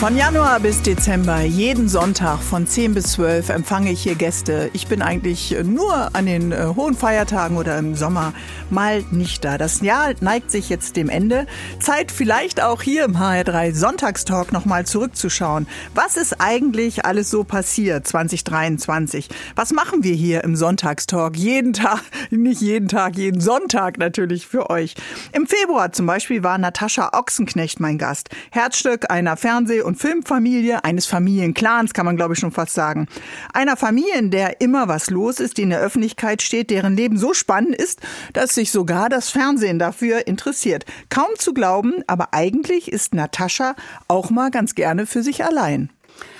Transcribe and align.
Von 0.00 0.14
Januar 0.14 0.60
bis 0.60 0.82
Dezember, 0.82 1.40
jeden 1.40 1.88
Sonntag 1.88 2.40
von 2.40 2.66
10 2.66 2.92
bis 2.92 3.12
12 3.12 3.48
empfange 3.48 3.90
ich 3.90 4.02
hier 4.02 4.14
Gäste. 4.14 4.68
Ich 4.74 4.88
bin 4.88 5.00
eigentlich 5.00 5.56
nur 5.64 6.14
an 6.14 6.26
den 6.26 6.52
äh, 6.52 6.66
hohen 6.76 6.94
Feiertagen 6.94 7.56
oder 7.56 7.78
im 7.78 7.94
Sommer 7.94 8.34
mal 8.68 9.02
nicht 9.10 9.42
da. 9.42 9.56
Das 9.56 9.80
Jahr 9.80 10.12
neigt 10.20 10.50
sich 10.50 10.68
jetzt 10.68 10.96
dem 10.96 11.08
Ende. 11.08 11.46
Zeit 11.80 12.12
vielleicht 12.12 12.62
auch 12.62 12.82
hier 12.82 13.06
im 13.06 13.16
HR3 13.16 13.72
Sonntagstalk 13.74 14.52
nochmal 14.52 14.84
zurückzuschauen. 14.84 15.66
Was 15.94 16.18
ist 16.18 16.42
eigentlich 16.42 17.06
alles 17.06 17.30
so 17.30 17.42
passiert 17.42 18.06
2023? 18.06 19.30
Was 19.56 19.72
machen 19.72 20.04
wir 20.04 20.14
hier 20.14 20.44
im 20.44 20.56
Sonntagstalk? 20.56 21.36
Jeden 21.38 21.72
Tag, 21.72 22.02
nicht 22.30 22.60
jeden 22.60 22.88
Tag, 22.88 23.16
jeden 23.16 23.40
Sonntag 23.40 23.96
natürlich 23.98 24.46
für 24.46 24.68
euch. 24.68 24.94
Im 25.32 25.46
Februar 25.46 25.90
zum 25.92 26.04
Beispiel 26.04 26.42
war 26.42 26.58
Natascha 26.58 27.10
Ochsenknecht 27.14 27.80
mein 27.80 27.96
Gast. 27.96 28.28
Herzstück 28.50 29.10
einer 29.10 29.38
Fernseh- 29.38 29.85
und 29.86 29.96
Filmfamilie, 29.96 30.84
eines 30.84 31.06
Familienclans, 31.06 31.94
kann 31.94 32.04
man 32.04 32.16
glaube 32.16 32.34
ich 32.34 32.40
schon 32.40 32.52
fast 32.52 32.74
sagen. 32.74 33.06
Einer 33.54 33.76
Familie, 33.76 34.18
in 34.18 34.30
der 34.30 34.60
immer 34.60 34.88
was 34.88 35.10
los 35.10 35.40
ist, 35.40 35.56
die 35.56 35.62
in 35.62 35.70
der 35.70 35.80
Öffentlichkeit 35.80 36.42
steht, 36.42 36.70
deren 36.70 36.96
Leben 36.96 37.16
so 37.16 37.32
spannend 37.32 37.74
ist, 37.74 38.00
dass 38.32 38.54
sich 38.54 38.70
sogar 38.70 39.08
das 39.08 39.30
Fernsehen 39.30 39.78
dafür 39.78 40.26
interessiert. 40.26 40.84
Kaum 41.08 41.28
zu 41.38 41.54
glauben, 41.54 41.94
aber 42.06 42.34
eigentlich 42.34 42.92
ist 42.92 43.14
Natascha 43.14 43.76
auch 44.08 44.30
mal 44.30 44.50
ganz 44.50 44.74
gerne 44.74 45.06
für 45.06 45.22
sich 45.22 45.44
allein. 45.44 45.90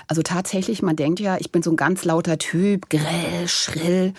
Also 0.07 0.21
tatsächlich, 0.21 0.81
man 0.81 0.95
denkt 0.95 1.19
ja, 1.19 1.37
ich 1.39 1.51
bin 1.51 1.61
so 1.61 1.71
ein 1.71 1.75
ganz 1.75 2.05
lauter 2.05 2.37
Typ, 2.37 2.89
grell, 2.89 3.47
schrill. 3.47 4.13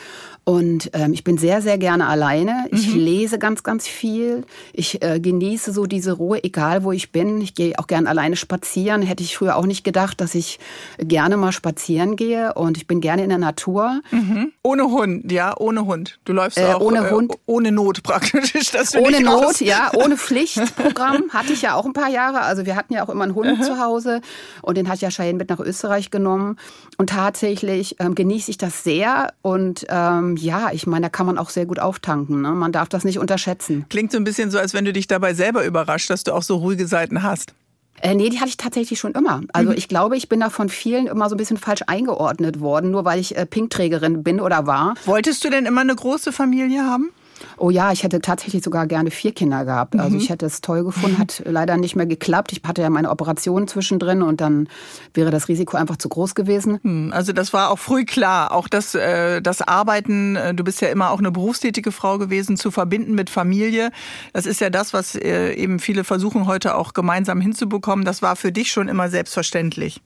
Und 0.49 0.93
ähm, 0.95 1.13
ich 1.13 1.25
bin 1.25 1.37
sehr, 1.37 1.61
sehr 1.61 1.77
gerne 1.77 2.07
alleine. 2.07 2.69
Ich 2.71 2.95
mhm. 2.95 3.01
lese 3.01 3.39
ganz, 3.39 3.63
ganz 3.63 3.87
viel. 3.87 4.47
Ich 4.73 5.03
äh, 5.03 5.21
genieße 5.21 5.75
so 5.75 5.85
diese 5.85 6.13
Ruhe, 6.13 6.43
egal 6.43 6.85
wo 6.85 6.93
ich 6.93 7.13
bin. 7.13 7.43
Ich 7.43 7.55
gehe 7.55 7.79
auch 7.79 7.87
gerne 7.87 8.09
alleine 8.09 8.35
spazieren. 8.35 9.03
Hätte 9.03 9.23
ich 9.23 9.37
früher 9.37 9.57
auch 9.57 9.67
nicht 9.67 9.85
gedacht, 9.85 10.23
dass 10.23 10.35
ich 10.35 10.59
gerne 10.97 11.37
mal 11.37 11.53
spazieren 11.53 12.17
gehe. 12.17 12.55
Und 12.55 12.79
ich 12.79 12.87
bin 12.87 13.03
gerne 13.03 13.25
in 13.25 13.29
der 13.29 13.37
Natur. 13.37 14.01
Mhm. 14.11 14.53
Ohne 14.63 14.85
Hund, 14.85 15.31
ja, 15.31 15.55
ohne 15.55 15.85
Hund. 15.85 16.19
Du 16.25 16.33
läufst 16.33 16.57
äh, 16.57 16.65
auch 16.65 16.81
ohne 16.81 17.07
äh, 17.07 17.11
Hund. 17.11 17.35
Ohne 17.45 17.71
Not 17.71 18.03
praktisch. 18.03 18.53
Das 18.73 18.95
ohne 18.95 19.21
Not, 19.21 19.61
ja, 19.61 19.91
ohne 19.95 20.17
Pflichtprogramm. 20.17 21.25
hatte 21.31 21.53
ich 21.53 21.61
ja 21.61 21.75
auch 21.75 21.85
ein 21.85 21.93
paar 21.93 22.09
Jahre. 22.09 22.41
Also 22.41 22.65
wir 22.65 22.75
hatten 22.75 22.95
ja 22.95 23.05
auch 23.05 23.11
immer 23.11 23.25
einen 23.25 23.35
Hund 23.35 23.59
mhm. 23.59 23.63
zu 23.63 23.79
Hause. 23.79 24.23
Und 24.63 24.79
den 24.79 24.89
hat 24.89 25.01
ja 25.01 25.11
Cheyenne 25.11 25.37
mit 25.37 25.51
nach 25.51 25.61
Österreich 25.61 26.11
genommen. 26.11 26.57
Und 26.97 27.11
tatsächlich 27.11 27.97
ähm, 27.99 28.15
genieße 28.15 28.51
ich 28.51 28.57
das 28.57 28.83
sehr. 28.83 29.35
Und 29.43 29.85
ähm, 29.91 30.38
ja, 30.43 30.71
ich 30.73 30.87
meine, 30.87 31.07
da 31.07 31.09
kann 31.11 31.27
man 31.27 31.39
auch 31.39 31.51
sehr 31.51 31.67
gut 31.67 31.79
auftanken. 31.79 32.43
Ne? 32.43 32.53
Man 32.53 32.73
darf 32.73 32.89
das 32.89 33.05
nicht 33.05 33.19
unterschätzen. 33.19 33.87
Klingt 33.89 34.13
so 34.13 34.19
ein 34.19 34.25
bisschen 34.25 34.51
so, 34.51 34.59
als 34.59 34.75
wenn 34.75 34.85
du 34.85 34.93
dich 34.93 35.07
dabei 35.07 35.35
selber 35.35 35.65
überrascht, 35.65 36.11
dass 36.11 36.25
du 36.25 36.33
auch 36.33 36.43
so 36.43 36.57
ruhige 36.57 36.87
Seiten 36.87 37.23
hast. 37.23 37.55
Äh, 38.01 38.15
nee, 38.15 38.29
die 38.29 38.39
hatte 38.39 38.49
ich 38.49 38.57
tatsächlich 38.57 38.99
schon 38.99 39.13
immer. 39.13 39.41
Also 39.53 39.71
mhm. 39.71 39.77
ich 39.77 39.89
glaube, 39.89 40.17
ich 40.17 40.29
bin 40.29 40.41
da 40.41 40.51
von 40.51 40.69
vielen 40.69 41.07
immer 41.07 41.29
so 41.29 41.35
ein 41.35 41.39
bisschen 41.39 41.57
falsch 41.57 41.83
eingeordnet 41.87 42.61
worden, 42.61 42.91
nur 42.91 43.05
weil 43.05 43.19
ich 43.19 43.37
äh, 43.37 43.45
Pinkträgerin 43.45 44.23
bin 44.23 44.41
oder 44.41 44.67
war. 44.67 44.95
Wolltest 45.05 45.45
du 45.45 45.51
denn 45.51 45.67
immer 45.67 45.81
eine 45.81 45.97
große 45.97 46.33
Familie 46.33 46.85
haben? 46.85 47.11
Oh 47.57 47.71
ja, 47.71 47.93
ich 47.93 48.03
hätte 48.03 48.21
tatsächlich 48.21 48.63
sogar 48.63 48.87
gerne 48.87 49.11
vier 49.11 49.33
Kinder 49.33 49.65
gehabt. 49.65 49.99
Also 49.99 50.17
mhm. 50.17 50.23
ich 50.23 50.31
hätte 50.31 50.47
es 50.47 50.61
toll 50.61 50.85
gefunden, 50.85 51.19
hat 51.19 51.43
leider 51.45 51.77
nicht 51.77 51.97
mehr 51.97 52.07
geklappt. 52.07 52.53
Ich 52.53 52.63
hatte 52.67 52.83
ja 52.83 52.91
meine 52.91 53.11
Operation 53.11 53.69
zwischendrin 53.69 54.23
und 54.23 54.41
dann 54.41 54.69
wäre 55.15 55.31
das 55.31 55.49
Risiko 55.49 55.77
einfach 55.77 55.97
zu 55.97 56.09
groß 56.09 56.35
gewesen. 56.35 56.79
Hm, 56.83 57.13
also 57.13 57.33
das 57.33 57.53
war 57.53 57.71
auch 57.71 57.79
früh 57.79 58.05
klar, 58.05 58.53
auch 58.53 58.69
das, 58.69 58.95
äh, 58.95 59.41
das 59.41 59.63
Arbeiten, 59.63 60.37
äh, 60.37 60.55
du 60.55 60.65
bist 60.65 60.81
ja 60.81 60.89
immer 60.89 61.11
auch 61.11 61.19
eine 61.19 61.31
berufstätige 61.31 61.93
Frau 61.93 62.19
gewesen, 62.19 62.57
zu 62.57 62.71
verbinden 62.71 63.15
mit 63.15 63.31
Familie. 63.31 63.91
Das 64.33 64.47
ist 64.47 64.61
ja 64.61 64.71
das, 64.71 64.93
was 64.93 65.15
äh, 65.15 65.53
eben 65.55 65.79
viele 65.79 66.05
versuchen 66.05 66.47
heute 66.47 66.75
auch 66.75 66.93
gemeinsam 66.93 67.41
hinzubekommen. 67.41 68.05
Das 68.05 68.23
war 68.23 68.37
für 68.37 68.53
dich 68.53 68.71
schon 68.71 68.89
immer 68.89 69.09
selbstverständlich. 69.09 70.01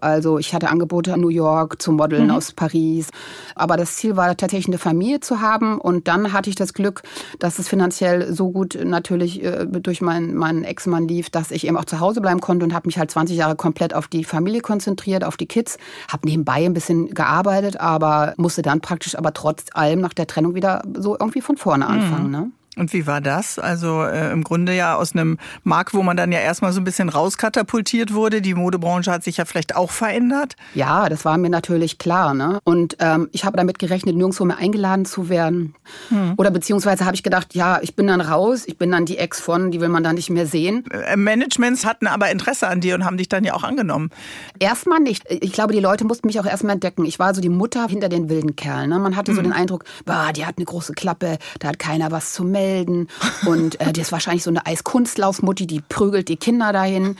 Also 0.00 0.38
ich 0.38 0.54
hatte 0.54 0.70
Angebote 0.70 1.12
in 1.12 1.20
New 1.20 1.28
York 1.28 1.80
zu 1.80 1.92
Modeln 1.92 2.24
mhm. 2.24 2.30
aus 2.30 2.52
Paris. 2.52 3.08
Aber 3.54 3.76
das 3.76 3.96
Ziel 3.96 4.16
war 4.16 4.36
tatsächlich 4.36 4.68
eine 4.68 4.78
Familie 4.78 5.20
zu 5.20 5.40
haben. 5.40 5.78
Und 5.78 6.08
dann 6.08 6.32
hatte 6.32 6.50
ich 6.50 6.56
das 6.56 6.74
Glück, 6.74 7.02
dass 7.38 7.58
es 7.58 7.68
finanziell 7.68 8.32
so 8.32 8.50
gut 8.50 8.78
natürlich 8.82 9.42
äh, 9.42 9.66
durch 9.66 10.00
meinen, 10.00 10.34
meinen 10.34 10.64
Ex-Mann 10.64 11.08
lief, 11.08 11.30
dass 11.30 11.50
ich 11.50 11.66
eben 11.66 11.76
auch 11.76 11.84
zu 11.84 12.00
Hause 12.00 12.20
bleiben 12.20 12.40
konnte 12.40 12.64
und 12.64 12.74
habe 12.74 12.88
mich 12.88 12.98
halt 12.98 13.10
20 13.10 13.36
Jahre 13.36 13.56
komplett 13.56 13.94
auf 13.94 14.08
die 14.08 14.24
Familie 14.24 14.60
konzentriert, 14.60 15.24
auf 15.24 15.36
die 15.36 15.46
Kids. 15.46 15.78
Habe 16.10 16.28
nebenbei 16.28 16.64
ein 16.64 16.74
bisschen 16.74 17.10
gearbeitet, 17.10 17.80
aber 17.80 18.34
musste 18.36 18.62
dann 18.62 18.80
praktisch 18.80 19.16
aber 19.16 19.32
trotz 19.32 19.64
allem 19.72 20.00
nach 20.00 20.14
der 20.14 20.26
Trennung 20.26 20.54
wieder 20.54 20.82
so 20.96 21.16
irgendwie 21.18 21.40
von 21.40 21.56
vorne 21.56 21.86
anfangen. 21.86 22.26
Mhm. 22.26 22.30
Ne? 22.30 22.50
Und 22.76 22.92
wie 22.92 23.06
war 23.06 23.20
das? 23.20 23.58
Also 23.58 24.02
äh, 24.02 24.32
im 24.32 24.42
Grunde 24.42 24.74
ja 24.74 24.96
aus 24.96 25.12
einem 25.12 25.38
Markt, 25.62 25.94
wo 25.94 26.02
man 26.02 26.16
dann 26.16 26.32
ja 26.32 26.40
erstmal 26.40 26.72
so 26.72 26.80
ein 26.80 26.84
bisschen 26.84 27.08
rauskatapultiert 27.08 28.14
wurde. 28.14 28.42
Die 28.42 28.54
Modebranche 28.54 29.12
hat 29.12 29.22
sich 29.22 29.36
ja 29.36 29.44
vielleicht 29.44 29.76
auch 29.76 29.90
verändert. 29.90 30.56
Ja, 30.74 31.08
das 31.08 31.24
war 31.24 31.38
mir 31.38 31.50
natürlich 31.50 31.98
klar. 31.98 32.34
Ne? 32.34 32.58
Und 32.64 32.96
ähm, 32.98 33.28
ich 33.32 33.44
habe 33.44 33.56
damit 33.56 33.78
gerechnet, 33.78 34.16
nirgendwo 34.16 34.44
mehr 34.44 34.58
eingeladen 34.58 35.04
zu 35.04 35.28
werden. 35.28 35.74
Hm. 36.08 36.34
Oder 36.36 36.50
beziehungsweise 36.50 37.04
habe 37.04 37.14
ich 37.14 37.22
gedacht, 37.22 37.54
ja, 37.54 37.78
ich 37.80 37.94
bin 37.94 38.08
dann 38.08 38.20
raus, 38.20 38.64
ich 38.66 38.76
bin 38.76 38.90
dann 38.90 39.06
die 39.06 39.18
Ex 39.18 39.40
von, 39.40 39.70
die 39.70 39.80
will 39.80 39.88
man 39.88 40.02
dann 40.02 40.16
nicht 40.16 40.30
mehr 40.30 40.46
sehen. 40.46 40.84
Äh, 40.90 41.16
Managements 41.16 41.86
hatten 41.86 42.08
aber 42.08 42.30
Interesse 42.30 42.66
an 42.66 42.80
dir 42.80 42.96
und 42.96 43.04
haben 43.04 43.18
dich 43.18 43.28
dann 43.28 43.44
ja 43.44 43.54
auch 43.54 43.62
angenommen. 43.62 44.10
Erstmal 44.58 44.98
nicht. 44.98 45.24
Ich 45.28 45.52
glaube, 45.52 45.72
die 45.72 45.80
Leute 45.80 46.04
mussten 46.04 46.26
mich 46.26 46.40
auch 46.40 46.46
erstmal 46.46 46.74
entdecken. 46.74 47.04
Ich 47.04 47.20
war 47.20 47.34
so 47.34 47.40
die 47.40 47.48
Mutter 47.48 47.86
hinter 47.86 48.08
den 48.08 48.28
wilden 48.28 48.56
Kerlen. 48.56 48.90
Ne? 48.90 48.98
Man 48.98 49.14
hatte 49.14 49.30
hm. 49.30 49.36
so 49.36 49.42
den 49.42 49.52
Eindruck, 49.52 49.84
bah, 50.04 50.32
die 50.32 50.44
hat 50.44 50.56
eine 50.56 50.64
große 50.64 50.94
Klappe, 50.94 51.38
da 51.60 51.68
hat 51.68 51.78
keiner 51.78 52.10
was 52.10 52.32
zu 52.32 52.42
melden 52.42 52.63
melden. 52.64 53.08
Und 53.46 53.80
äh, 53.80 53.92
die 53.92 54.00
ist 54.00 54.12
wahrscheinlich 54.12 54.42
so 54.42 54.50
eine 54.50 54.64
Eiskunstlaufmutti, 54.66 55.66
die 55.66 55.80
prügelt 55.80 56.28
die 56.28 56.36
Kinder 56.36 56.72
dahin. 56.72 57.16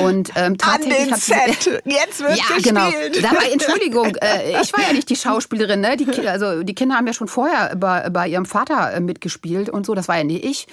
Und 0.00 0.30
ähm, 0.36 0.58
tatsächlich 0.58 1.00
An 1.00 1.08
den 1.08 1.16
Set. 1.16 1.82
Jetzt 1.84 2.20
wird 2.20 2.36
ja, 2.36 2.54
gespielt. 2.54 2.64
genau. 2.64 2.90
Dabei, 3.22 3.50
Entschuldigung, 3.52 4.14
äh, 4.16 4.60
ich 4.62 4.72
war 4.72 4.82
ja 4.86 4.92
nicht 4.92 5.10
die 5.10 5.16
Schauspielerin. 5.16 5.80
Ne? 5.80 5.96
Die, 5.96 6.28
also 6.28 6.62
die 6.62 6.74
Kinder 6.74 6.96
haben 6.96 7.06
ja 7.06 7.12
schon 7.12 7.28
vorher 7.28 7.74
bei, 7.76 8.08
bei 8.10 8.28
ihrem 8.28 8.46
Vater 8.46 8.92
äh, 8.92 9.00
mitgespielt 9.00 9.68
und 9.68 9.86
so. 9.86 9.94
Das 9.94 10.08
war 10.08 10.16
ja 10.16 10.24
nicht 10.24 10.44
ich. 10.44 10.66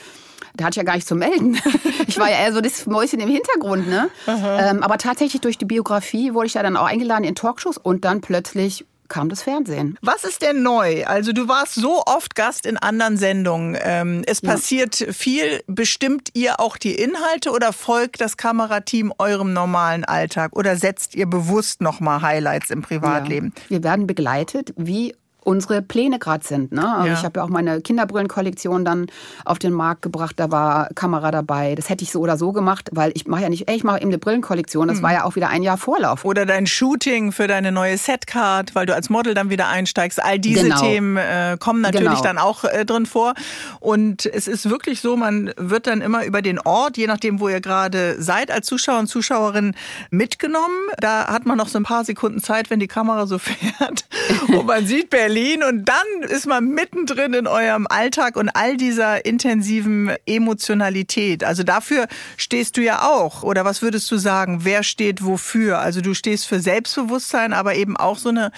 Da 0.56 0.66
hatte 0.66 0.74
ich 0.74 0.78
ja 0.78 0.84
gar 0.84 0.96
nicht 0.96 1.08
zu 1.08 1.16
melden. 1.16 1.58
Ich 2.08 2.20
war 2.20 2.30
ja 2.30 2.38
eher 2.38 2.54
so 2.54 2.62
das 2.62 2.86
Mäuschen 2.86 3.20
im 3.20 3.30
Hintergrund. 3.30 3.90
Ne? 3.90 4.10
Ähm, 4.28 4.84
aber 4.84 4.98
tatsächlich 4.98 5.42
durch 5.42 5.58
die 5.58 5.66
Biografie 5.66 6.34
wurde 6.34 6.46
ich 6.46 6.54
ja 6.54 6.62
dann 6.62 6.78
auch 6.78 6.86
eingeladen 6.86 7.24
in 7.24 7.36
Talkshows 7.36 7.78
und 7.78 8.06
dann 8.06 8.22
plötzlich 8.22 8.86
kam 9.08 9.30
das 9.30 9.44
Fernsehen. 9.44 9.98
Was 10.02 10.24
ist 10.24 10.42
denn 10.42 10.64
neu? 10.64 11.06
Also 11.06 11.32
du 11.32 11.48
warst 11.48 11.76
so 11.76 12.04
oft 12.06 12.36
Gast 12.36 12.66
in 12.66 12.78
anderen 12.78 13.18
Sendungen. 13.18 13.78
Ähm, 13.82 14.24
es 14.26 14.42
ja. 14.42 14.52
passiert 14.52 14.96
viel. 14.96 15.62
Bestimmt 15.68 16.30
ihr 16.34 16.60
auch 16.60 16.78
die 16.78 16.96
Inhalte 16.96 17.52
oder 17.52 17.74
folgt 17.74 18.22
das 18.22 18.38
Kamerateam 18.38 19.14
eurem 19.18 19.54
normalen 19.54 20.06
Alltag? 20.06 20.56
Oder 20.56 20.76
setzt 20.78 21.16
ihr 21.16 21.28
bewusst 21.28 21.82
nochmal 21.82 22.22
Highlights 22.22 22.70
im 22.70 22.82
Privatleben? 22.82 23.54
Ja. 23.56 23.70
Wir 23.70 23.84
werden 23.84 24.08
begleitet 24.08 24.74
wie 24.78 25.14
unsere 25.46 25.84
Pläne 25.84 26.18
gerade 26.18 26.46
sind. 26.46 26.72
Ne? 26.72 26.96
Also 26.96 27.08
ja. 27.08 27.14
Ich 27.14 27.24
habe 27.24 27.40
ja 27.40 27.46
auch 27.46 27.50
meine 27.50 27.80
Kinderbrillenkollektion 27.80 28.84
dann 28.84 29.06
auf 29.46 29.60
den 29.60 29.74
Markt 29.74 30.02
gebracht, 30.02 30.34
da 30.38 30.52
war 30.52 30.90
Kamera 30.96 31.30
dabei. 31.30 31.76
Das 31.76 31.90
hätte 31.90 32.04
ich 32.04 32.12
so 32.12 32.20
oder 32.20 32.36
so 32.36 32.52
gemacht, 32.52 32.90
weil 32.94 33.12
ich 33.14 33.28
mache 33.28 33.44
ja 33.44 33.50
nicht, 33.50 33.70
ey, 33.70 33.76
ich 33.76 33.84
mache 33.84 34.02
eben 34.02 34.10
eine 34.10 34.18
Brillenkollektion. 34.18 34.88
Das 34.88 34.98
mhm. 34.98 35.04
war 35.04 35.14
ja 35.14 35.24
auch 35.24 35.36
wieder 35.36 35.50
ein 35.50 35.62
Jahr 35.62 35.78
Vorlauf. 35.78 36.26
Oder 36.26 36.48
dein 36.48 36.66
Shooting 36.66 37.32
für 37.32 37.48
deine 37.48 37.72
neue 37.72 37.98
Setcard, 37.98 38.74
weil 38.74 38.88
du 38.88 38.96
als 38.96 39.10
Model 39.10 39.36
dann 39.36 39.52
wieder 39.52 39.68
einsteigst. 39.68 40.22
All 40.22 40.40
diese 40.40 40.64
genau. 40.64 40.82
Themen 40.82 41.18
äh, 41.18 41.58
kommen 41.60 41.82
natürlich 41.82 42.10
genau. 42.10 42.24
dann 42.24 42.38
auch 42.40 42.64
äh, 42.64 42.84
drin 42.84 43.06
vor. 43.06 43.36
Und 43.80 44.26
es 44.26 44.48
ist 44.48 44.68
wirklich 44.68 45.00
so, 45.00 45.16
man 45.16 45.54
wird 45.58 45.86
dann 45.86 46.02
immer 46.02 46.26
über 46.26 46.42
den 46.42 46.60
Ort, 46.60 46.98
je 46.98 47.06
nachdem, 47.06 47.40
wo 47.40 47.50
ihr 47.50 47.62
gerade 47.62 48.20
seid, 48.20 48.50
als 48.50 48.66
Zuschauer 48.66 48.98
und 48.98 49.08
Zuschauerin 49.08 49.76
mitgenommen. 50.10 50.76
Da 50.98 51.28
hat 51.28 51.46
man 51.46 51.56
noch 51.60 51.68
so 51.68 51.78
ein 51.78 51.84
paar 51.84 52.04
Sekunden 52.04 52.42
Zeit, 52.42 52.72
wenn 52.72 52.80
die 52.80 52.88
Kamera 52.88 53.28
so 53.28 53.38
fährt. 53.38 54.06
Und 54.48 54.66
man 54.66 54.88
sieht 54.88 55.12
Berlin 55.12 55.35
Berlin 55.36 55.64
und 55.64 55.84
dann 55.84 56.30
ist 56.30 56.48
man 56.48 56.70
mittendrin 56.70 57.34
in 57.34 57.46
eurem 57.46 57.88
Alltag 57.90 58.38
und 58.38 58.48
all 58.48 58.78
dieser 58.78 59.26
intensiven 59.26 60.14
Emotionalität. 60.26 61.44
Also 61.44 61.64
dafür 61.64 62.08
stehst 62.38 62.78
du 62.78 62.82
ja 62.82 63.02
auch. 63.02 63.44
Oder 63.44 63.66
was 63.66 63.82
würdest 63.82 64.10
du 64.12 64.18
sagen? 64.18 64.60
Wer 64.64 64.82
steht 64.84 65.26
wofür? 65.26 65.80
Also 65.80 66.00
du 66.00 66.14
stehst 66.14 66.48
für 66.48 66.62
Selbstbewusstsein, 66.62 67.52
aber 67.52 67.76
eben 67.76 67.98
auch 67.98 68.18
so 68.18 68.30
eine, 68.30 68.54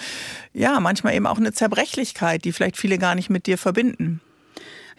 ja, 0.52 0.78
manchmal 0.78 1.16
eben 1.16 1.26
auch 1.26 1.38
eine 1.38 1.52
Zerbrechlichkeit, 1.52 2.44
die 2.44 2.52
vielleicht 2.52 2.76
viele 2.76 2.98
gar 2.98 3.16
nicht 3.16 3.28
mit 3.28 3.46
dir 3.46 3.58
verbinden. 3.58 4.20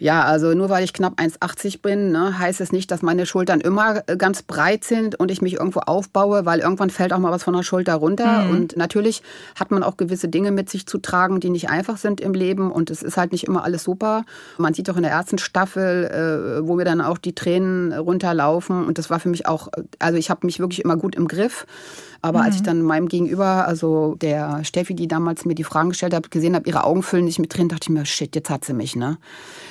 Ja, 0.00 0.24
also 0.24 0.54
nur 0.54 0.70
weil 0.70 0.82
ich 0.82 0.94
knapp 0.94 1.20
1,80 1.20 1.82
bin, 1.82 2.10
ne, 2.10 2.38
heißt 2.38 2.62
es 2.62 2.72
nicht, 2.72 2.90
dass 2.90 3.02
meine 3.02 3.26
Schultern 3.26 3.60
immer 3.60 4.02
äh, 4.06 4.16
ganz 4.16 4.42
breit 4.42 4.82
sind 4.82 5.14
und 5.14 5.30
ich 5.30 5.42
mich 5.42 5.54
irgendwo 5.54 5.80
aufbaue, 5.80 6.46
weil 6.46 6.60
irgendwann 6.60 6.88
fällt 6.88 7.12
auch 7.12 7.18
mal 7.18 7.30
was 7.30 7.44
von 7.44 7.52
der 7.52 7.62
Schulter 7.62 7.94
runter. 7.94 8.44
Mhm. 8.44 8.50
Und 8.50 8.76
natürlich 8.78 9.22
hat 9.54 9.70
man 9.70 9.82
auch 9.82 9.98
gewisse 9.98 10.28
Dinge 10.28 10.52
mit 10.52 10.70
sich 10.70 10.86
zu 10.86 10.98
tragen, 10.98 11.38
die 11.38 11.50
nicht 11.50 11.68
einfach 11.68 11.98
sind 11.98 12.22
im 12.22 12.32
Leben. 12.32 12.72
Und 12.72 12.88
es 12.88 13.02
ist 13.02 13.18
halt 13.18 13.32
nicht 13.32 13.44
immer 13.44 13.62
alles 13.62 13.84
super. 13.84 14.24
Man 14.56 14.72
sieht 14.72 14.88
auch 14.88 14.96
in 14.96 15.02
der 15.02 15.12
ersten 15.12 15.36
Staffel, 15.36 16.06
äh, 16.06 16.66
wo 16.66 16.76
mir 16.76 16.86
dann 16.86 17.02
auch 17.02 17.18
die 17.18 17.34
Tränen 17.34 17.92
runterlaufen. 17.92 18.86
Und 18.86 18.96
das 18.96 19.10
war 19.10 19.20
für 19.20 19.28
mich 19.28 19.46
auch, 19.46 19.68
also 19.98 20.16
ich 20.16 20.30
habe 20.30 20.46
mich 20.46 20.60
wirklich 20.60 20.82
immer 20.82 20.96
gut 20.96 21.14
im 21.14 21.28
Griff. 21.28 21.66
Aber 22.22 22.40
mhm. 22.40 22.44
als 22.44 22.54
ich 22.56 22.60
mhm. 22.62 22.66
dann 22.66 22.82
meinem 22.82 23.08
Gegenüber, 23.08 23.66
also 23.66 24.14
der 24.20 24.64
Steffi, 24.64 24.94
die 24.94 25.08
damals 25.08 25.44
mir 25.44 25.54
die 25.54 25.64
Fragen 25.64 25.90
gestellt 25.90 26.14
hat, 26.14 26.30
gesehen 26.30 26.54
habe, 26.54 26.68
ihre 26.68 26.84
Augen 26.84 27.02
füllen 27.02 27.26
sich 27.26 27.38
mit 27.38 27.50
Tränen, 27.50 27.70
dachte 27.70 27.84
ich 27.84 27.90
mir, 27.90 28.04
shit, 28.04 28.34
jetzt 28.34 28.50
hat 28.50 28.64
sie 28.64 28.74
mich, 28.74 28.96
ne? 28.96 29.18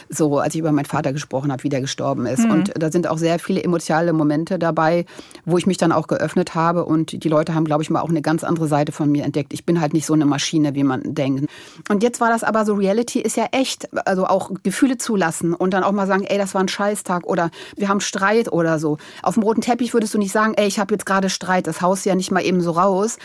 So, 0.10 0.40
als 0.40 0.56
ich 0.56 0.60
über 0.60 0.72
meinen 0.72 0.86
Vater 0.86 1.14
gesprochen 1.14 1.52
habe, 1.52 1.64
wie 1.64 1.70
der 1.70 1.82
gestorben 1.82 2.26
ist. 2.26 2.46
Mhm. 2.46 2.52
Und 2.52 2.74
da 2.76 2.92
sind 2.92 3.08
auch 3.08 3.20
sehr 3.20 3.38
viele 3.38 3.64
emotionale 3.64 4.12
Momente 4.14 4.58
dabei, 4.58 5.06
wo 5.46 5.58
ich 5.58 5.68
mich 5.68 5.78
dann 5.78 5.92
auch 5.92 6.08
geöffnet 6.08 6.56
habe. 6.56 6.86
Und 6.86 7.24
die 7.24 7.30
Leute 7.30 7.54
haben, 7.54 7.66
glaube 7.66 7.84
ich, 7.84 7.92
mal 7.92 8.02
auch 8.02 8.10
eine 8.10 8.24
ganz 8.24 8.44
andere 8.44 8.68
Seite 8.68 8.92
von 8.92 9.12
mir 9.12 9.24
entdeckt. 9.24 9.54
Ich 9.54 9.66
bin 9.66 9.80
halt 9.80 9.94
nicht 9.94 10.08
so 10.08 10.14
eine 10.14 10.26
Maschine, 10.26 10.74
wie 10.74 10.84
man 10.84 11.14
denkt. 11.14 11.46
Und 11.90 12.02
jetzt 12.02 12.20
war 12.20 12.30
das 12.30 12.44
aber 12.44 12.66
so, 12.66 12.74
Reality 12.74 13.22
ist 13.22 13.38
ja 13.38 13.48
echt. 13.52 13.88
Also 14.08 14.26
auch 14.26 14.52
Gefühle 14.64 14.98
zulassen 14.98 15.54
und 15.54 15.74
dann 15.74 15.84
auch 15.84 15.92
mal 15.92 16.08
sagen, 16.08 16.24
ey, 16.24 16.38
das 16.38 16.56
war 16.56 16.62
ein 16.62 16.68
Scheißtag 16.68 17.28
oder 17.28 17.52
wir 17.76 17.90
haben 17.90 18.02
Streit 18.02 18.52
oder 18.52 18.80
so. 18.80 18.98
Auf 19.22 19.36
dem 19.36 19.44
roten 19.44 19.62
Teppich 19.62 19.94
würdest 19.94 20.14
du 20.14 20.18
nicht 20.18 20.32
sagen, 20.32 20.54
ey, 20.56 20.68
ich 20.68 20.80
habe 20.80 20.94
jetzt 20.94 21.06
gerade 21.06 21.30
Streit. 21.30 21.68
Das 21.68 21.82
haust 21.82 22.06
du 22.06 22.10
ja 22.10 22.16
nicht 22.16 22.32
mal 22.32 22.39
eben 22.42 22.62
so 22.62 22.72
raus. 22.72 23.18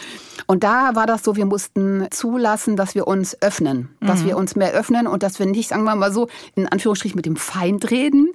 Und 0.47 0.65
da 0.65 0.95
war 0.95 1.07
das 1.07 1.23
so, 1.23 1.37
wir 1.37 1.47
mussten 1.47 2.07
zulassen, 2.11 2.77
dass 2.77 2.95
wir 2.95 3.07
uns 3.07 3.41
öffnen. 3.41 3.89
Dass 4.01 4.23
mhm. 4.23 4.27
wir 4.27 4.37
uns 4.37 4.57
mehr 4.57 4.73
öffnen 4.73 5.07
und 5.07 5.23
dass 5.23 5.39
wir 5.39 5.47
nicht, 5.47 5.69
sagen 5.69 5.85
wir 5.85 5.95
mal 5.95 6.13
so, 6.13 6.29
in 6.55 6.69
Anführungsstrichen 6.69 7.17
mit 7.17 7.27
dem 7.27 7.37
Feind 7.37 7.91
reden, 7.91 8.33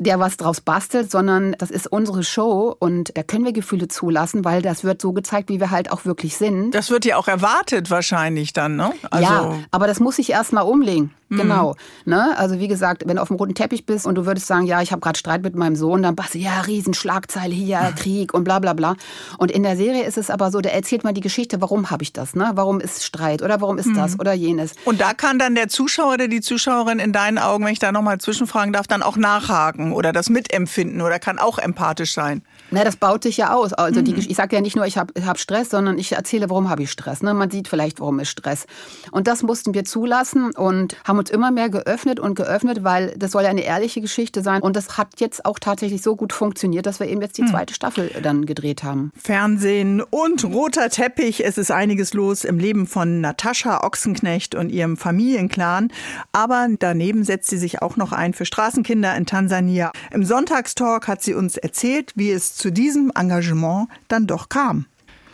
der 0.00 0.18
was 0.18 0.36
draus 0.36 0.60
bastelt, 0.60 1.10
sondern 1.10 1.54
das 1.58 1.70
ist 1.70 1.86
unsere 1.86 2.24
Show 2.24 2.74
und 2.78 3.16
da 3.16 3.22
können 3.22 3.44
wir 3.44 3.52
Gefühle 3.52 3.88
zulassen, 3.88 4.44
weil 4.44 4.62
das 4.62 4.84
wird 4.84 5.00
so 5.00 5.12
gezeigt, 5.12 5.48
wie 5.48 5.60
wir 5.60 5.70
halt 5.70 5.92
auch 5.92 6.04
wirklich 6.04 6.36
sind. 6.36 6.74
Das 6.74 6.90
wird 6.90 7.04
ja 7.04 7.16
auch 7.16 7.28
erwartet 7.28 7.90
wahrscheinlich 7.90 8.52
dann, 8.52 8.76
ne? 8.76 8.92
Also 9.10 9.24
ja, 9.24 9.54
aber 9.70 9.86
das 9.86 10.00
muss 10.00 10.18
ich 10.18 10.30
erst 10.30 10.52
mal 10.52 10.62
umlegen. 10.62 11.14
Mhm. 11.30 11.36
Genau. 11.36 11.76
Ne? 12.04 12.36
Also 12.36 12.58
wie 12.58 12.68
gesagt, 12.68 13.04
wenn 13.06 13.16
du 13.16 13.22
auf 13.22 13.28
dem 13.28 13.36
roten 13.36 13.54
Teppich 13.54 13.86
bist 13.86 14.04
und 14.04 14.16
du 14.16 14.26
würdest 14.26 14.48
sagen, 14.48 14.66
ja, 14.66 14.82
ich 14.82 14.90
habe 14.90 15.00
gerade 15.00 15.18
Streit 15.18 15.42
mit 15.42 15.54
meinem 15.54 15.76
Sohn, 15.76 16.02
dann 16.02 16.16
passt 16.16 16.34
ja, 16.34 16.60
Riesenschlagzeile 16.62 17.54
hier, 17.54 17.94
Krieg 17.96 18.34
und 18.34 18.44
bla 18.44 18.58
bla 18.58 18.72
bla. 18.72 18.96
Und 19.38 19.50
in 19.50 19.62
der 19.62 19.76
Serie 19.76 20.04
ist 20.04 20.18
es 20.18 20.28
aber 20.28 20.50
so, 20.50 20.60
der 20.60 20.74
erzählt 20.74 21.04
mal 21.04 21.12
die 21.12 21.20
Geschichte, 21.20 21.60
warum 21.60 21.90
habe 21.90 22.02
ich 22.02 22.12
das, 22.12 22.34
ne? 22.34 22.50
Warum 22.54 22.80
ist 22.80 23.04
Streit 23.04 23.42
oder 23.42 23.60
warum 23.60 23.78
ist 23.78 23.86
mhm. 23.86 23.94
das 23.94 24.18
oder 24.18 24.32
jenes. 24.32 24.74
Und 24.84 25.00
da 25.00 25.14
kann 25.14 25.38
dann 25.38 25.54
der 25.54 25.68
Zuschauer 25.68 26.14
oder 26.14 26.28
die 26.28 26.40
Zuschauerin 26.40 26.98
in 26.98 27.12
deinen 27.12 27.38
Augen, 27.38 27.64
wenn 27.64 27.72
ich 27.72 27.78
da 27.78 27.92
nochmal 27.92 28.18
zwischenfragen 28.18 28.72
darf, 28.72 28.88
dann 28.88 29.02
auch 29.02 29.16
nachhaken 29.16 29.89
oder 29.92 30.12
das 30.12 30.30
mitempfinden 30.30 31.00
oder 31.00 31.18
kann 31.18 31.38
auch 31.38 31.58
empathisch 31.58 32.12
sein. 32.12 32.42
Na, 32.70 32.84
das 32.84 32.96
baut 32.96 33.22
sich 33.22 33.36
ja 33.36 33.52
aus. 33.54 33.72
Also 33.72 34.02
die, 34.02 34.12
mhm. 34.12 34.18
ich 34.18 34.36
sage 34.36 34.56
ja 34.56 34.62
nicht 34.62 34.76
nur, 34.76 34.86
ich 34.86 34.96
habe 34.96 35.12
hab 35.24 35.38
Stress, 35.38 35.70
sondern 35.70 35.98
ich 35.98 36.12
erzähle, 36.12 36.50
warum 36.50 36.68
habe 36.68 36.82
ich 36.82 36.90
Stress. 36.90 37.22
Ne? 37.22 37.34
Man 37.34 37.50
sieht 37.50 37.68
vielleicht, 37.68 38.00
warum 38.00 38.20
ist 38.20 38.28
Stress. 38.28 38.66
Und 39.10 39.26
das 39.26 39.42
mussten 39.42 39.74
wir 39.74 39.84
zulassen 39.84 40.52
und 40.52 40.96
haben 41.04 41.18
uns 41.18 41.30
immer 41.30 41.50
mehr 41.50 41.68
geöffnet 41.68 42.20
und 42.20 42.34
geöffnet, 42.34 42.84
weil 42.84 43.14
das 43.16 43.32
soll 43.32 43.42
ja 43.42 43.50
eine 43.50 43.62
ehrliche 43.62 44.00
Geschichte 44.00 44.42
sein. 44.42 44.62
Und 44.62 44.76
das 44.76 44.98
hat 44.98 45.20
jetzt 45.20 45.44
auch 45.44 45.58
tatsächlich 45.58 46.02
so 46.02 46.16
gut 46.16 46.32
funktioniert, 46.32 46.86
dass 46.86 47.00
wir 47.00 47.08
eben 47.08 47.20
jetzt 47.20 47.38
die 47.38 47.42
mhm. 47.42 47.48
zweite 47.48 47.74
Staffel 47.74 48.10
dann 48.22 48.46
gedreht 48.46 48.84
haben. 48.84 49.12
Fernsehen 49.16 50.02
und 50.02 50.44
roter 50.44 50.90
Teppich. 50.90 51.44
Es 51.44 51.58
ist 51.58 51.70
einiges 51.70 52.14
los 52.14 52.44
im 52.44 52.58
Leben 52.58 52.86
von 52.86 53.20
Natascha 53.20 53.82
Ochsenknecht 53.84 54.54
und 54.54 54.70
ihrem 54.70 54.96
Familienclan. 54.96 55.92
Aber 56.32 56.68
daneben 56.78 57.24
setzt 57.24 57.50
sie 57.50 57.58
sich 57.58 57.82
auch 57.82 57.96
noch 57.96 58.12
ein 58.12 58.34
für 58.34 58.44
Straßenkinder 58.44 59.16
in 59.16 59.26
Tansania. 59.26 59.92
Im 60.10 60.24
Sonntagstalk 60.24 61.08
hat 61.08 61.22
sie 61.22 61.34
uns 61.34 61.56
erzählt, 61.56 62.12
wie 62.14 62.30
es 62.30 62.59
zu 62.60 62.70
diesem 62.70 63.10
Engagement 63.14 63.88
dann 64.08 64.26
doch 64.26 64.48
kam. 64.48 64.86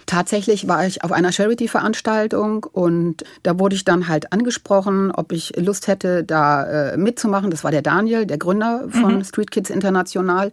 Tatsächlich 0.06 0.68
war 0.68 0.86
ich 0.86 1.02
auf 1.02 1.10
einer 1.10 1.32
Charity-Veranstaltung 1.32 2.62
und 2.62 3.24
da 3.42 3.58
wurde 3.58 3.74
ich 3.74 3.84
dann 3.84 4.06
halt 4.06 4.32
angesprochen, 4.32 5.10
ob 5.10 5.32
ich 5.32 5.54
Lust 5.56 5.88
hätte, 5.88 6.22
da 6.22 6.92
äh, 6.92 6.96
mitzumachen. 6.96 7.50
Das 7.50 7.64
war 7.64 7.72
der 7.72 7.82
Daniel, 7.82 8.24
der 8.24 8.38
Gründer 8.38 8.84
von 8.88 9.16
mhm. 9.16 9.24
Street 9.24 9.50
Kids 9.50 9.68
International. 9.68 10.52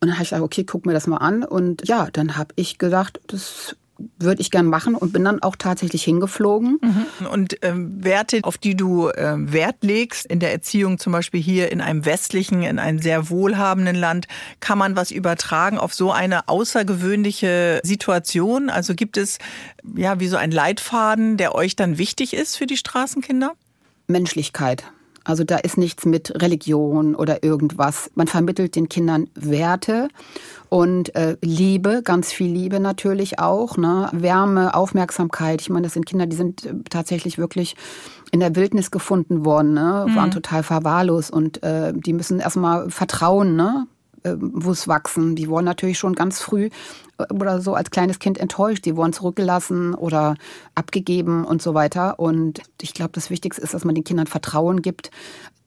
Und 0.00 0.08
dann 0.08 0.12
habe 0.12 0.22
ich 0.22 0.30
gesagt, 0.30 0.44
okay, 0.44 0.62
guck 0.62 0.86
mir 0.86 0.92
das 0.92 1.08
mal 1.08 1.16
an. 1.16 1.42
Und 1.42 1.88
ja, 1.88 2.08
dann 2.12 2.36
habe 2.36 2.54
ich 2.54 2.78
gedacht, 2.78 3.20
das 3.26 3.74
würde 4.18 4.40
ich 4.40 4.50
gern 4.50 4.66
machen 4.66 4.94
und 4.94 5.12
bin 5.12 5.24
dann 5.24 5.42
auch 5.42 5.56
tatsächlich 5.56 6.02
hingeflogen. 6.04 6.78
Mhm. 6.80 7.26
Und 7.26 7.56
ähm, 7.62 8.04
Werte, 8.04 8.40
auf 8.42 8.58
die 8.58 8.76
du 8.76 9.08
äh, 9.08 9.34
Wert 9.36 9.76
legst 9.82 10.26
in 10.26 10.40
der 10.40 10.52
Erziehung, 10.52 10.98
zum 10.98 11.12
Beispiel 11.12 11.40
hier 11.40 11.72
in 11.72 11.80
einem 11.80 12.04
westlichen, 12.04 12.62
in 12.62 12.78
einem 12.78 12.98
sehr 12.98 13.30
wohlhabenden 13.30 13.96
Land, 13.96 14.26
kann 14.60 14.78
man 14.78 14.96
was 14.96 15.10
übertragen 15.10 15.78
auf 15.78 15.94
so 15.94 16.12
eine 16.12 16.48
außergewöhnliche 16.48 17.80
Situation? 17.82 18.70
Also 18.70 18.94
gibt 18.94 19.16
es 19.16 19.38
ja 19.96 20.20
wie 20.20 20.28
so 20.28 20.36
ein 20.36 20.50
Leitfaden, 20.50 21.36
der 21.36 21.54
euch 21.54 21.76
dann 21.76 21.98
wichtig 21.98 22.34
ist 22.34 22.56
für 22.56 22.66
die 22.66 22.76
Straßenkinder? 22.76 23.52
Menschlichkeit. 24.06 24.84
Also 25.24 25.44
da 25.44 25.56
ist 25.56 25.78
nichts 25.78 26.04
mit 26.04 26.42
Religion 26.42 27.14
oder 27.14 27.42
irgendwas. 27.42 28.10
Man 28.14 28.26
vermittelt 28.26 28.76
den 28.76 28.88
Kindern 28.88 29.28
Werte 29.34 30.08
und 30.68 31.14
äh, 31.14 31.36
Liebe, 31.42 32.02
ganz 32.02 32.32
viel 32.32 32.50
Liebe 32.50 32.80
natürlich 32.80 33.38
auch, 33.38 33.76
ne? 33.76 34.08
Wärme, 34.12 34.74
Aufmerksamkeit. 34.74 35.60
Ich 35.60 35.70
meine, 35.70 35.84
das 35.84 35.94
sind 35.94 36.06
Kinder, 36.06 36.26
die 36.26 36.36
sind 36.36 36.64
äh, 36.64 36.74
tatsächlich 36.88 37.38
wirklich 37.38 37.76
in 38.30 38.40
der 38.40 38.56
Wildnis 38.56 38.90
gefunden 38.90 39.44
worden, 39.44 39.74
ne? 39.74 40.06
waren 40.14 40.30
mhm. 40.30 40.32
total 40.32 40.62
verwahrlos 40.62 41.30
und 41.30 41.62
äh, 41.62 41.92
die 41.94 42.14
müssen 42.14 42.40
erstmal 42.40 42.88
vertrauen, 42.90 43.54
ne? 43.54 43.86
äh, 44.22 44.34
wo 44.38 44.70
es 44.70 44.88
wachsen. 44.88 45.36
Die 45.36 45.48
wurden 45.48 45.66
natürlich 45.66 45.98
schon 45.98 46.14
ganz 46.14 46.40
früh 46.40 46.70
oder 47.18 47.60
so 47.60 47.74
als 47.74 47.90
kleines 47.90 48.18
Kind 48.18 48.38
enttäuscht. 48.38 48.84
Die 48.84 48.96
wurden 48.96 49.12
zurückgelassen 49.12 49.94
oder 49.94 50.36
abgegeben 50.74 51.44
und 51.44 51.62
so 51.62 51.74
weiter. 51.74 52.18
Und 52.18 52.62
ich 52.80 52.94
glaube, 52.94 53.12
das 53.12 53.30
Wichtigste 53.30 53.62
ist, 53.62 53.74
dass 53.74 53.84
man 53.84 53.94
den 53.94 54.04
Kindern 54.04 54.26
Vertrauen 54.26 54.82
gibt, 54.82 55.10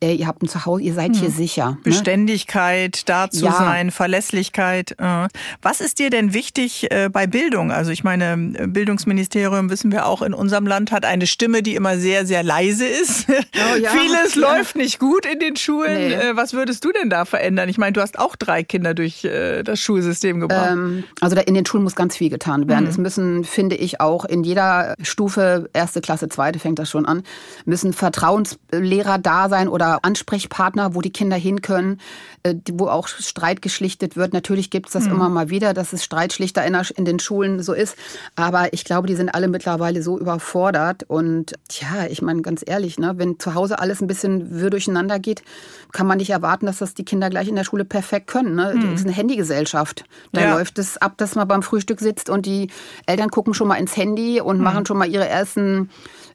ihr 0.01 0.27
habt 0.27 0.44
ein 0.44 0.47
Zuhause, 0.47 0.83
ihr 0.83 0.94
seid 0.94 1.13
hm. 1.13 1.19
hier 1.19 1.31
sicher. 1.31 1.71
Ne? 1.71 1.77
Beständigkeit, 1.83 3.07
da 3.07 3.30
zu 3.30 3.45
ja. 3.45 3.51
sein, 3.53 3.92
Verlässlichkeit. 3.92 4.95
Äh. 4.97 5.27
Was 5.62 5.81
ist 5.81 6.00
dir 6.00 6.09
denn 6.09 6.33
wichtig 6.33 6.92
äh, 6.92 7.09
bei 7.09 7.27
Bildung? 7.27 7.71
Also 7.71 7.92
ich 7.92 8.03
meine, 8.03 8.38
Bildungsministerium, 8.68 9.69
wissen 9.69 9.92
wir 9.92 10.06
auch, 10.06 10.21
in 10.21 10.33
unserem 10.33 10.68
Land 10.68 10.92
hat 10.92 11.06
eine 11.06 11.27
Stimme, 11.27 11.63
die 11.63 11.75
immer 11.75 11.97
sehr, 11.97 12.25
sehr 12.25 12.44
leise 12.44 12.86
ist. 12.86 13.27
Oh, 13.30 13.77
ja. 13.77 13.89
Vieles 13.95 14.36
ja. 14.36 14.42
läuft 14.42 14.75
nicht 14.75 15.00
gut 15.00 15.25
in 15.25 15.39
den 15.39 15.56
Schulen. 15.56 16.09
Nee. 16.09 16.13
Äh, 16.13 16.36
was 16.36 16.53
würdest 16.53 16.83
du 16.83 16.92
denn 16.92 17.09
da 17.09 17.25
verändern? 17.25 17.69
Ich 17.69 17.77
meine, 17.77 17.94
du 17.94 18.01
hast 18.01 18.19
auch 18.19 18.36
drei 18.36 18.63
Kinder 18.63 18.94
durch 18.94 19.21
das 19.21 19.80
Schulsystem 19.80 20.39
gebracht. 20.39 20.71
Ähm, 20.71 21.03
also 21.21 21.36
in 21.38 21.53
den 21.53 21.65
Schulen 21.65 21.83
muss 21.83 21.95
ganz 21.95 22.15
viel 22.15 22.30
getan 22.30 22.68
werden. 22.68 22.86
Mhm. 22.86 22.89
Es 22.89 22.97
müssen, 22.97 23.44
finde 23.44 23.75
ich, 23.75 24.01
auch 24.01 24.25
in 24.25 24.44
jeder 24.44 24.95
Stufe, 25.01 25.69
erste 25.74 26.01
Klasse, 26.01 26.30
zweite 26.30 26.59
fängt 26.59 26.80
das 26.80 26.89
schon 26.89 27.06
an, 27.06 27.24
müssen 27.65 27.94
Vertrauenslehrer 27.94 29.18
da 29.18 29.50
sein 29.50 29.68
oder 29.68 29.84
Ansprechpartner, 29.85 30.95
wo 30.95 31.01
die 31.01 31.11
Kinder 31.11 31.35
hin 31.35 31.61
können, 31.61 31.99
äh, 32.43 32.55
wo 32.73 32.87
auch 32.87 33.07
Streit 33.07 33.61
geschlichtet 33.61 34.15
wird. 34.15 34.33
Natürlich 34.33 34.69
gibt 34.69 34.87
es 34.87 34.93
das 34.93 35.05
mhm. 35.05 35.11
immer 35.11 35.29
mal 35.29 35.49
wieder, 35.49 35.73
dass 35.73 35.93
es 35.93 36.03
Streitschlichter 36.03 36.63
in 36.63 37.05
den 37.05 37.19
Schulen 37.19 37.61
so 37.61 37.73
ist. 37.73 37.95
Aber 38.35 38.73
ich 38.73 38.83
glaube, 38.85 39.07
die 39.07 39.15
sind 39.15 39.30
alle 39.30 39.47
mittlerweile 39.47 40.01
so 40.04 40.19
überfordert. 40.19 41.04
Und 41.04 41.54
ja, 41.71 42.06
ich 42.09 42.21
meine 42.21 42.42
ganz 42.42 42.63
ehrlich, 42.65 42.99
ne, 42.99 43.13
wenn 43.18 43.39
zu 43.39 43.54
Hause 43.54 43.80
alles 43.80 44.01
ein 44.01 44.07
bisschen 44.07 44.59
wirr 44.59 44.69
durcheinander 44.69 45.19
geht, 45.19 45.44
kann 45.92 46.07
man 46.07 46.18
nicht 46.18 46.30
erwarten, 46.30 46.65
dass 46.65 46.80
das 46.80 46.94
die 46.94 47.06
Kinder 47.06 47.30
gleich 47.30 47.47
in 47.47 47.56
der 47.56 47.63
Schule 47.63 47.85
perfekt 47.85 48.27
können. 48.27 48.56
Ne? 48.56 48.73
Mhm. 48.75 48.92
Das 48.92 49.01
ist 49.01 49.06
eine 49.06 49.15
Handygesellschaft. 49.15 50.04
Da 50.31 50.42
ja. 50.42 50.56
läuft 50.56 50.77
es 50.80 50.97
ab, 50.97 51.18
dass 51.18 51.35
man 51.35 51.47
beim 51.47 51.63
Frühstück 51.63 51.99
sitzt 51.99 52.30
und 52.30 52.45
die 52.45 52.69
Eltern 53.06 53.30
gucken 53.30 53.54
schon 53.54 53.68
mal 53.68 53.75
ins 53.75 53.95
Handy 53.95 54.42
und 54.42 54.57
mhm. 54.57 54.63
machen 54.63 54.85
schon 54.85 54.97
mal 54.97 55.09
ihre 55.09 55.27
ersten 55.27 55.89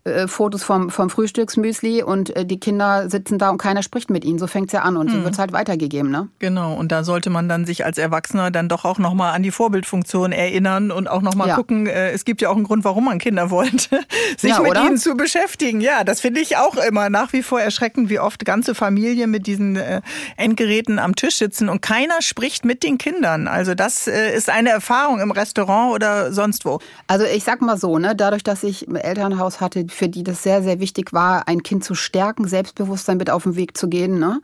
äh, 0.05 0.27
Fotos 0.27 0.63
vom, 0.63 0.89
vom 0.89 1.11
Frühstücksmüsli 1.11 2.03
und 2.03 2.35
äh, 2.35 2.47
die 2.47 2.59
Kinder 2.59 3.11
sitzen 3.11 3.39
da 3.41 3.51
und 3.51 3.59
keiner 3.59 3.83
spricht 3.83 4.11
mit 4.11 4.25
ihnen. 4.25 4.39
So 4.39 4.47
fängt 4.47 4.69
es 4.69 4.73
ja 4.73 4.83
an 4.83 4.97
und 4.97 5.09
mhm. 5.09 5.19
so 5.19 5.25
wird 5.25 5.33
es 5.35 5.39
halt 5.39 5.53
weitergegeben. 5.53 6.11
Ne? 6.11 6.29
Genau, 6.39 6.75
und 6.75 6.93
da 6.93 7.05
sollte 7.05 7.31
man 7.31 7.49
dann 7.49 7.67
sich 7.67 7.85
als 7.85 7.99
Erwachsener 7.99 8.51
dann 8.51 8.69
doch 8.69 8.85
auch 8.85 8.99
nochmal 8.99 9.35
an 9.35 9.43
die 9.43 9.51
Vorbildfunktion 9.51 10.33
erinnern 10.33 10.91
und 10.91 11.09
auch 11.09 11.23
nochmal 11.23 11.49
ja. 11.49 11.57
gucken, 11.57 11.87
äh, 11.87 12.11
es 12.11 12.25
gibt 12.25 12.41
ja 12.43 12.51
auch 12.51 12.57
einen 12.57 12.65
Grund, 12.65 12.85
warum 12.85 13.05
man 13.05 13.19
Kinder 13.19 13.51
wollte, 13.51 14.01
sich 14.37 14.51
ja, 14.51 14.61
mit 14.61 14.77
ihnen 14.77 14.99
zu 14.99 15.15
beschäftigen. 15.15 15.81
Ja, 15.81 16.05
das 16.05 16.21
finde 16.21 16.41
ich 16.41 16.57
auch 16.57 16.77
immer 16.77 17.11
nach 17.11 17.33
wie 17.33 17.43
vor 17.43 17.61
erschreckend, 17.61 18.11
wie 18.11 18.19
oft 18.19 18.45
ganze 18.45 18.75
Familien 18.75 19.31
mit 19.31 19.47
diesen 19.47 19.77
äh, 19.77 20.03
Endgeräten 20.37 20.99
am 20.99 21.15
Tisch 21.15 21.37
sitzen 21.37 21.69
und 21.69 21.83
keiner 21.83 22.23
spricht 22.23 22.65
mit 22.65 22.83
den 22.83 22.99
Kindern. 22.99 23.49
Also 23.49 23.75
das 23.75 24.07
äh, 24.07 24.35
ist 24.35 24.51
eine 24.51 24.71
Erfahrung 24.71 25.21
im 25.21 25.31
Restaurant 25.31 25.95
oder 25.95 26.33
sonst 26.33 26.65
wo. 26.65 26.81
Also 27.07 27.25
ich 27.25 27.45
sag 27.45 27.63
mal 27.63 27.77
so, 27.77 27.99
ne, 27.99 28.15
dadurch, 28.15 28.43
dass 28.43 28.63
ich 28.63 28.87
ein 28.89 28.97
Elternhaus 28.97 29.61
hatte, 29.61 29.87
für 29.89 30.09
die 30.09 30.23
das 30.23 30.43
sehr, 30.43 30.63
sehr 30.63 30.81
wichtig 30.81 31.13
war, 31.13 31.49
ein 31.49 31.63
Kind 31.63 31.85
zu 31.85 31.95
stärken, 31.95 32.47
Selbstbewusstsein 32.47 33.17
mit 33.17 33.30
auf 33.31 33.45
den 33.45 33.57
Weg 33.57 33.77
zu 33.77 33.89
gehen. 33.89 34.19
Ne? 34.19 34.41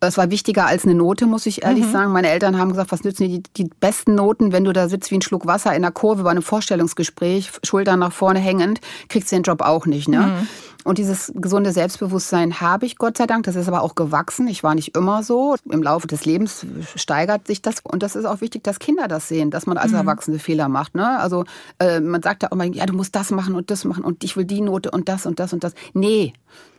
Das 0.00 0.18
war 0.18 0.30
wichtiger 0.30 0.66
als 0.66 0.84
eine 0.84 0.94
Note, 0.94 1.26
muss 1.26 1.46
ich 1.46 1.64
ehrlich 1.64 1.86
mhm. 1.86 1.92
sagen. 1.92 2.12
Meine 2.12 2.28
Eltern 2.28 2.58
haben 2.58 2.70
gesagt, 2.70 2.92
was 2.92 3.04
nützen 3.04 3.28
die, 3.28 3.42
die 3.56 3.70
besten 3.80 4.14
Noten, 4.14 4.52
wenn 4.52 4.64
du 4.64 4.72
da 4.72 4.88
sitzt 4.88 5.10
wie 5.10 5.16
ein 5.16 5.22
Schluck 5.22 5.46
Wasser 5.46 5.74
in 5.74 5.82
der 5.82 5.92
Kurve 5.92 6.22
bei 6.22 6.30
einem 6.30 6.42
Vorstellungsgespräch, 6.42 7.50
Schultern 7.62 8.00
nach 8.00 8.12
vorne 8.12 8.38
hängend, 8.38 8.80
kriegst 9.08 9.32
du 9.32 9.36
den 9.36 9.42
Job 9.42 9.62
auch 9.62 9.86
nicht. 9.86 10.08
Ne? 10.08 10.18
Mhm. 10.18 10.48
Und 10.84 10.98
dieses 10.98 11.32
gesunde 11.34 11.72
Selbstbewusstsein 11.72 12.60
habe 12.60 12.84
ich, 12.84 12.98
Gott 12.98 13.16
sei 13.16 13.26
Dank. 13.26 13.44
Das 13.46 13.56
ist 13.56 13.68
aber 13.68 13.80
auch 13.80 13.94
gewachsen. 13.94 14.46
Ich 14.46 14.62
war 14.62 14.74
nicht 14.74 14.94
immer 14.94 15.22
so. 15.22 15.56
Im 15.70 15.82
Laufe 15.82 16.06
des 16.06 16.26
Lebens 16.26 16.66
steigert 16.94 17.46
sich 17.46 17.62
das. 17.62 17.76
Und 17.82 18.02
das 18.02 18.14
ist 18.14 18.26
auch 18.26 18.42
wichtig, 18.42 18.62
dass 18.62 18.78
Kinder 18.78 19.08
das 19.08 19.26
sehen, 19.26 19.50
dass 19.50 19.66
man 19.66 19.78
als 19.78 19.92
mhm. 19.92 19.98
Erwachsene 19.98 20.38
Fehler 20.38 20.68
macht. 20.68 20.94
Ne? 20.94 21.18
Also 21.18 21.44
äh, 21.78 22.00
man 22.00 22.22
sagt 22.22 22.42
ja 22.42 22.50
auch 22.50 22.52
immer, 22.52 22.64
ja, 22.64 22.84
du 22.84 22.92
musst 22.92 23.16
das 23.16 23.30
machen 23.30 23.54
und 23.54 23.70
das 23.70 23.84
machen 23.84 24.04
und 24.04 24.22
ich 24.22 24.36
will 24.36 24.44
die 24.44 24.60
Note 24.60 24.90
und 24.90 25.08
das 25.08 25.24
und 25.24 25.40
das 25.40 25.54
und 25.54 25.64
das. 25.64 25.72
Nee, 25.94 26.34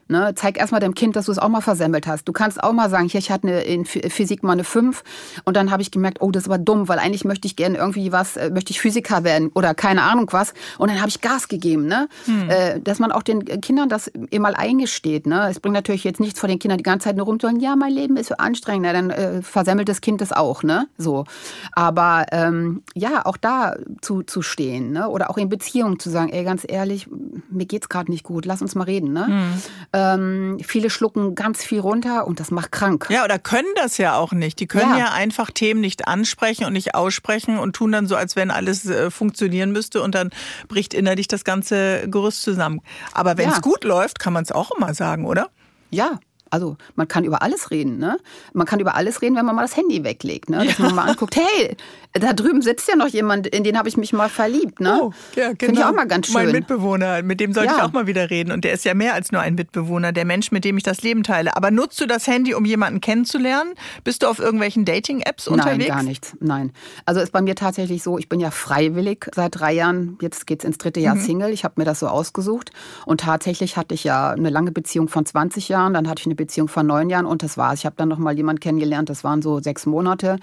Ne? 0.07 0.33
Zeig 0.35 0.57
erstmal 0.57 0.81
dem 0.81 0.95
Kind, 0.95 1.15
dass 1.15 1.25
du 1.25 1.33
es 1.33 1.39
auch 1.39 1.49
mal 1.49 1.61
versemmelt 1.61 2.07
hast. 2.07 2.27
Du 2.27 2.31
kannst 2.31 2.63
auch 2.63 2.73
mal 2.73 2.89
sagen, 2.89 3.09
hier, 3.09 3.19
ich 3.19 3.31
hatte 3.31 3.47
eine, 3.47 3.61
in 3.61 3.85
Physik 3.85 4.43
mal 4.43 4.53
eine 4.53 4.63
5 4.63 5.03
und 5.43 5.57
dann 5.57 5.71
habe 5.71 5.81
ich 5.81 5.91
gemerkt, 5.91 6.21
oh, 6.21 6.31
das 6.31 6.43
ist 6.43 6.49
aber 6.49 6.57
dumm, 6.57 6.87
weil 6.87 6.99
eigentlich 6.99 7.25
möchte 7.25 7.47
ich 7.47 7.55
gerne 7.55 7.77
irgendwie 7.77 8.11
was, 8.11 8.37
äh, 8.37 8.49
möchte 8.51 8.71
ich 8.71 8.79
Physiker 8.79 9.23
werden 9.23 9.51
oder 9.53 9.73
keine 9.73 10.03
Ahnung 10.03 10.29
was. 10.31 10.53
Und 10.77 10.89
dann 10.89 10.99
habe 10.99 11.09
ich 11.09 11.21
Gas 11.21 11.49
gegeben. 11.49 11.87
Ne? 11.87 12.07
Hm. 12.25 12.49
Äh, 12.49 12.79
dass 12.79 12.99
man 12.99 13.11
auch 13.11 13.23
den 13.23 13.43
Kindern 13.61 13.89
das 13.89 14.07
immer 14.29 14.45
mal 14.45 14.55
eingesteht. 14.55 15.25
Ne? 15.25 15.49
Es 15.49 15.59
bringt 15.59 15.73
natürlich 15.73 16.03
jetzt 16.03 16.19
nichts 16.19 16.39
vor 16.39 16.47
den 16.47 16.59
Kindern 16.59 16.77
die 16.77 16.83
ganze 16.83 17.05
Zeit 17.05 17.17
nur 17.17 17.25
rumzuholen, 17.25 17.59
ja, 17.59 17.75
mein 17.75 17.91
Leben 17.91 18.15
ist 18.15 18.27
so 18.27 18.35
anstrengend. 18.37 18.85
Na, 18.85 18.93
dann 18.93 19.09
äh, 19.09 19.41
versemmelt 19.41 19.89
das 19.89 20.01
Kind 20.01 20.21
das 20.21 20.31
auch. 20.31 20.61
Ne? 20.61 20.87
So. 20.97 21.25
Aber 21.71 22.25
ähm, 22.31 22.83
ja, 22.93 23.25
auch 23.25 23.37
da 23.37 23.75
zu, 24.01 24.21
zu 24.21 24.43
stehen. 24.43 24.91
Ne? 24.91 25.09
Oder 25.09 25.31
auch 25.31 25.37
in 25.37 25.49
Beziehungen 25.49 25.97
zu 25.97 26.11
sagen, 26.11 26.31
ey, 26.31 26.43
ganz 26.43 26.63
ehrlich, 26.67 27.07
mir 27.49 27.65
geht's 27.65 27.89
gerade 27.89 28.11
nicht 28.11 28.23
gut, 28.23 28.45
lass 28.45 28.61
uns 28.61 28.75
mal 28.75 28.83
reden. 28.83 29.13
Ne? 29.13 29.25
Hm. 29.27 29.61
Ähm, 29.95 30.57
viele 30.61 30.89
schlucken 30.89 31.35
ganz 31.35 31.63
viel 31.63 31.79
runter 31.79 32.27
und 32.27 32.41
das 32.41 32.51
macht 32.51 32.73
krank. 32.73 33.07
Ja, 33.09 33.23
oder 33.23 33.39
können 33.39 33.69
das 33.77 33.97
ja 33.97 34.17
auch 34.17 34.33
nicht. 34.33 34.59
Die 34.59 34.67
können 34.67 34.91
ja, 34.91 35.05
ja 35.05 35.13
einfach 35.13 35.51
Themen 35.51 35.79
nicht 35.79 36.05
ansprechen 36.05 36.65
und 36.65 36.73
nicht 36.73 36.95
aussprechen 36.95 37.57
und 37.57 37.77
tun 37.77 37.93
dann 37.93 38.05
so, 38.05 38.17
als 38.17 38.35
wenn 38.35 38.51
alles 38.51 38.85
äh, 38.85 39.09
funktionieren 39.09 39.71
müsste 39.71 40.01
und 40.01 40.13
dann 40.13 40.31
bricht 40.67 40.93
innerlich 40.93 41.29
das 41.29 41.45
ganze 41.45 42.09
Gerüst 42.09 42.41
zusammen. 42.41 42.81
Aber 43.13 43.37
wenn 43.37 43.47
es 43.47 43.55
ja. 43.55 43.61
gut 43.61 43.85
läuft, 43.85 44.19
kann 44.19 44.33
man 44.33 44.43
es 44.43 44.51
auch 44.51 44.71
immer 44.71 44.93
sagen, 44.93 45.25
oder? 45.25 45.49
Ja, 45.91 46.19
also 46.55 46.77
man 46.95 47.09
kann 47.09 47.25
über 47.25 47.41
alles 47.41 47.69
reden, 47.69 47.97
ne? 47.97 48.17
Man 48.53 48.65
kann 48.65 48.79
über 48.79 48.95
alles 48.95 49.21
reden, 49.21 49.35
wenn 49.35 49.45
man 49.45 49.55
mal 49.57 49.63
das 49.63 49.75
Handy 49.75 50.05
weglegt, 50.05 50.49
ne? 50.49 50.65
Dass 50.65 50.77
ja. 50.77 50.85
man 50.85 50.95
mal 50.95 51.09
anguckt, 51.09 51.35
hey, 51.35 51.75
da 52.13 52.31
drüben 52.31 52.61
sitzt 52.61 52.87
ja 52.87 52.95
noch 52.95 53.09
jemand, 53.09 53.47
in 53.47 53.65
den 53.65 53.77
habe 53.77 53.89
ich 53.89 53.97
mich 53.97 54.13
mal 54.13 54.29
verliebt, 54.29 54.79
ne? 54.79 54.97
Oh, 55.01 55.11
ja, 55.35 55.47
genau. 55.49 55.57
Finde 55.59 55.81
ich 55.81 55.85
auch 55.85 55.93
mal 55.93 56.07
ganz 56.07 56.27
schön. 56.27 56.35
Mein 56.35 56.51
Mitbewohner, 56.53 57.23
mit 57.23 57.41
dem 57.41 57.53
sollte 57.53 57.71
ja. 57.71 57.77
ich 57.77 57.83
auch 57.83 57.91
mal 57.91 58.07
wieder 58.07 58.29
reden. 58.29 58.53
Und 58.53 58.63
der 58.63 58.71
ist 58.71 58.85
ja 58.85 58.93
mehr 58.93 59.15
als 59.15 59.33
nur 59.33 59.41
ein 59.41 59.55
Mitbewohner, 59.55 60.13
der 60.13 60.23
Mensch, 60.23 60.49
mit 60.51 60.63
dem 60.63 60.77
ich 60.77 60.83
das 60.83 61.01
Leben 61.01 61.23
teile. 61.23 61.57
Aber 61.57 61.71
nutzt 61.71 61.99
du 61.99 62.05
das 62.05 62.25
Handy, 62.25 62.53
um 62.53 62.63
jemanden 62.63 63.01
kennenzulernen? 63.01 63.73
Bist 64.05 64.23
du 64.23 64.27
auf 64.27 64.39
irgendwelchen 64.39 64.85
Dating-Apps 64.85 65.49
unterwegs? 65.49 65.77
Nein, 65.77 65.87
gar 65.89 66.03
nichts. 66.03 66.37
Nein. 66.39 66.71
Also 67.05 67.19
ist 67.19 67.33
bei 67.33 67.41
mir 67.41 67.55
tatsächlich 67.55 68.01
so, 68.01 68.17
ich 68.17 68.29
bin 68.29 68.39
ja 68.39 68.49
freiwillig 68.49 69.25
seit 69.35 69.59
drei 69.59 69.73
Jahren, 69.73 70.17
jetzt 70.21 70.47
geht 70.47 70.59
es 70.59 70.65
ins 70.65 70.77
dritte 70.77 71.01
Jahr 71.01 71.15
mhm. 71.15 71.21
Single. 71.21 71.49
Ich 71.51 71.65
habe 71.65 71.73
mir 71.75 71.85
das 71.85 71.99
so 71.99 72.07
ausgesucht. 72.07 72.71
Und 73.05 73.19
tatsächlich 73.19 73.75
hatte 73.75 73.93
ich 73.93 74.05
ja 74.05 74.29
eine 74.29 74.49
lange 74.49 74.71
Beziehung 74.71 75.09
von 75.09 75.25
20 75.25 75.67
Jahren, 75.67 75.93
dann 75.93 76.07
hatte 76.07 76.21
ich 76.21 76.27
eine 76.27 76.35
Beziehung 76.35 76.44
von 76.67 76.87
neun 76.87 77.09
Jahren 77.09 77.25
und 77.25 77.43
das 77.43 77.57
war's. 77.57 77.79
Ich 77.79 77.85
habe 77.85 77.95
dann 77.97 78.09
noch 78.09 78.17
mal 78.17 78.35
jemanden 78.35 78.59
kennengelernt, 78.59 79.09
das 79.09 79.23
waren 79.23 79.41
so 79.41 79.59
sechs 79.59 79.85
Monate, 79.85 80.37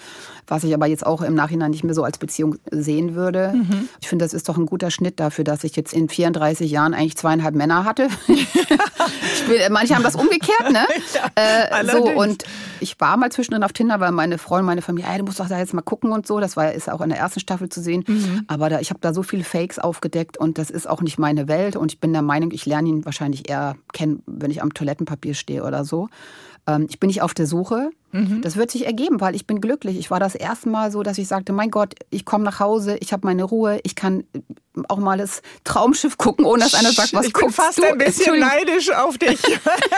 was 0.46 0.64
ich 0.64 0.74
aber 0.74 0.86
jetzt 0.86 1.06
auch 1.06 1.22
im 1.22 1.34
Nachhinein 1.34 1.70
nicht 1.70 1.84
mehr 1.84 1.94
so 1.94 2.04
als 2.04 2.18
Beziehung 2.18 2.56
sehen 2.70 3.14
würde. 3.14 3.52
Mhm. 3.54 3.88
Ich 4.00 4.08
finde, 4.08 4.24
das 4.24 4.34
ist 4.34 4.48
doch 4.48 4.56
ein 4.56 4.66
guter 4.66 4.90
Schnitt 4.90 5.20
dafür, 5.20 5.44
dass 5.44 5.64
ich 5.64 5.76
jetzt 5.76 5.92
in 5.92 6.08
34 6.08 6.70
Jahren 6.70 6.94
eigentlich 6.94 7.16
zweieinhalb 7.16 7.54
Männer 7.54 7.84
hatte. 7.84 8.08
will, 9.46 9.60
manche 9.70 9.94
haben 9.94 10.02
das 10.04 10.16
umgekehrt, 10.16 10.70
ne? 10.70 10.86
Ja, 11.14 11.80
äh, 11.80 11.86
so 11.86 12.04
und 12.04 12.44
ich 12.82 13.00
war 13.00 13.16
mal 13.16 13.30
zwischendrin 13.30 13.62
auf 13.62 13.72
Tinder, 13.72 14.00
weil 14.00 14.12
meine 14.12 14.38
Freundin, 14.38 14.66
meine 14.66 14.82
Familie, 14.82 15.08
hey, 15.08 15.18
du 15.18 15.24
musst 15.24 15.40
doch 15.40 15.48
da 15.48 15.58
jetzt 15.58 15.72
mal 15.72 15.82
gucken 15.82 16.12
und 16.12 16.26
so. 16.26 16.40
Das 16.40 16.56
war 16.56 16.72
ist 16.72 16.90
auch 16.90 17.00
in 17.00 17.10
der 17.10 17.18
ersten 17.18 17.40
Staffel 17.40 17.68
zu 17.68 17.80
sehen. 17.80 18.04
Mhm. 18.06 18.44
Aber 18.48 18.68
da, 18.68 18.80
ich 18.80 18.90
habe 18.90 19.00
da 19.00 19.14
so 19.14 19.22
viele 19.22 19.44
Fakes 19.44 19.78
aufgedeckt 19.78 20.36
und 20.36 20.58
das 20.58 20.70
ist 20.70 20.88
auch 20.88 21.00
nicht 21.00 21.18
meine 21.18 21.48
Welt. 21.48 21.76
Und 21.76 21.92
ich 21.92 22.00
bin 22.00 22.12
der 22.12 22.22
Meinung, 22.22 22.50
ich 22.50 22.66
lerne 22.66 22.88
ihn 22.88 23.04
wahrscheinlich 23.04 23.48
eher 23.48 23.76
kennen, 23.92 24.22
wenn 24.26 24.50
ich 24.50 24.62
am 24.62 24.74
Toilettenpapier 24.74 25.34
stehe 25.34 25.64
oder 25.64 25.84
so. 25.84 26.08
Ähm, 26.66 26.86
ich 26.88 27.00
bin 27.00 27.08
nicht 27.08 27.22
auf 27.22 27.34
der 27.34 27.46
Suche. 27.46 27.90
Mhm. 28.12 28.42
Das 28.42 28.56
wird 28.56 28.70
sich 28.70 28.86
ergeben, 28.86 29.20
weil 29.20 29.34
ich 29.34 29.46
bin 29.46 29.60
glücklich. 29.60 29.98
Ich 29.98 30.10
war 30.10 30.20
das 30.20 30.34
erste 30.34 30.68
Mal 30.68 30.92
so, 30.92 31.02
dass 31.02 31.18
ich 31.18 31.26
sagte, 31.26 31.52
mein 31.52 31.70
Gott, 31.70 31.94
ich 32.10 32.24
komme 32.24 32.44
nach 32.44 32.60
Hause, 32.60 32.96
ich 33.00 33.12
habe 33.12 33.26
meine 33.26 33.42
Ruhe, 33.42 33.80
ich 33.84 33.96
kann 33.96 34.24
auch 34.88 34.98
mal 34.98 35.18
das 35.18 35.42
Traumschiff 35.64 36.18
gucken, 36.18 36.44
ohne 36.44 36.62
dass 36.62 36.74
einer 36.74 36.92
sagt, 36.92 37.14
was 37.14 37.26
ich 37.26 37.32
bin 37.32 37.50
fast 37.50 37.78
du? 37.78 37.84
ein 37.84 37.98
bisschen 37.98 38.38
neidisch 38.38 38.90
auf 38.90 39.18
dich. 39.18 39.40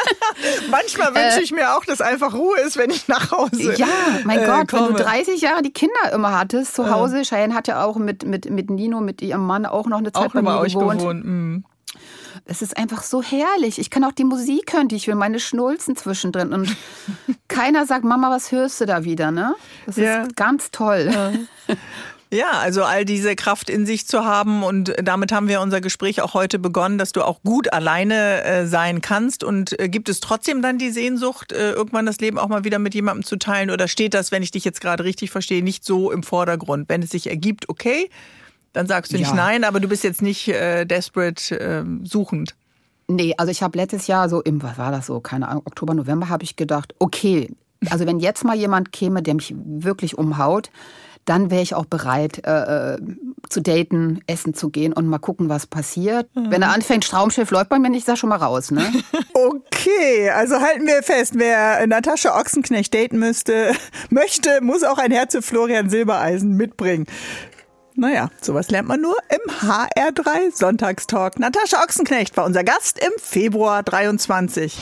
Manchmal 0.70 1.14
wünsche 1.14 1.42
ich 1.42 1.52
mir 1.52 1.76
auch, 1.76 1.84
dass 1.84 2.00
einfach 2.00 2.34
Ruhe 2.34 2.58
ist, 2.60 2.76
wenn 2.76 2.90
ich 2.90 3.08
nach 3.08 3.30
Hause 3.30 3.74
Ja, 3.76 3.86
mein 4.24 4.38
äh, 4.38 4.46
Gott, 4.46 4.68
komme. 4.68 4.88
wenn 4.88 4.96
du 4.96 5.02
30 5.02 5.40
Jahre 5.40 5.62
die 5.62 5.72
Kinder 5.72 6.12
immer 6.12 6.38
hattest 6.38 6.74
zu 6.74 6.90
Hause. 6.90 7.20
Äh. 7.20 7.24
Cheyenne 7.24 7.54
hat 7.54 7.68
ja 7.68 7.84
auch 7.84 7.96
mit, 7.96 8.24
mit, 8.24 8.48
mit 8.50 8.70
Nino, 8.70 9.00
mit 9.00 9.22
ihrem 9.22 9.44
Mann 9.46 9.66
auch 9.66 9.86
noch 9.86 9.98
eine 9.98 10.12
Zeit 10.12 10.28
auch 10.28 10.32
bei 10.32 10.42
mir 10.42 10.62
gewohnt. 10.62 11.00
gewohnt. 11.00 11.24
Mhm. 11.24 11.64
Es 12.44 12.62
ist 12.62 12.76
einfach 12.76 13.02
so 13.02 13.22
herrlich. 13.22 13.78
Ich 13.78 13.90
kann 13.90 14.04
auch 14.04 14.12
die 14.12 14.24
Musik 14.24 14.72
hören, 14.72 14.88
die 14.88 14.96
ich 14.96 15.06
will, 15.08 15.14
meine 15.14 15.40
Schnulzen 15.40 15.96
zwischendrin. 15.96 16.52
Und 16.52 16.76
keiner 17.48 17.86
sagt, 17.86 18.04
Mama, 18.04 18.30
was 18.30 18.52
hörst 18.52 18.80
du 18.80 18.86
da 18.86 19.04
wieder? 19.04 19.30
Ne? 19.30 19.54
Das 19.86 19.96
ja. 19.96 20.22
ist 20.22 20.36
ganz 20.36 20.70
toll. 20.70 21.10
Ja. 21.12 21.32
Ja, 22.34 22.50
also 22.50 22.82
all 22.82 23.04
diese 23.04 23.36
Kraft 23.36 23.70
in 23.70 23.86
sich 23.86 24.08
zu 24.08 24.24
haben 24.24 24.64
und 24.64 24.92
damit 25.00 25.30
haben 25.30 25.46
wir 25.46 25.60
unser 25.60 25.80
Gespräch 25.80 26.20
auch 26.20 26.34
heute 26.34 26.58
begonnen, 26.58 26.98
dass 26.98 27.12
du 27.12 27.22
auch 27.22 27.40
gut 27.44 27.72
alleine 27.72 28.42
äh, 28.42 28.66
sein 28.66 29.00
kannst. 29.00 29.44
Und 29.44 29.78
äh, 29.78 29.88
gibt 29.88 30.08
es 30.08 30.18
trotzdem 30.18 30.60
dann 30.60 30.76
die 30.76 30.90
Sehnsucht, 30.90 31.52
äh, 31.52 31.70
irgendwann 31.70 32.06
das 32.06 32.18
Leben 32.18 32.38
auch 32.38 32.48
mal 32.48 32.64
wieder 32.64 32.80
mit 32.80 32.92
jemandem 32.92 33.24
zu 33.24 33.36
teilen? 33.36 33.70
Oder 33.70 33.86
steht 33.86 34.14
das, 34.14 34.32
wenn 34.32 34.42
ich 34.42 34.50
dich 34.50 34.64
jetzt 34.64 34.80
gerade 34.80 35.04
richtig 35.04 35.30
verstehe, 35.30 35.62
nicht 35.62 35.84
so 35.84 36.10
im 36.10 36.24
Vordergrund? 36.24 36.88
Wenn 36.88 37.04
es 37.04 37.10
sich 37.10 37.28
ergibt, 37.28 37.68
okay, 37.68 38.10
dann 38.74 38.86
sagst 38.86 39.12
du 39.12 39.16
nicht 39.16 39.28
ja. 39.28 39.34
nein, 39.34 39.64
aber 39.64 39.80
du 39.80 39.88
bist 39.88 40.04
jetzt 40.04 40.20
nicht 40.20 40.48
äh, 40.48 40.84
desperate 40.84 41.58
äh, 41.58 41.84
suchend. 42.02 42.54
Nee, 43.08 43.34
also 43.38 43.50
ich 43.50 43.62
habe 43.62 43.78
letztes 43.78 44.06
Jahr 44.06 44.28
so 44.28 44.42
im, 44.42 44.62
was 44.62 44.76
war 44.76 44.90
das 44.90 45.06
so, 45.06 45.20
keine 45.20 45.48
Ahnung, 45.48 45.62
Oktober, 45.64 45.94
November 45.94 46.28
habe 46.28 46.44
ich 46.44 46.56
gedacht, 46.56 46.94
okay, 46.98 47.50
also 47.90 48.06
wenn 48.06 48.18
jetzt 48.18 48.44
mal 48.44 48.56
jemand 48.56 48.92
käme, 48.92 49.22
der 49.22 49.34
mich 49.34 49.54
wirklich 49.56 50.18
umhaut, 50.18 50.70
dann 51.24 51.50
wäre 51.50 51.62
ich 51.62 51.74
auch 51.74 51.86
bereit 51.86 52.44
äh, 52.46 52.94
äh, 52.94 52.98
zu 53.48 53.62
daten, 53.62 54.20
essen 54.26 54.54
zu 54.54 54.70
gehen 54.70 54.92
und 54.92 55.06
mal 55.06 55.18
gucken, 55.18 55.48
was 55.48 55.66
passiert. 55.66 56.28
Mhm. 56.34 56.50
Wenn 56.50 56.62
er 56.62 56.72
anfängt, 56.72 57.04
Straumschiff 57.04 57.50
läuft 57.50 57.70
bei 57.70 57.78
mir 57.78 57.90
nicht, 57.90 58.02
ist 58.02 58.08
er 58.08 58.16
schon 58.16 58.28
mal 58.28 58.36
raus, 58.36 58.70
ne? 58.70 58.82
okay, 59.32 60.30
also 60.30 60.60
halten 60.60 60.86
wir 60.86 61.02
fest, 61.02 61.34
wer 61.36 61.86
Natascha 61.86 62.38
Ochsenknecht 62.38 62.92
daten 62.92 63.18
müsste, 63.18 63.72
möchte, 64.10 64.60
muss 64.60 64.82
auch 64.82 64.98
ein 64.98 65.12
Herz 65.12 65.34
für 65.34 65.42
Florian 65.42 65.88
Silbereisen 65.88 66.56
mitbringen. 66.56 67.06
Naja, 67.96 68.28
sowas 68.40 68.70
lernt 68.72 68.88
man 68.88 69.00
nur 69.00 69.16
im 69.28 69.52
HR3 69.52 70.52
Sonntagstalk. 70.52 71.38
Natascha 71.38 71.80
Ochsenknecht 71.80 72.36
war 72.36 72.44
unser 72.44 72.64
Gast 72.64 72.98
im 72.98 73.12
Februar 73.18 73.84
23. 73.84 74.76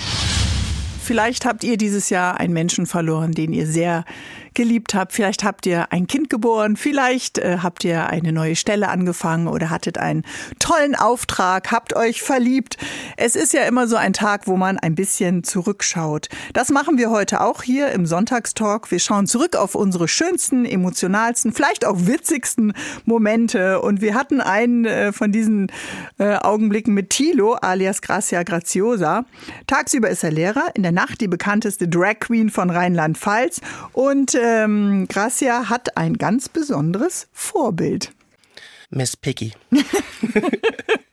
Vielleicht 1.03 1.45
habt 1.45 1.63
ihr 1.63 1.77
dieses 1.77 2.09
Jahr 2.09 2.41
einen 2.41 2.55
Menschen 2.55 2.87
verloren, 2.87 3.33
den 3.33 3.53
ihr 3.53 3.67
sehr 3.67 4.07
geliebt 4.55 4.95
habt. 4.95 5.13
Vielleicht 5.13 5.45
habt 5.45 5.67
ihr 5.67 5.93
ein 5.93 6.07
Kind 6.07 6.31
geboren, 6.31 6.77
vielleicht 6.77 7.39
äh, 7.39 7.59
habt 7.63 7.85
ihr 7.85 8.07
eine 8.07 8.33
neue 8.33 8.57
Stelle 8.57 8.89
angefangen 8.89 9.49
oder 9.49 9.71
hattet 9.71 9.99
einen 9.99 10.25
tollen 10.59 10.95
Auftrag, 10.95 11.71
habt 11.71 11.95
euch 11.95 12.23
verliebt. 12.23 12.77
Es 13.17 13.37
ist 13.37 13.53
ja 13.53 13.63
immer 13.63 13.89
so 13.89 13.97
ein 13.97 14.13
Tag, 14.13 14.47
wo 14.47 14.57
man 14.57 14.79
ein 14.79 14.95
bisschen 14.95 15.45
zurückschaut. 15.45 16.29
Das 16.53 16.71
machen 16.71 16.99
wir 16.99 17.11
heute 17.11 17.41
auch 17.41 17.63
hier 17.63 17.93
im 17.93 18.07
Sonntagstalk. 18.07 18.91
Wir 18.91 18.99
schauen 18.99 19.27
zurück 19.27 19.57
auf 19.57 19.75
unsere 19.75 20.09
schönsten, 20.09 20.65
emotionalsten, 20.65 21.53
vielleicht 21.53 21.85
auch 21.85 22.07
witzigsten 22.07 22.73
Momente. 23.05 23.81
Und 23.81 24.01
wir 24.01 24.15
hatten 24.15 24.41
einen 24.41 24.85
äh, 24.85 25.13
von 25.13 25.33
diesen 25.33 25.71
äh, 26.19 26.37
Augenblicken 26.37 26.95
mit 26.95 27.11
Tilo, 27.11 27.55
alias 27.55 28.03
Gracia 28.03 28.43
Graziosa. 28.43 29.25
Tagsüber 29.67 30.11
ist 30.11 30.25
er 30.25 30.31
Lehrer, 30.31 30.67
in 30.75 30.83
der 30.83 30.93
Nacht 30.93 31.21
die 31.21 31.29
bekannteste 31.29 31.89
Drag 31.89 32.21
Queen 32.21 32.51
von 32.51 32.71
Rheinland-Pfalz 32.71 33.61
und 33.93 34.35
ähm, 34.43 35.07
Gracia 35.09 35.69
hat 35.69 35.97
ein 35.97 36.19
ganz 36.19 36.49
besonderes 36.49 37.29
Vorbild. 37.33 38.13
Miss 38.91 39.17
Piggy. 39.17 39.53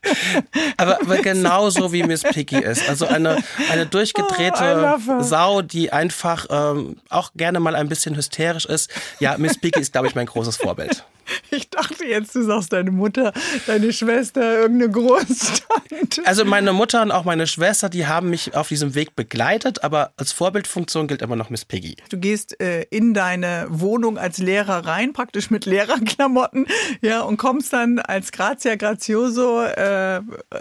aber, 0.76 1.00
aber 1.00 1.18
genauso 1.18 1.92
wie 1.92 2.02
Miss 2.02 2.22
Piggy 2.22 2.58
ist. 2.58 2.88
Also 2.88 3.06
eine, 3.06 3.38
eine 3.70 3.86
durchgedrehte 3.86 4.98
oh, 5.08 5.22
Sau, 5.22 5.62
die 5.62 5.92
einfach 5.92 6.46
ähm, 6.50 6.96
auch 7.08 7.32
gerne 7.36 7.60
mal 7.60 7.76
ein 7.76 7.88
bisschen 7.88 8.16
hysterisch 8.16 8.66
ist. 8.66 8.90
Ja, 9.18 9.36
Miss 9.38 9.58
Piggy 9.58 9.80
ist, 9.80 9.92
glaube 9.92 10.08
ich, 10.08 10.14
mein 10.14 10.26
großes 10.26 10.56
Vorbild. 10.56 11.04
Ich 11.50 11.70
dachte 11.70 12.04
jetzt, 12.04 12.34
du 12.34 12.42
sagst 12.42 12.72
deine 12.72 12.90
Mutter, 12.90 13.32
deine 13.66 13.92
Schwester, 13.92 14.60
irgendeine 14.60 14.90
Großtante. 14.90 16.22
Also 16.24 16.44
meine 16.44 16.72
Mutter 16.72 17.02
und 17.02 17.10
auch 17.10 17.24
meine 17.24 17.46
Schwester, 17.46 17.88
die 17.88 18.06
haben 18.06 18.30
mich 18.30 18.54
auf 18.54 18.68
diesem 18.68 18.94
Weg 18.94 19.16
begleitet, 19.16 19.84
aber 19.84 20.12
als 20.16 20.32
Vorbildfunktion 20.32 21.08
gilt 21.08 21.22
immer 21.22 21.36
noch 21.36 21.50
Miss 21.50 21.64
Piggy. 21.64 21.96
Du 22.08 22.18
gehst 22.18 22.60
äh, 22.60 22.82
in 22.90 23.14
deine 23.14 23.66
Wohnung 23.68 24.18
als 24.18 24.38
Lehrer 24.38 24.86
rein, 24.86 25.12
praktisch 25.12 25.50
mit 25.50 25.66
Lehrerklamotten, 25.66 26.66
ja, 27.00 27.20
und 27.22 27.36
kommst 27.36 27.72
dann 27.72 27.98
als 27.98 28.32
Grazia 28.32 28.76
Grazioso 28.76 29.62
äh, 29.62 29.89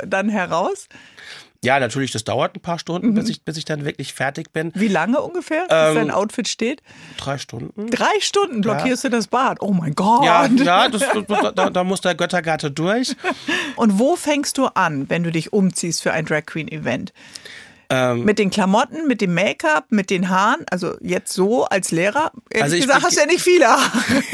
dann 0.05 0.29
heraus. 0.29 0.87
Ja, 1.61 1.77
natürlich, 1.77 2.11
das 2.11 2.23
dauert 2.23 2.55
ein 2.55 2.61
paar 2.61 2.79
Stunden, 2.79 3.09
mhm. 3.09 3.15
bis, 3.15 3.27
ich, 3.27 3.43
bis 3.43 3.57
ich 3.57 3.65
dann 3.65 3.83
wirklich 3.83 4.13
fertig 4.13 4.53
bin. 4.53 4.71
Wie 4.75 4.87
lange 4.87 5.19
ungefähr, 5.19 5.63
bis 5.63 5.71
ähm, 5.71 5.95
dein 5.95 6.11
Outfit 6.11 6.47
steht? 6.47 6.81
Drei 7.17 7.37
Stunden. 7.37 7.87
Drei 7.87 8.19
Stunden 8.21 8.61
blockierst 8.61 9.03
ja. 9.03 9.09
du 9.09 9.17
das 9.17 9.27
Bad. 9.27 9.61
Oh 9.61 9.73
mein 9.73 9.93
Gott. 9.93 10.23
Ja, 10.23 10.45
ja 10.45 10.87
das, 10.89 11.03
da, 11.55 11.69
da, 11.69 11.83
muss 11.83 11.99
der 11.99 12.15
Göttergatte 12.15 12.71
durch. 12.71 13.13
Und 13.75 13.99
wo 13.99 14.15
fängst 14.15 14.57
du 14.57 14.67
an, 14.67 15.09
wenn 15.09 15.23
du 15.23 15.31
dich 15.31 15.51
umziehst 15.51 16.01
für 16.01 16.13
ein 16.13 16.25
Drag 16.25 16.45
Queen 16.45 16.69
Event? 16.69 17.11
Ähm, 17.91 18.23
mit 18.23 18.37
den 18.37 18.51
Klamotten, 18.51 19.07
mit 19.07 19.19
dem 19.19 19.33
Make-up, 19.33 19.85
mit 19.89 20.11
den 20.11 20.29
Haaren, 20.29 20.63
also 20.69 20.95
jetzt 21.01 21.33
so 21.33 21.65
als 21.65 21.89
Lehrer, 21.89 22.31
ehrlich 22.51 22.63
also 22.63 22.87
gesagt, 22.87 23.03
hast 23.03 23.17
du 23.17 23.21
ja 23.21 23.25
nicht 23.25 23.41
viele 23.41 23.67
Haare. 23.67 23.91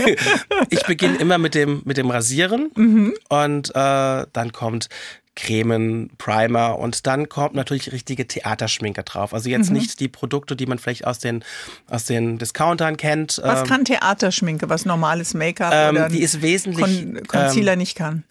ich 0.70 0.84
beginne 0.84 1.18
immer 1.20 1.38
mit 1.38 1.56
dem, 1.56 1.82
mit 1.86 1.96
dem 1.96 2.10
Rasieren 2.10 2.72
mhm. 2.76 3.14
und 3.30 3.70
äh, 3.70 4.26
dann 4.34 4.52
kommt 4.52 4.90
Cremen, 5.36 6.10
Primer 6.18 6.80
und 6.80 7.08
dann 7.08 7.30
kommt 7.30 7.56
natürlich 7.56 7.92
richtige 7.92 8.28
Theaterschminke 8.28 9.04
drauf. 9.04 9.34
Also 9.34 9.50
jetzt 9.50 9.70
mhm. 9.70 9.78
nicht 9.78 10.00
die 10.00 10.08
Produkte, 10.08 10.56
die 10.56 10.66
man 10.66 10.80
vielleicht 10.80 11.06
aus 11.06 11.20
den, 11.20 11.44
aus 11.90 12.06
den 12.06 12.38
Discountern 12.38 12.98
kennt. 12.98 13.40
Was 13.44 13.62
ähm, 13.62 13.68
kann 13.68 13.86
Theaterschminke, 13.86 14.70
was 14.70 14.86
normales 14.86 15.34
Make-up 15.34 15.72
ähm, 15.74 15.96
oder 15.96 16.10
die 16.10 16.22
ist 16.22 16.42
wesentlich 16.42 17.04
Con 17.04 17.28
Concealer 17.28 17.74
ähm, 17.74 17.80
nicht 17.80 17.96
kann? 17.98 18.24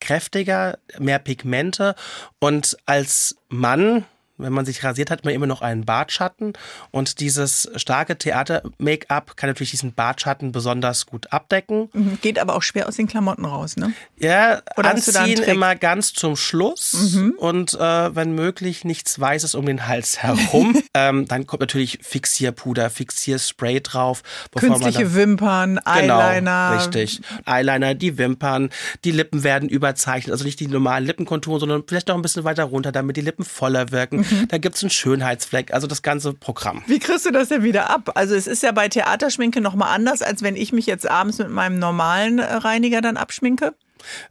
Kräftiger, 0.00 0.78
mehr 0.98 1.18
Pigmente. 1.18 1.94
Und 2.38 2.76
als 2.86 3.36
Mann 3.48 4.04
wenn 4.38 4.52
man 4.52 4.64
sich 4.64 4.82
rasiert, 4.84 5.10
hat 5.10 5.24
man 5.24 5.34
immer 5.34 5.46
noch 5.46 5.62
einen 5.62 5.84
Bartschatten. 5.84 6.52
Und 6.90 7.20
dieses 7.20 7.70
starke 7.76 8.16
Theater-Make-up 8.16 9.36
kann 9.36 9.50
natürlich 9.50 9.70
diesen 9.70 9.92
Bartschatten 9.92 10.52
besonders 10.52 11.06
gut 11.06 11.32
abdecken. 11.32 11.90
Mhm. 11.92 12.18
Geht 12.22 12.38
aber 12.38 12.54
auch 12.54 12.62
schwer 12.62 12.88
aus 12.88 12.96
den 12.96 13.08
Klamotten 13.08 13.44
raus, 13.44 13.76
ne? 13.76 13.92
Ja, 14.18 14.62
Oder 14.76 14.90
anziehen 14.90 15.42
immer 15.42 15.76
ganz 15.76 16.12
zum 16.12 16.36
Schluss 16.36 17.12
mhm. 17.14 17.34
und 17.38 17.74
äh, 17.74 18.14
wenn 18.14 18.32
möglich 18.34 18.84
nichts 18.84 19.18
Weißes 19.18 19.54
um 19.54 19.66
den 19.66 19.86
Hals 19.86 20.22
herum. 20.22 20.80
ähm, 20.94 21.26
dann 21.26 21.46
kommt 21.46 21.60
natürlich 21.60 21.98
Fixierpuder, 22.02 22.90
Fixierspray 22.90 23.80
drauf. 23.80 24.22
Künstliche 24.56 25.04
dann, 25.04 25.14
Wimpern, 25.14 25.80
genau, 25.84 26.20
Eyeliner. 26.20 26.34
Genau, 26.34 26.72
richtig. 26.76 27.20
Eyeliner, 27.44 27.94
die 27.94 28.18
Wimpern, 28.18 28.70
die 29.04 29.10
Lippen 29.10 29.42
werden 29.42 29.68
überzeichnet. 29.68 30.32
Also 30.32 30.44
nicht 30.44 30.60
die 30.60 30.68
normalen 30.68 31.04
Lippenkonturen, 31.04 31.60
sondern 31.60 31.84
vielleicht 31.86 32.08
noch 32.08 32.14
ein 32.14 32.22
bisschen 32.22 32.44
weiter 32.44 32.64
runter, 32.64 32.92
damit 32.92 33.16
die 33.16 33.20
Lippen 33.22 33.44
voller 33.44 33.90
wirken. 33.90 34.24
Mhm. 34.30 34.48
Da 34.48 34.58
gibt 34.58 34.76
es 34.76 34.82
einen 34.82 34.90
Schönheitsfleck, 34.90 35.72
also 35.72 35.86
das 35.86 36.02
ganze 36.02 36.34
Programm. 36.34 36.82
Wie 36.86 36.98
kriegst 36.98 37.26
du 37.26 37.30
das 37.30 37.48
denn 37.48 37.62
wieder 37.62 37.90
ab? 37.90 38.12
Also 38.14 38.34
es 38.34 38.46
ist 38.46 38.62
ja 38.62 38.72
bei 38.72 38.88
Theaterschminke 38.88 39.60
nochmal 39.60 39.94
anders, 39.94 40.22
als 40.22 40.42
wenn 40.42 40.56
ich 40.56 40.72
mich 40.72 40.86
jetzt 40.86 41.08
abends 41.08 41.38
mit 41.38 41.50
meinem 41.50 41.78
normalen 41.78 42.38
äh, 42.38 42.44
Reiniger 42.54 43.00
dann 43.00 43.16
abschminke. 43.16 43.74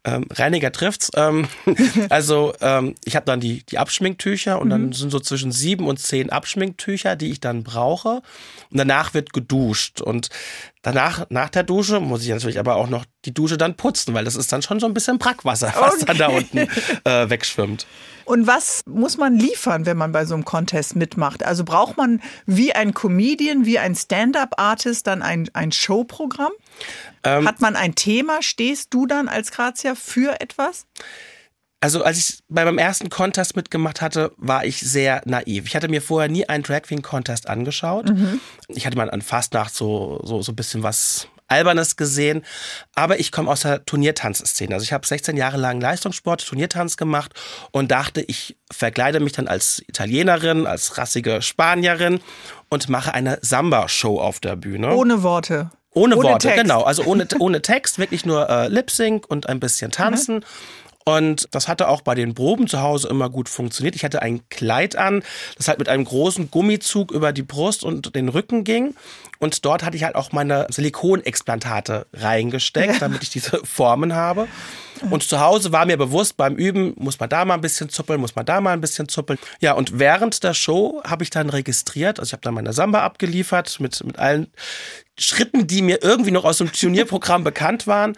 Ähm, 0.04 0.26
Reiniger 0.32 0.72
trifft's. 0.72 1.12
Ähm, 1.16 1.48
also 2.10 2.54
ähm, 2.62 2.96
ich 3.06 3.16
habe 3.16 3.26
dann 3.26 3.40
die, 3.40 3.64
die 3.64 3.78
Abschminktücher 3.78 4.60
und 4.60 4.68
mhm. 4.68 4.72
dann 4.72 4.94
sind 4.94 5.12
so 5.12 5.20
zwischen 5.20 5.52
sieben 5.52 5.88
und 5.88 6.00
zehn 6.00 6.30
Abschminktücher, 6.30 7.16
die 7.16 7.32
ich 7.32 7.40
dann 7.40 7.64
brauche. 7.64 8.22
Und 8.72 8.78
danach 8.78 9.14
wird 9.14 9.34
geduscht. 9.34 10.02
Und 10.02 10.30
danach, 10.82 11.26
nach 11.30 11.50
der 11.50 11.64
Dusche, 11.64 12.00
muss 12.00 12.24
ich 12.24 12.30
natürlich 12.30 12.60
aber 12.60 12.76
auch 12.76 12.90
noch 12.90 13.06
die 13.26 13.34
Dusche 13.34 13.58
dann 13.58 13.76
putzen, 13.76 14.14
weil 14.14 14.26
das 14.26 14.36
ist 14.36 14.52
dann 14.52 14.62
schon 14.62 14.80
so 14.80 14.86
ein 14.86 14.94
bisschen 14.94 15.18
Brackwasser, 15.18 15.74
was 15.80 15.96
okay. 15.96 16.06
dann 16.06 16.18
da 16.18 16.28
unten 16.28 16.58
äh, 17.04 17.30
wegschwimmt. 17.30 17.86
Und 18.26 18.46
was 18.46 18.82
muss 18.86 19.18
man 19.18 19.38
liefern, 19.38 19.86
wenn 19.86 19.96
man 19.96 20.12
bei 20.12 20.26
so 20.26 20.34
einem 20.34 20.44
Contest 20.44 20.98
mitmacht? 20.98 21.46
Also 21.46 21.64
braucht 21.64 21.96
man 21.96 22.22
wie 22.46 22.74
ein 22.74 22.94
Comedian, 22.94 23.66
wie 23.66 23.80
ein 23.80 23.96
Stand-up-Artist 23.96 25.08
dann 25.08 25.22
ein, 25.22 25.50
ein 25.54 25.72
Showprogramm? 25.72 26.52
Ähm, 27.24 27.48
Hat 27.48 27.62
man 27.62 27.76
ein 27.76 27.96
Thema? 27.96 28.42
Stehst 28.42 28.94
du 28.94 29.06
dann 29.06 29.28
als 29.28 29.52
Grazia 29.52 29.96
für 29.96 30.40
etwas? 30.42 30.86
Also 31.80 32.04
als 32.04 32.18
ich 32.18 32.40
bei 32.50 32.66
meinem 32.66 32.80
ersten 32.80 33.10
Contest 33.10 33.56
mitgemacht 33.56 34.02
hatte, 34.02 34.32
war 34.38 34.66
ich 34.66 34.80
sehr 34.80 35.22
naiv. 35.26 35.68
Ich 35.68 35.76
hatte 35.76 35.90
mir 35.90 36.02
vorher 36.02 36.30
nie 36.30 36.50
einen 36.50 36.64
Drag 36.64 36.82
Queen 36.82 37.04
Contest 37.04 37.48
angeschaut. 37.48 38.10
Mhm. 38.10 38.40
Ich 38.70 38.88
hatte 38.88 38.98
mal 38.98 39.12
an 39.12 39.22
Fastnacht 39.22 39.76
so, 39.76 40.20
so, 40.24 40.42
so 40.42 40.52
ein 40.54 40.56
bisschen 40.56 40.82
was 40.82 41.28
Albernes 41.48 41.96
gesehen. 41.96 42.44
Aber 42.96 43.20
ich 43.20 43.32
komme 43.32 43.50
aus 43.52 43.62
der 43.62 43.86
Turniertanzszene. 43.86 44.74
Also 44.74 44.84
ich 44.84 44.94
habe 44.94 45.06
16 45.06 45.38
Jahre 45.38 45.58
lang 45.58 45.80
Leistungssport, 45.80 46.46
Turniertanz 46.46 46.98
gemacht 46.98 47.34
und 47.72 47.92
dachte, 47.92 48.22
ich 48.22 48.58
verkleide 48.72 49.20
mich 49.20 49.34
dann 49.34 49.48
als 49.48 49.84
Italienerin, 49.88 50.68
als 50.68 50.98
rassige 50.98 51.42
Spanierin 51.42 52.20
und 52.70 52.90
mache 52.90 53.14
eine 53.14 53.40
Samba-Show 53.42 54.20
auf 54.20 54.40
der 54.40 54.56
Bühne. 54.56 54.94
Ohne 54.96 55.24
Worte. 55.24 55.70
Ohne, 55.92 56.16
ohne 56.16 56.30
Worte, 56.30 56.48
Text. 56.48 56.64
genau. 56.64 56.84
Also 56.84 57.04
ohne, 57.06 57.28
ohne 57.40 57.62
Text, 57.62 57.98
wirklich 57.98 58.26
nur 58.26 58.50
äh, 58.50 58.68
Lip 58.68 58.92
Sync 58.92 59.26
und 59.30 59.50
ein 59.50 59.60
bisschen 59.60 59.92
tanzen. 59.92 60.38
Mhm. 60.38 60.44
Und 61.08 61.48
das 61.52 61.70
hatte 61.70 61.88
auch 61.88 62.02
bei 62.02 62.16
den 62.16 62.36
Proben 62.36 62.68
zu 62.68 62.82
Hause 62.82 63.08
immer 63.08 63.30
gut 63.30 63.48
funktioniert. 63.48 63.96
Ich 63.96 64.04
hatte 64.04 64.22
ein 64.22 64.42
Kleid 64.50 64.98
an, 64.98 65.24
das 65.56 65.70
halt 65.70 65.80
mit 65.80 65.88
einem 65.88 66.04
großen 66.04 66.52
Gummizug 66.52 67.14
über 67.14 67.32
die 67.32 67.44
Brust 67.44 67.86
und 67.86 68.14
den 68.14 68.28
Rücken 68.28 68.66
ging. 68.66 68.94
Und 69.40 69.64
dort 69.64 69.86
hatte 69.86 69.96
ich 69.96 70.04
halt 70.04 70.16
auch 70.16 70.34
meine 70.34 70.68
Silikonexplantate 70.70 72.08
reingesteckt, 72.12 72.96
ja. 72.96 73.00
damit 73.00 73.24
ich 73.24 73.30
diese 73.30 73.62
Formen 73.64 74.16
habe. 74.16 74.50
Und 75.10 75.24
zu 75.24 75.40
Hause 75.40 75.72
war 75.72 75.86
mir 75.86 75.96
bewusst, 75.96 76.36
beim 76.36 76.56
Üben 76.56 76.94
muss 76.98 77.22
man 77.22 77.30
da 77.30 77.46
mal 77.46 77.54
ein 77.54 77.62
bisschen 77.62 77.88
zuppeln, 77.88 78.20
muss 78.20 78.36
man 78.36 78.46
da 78.46 78.60
mal 78.60 78.74
ein 78.74 78.82
bisschen 78.82 79.08
zuppeln. 79.08 79.40
Ja, 79.62 79.76
und 79.76 80.00
während 80.00 80.44
der 80.44 80.54
Show 80.54 81.02
habe 81.08 81.24
ich 81.24 81.30
dann 81.30 81.50
registriert, 81.50 82.20
also 82.20 82.32
ich 82.32 82.34
habe 82.34 82.42
dann 82.42 82.56
meine 82.56 82.74
Samba 82.74 83.04
abgeliefert 83.04 83.80
mit, 83.80 84.04
mit 84.04 84.20
allen 84.20 84.48
Schritten, 85.18 85.68
die 85.68 85.84
mir 85.84 86.04
irgendwie 86.04 86.32
noch 86.32 86.44
aus 86.44 86.58
dem 86.58 86.70
Turnierprogramm 86.70 87.46
bekannt 87.46 87.88
waren. 87.88 88.18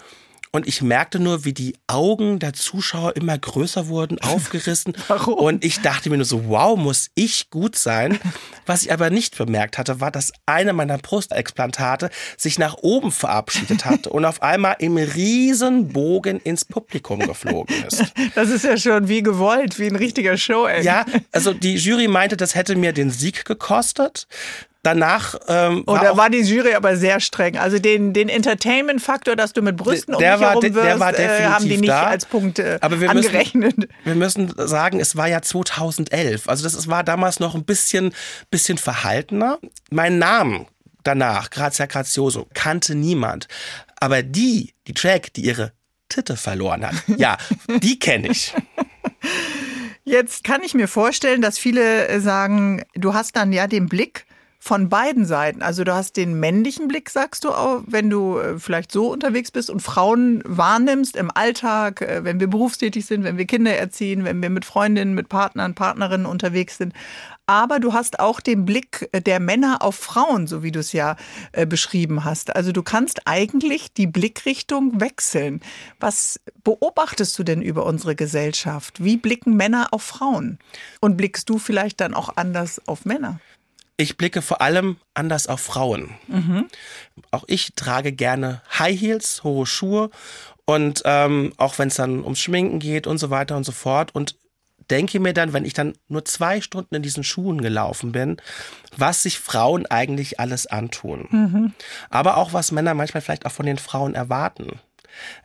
Und 0.52 0.68
ich 0.68 0.82
merkte 0.82 1.20
nur, 1.20 1.46
wie 1.46 1.54
die 1.54 1.76
Augen 1.86 2.40
der 2.40 2.54
Zuschauer 2.54 3.16
immer 3.16 3.38
größer 3.38 3.88
wurden, 3.88 4.20
aufgerissen. 4.22 4.94
Warum? 5.08 5.36
Und 5.36 5.64
ich 5.64 5.82
dachte 5.82 6.10
mir 6.10 6.18
nur 6.18 6.26
so, 6.26 6.48
wow, 6.48 6.78
muss 6.78 7.10
ich 7.14 7.52
gut 7.52 7.78
sein. 7.78 8.20
Was 8.66 8.84
ich 8.84 8.92
aber 8.92 9.12
nicht 9.12 9.38
bemerkt 9.38 9.78
hatte, 9.78 10.02
war, 10.02 10.12
dass 10.12 10.32
eine 10.48 10.74
meiner 10.74 10.98
Brustexplantate 10.98 12.10
sich 12.38 12.58
nach 12.58 12.78
oben 12.82 13.12
verabschiedet 13.12 13.86
hatte 13.86 14.10
und 14.12 14.26
auf 14.26 14.42
einmal 14.42 14.78
im 14.80 14.98
Riesenbogen 14.98 16.40
ins 16.40 16.66
Publikum 16.66 17.20
geflogen 17.20 17.76
ist. 17.86 18.04
Das 18.36 18.50
ist 18.50 18.64
ja 18.64 18.78
schon 18.78 19.08
wie 19.08 19.24
gewollt, 19.24 19.80
wie 19.80 19.88
ein 19.88 19.96
richtiger 19.96 20.38
Show. 20.38 20.66
-End. 20.66 20.84
Ja, 20.84 21.06
also 21.32 21.54
die 21.54 21.76
Jury 21.76 22.08
meinte, 22.08 22.38
das 22.38 22.56
hätte 22.56 22.76
mir 22.76 22.94
den 22.94 23.12
Sieg 23.12 23.44
gekostet 23.44 24.28
danach. 24.84 25.36
Ähm, 25.48 25.84
war 25.86 26.02
Oder 26.02 26.18
war 26.18 26.30
die 26.30 26.42
Jury 26.42 26.74
aber 26.74 26.96
sehr 26.98 27.20
streng? 27.20 27.58
Also 27.58 27.80
den, 27.80 28.14
den 28.14 28.30
Entertainment-Faktor, 28.30 29.36
dass 29.36 29.54
du 29.54 29.62
mit 29.62 29.78
Brüsten 29.78 30.18
der 30.18 30.36
um 30.36 30.40
dich 30.40 30.50
herum 30.50 30.64
wirst, 30.64 30.76
der 30.76 31.00
war 31.00 31.12
definitiv 31.12 31.46
äh, 31.46 31.50
haben 31.50 31.66
die 31.66 31.78
nicht 31.78 31.90
da. 31.90 32.04
als 32.08 32.26
Punkt 32.26 32.60
äh, 32.60 32.78
aber 32.82 33.02
wir 33.02 33.10
angerechnet. 33.10 33.78
Müssen, 33.78 33.92
wir 34.04 34.16
müssen 34.16 34.54
sagen, 34.56 35.00
es 35.00 35.16
war 35.16 35.28
ja 35.28 35.42
2011. 35.42 36.48
Also 36.48 36.64
das 36.64 36.88
war 36.88 37.04
damals 37.04 37.40
noch 37.40 37.56
ein 37.56 37.66
bisschen, 37.66 38.14
bisschen 38.50 38.78
verhaltener. 38.78 39.60
Mein 39.90 40.18
Name 40.18 40.66
danach, 41.04 41.50
Grazia 41.50 41.86
Grazioso, 41.86 42.48
kannte 42.54 42.96
niemand. 42.96 43.48
Aber 44.00 44.24
die, 44.24 44.74
die 44.88 44.94
Track, 44.94 45.34
die 45.34 45.42
ihre 45.42 45.74
Titte 46.08 46.38
verloren 46.38 46.86
hat, 46.86 46.96
ja, 47.18 47.38
die 47.68 48.00
kenne 48.00 48.30
ich. 48.30 48.54
Jetzt 50.04 50.44
kann 50.44 50.64
ich 50.64 50.74
mir 50.74 50.88
vorstellen, 50.88 51.42
dass 51.42 51.58
viele 51.58 52.08
äh, 52.08 52.20
sagen, 52.20 52.84
du 52.96 53.14
hast 53.14 53.36
dann 53.36 53.54
ja 53.54 53.68
den 53.68 53.88
Blick 53.88 54.26
von 54.62 54.90
beiden 54.90 55.26
Seiten. 55.26 55.62
Also 55.62 55.86
du 55.86 55.94
hast 55.96 56.18
den 56.18 56.38
männlichen 56.38 56.90
Blick, 56.90 57.10
sagst 57.10 57.46
du 57.46 57.52
auch, 57.52 57.82
wenn 57.88 58.10
du 58.10 58.38
äh, 58.38 58.60
vielleicht 58.60 58.92
so 58.92 59.10
unterwegs 59.10 59.52
bist 59.52 59.70
und 59.70 59.80
Frauen 59.80 60.44
wahrnimmst 60.46 61.16
im 61.16 61.32
Alltag, 61.34 62.02
äh, 62.02 62.26
wenn 62.26 62.42
wir 62.42 62.48
berufstätig 62.48 63.06
sind, 63.06 63.24
wenn 63.24 63.38
wir 63.38 63.46
Kinder 63.46 63.74
erziehen, 63.74 64.26
wenn 64.26 64.42
wir 64.42 64.50
mit 64.50 64.66
Freundinnen, 64.66 65.16
mit 65.16 65.30
Partnern, 65.30 65.76
Partnerinnen 65.76 66.26
unterwegs 66.26 66.78
sind. 66.78 66.94
Aber 67.48 67.80
du 67.80 67.94
hast 67.94 68.20
auch 68.20 68.42
den 68.42 68.66
Blick 68.66 69.08
äh, 69.14 69.22
der 69.22 69.40
Männer 69.40 69.82
auf 69.82 69.96
Frauen, 69.96 70.46
so 70.46 70.62
wie 70.62 70.72
du 70.72 70.82
es 70.82 70.92
ja 70.92 71.16
beschrieben 71.68 72.26
hast. 72.26 72.56
Also 72.56 72.72
du 72.72 72.84
kannst 72.84 73.22
eigentlich 73.26 73.94
die 73.94 74.08
Blickrichtung 74.08 75.00
wechseln. 75.00 75.62
Was 76.00 76.40
beobachtest 76.64 77.40
du 77.40 77.44
denn 77.44 77.62
über 77.62 77.86
unsere 77.86 78.16
Gesellschaft? 78.16 79.04
Wie 79.04 79.18
blicken 79.18 79.56
Männer 79.56 79.88
auf 79.92 80.04
Frauen? 80.04 80.60
Und 81.00 81.18
blickst 81.18 81.50
du 81.50 81.58
vielleicht 81.58 82.02
dann 82.02 82.14
auch 82.14 82.36
anders 82.36 82.82
auf 82.88 83.06
Männer? 83.06 83.40
Ich 84.00 84.16
blicke 84.16 84.42
vor 84.42 84.62
allem 84.62 84.96
anders 85.14 85.48
auf 85.48 85.60
Frauen. 85.60 86.12
Mhm. 86.30 86.70
Auch 87.32 87.44
ich 87.48 87.74
trage 87.76 88.14
gerne 88.14 88.62
High 88.80 88.98
Heels, 88.98 89.44
hohe 89.44 89.66
Schuhe 89.66 90.10
und 90.64 91.02
ähm, 91.04 91.52
auch 91.58 91.78
wenn 91.80 91.90
es 91.90 91.96
dann 91.96 92.24
ums 92.24 92.40
Schminken 92.40 92.80
geht 92.80 93.08
und 93.08 93.18
so 93.18 93.30
weiter 93.30 93.58
und 93.58 93.66
so 93.66 93.74
fort 93.74 94.16
und 94.16 94.38
denke 94.90 95.20
mir 95.20 95.34
dann, 95.34 95.52
wenn 95.52 95.66
ich 95.66 95.74
dann 95.74 95.96
nur 96.08 96.24
zwei 96.24 96.62
Stunden 96.62 96.96
in 96.96 97.02
diesen 97.02 97.26
Schuhen 97.26 97.60
gelaufen 97.60 98.14
bin, 98.14 98.38
was 98.96 99.24
sich 99.24 99.38
Frauen 99.38 99.86
eigentlich 99.86 100.40
alles 100.40 100.66
antun. 100.66 101.28
Mhm. 101.30 101.74
Aber 102.10 102.38
auch 102.38 102.54
was 102.54 102.72
Männer 102.72 102.94
manchmal 102.94 103.20
vielleicht 103.20 103.46
auch 103.46 103.52
von 103.52 103.66
den 103.66 103.78
Frauen 103.78 104.16
erwarten. 104.16 104.80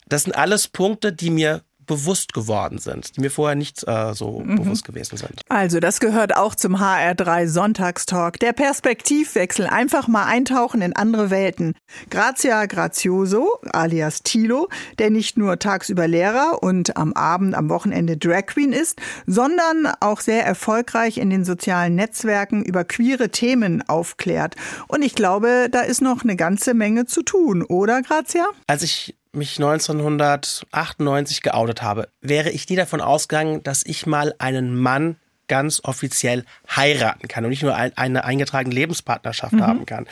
Das 0.06 0.22
sind 0.22 0.36
alles 0.36 0.68
Punkte, 0.68 1.12
die 1.12 1.30
mir 1.30 1.64
bewusst 1.86 2.32
geworden 2.32 2.78
sind, 2.78 3.16
die 3.16 3.20
mir 3.20 3.30
vorher 3.30 3.56
nicht 3.56 3.86
äh, 3.86 4.14
so 4.14 4.40
mhm. 4.40 4.56
bewusst 4.56 4.84
gewesen 4.84 5.16
sind. 5.16 5.40
Also 5.48 5.80
das 5.80 6.00
gehört 6.00 6.36
auch 6.36 6.54
zum 6.54 6.76
HR3 6.76 7.46
Sonntagstalk. 7.46 8.38
Der 8.40 8.52
Perspektivwechsel, 8.52 9.66
einfach 9.66 10.08
mal 10.08 10.24
eintauchen 10.24 10.82
in 10.82 10.94
andere 10.94 11.30
Welten. 11.30 11.74
Grazia 12.10 12.66
Grazioso, 12.66 13.48
alias 13.72 14.22
Tilo, 14.22 14.68
der 14.98 15.10
nicht 15.10 15.36
nur 15.36 15.58
tagsüber 15.58 16.08
Lehrer 16.08 16.62
und 16.62 16.96
am 16.96 17.12
Abend, 17.12 17.54
am 17.54 17.68
Wochenende 17.68 18.16
Drag 18.16 18.46
Queen 18.46 18.72
ist, 18.72 19.00
sondern 19.26 19.88
auch 20.00 20.20
sehr 20.20 20.44
erfolgreich 20.44 21.18
in 21.18 21.30
den 21.30 21.44
sozialen 21.44 21.94
Netzwerken 21.94 22.64
über 22.64 22.84
queere 22.84 23.30
Themen 23.30 23.82
aufklärt. 23.88 24.56
Und 24.88 25.02
ich 25.02 25.14
glaube, 25.14 25.68
da 25.70 25.80
ist 25.80 26.02
noch 26.02 26.22
eine 26.22 26.36
ganze 26.36 26.74
Menge 26.74 27.06
zu 27.06 27.22
tun, 27.22 27.62
oder 27.62 28.02
Grazia? 28.02 28.46
Als 28.66 28.82
ich 28.82 29.16
mich 29.34 29.58
1998 29.58 31.42
geoutet 31.42 31.82
habe, 31.82 32.08
wäre 32.20 32.50
ich 32.50 32.68
nie 32.68 32.76
davon 32.76 33.00
ausgegangen, 33.00 33.62
dass 33.62 33.84
ich 33.84 34.06
mal 34.06 34.34
einen 34.38 34.76
Mann 34.76 35.16
ganz 35.48 35.80
offiziell 35.84 36.44
heiraten 36.74 37.28
kann 37.28 37.44
und 37.44 37.50
nicht 37.50 37.62
nur 37.62 37.74
eine 37.76 38.24
eingetragene 38.24 38.74
Lebenspartnerschaft 38.74 39.52
mhm. 39.52 39.66
haben 39.66 39.86
kann. 39.86 40.06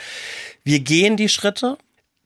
Wir 0.63 0.79
gehen 0.79 1.17
die 1.17 1.29
Schritte, 1.29 1.77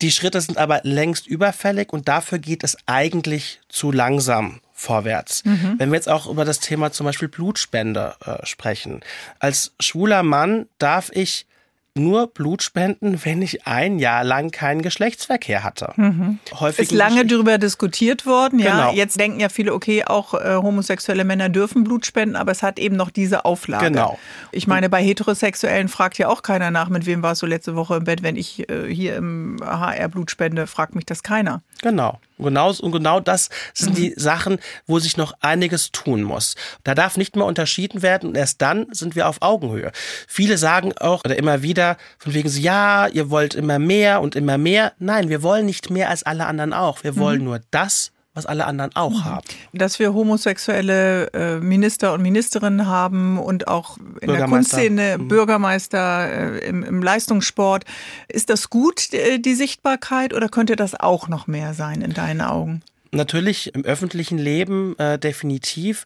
die 0.01 0.12
Schritte 0.12 0.41
sind 0.41 0.57
aber 0.57 0.81
längst 0.83 1.25
überfällig 1.25 1.91
und 1.91 2.07
dafür 2.07 2.38
geht 2.38 2.63
es 2.63 2.77
eigentlich 2.86 3.62
zu 3.69 3.91
langsam 3.91 4.62
vorwärts. 4.73 5.43
Mhm. 5.43 5.75
Wenn 5.77 5.89
wir 5.89 5.95
jetzt 5.95 6.10
auch 6.10 6.27
über 6.27 6.45
das 6.45 6.60
Thema 6.60 6.91
zum 6.91 7.05
Beispiel 7.05 7.27
Blutspende 7.27 8.15
äh, 8.23 8.45
sprechen. 8.45 9.01
Als 9.39 9.73
schwuler 9.79 10.21
Mann 10.21 10.67
darf 10.77 11.10
ich 11.12 11.47
nur 11.97 12.27
Blut 12.27 12.63
spenden, 12.63 13.19
wenn 13.23 13.41
ich 13.41 13.67
ein 13.67 13.99
Jahr 13.99 14.23
lang 14.23 14.51
keinen 14.51 14.81
Geschlechtsverkehr 14.81 15.63
hatte. 15.63 15.93
Mhm. 15.95 16.39
Häufig 16.60 16.91
ist 16.91 16.91
lange 16.91 17.25
darüber 17.25 17.57
diskutiert 17.57 18.25
worden. 18.25 18.60
Ja, 18.60 18.71
genau. 18.71 18.93
jetzt 18.93 19.19
denken 19.19 19.39
ja 19.39 19.49
viele, 19.49 19.73
okay, 19.73 20.03
auch 20.05 20.33
äh, 20.33 20.55
homosexuelle 20.55 21.23
Männer 21.23 21.49
dürfen 21.49 21.83
Blut 21.83 22.05
spenden, 22.05 22.36
aber 22.36 22.51
es 22.51 22.63
hat 22.63 22.79
eben 22.79 22.95
noch 22.95 23.10
diese 23.10 23.45
Auflage. 23.45 23.86
Genau. 23.86 24.17
Ich 24.51 24.67
meine, 24.67 24.89
bei 24.89 25.03
Heterosexuellen 25.03 25.88
fragt 25.88 26.17
ja 26.17 26.29
auch 26.29 26.41
keiner 26.41 26.71
nach, 26.71 26.89
mit 26.89 27.05
wem 27.05 27.23
warst 27.23 27.41
du 27.41 27.45
letzte 27.45 27.75
Woche 27.75 27.97
im 27.97 28.03
Bett. 28.03 28.23
Wenn 28.23 28.36
ich 28.36 28.69
äh, 28.69 28.93
hier 28.93 29.15
im 29.15 29.57
HR 29.62 30.10
Blut 30.10 30.31
spende, 30.31 30.67
fragt 30.67 30.95
mich 30.95 31.05
das 31.05 31.23
keiner. 31.23 31.62
Genau. 31.81 32.19
Und 32.38 32.45
genau, 32.45 32.71
und 32.71 32.91
genau 32.91 33.19
das 33.19 33.50
sind 33.73 33.91
mhm. 33.91 33.95
die 33.95 34.13
Sachen, 34.15 34.60
wo 34.86 35.00
sich 35.00 35.17
noch 35.17 35.34
einiges 35.41 35.91
tun 35.91 36.23
muss. 36.23 36.56
Da 36.84 36.95
darf 36.95 37.17
nicht 37.17 37.36
mehr 37.36 37.45
unterschieden 37.45 38.02
werden 38.02 38.30
und 38.30 38.38
erst 38.38 38.62
dann 38.62 38.88
sind 38.91 39.15
wir 39.15 39.28
auf 39.28 39.41
Augenhöhe. 39.41 39.91
Viele 40.28 40.58
sagen 40.58 40.93
auch 40.97 41.23
oder 41.26 41.38
immer 41.38 41.62
wieder 41.62 41.97
von 42.17 42.34
wegen 42.34 42.50
so, 42.50 42.60
ja, 42.60 43.08
ihr 43.08 43.30
wollt 43.30 43.56
immer 43.56 43.80
mehr 43.80 44.21
und 44.21 44.36
immer 44.36 44.58
mehr. 44.58 44.93
Nein, 45.00 45.30
wir 45.30 45.41
wollen 45.43 45.65
nicht 45.65 45.89
mehr 45.89 46.10
als 46.10 46.23
alle 46.23 46.45
anderen 46.45 46.73
auch. 46.73 47.04
Wir 47.04 47.17
wollen 47.17 47.39
mhm. 47.39 47.45
nur 47.45 47.62
das, 47.71 48.12
was 48.38 48.45
alle 48.45 48.65
anderen 48.65 48.95
auch 48.95 49.12
mhm. 49.12 49.26
haben. 49.26 49.47
Dass 49.73 50.00
wir 50.00 50.13
homosexuelle 50.13 51.34
äh, 51.34 51.60
Minister 51.60 52.13
und 52.13 52.21
Ministerinnen 52.21 52.86
haben 52.86 53.39
und 53.39 53.67
auch 53.67 53.97
in 54.21 54.32
der 54.32 54.45
Kunstszene 54.45 55.17
mhm. 55.17 55.28
Bürgermeister 55.28 56.60
äh, 56.62 56.67
im, 56.67 56.84
im, 56.84 57.02
Leistungssport. 57.02 57.84
Ist 58.28 58.50
das 58.50 58.69
gut, 58.69 59.12
äh, 59.13 59.39
die 59.39 59.56
Sichtbarkeit, 59.56 60.34
oder 60.34 60.47
könnte 60.47 60.76
das 60.76 60.97
auch 60.97 61.28
noch 61.28 61.47
mehr 61.47 61.73
sein 61.73 62.02
in 62.02 62.13
deinen 62.13 62.41
Augen? 62.41 62.84
Natürlich 63.12 63.73
im 63.73 63.84
öffentlichen 63.84 64.38
Leben 64.38 64.97
äh, 65.00 65.17
definitiv. 65.17 66.06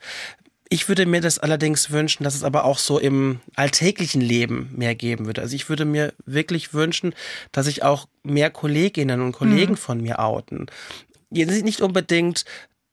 Ich 0.70 0.88
würde 0.88 1.06
mir 1.06 1.20
das 1.20 1.38
allerdings 1.38 1.92
wünschen, 1.92 2.24
dass 2.24 2.34
es 2.34 2.46
aber 2.46 2.64
auch 2.64 2.78
so 2.78 2.98
im 2.98 3.42
alltäglichen 3.56 4.22
Leben 4.22 4.72
mehr 4.74 4.96
geben 4.96 5.26
würde. 5.26 5.42
Also 5.42 5.54
ich 5.54 5.68
würde 5.68 5.84
mir 5.84 6.14
wirklich 6.26 6.74
wünschen, 6.74 7.14
dass 7.52 7.66
sich 7.66 7.84
auch 7.84 8.08
mehr 8.24 8.50
Kolleginnen 8.50 9.20
und 9.20 9.34
Kollegen 9.34 9.74
mhm. 9.74 9.78
von 9.78 10.00
mir 10.00 10.20
outen 10.20 10.68
nicht 11.32 11.82
unbedingt 11.82 12.46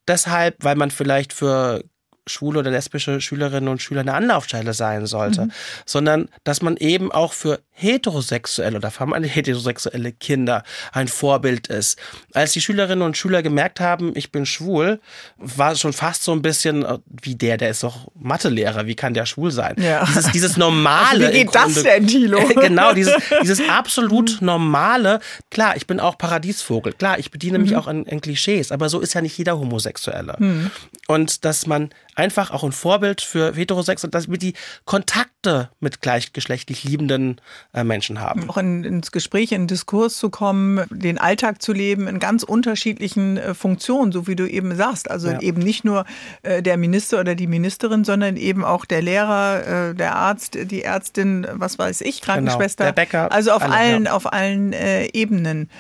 deshalb, 0.07 0.57
weil 0.65 0.77
man 0.77 0.91
vielleicht 0.91 1.33
für 1.33 1.85
schwule 2.29 2.61
oder 2.61 2.71
lesbische 2.71 3.21
Schülerinnen 3.21 3.69
und 3.69 3.83
Schüler 3.83 4.03
eine 4.03 4.15
Anlaufstelle 4.15 4.75
sein 4.75 5.07
sollte, 5.07 5.47
mhm. 5.47 5.53
sondern 5.87 6.29
dass 6.45 6.63
man 6.63 6.77
eben 6.77 7.13
auch 7.13 7.33
für 7.33 7.61
heterosexuelle 7.73 8.77
oder 8.77 8.93
allem 8.99 9.25
heterosexuelle 9.25 10.13
Kinder 10.13 10.65
ein 10.93 11.09
Vorbild 11.09 11.69
ist. 11.69 11.99
Als 12.35 12.53
die 12.53 12.61
Schülerinnen 12.61 13.03
und 13.03 13.17
Schüler 13.17 13.43
gemerkt 13.43 13.81
haben, 13.81 14.13
ich 14.17 14.33
bin 14.33 14.47
schwul, 14.47 15.01
war 15.37 15.73
es 15.73 15.81
schon 15.81 15.93
fast 15.93 16.25
so 16.25 16.33
ein 16.33 16.43
bisschen 16.43 16.85
äh, 16.85 16.99
wie 17.23 17.35
der, 17.35 17.57
der 17.57 17.71
ist 17.71 17.83
doch 17.83 18.09
Mathelehrer, 18.15 18.87
wie 18.87 18.97
kann 18.97 19.15
der 19.15 19.27
schwul 19.27 19.51
sein? 19.51 19.77
Ja. 19.79 20.05
Dieses, 20.05 20.27
dieses 20.33 20.57
normale. 20.57 21.27
Also 21.27 21.29
wie 21.29 21.45
geht 21.45 21.55
das 21.55 21.83
denn, 21.83 22.07
Thilo? 22.07 22.41
genau, 22.61 22.93
dieses, 22.93 23.15
dieses 23.43 23.69
absolut 23.69 24.39
normale. 24.41 25.21
Klar, 25.51 25.77
ich 25.77 25.87
bin 25.87 26.01
auch 26.01 26.19
Paradiesvogel. 26.19 26.93
Klar, 26.93 27.19
ich 27.19 27.31
bediene 27.31 27.59
mich 27.59 27.71
mhm. 27.71 27.77
auch 27.77 27.87
an, 27.87 28.07
an, 28.11 28.21
Klischees, 28.21 28.73
aber 28.73 28.89
so 28.89 29.01
ist 29.01 29.15
ja 29.15 29.21
nicht 29.21 29.39
jeder 29.39 29.59
Homosexuelle. 29.59 30.37
Mhm. 30.39 30.71
Und 31.07 31.45
dass 31.45 31.67
man 31.67 31.91
einfach 32.19 32.51
auch 32.51 32.65
ein 32.65 32.73
Vorbild 32.73 33.21
für 33.21 33.55
Heterosexuelle, 33.55 34.11
dass 34.11 34.29
wir 34.29 34.39
die 34.39 34.55
Kontakte 34.85 35.71
mit 35.81 36.03
gleichgeschlechtlich 36.03 36.85
liebenden 36.85 37.41
äh, 37.73 37.85
Menschen 37.85 38.21
haben. 38.21 38.51
Auch 38.51 38.57
in, 38.57 38.85
ins 38.85 39.13
Gespräch, 39.13 39.53
in 39.53 39.63
den 39.63 39.69
Diskurs 39.69 40.19
zu 40.19 40.29
kommen, 40.29 40.85
den 40.91 41.19
Alltag 41.19 41.63
zu 41.63 41.73
leben 41.73 42.09
in 42.09 42.19
ganz 42.19 42.43
unterschiedlichen 42.43 43.37
äh, 43.37 43.55
Funktionen, 43.55 44.13
so 44.13 44.27
wie 44.27 44.37
du 44.37 44.49
eben 44.49 44.75
sagst. 44.75 45.11
Also 45.11 45.31
ja. 45.31 45.41
eben 45.41 45.63
nicht 45.63 45.85
nur 45.85 46.05
äh, 46.43 46.63
der 46.63 46.77
Minister 46.77 47.21
oder 47.21 47.35
die 47.35 47.47
Ministerin, 47.47 48.05
sondern 48.05 48.37
eben 48.37 48.65
auch 48.65 48.85
der 48.85 49.03
Lehrer, 49.03 49.95
der 49.95 50.17
Arzt, 50.17 50.59
die 50.61 50.83
Ärztin, 50.83 51.47
was 51.53 51.79
weiß 51.79 52.01
ich, 52.01 52.21
Krankenschwester. 52.21 52.85
Genau. 52.85 52.95
Der 52.95 53.03
Bäcker. 53.03 53.33
Also 53.33 53.53
auf 53.53 53.63
alle, 53.63 53.75
allen, 53.75 54.05
ja. 54.05 54.13
auf 54.13 54.33
allen 54.33 54.73
Ebenen. 55.13 55.71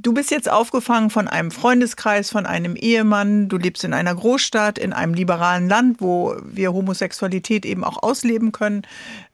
Du 0.00 0.14
bist 0.14 0.30
jetzt 0.30 0.48
aufgefangen 0.48 1.10
von 1.10 1.26
einem 1.26 1.50
Freundeskreis, 1.50 2.30
von 2.30 2.46
einem 2.46 2.76
Ehemann. 2.76 3.48
Du 3.48 3.56
lebst 3.56 3.82
in 3.82 3.92
einer 3.92 4.14
Großstadt, 4.14 4.78
in 4.78 4.92
einem 4.92 5.12
liberalen 5.12 5.68
Land, 5.68 6.00
wo 6.00 6.36
wir 6.44 6.72
Homosexualität 6.72 7.66
eben 7.66 7.82
auch 7.82 8.00
ausleben 8.00 8.52
können. 8.52 8.82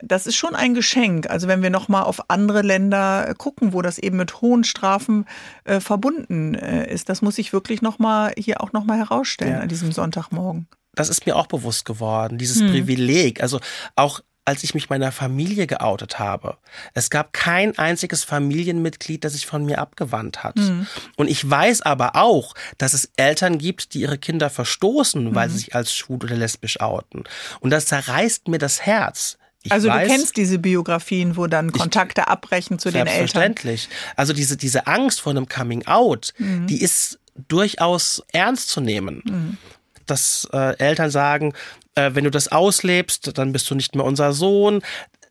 Das 0.00 0.26
ist 0.26 0.36
schon 0.36 0.54
ein 0.54 0.72
Geschenk. 0.72 1.28
Also 1.28 1.48
wenn 1.48 1.62
wir 1.62 1.68
noch 1.68 1.88
mal 1.88 2.02
auf 2.02 2.30
andere 2.30 2.62
Länder 2.62 3.34
gucken, 3.36 3.74
wo 3.74 3.82
das 3.82 3.98
eben 3.98 4.16
mit 4.16 4.40
hohen 4.40 4.64
Strafen 4.64 5.26
äh, 5.64 5.80
verbunden 5.80 6.54
äh, 6.54 6.90
ist, 6.90 7.10
das 7.10 7.20
muss 7.20 7.36
ich 7.36 7.52
wirklich 7.52 7.82
noch 7.82 7.98
mal 7.98 8.32
hier 8.38 8.62
auch 8.62 8.72
noch 8.72 8.84
mal 8.84 8.96
herausstellen 8.96 9.56
ja. 9.56 9.60
an 9.60 9.68
diesem 9.68 9.92
Sonntagmorgen. 9.92 10.66
Das 10.94 11.10
ist 11.10 11.26
mir 11.26 11.36
auch 11.36 11.46
bewusst 11.46 11.84
geworden, 11.84 12.38
dieses 12.38 12.60
hm. 12.60 12.70
Privileg. 12.70 13.42
Also 13.42 13.60
auch 13.96 14.20
als 14.44 14.62
ich 14.62 14.74
mich 14.74 14.90
meiner 14.90 15.10
Familie 15.10 15.66
geoutet 15.66 16.18
habe. 16.18 16.58
Es 16.92 17.08
gab 17.08 17.32
kein 17.32 17.78
einziges 17.78 18.24
Familienmitglied, 18.24 19.24
das 19.24 19.32
sich 19.32 19.46
von 19.46 19.64
mir 19.64 19.78
abgewandt 19.78 20.44
hat. 20.44 20.56
Mhm. 20.56 20.86
Und 21.16 21.30
ich 21.30 21.48
weiß 21.48 21.82
aber 21.82 22.16
auch, 22.16 22.54
dass 22.76 22.92
es 22.92 23.10
Eltern 23.16 23.58
gibt, 23.58 23.94
die 23.94 24.00
ihre 24.00 24.18
Kinder 24.18 24.50
verstoßen, 24.50 25.34
weil 25.34 25.48
mhm. 25.48 25.52
sie 25.52 25.58
sich 25.58 25.74
als 25.74 25.94
schwul 25.94 26.18
oder 26.22 26.36
lesbisch 26.36 26.80
outen. 26.80 27.24
Und 27.60 27.70
das 27.70 27.86
zerreißt 27.86 28.48
mir 28.48 28.58
das 28.58 28.82
Herz. 28.82 29.38
Ich 29.62 29.72
also 29.72 29.88
weiß, 29.88 30.08
du 30.08 30.14
kennst 30.14 30.36
diese 30.36 30.58
Biografien, 30.58 31.38
wo 31.38 31.46
dann 31.46 31.72
Kontakte 31.72 32.22
ich, 32.22 32.28
abbrechen 32.28 32.78
zu 32.78 32.90
den 32.90 33.00
Eltern. 33.00 33.14
Selbstverständlich. 33.14 33.88
Also 34.14 34.34
diese, 34.34 34.58
diese 34.58 34.86
Angst 34.86 35.22
vor 35.22 35.30
einem 35.30 35.48
Coming 35.48 35.86
Out, 35.86 36.34
mhm. 36.36 36.66
die 36.66 36.82
ist 36.82 37.18
durchaus 37.48 38.22
ernst 38.32 38.68
zu 38.68 38.82
nehmen. 38.82 39.22
Mhm 39.24 39.58
dass 40.06 40.46
äh, 40.52 40.76
Eltern 40.78 41.10
sagen, 41.10 41.54
äh, 41.94 42.10
wenn 42.14 42.24
du 42.24 42.30
das 42.30 42.48
auslebst, 42.48 43.36
dann 43.38 43.52
bist 43.52 43.70
du 43.70 43.74
nicht 43.74 43.94
mehr 43.94 44.04
unser 44.04 44.32
Sohn. 44.32 44.82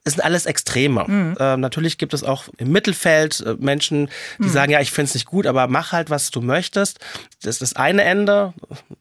Es 0.05 0.13
sind 0.13 0.23
alles 0.23 0.45
Extreme. 0.45 1.05
Mhm. 1.07 1.37
Äh, 1.39 1.57
natürlich 1.57 1.97
gibt 1.97 2.13
es 2.13 2.23
auch 2.23 2.45
im 2.57 2.71
Mittelfeld 2.71 3.39
äh, 3.41 3.55
Menschen, 3.57 4.09
die 4.37 4.45
mhm. 4.45 4.49
sagen, 4.49 4.71
ja, 4.71 4.81
ich 4.81 4.91
finde 4.91 5.09
es 5.09 5.13
nicht 5.13 5.25
gut, 5.25 5.47
aber 5.47 5.67
mach 5.67 5.91
halt, 5.93 6.09
was 6.09 6.29
du 6.29 6.41
möchtest. 6.41 6.99
Das 7.41 7.55
ist 7.55 7.61
das 7.61 7.75
eine 7.75 8.03
Ende. 8.03 8.53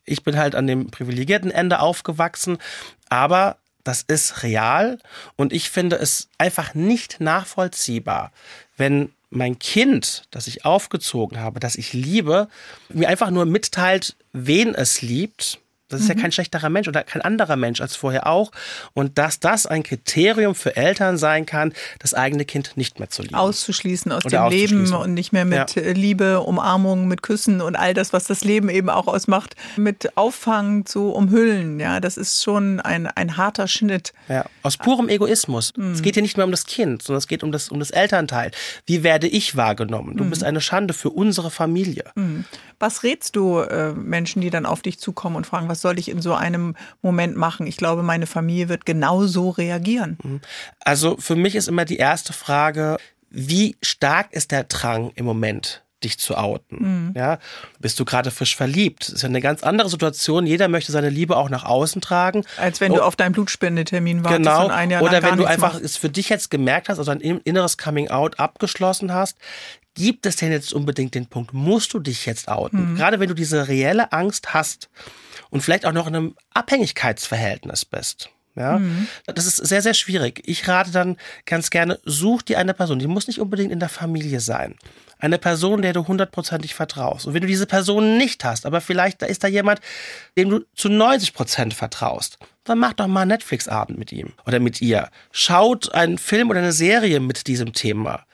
Ich 0.05 0.23
bin 0.23 0.37
halt 0.37 0.55
an 0.55 0.67
dem 0.67 0.91
privilegierten 0.91 1.51
Ende 1.51 1.81
aufgewachsen. 1.81 2.59
Aber 3.09 3.57
das 3.85 4.03
ist 4.03 4.45
real 4.45 4.99
und 5.37 5.53
ich 5.53 5.71
finde 5.71 5.97
es 5.97 6.29
einfach 6.39 6.75
nicht 6.75 7.21
nachvollziehbar, 7.21 8.31
wenn 8.77 9.11
mein 9.31 9.59
Kind, 9.59 10.25
das 10.31 10.47
ich 10.47 10.65
aufgezogen 10.65 11.41
habe, 11.41 11.59
das 11.59 11.75
ich 11.75 11.93
liebe, 11.93 12.49
mir 12.91 13.09
einfach 13.09 13.31
nur 13.31 13.47
mitteilt, 13.47 14.15
wen 14.33 14.75
es 14.75 15.03
liebt 15.03 15.59
das 15.93 16.03
ist 16.03 16.09
mhm. 16.09 16.17
ja 16.17 16.23
kein 16.23 16.33
schlechterer 16.33 16.69
Mensch 16.69 16.89
oder 16.89 17.03
kein 17.05 17.23
anderer 17.23 17.57
Mensch 17.57 17.81
als 17.81 17.97
vorher 17.97 18.27
auch. 18.27 18.51
Und 18.95 19.19
dass 19.19 19.41
das 19.41 19.67
ein 19.67 19.83
Kriterium 19.83 20.55
für 20.55 20.77
Eltern 20.77 21.19
sein 21.19 21.47
kann, 21.47 21.73
das 21.99 22.15
eigene 22.15 22.45
Kind 22.45 22.77
nicht 22.77 22.99
mehr 22.99 23.11
zu 23.11 23.23
lieben. 23.23 23.35
Auszuschließen 23.35 24.13
aus 24.13 24.25
oder 24.25 24.49
dem 24.49 24.51
Leben 24.51 24.95
und 24.95 25.15
nicht 25.15 25.33
mehr 25.33 25.45
mit 25.45 25.75
ja. 25.75 25.93
Liebe, 25.93 26.41
Umarmung, 26.41 27.09
mit 27.09 27.23
Küssen 27.23 27.61
und 27.61 27.77
all 27.77 27.95
das, 27.95 28.13
was 28.13 28.25
das 28.25 28.45
Leben 28.45 28.69
eben 28.69 28.89
auch 28.89 29.07
ausmacht, 29.07 29.55
mit 29.77 30.17
Auffangen 30.17 30.87
zu 30.87 31.11
umhüllen. 31.11 31.81
Ja, 31.81 32.01
das 32.01 32.17
ist 32.17 32.43
schon 32.43 32.81
ein, 32.81 33.07
ein 33.07 33.37
harter 33.37 33.69
Schnitt. 33.69 34.13
Ja, 34.29 34.45
aus 34.63 34.77
purem 34.77 35.09
Egoismus. 35.09 35.73
Mhm. 35.77 35.93
Es 35.93 36.03
geht 36.03 36.15
hier 36.15 36.23
nicht 36.23 36.37
mehr 36.37 36.47
um 36.47 36.53
das 36.53 36.67
Kind, 36.67 37.03
sondern 37.03 37.19
es 37.19 37.29
geht 37.29 37.43
um 37.43 37.53
das, 37.53 37.69
um 37.69 37.79
das 37.79 37.91
Elternteil. 37.91 38.51
Wie 38.87 39.03
werde 39.03 39.29
ich 39.29 39.57
wahrgenommen? 39.57 40.17
Du 40.17 40.25
mhm. 40.25 40.31
bist 40.31 40.45
eine 40.45 40.61
Schande 40.61 40.95
für 40.95 41.11
unsere 41.11 41.51
Familie. 41.51 42.05
Was 42.83 43.05
rätst 43.05 43.37
du 43.37 43.61
äh, 43.61 43.93
Menschen, 43.93 44.43
die 44.43 44.51
dann 44.51 44.67
auf 44.67 44.83
dich 44.83 44.99
zukommen 44.99 45.37
und 45.37 45.47
fragen, 45.47 45.69
was 45.69 45.81
soll 45.81 46.01
ich 46.01 46.09
in 46.09 46.21
so 46.21 46.35
einem 46.35 46.75
Moment 47.01 47.37
machen? 47.37 47.69
Ich 47.69 47.77
glaube, 47.77 48.03
meine 48.03 48.27
Familie 48.27 48.69
wird 48.69 48.85
genau 48.85 49.25
so 49.25 49.51
reagieren. 49.51 50.19
Mhm. 50.21 50.41
Also 50.81 51.17
für 51.17 51.37
mich 51.37 51.55
ist 51.55 51.69
immer 51.69 51.85
die 51.85 51.99
erste 51.99 52.33
Frage, 52.33 52.97
wie 53.31 53.77
stark 53.83 54.33
ist 54.33 54.51
der 54.51 54.65
Drang 54.65 55.13
im 55.15 55.25
Moment? 55.25 55.85
dich 56.03 56.19
zu 56.19 56.37
outen. 56.37 56.79
Mhm. 56.81 57.13
Ja, 57.17 57.39
bist 57.79 58.01
du 58.01 58.05
gerade 58.05 58.33
frisch 58.33 58.57
verliebt? 58.57 59.03
Das 59.03 59.15
ist 59.15 59.23
ja 59.23 59.29
eine 59.29 59.41
ganz 59.41 59.63
andere 59.63 59.89
Situation. 59.89 60.47
Jeder 60.47 60.67
möchte 60.67 60.91
seine 60.91 61.11
Liebe 61.11 61.37
auch 61.37 61.49
nach 61.49 61.65
außen 61.65 62.01
tragen. 62.01 62.45
Als 62.57 62.81
wenn 62.81 62.93
oh, 62.93 62.97
du 62.97 63.03
auf 63.03 63.15
deinen 63.15 63.33
Blutspendetermin 63.33 64.25
wartest 64.25 64.39
genau. 64.39 64.65
und 64.65 64.71
ein 64.73 64.91
Jahr 64.91 65.03
Oder 65.03 65.23
wenn 65.23 65.37
du 65.37 65.45
einfach 65.45 65.75
machst. 65.75 65.85
es 65.85 65.97
für 65.97 66.09
dich 66.09 66.29
jetzt 66.29 66.51
gemerkt 66.51 66.89
hast, 66.89 66.99
also 66.99 67.11
ein 67.11 67.21
inneres 67.21 67.79
Coming 67.79 68.11
Out 68.11 68.41
abgeschlossen 68.41 69.15
hast, 69.15 69.39
gibt 69.95 70.27
es 70.27 70.37
denn 70.37 70.53
jetzt 70.53 70.73
unbedingt 70.73 71.15
den 71.15 71.27
Punkt, 71.27 71.53
musst 71.53 71.93
du 71.95 71.99
dich 71.99 72.27
jetzt 72.27 72.49
outen? 72.49 72.93
Mhm. 72.93 72.97
Gerade 72.97 73.21
wenn 73.21 73.29
du 73.29 73.35
diese 73.35 73.69
reelle 73.69 74.13
Angst 74.13 74.55
hast 74.55 74.89
und 75.51 75.63
vielleicht 75.63 75.87
auch 75.87 75.93
noch 75.93 76.07
in 76.07 76.17
einem 76.17 76.35
Abhängigkeitsverhältnis 76.55 77.85
bist. 77.85 78.31
Ja, 78.55 78.79
mhm. 78.79 79.09
das 79.27 79.47
ist 79.47 79.57
sehr, 79.57 79.81
sehr 79.81 79.95
schwierig. 79.95 80.43
Ich 80.45 80.69
rate 80.69 80.91
dann 80.91 81.17
ganz 81.47 81.71
gerne, 81.71 81.99
such 82.05 82.43
dir 82.43 82.59
eine 82.59 82.75
Person, 82.75 82.99
die 82.99 83.07
muss 83.07 83.27
nicht 83.27 83.41
unbedingt 83.41 83.73
in 83.73 83.81
der 83.81 83.89
Familie 83.89 84.41
sein. 84.41 84.75
Eine 85.19 85.39
Person, 85.39 85.81
der 85.81 85.95
du 85.95 86.07
hundertprozentig 86.07 86.75
vertraust. 86.75 87.27
Und 87.27 87.33
wenn 87.33 87.41
du 87.41 87.47
diese 87.47 87.67
Person 87.67 88.19
nicht 88.19 88.45
hast, 88.45 88.67
aber 88.67 88.83
vielleicht 88.83 89.23
da 89.23 89.27
ist 89.27 89.43
da 89.43 89.49
jemand, 89.49 89.81
dem 90.37 90.51
du 90.51 90.61
zu 90.75 90.91
90 90.91 91.33
Prozent 91.33 91.73
vertraust, 91.73 92.39
dann 92.65 92.79
mach 92.79 92.93
doch 92.93 93.07
mal 93.07 93.23
einen 93.23 93.31
Netflix-Abend 93.31 93.99
mit 93.99 94.13
ihm 94.13 94.33
oder 94.45 94.61
mit 94.61 94.83
ihr. 94.83 95.09
Schaut 95.31 95.93
einen 95.95 96.19
Film 96.19 96.51
oder 96.51 96.59
eine 96.59 96.73
Serie 96.73 97.21
mit 97.21 97.47
diesem 97.47 97.73
Thema. 97.73 98.27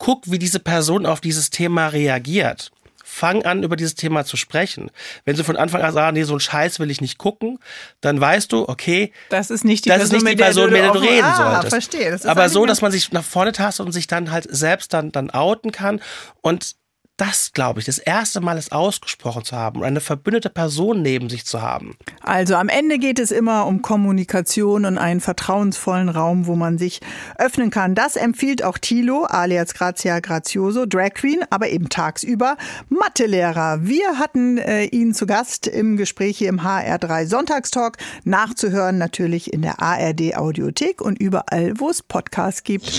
Guck, 0.00 0.28
wie 0.30 0.40
diese 0.40 0.58
Person 0.58 1.06
auf 1.06 1.20
dieses 1.20 1.50
Thema 1.50 1.86
reagiert 1.88 2.72
fang 3.10 3.44
an, 3.44 3.62
über 3.62 3.76
dieses 3.76 3.96
Thema 3.96 4.24
zu 4.24 4.36
sprechen. 4.36 4.90
Wenn 5.24 5.34
sie 5.36 5.42
von 5.42 5.56
Anfang 5.56 5.82
an 5.82 5.92
sagen, 5.92 6.14
nee, 6.14 6.22
so 6.22 6.34
ein 6.34 6.40
Scheiß 6.40 6.78
will 6.78 6.90
ich 6.90 7.00
nicht 7.00 7.18
gucken, 7.18 7.58
dann 8.00 8.20
weißt 8.20 8.52
du, 8.52 8.68
okay, 8.68 9.12
das 9.30 9.50
ist 9.50 9.64
nicht 9.64 9.84
die 9.84 9.90
Person, 9.90 10.22
nicht 10.22 10.28
die 10.28 10.36
Person, 10.36 10.70
mit 10.70 10.80
der 10.80 10.92
du, 10.92 11.00
reden 11.00 11.24
ah, 11.24 11.52
solltest. 11.52 11.70
Verstehe. 11.70 12.18
Aber 12.30 12.48
so, 12.48 12.66
dass 12.66 12.82
man 12.82 12.92
sich 12.92 13.12
nach 13.12 13.24
vorne 13.24 13.52
tastet 13.52 13.84
und 13.84 13.92
sich 13.92 14.06
dann 14.06 14.30
halt 14.30 14.46
selbst 14.48 14.94
dann, 14.94 15.10
dann 15.10 15.30
outen 15.30 15.72
kann 15.72 16.00
und 16.40 16.76
das, 17.20 17.52
glaube 17.52 17.80
ich, 17.80 17.86
das 17.86 17.98
erste 17.98 18.40
Mal 18.40 18.56
es 18.56 18.72
ausgesprochen 18.72 19.44
zu 19.44 19.54
haben 19.54 19.80
und 19.80 19.86
eine 19.86 20.00
verbündete 20.00 20.48
Person 20.48 21.02
neben 21.02 21.28
sich 21.28 21.44
zu 21.44 21.60
haben. 21.60 21.96
Also 22.22 22.54
am 22.54 22.68
Ende 22.70 22.98
geht 22.98 23.18
es 23.18 23.30
immer 23.30 23.66
um 23.66 23.82
Kommunikation 23.82 24.86
und 24.86 24.96
einen 24.96 25.20
vertrauensvollen 25.20 26.08
Raum, 26.08 26.46
wo 26.46 26.56
man 26.56 26.78
sich 26.78 27.00
öffnen 27.38 27.70
kann. 27.70 27.94
Das 27.94 28.16
empfiehlt 28.16 28.64
auch 28.64 28.78
Thilo, 28.78 29.24
alias 29.24 29.74
Grazia 29.74 30.20
Grazioso, 30.20 30.86
Drag 30.86 31.10
Queen, 31.14 31.40
aber 31.50 31.68
eben 31.68 31.90
tagsüber 31.90 32.56
Mathelehrer. 32.88 33.80
Wir 33.82 34.18
hatten 34.18 34.56
äh, 34.56 34.84
ihn 34.84 35.12
zu 35.12 35.26
Gast 35.26 35.66
im 35.66 35.98
Gespräch 35.98 36.38
hier 36.38 36.48
im 36.48 36.60
HR3 36.60 37.26
Sonntagstalk. 37.26 37.98
Nachzuhören 38.24 38.96
natürlich 38.96 39.52
in 39.52 39.60
der 39.60 39.82
ARD 39.82 40.36
Audiothek 40.36 41.02
und 41.02 41.20
überall, 41.20 41.74
wo 41.78 41.90
es 41.90 42.02
Podcasts 42.02 42.62
gibt. 42.62 42.90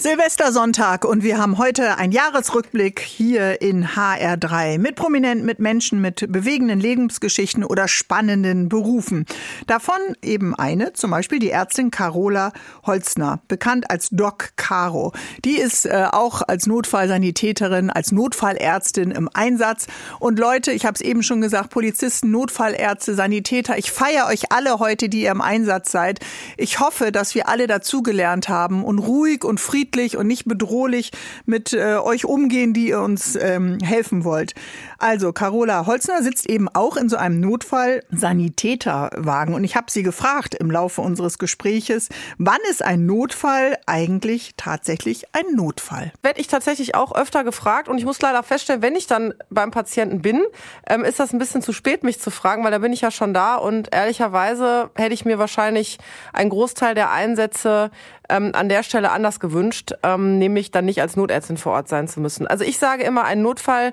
Silvestersonntag 0.00 1.04
und 1.04 1.24
wir 1.24 1.38
haben 1.38 1.58
heute 1.58 1.98
einen 1.98 2.12
Jahresrückblick 2.12 3.00
hier 3.00 3.60
in 3.60 3.84
HR3 3.84 4.78
mit 4.78 4.94
Prominenten, 4.94 5.44
mit 5.44 5.58
Menschen, 5.58 6.00
mit 6.00 6.24
bewegenden 6.30 6.78
Lebensgeschichten 6.78 7.64
oder 7.64 7.88
spannenden 7.88 8.68
Berufen. 8.68 9.26
Davon 9.66 9.98
eben 10.22 10.54
eine, 10.54 10.92
zum 10.92 11.10
Beispiel 11.10 11.40
die 11.40 11.50
Ärztin 11.50 11.90
Carola 11.90 12.52
Holzner, 12.86 13.40
bekannt 13.48 13.90
als 13.90 14.10
Doc 14.10 14.50
Caro. 14.54 15.12
Die 15.44 15.58
ist 15.58 15.84
äh, 15.84 16.06
auch 16.12 16.42
als 16.46 16.68
Notfallsanitäterin, 16.68 17.90
als 17.90 18.12
Notfallärztin 18.12 19.10
im 19.10 19.28
Einsatz. 19.34 19.88
Und 20.20 20.38
Leute, 20.38 20.70
ich 20.70 20.86
habe 20.86 20.94
es 20.94 21.00
eben 21.00 21.24
schon 21.24 21.40
gesagt, 21.40 21.70
Polizisten, 21.70 22.30
Notfallärzte, 22.30 23.16
Sanitäter, 23.16 23.76
ich 23.76 23.90
feiere 23.90 24.28
euch 24.28 24.52
alle 24.52 24.78
heute, 24.78 25.08
die 25.08 25.22
ihr 25.22 25.32
im 25.32 25.40
Einsatz 25.40 25.90
seid. 25.90 26.20
Ich 26.56 26.78
hoffe, 26.78 27.10
dass 27.10 27.34
wir 27.34 27.48
alle 27.48 27.66
dazugelernt 27.66 28.48
haben 28.48 28.84
und 28.84 29.00
ruhig 29.00 29.44
und 29.44 29.58
friedlich 29.58 29.87
friedlich 29.88 30.16
und 30.16 30.26
nicht 30.26 30.46
bedrohlich 30.46 31.12
mit 31.46 31.72
äh, 31.72 31.94
euch 31.96 32.24
umgehen, 32.24 32.74
die 32.74 32.88
ihr 32.88 33.00
uns 33.00 33.36
ähm, 33.36 33.78
helfen 33.82 34.24
wollt. 34.24 34.54
Also 34.98 35.32
Carola 35.32 35.86
Holzner 35.86 36.20
sitzt 36.22 36.50
eben 36.50 36.68
auch 36.68 36.96
in 36.96 37.08
so 37.08 37.16
einem 37.16 37.38
Notfall-Sanitäterwagen 37.40 39.54
und 39.54 39.62
ich 39.64 39.74
habe 39.76 39.90
sie 39.90 40.02
gefragt 40.02 40.54
im 40.54 40.70
Laufe 40.70 41.00
unseres 41.00 41.38
Gespräches, 41.38 42.10
wann 42.36 42.58
ist 42.70 42.84
ein 42.84 43.06
Notfall 43.06 43.78
eigentlich 43.86 44.52
tatsächlich 44.56 45.24
ein 45.32 45.54
Notfall? 45.54 46.12
Werde 46.22 46.40
ich 46.40 46.48
tatsächlich 46.48 46.94
auch 46.94 47.14
öfter 47.14 47.44
gefragt 47.44 47.88
und 47.88 47.96
ich 47.98 48.04
muss 48.04 48.20
leider 48.20 48.42
feststellen, 48.42 48.82
wenn 48.82 48.96
ich 48.96 49.06
dann 49.06 49.32
beim 49.48 49.70
Patienten 49.70 50.20
bin, 50.20 50.42
ähm, 50.86 51.02
ist 51.04 51.18
das 51.18 51.32
ein 51.32 51.38
bisschen 51.38 51.62
zu 51.62 51.72
spät, 51.72 52.04
mich 52.04 52.20
zu 52.20 52.30
fragen, 52.30 52.62
weil 52.64 52.72
da 52.72 52.78
bin 52.78 52.92
ich 52.92 53.00
ja 53.00 53.10
schon 53.10 53.32
da 53.32 53.54
und 53.56 53.94
ehrlicherweise 53.94 54.90
hätte 54.96 55.14
ich 55.14 55.24
mir 55.24 55.38
wahrscheinlich 55.38 55.96
einen 56.34 56.50
Großteil 56.50 56.94
der 56.94 57.10
Einsätze 57.10 57.90
ähm, 58.28 58.52
an 58.54 58.68
der 58.68 58.82
Stelle 58.82 59.10
anders 59.10 59.40
gewünscht, 59.40 59.92
ähm, 60.02 60.38
nämlich 60.38 60.70
dann 60.70 60.84
nicht 60.84 61.00
als 61.00 61.16
Notärztin 61.16 61.56
vor 61.56 61.72
Ort 61.72 61.88
sein 61.88 62.08
zu 62.08 62.20
müssen. 62.20 62.46
Also 62.46 62.64
ich 62.64 62.78
sage 62.78 63.02
immer, 63.02 63.24
ein 63.24 63.42
Notfall, 63.42 63.92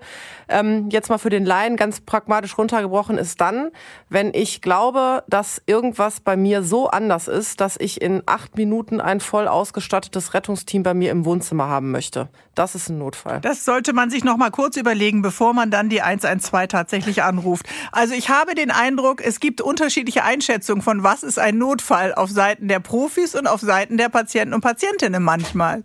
ähm, 0.49 0.89
jetzt 0.89 1.09
mal 1.09 1.17
für 1.17 1.29
den 1.29 1.45
Laien 1.45 1.77
ganz 1.77 2.01
pragmatisch 2.01 2.57
runtergebrochen, 2.57 3.17
ist 3.17 3.39
dann, 3.41 3.71
wenn 4.09 4.33
ich 4.33 4.61
glaube, 4.61 5.23
dass 5.27 5.61
irgendwas 5.65 6.19
bei 6.19 6.37
mir 6.37 6.63
so 6.63 6.89
anders 6.89 7.27
ist, 7.27 7.61
dass 7.61 7.77
ich 7.77 8.01
in 8.01 8.23
acht 8.25 8.57
Minuten 8.57 9.01
ein 9.01 9.19
voll 9.19 9.47
ausgestattetes 9.47 10.33
Rettungsteam 10.33 10.83
bei 10.83 10.93
mir 10.93 11.11
im 11.11 11.25
Wohnzimmer 11.25 11.67
haben 11.67 11.91
möchte. 11.91 12.29
Das 12.53 12.75
ist 12.75 12.89
ein 12.89 12.97
Notfall. 12.97 13.41
Das 13.41 13.65
sollte 13.65 13.93
man 13.93 14.09
sich 14.09 14.23
noch 14.23 14.37
mal 14.37 14.49
kurz 14.51 14.77
überlegen, 14.77 15.21
bevor 15.21 15.53
man 15.53 15.71
dann 15.71 15.89
die 15.89 16.01
112 16.01 16.67
tatsächlich 16.67 17.23
anruft. 17.23 17.67
Also 17.91 18.13
ich 18.13 18.29
habe 18.29 18.55
den 18.55 18.71
Eindruck, 18.71 19.21
es 19.25 19.39
gibt 19.39 19.61
unterschiedliche 19.61 20.23
Einschätzungen 20.23 20.81
von 20.81 21.03
was 21.03 21.23
ist 21.23 21.37
ein 21.37 21.57
Notfall 21.57 22.13
auf 22.13 22.29
Seiten 22.29 22.67
der 22.67 22.79
Profis 22.79 23.35
und 23.35 23.47
auf 23.47 23.61
Seiten 23.61 23.97
der 23.97 24.09
Patienten. 24.09 24.24
Patienten 24.25 24.55
und 24.55 24.61
Patientinnen 24.61 25.21
manchmal. 25.21 25.83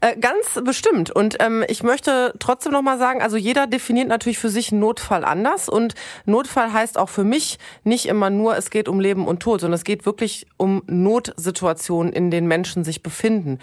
Äh, 0.00 0.16
ganz 0.16 0.60
bestimmt. 0.64 1.10
Und 1.10 1.36
ähm, 1.40 1.64
ich 1.68 1.82
möchte 1.82 2.34
trotzdem 2.38 2.72
noch 2.72 2.82
mal 2.82 2.98
sagen, 2.98 3.22
also 3.22 3.36
jeder 3.36 3.66
definiert 3.66 4.08
natürlich 4.08 4.38
für 4.38 4.48
sich 4.48 4.72
Notfall 4.72 5.24
anders. 5.24 5.68
Und 5.68 5.94
Notfall 6.26 6.72
heißt 6.72 6.98
auch 6.98 7.08
für 7.08 7.24
mich 7.24 7.58
nicht 7.84 8.06
immer 8.06 8.30
nur, 8.30 8.56
es 8.56 8.70
geht 8.70 8.88
um 8.88 9.00
Leben 9.00 9.26
und 9.26 9.40
Tod, 9.40 9.60
sondern 9.60 9.76
es 9.76 9.84
geht 9.84 10.06
wirklich 10.06 10.46
um 10.56 10.82
Notsituationen, 10.86 12.12
in 12.12 12.30
denen 12.30 12.48
Menschen 12.48 12.84
sich 12.84 13.02
befinden. 13.02 13.58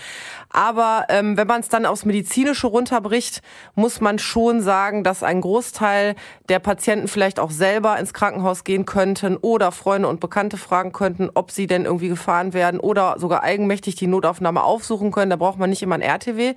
Aber 0.50 1.06
ähm, 1.10 1.38
wenn 1.38 1.48
man 1.48 1.62
es 1.62 1.70
dann 1.70 1.86
aufs 1.86 2.06
Medizinische 2.06 2.68
runterbricht, 2.68 3.42
muss 3.76 4.02
man 4.02 4.20
schon 4.20 4.62
sagen, 4.62 5.04
dass 5.04 5.24
ein 5.24 5.42
Großteil 5.42 6.16
der 6.48 6.60
Patienten 6.60 7.08
vielleicht 7.08 7.40
auch 7.40 7.52
selber 7.52 8.00
ins 8.00 8.14
Krankenhaus 8.14 8.64
gehen 8.64 8.86
könnten 8.86 9.38
oder 9.38 9.72
Freunde 9.72 10.08
und 10.08 10.20
Bekannte 10.20 10.58
fragen 10.58 10.92
könnten, 10.92 11.30
ob 11.34 11.52
sie 11.52 11.68
denn 11.68 11.86
irgendwie 11.86 12.10
gefahren 12.10 12.54
werden 12.54 12.80
oder 12.80 13.16
sogar 13.20 13.44
eigenmächtig 13.44 13.96
die 13.96 14.08
Notaufnahme 14.08 14.64
aufsuchen 14.64 15.12
können. 15.12 15.30
Da 15.30 15.36
braucht 15.36 15.60
man 15.60 15.70
nicht 15.70 15.82
immer 15.82 15.99
ein 16.00 16.02
RTW. 16.02 16.56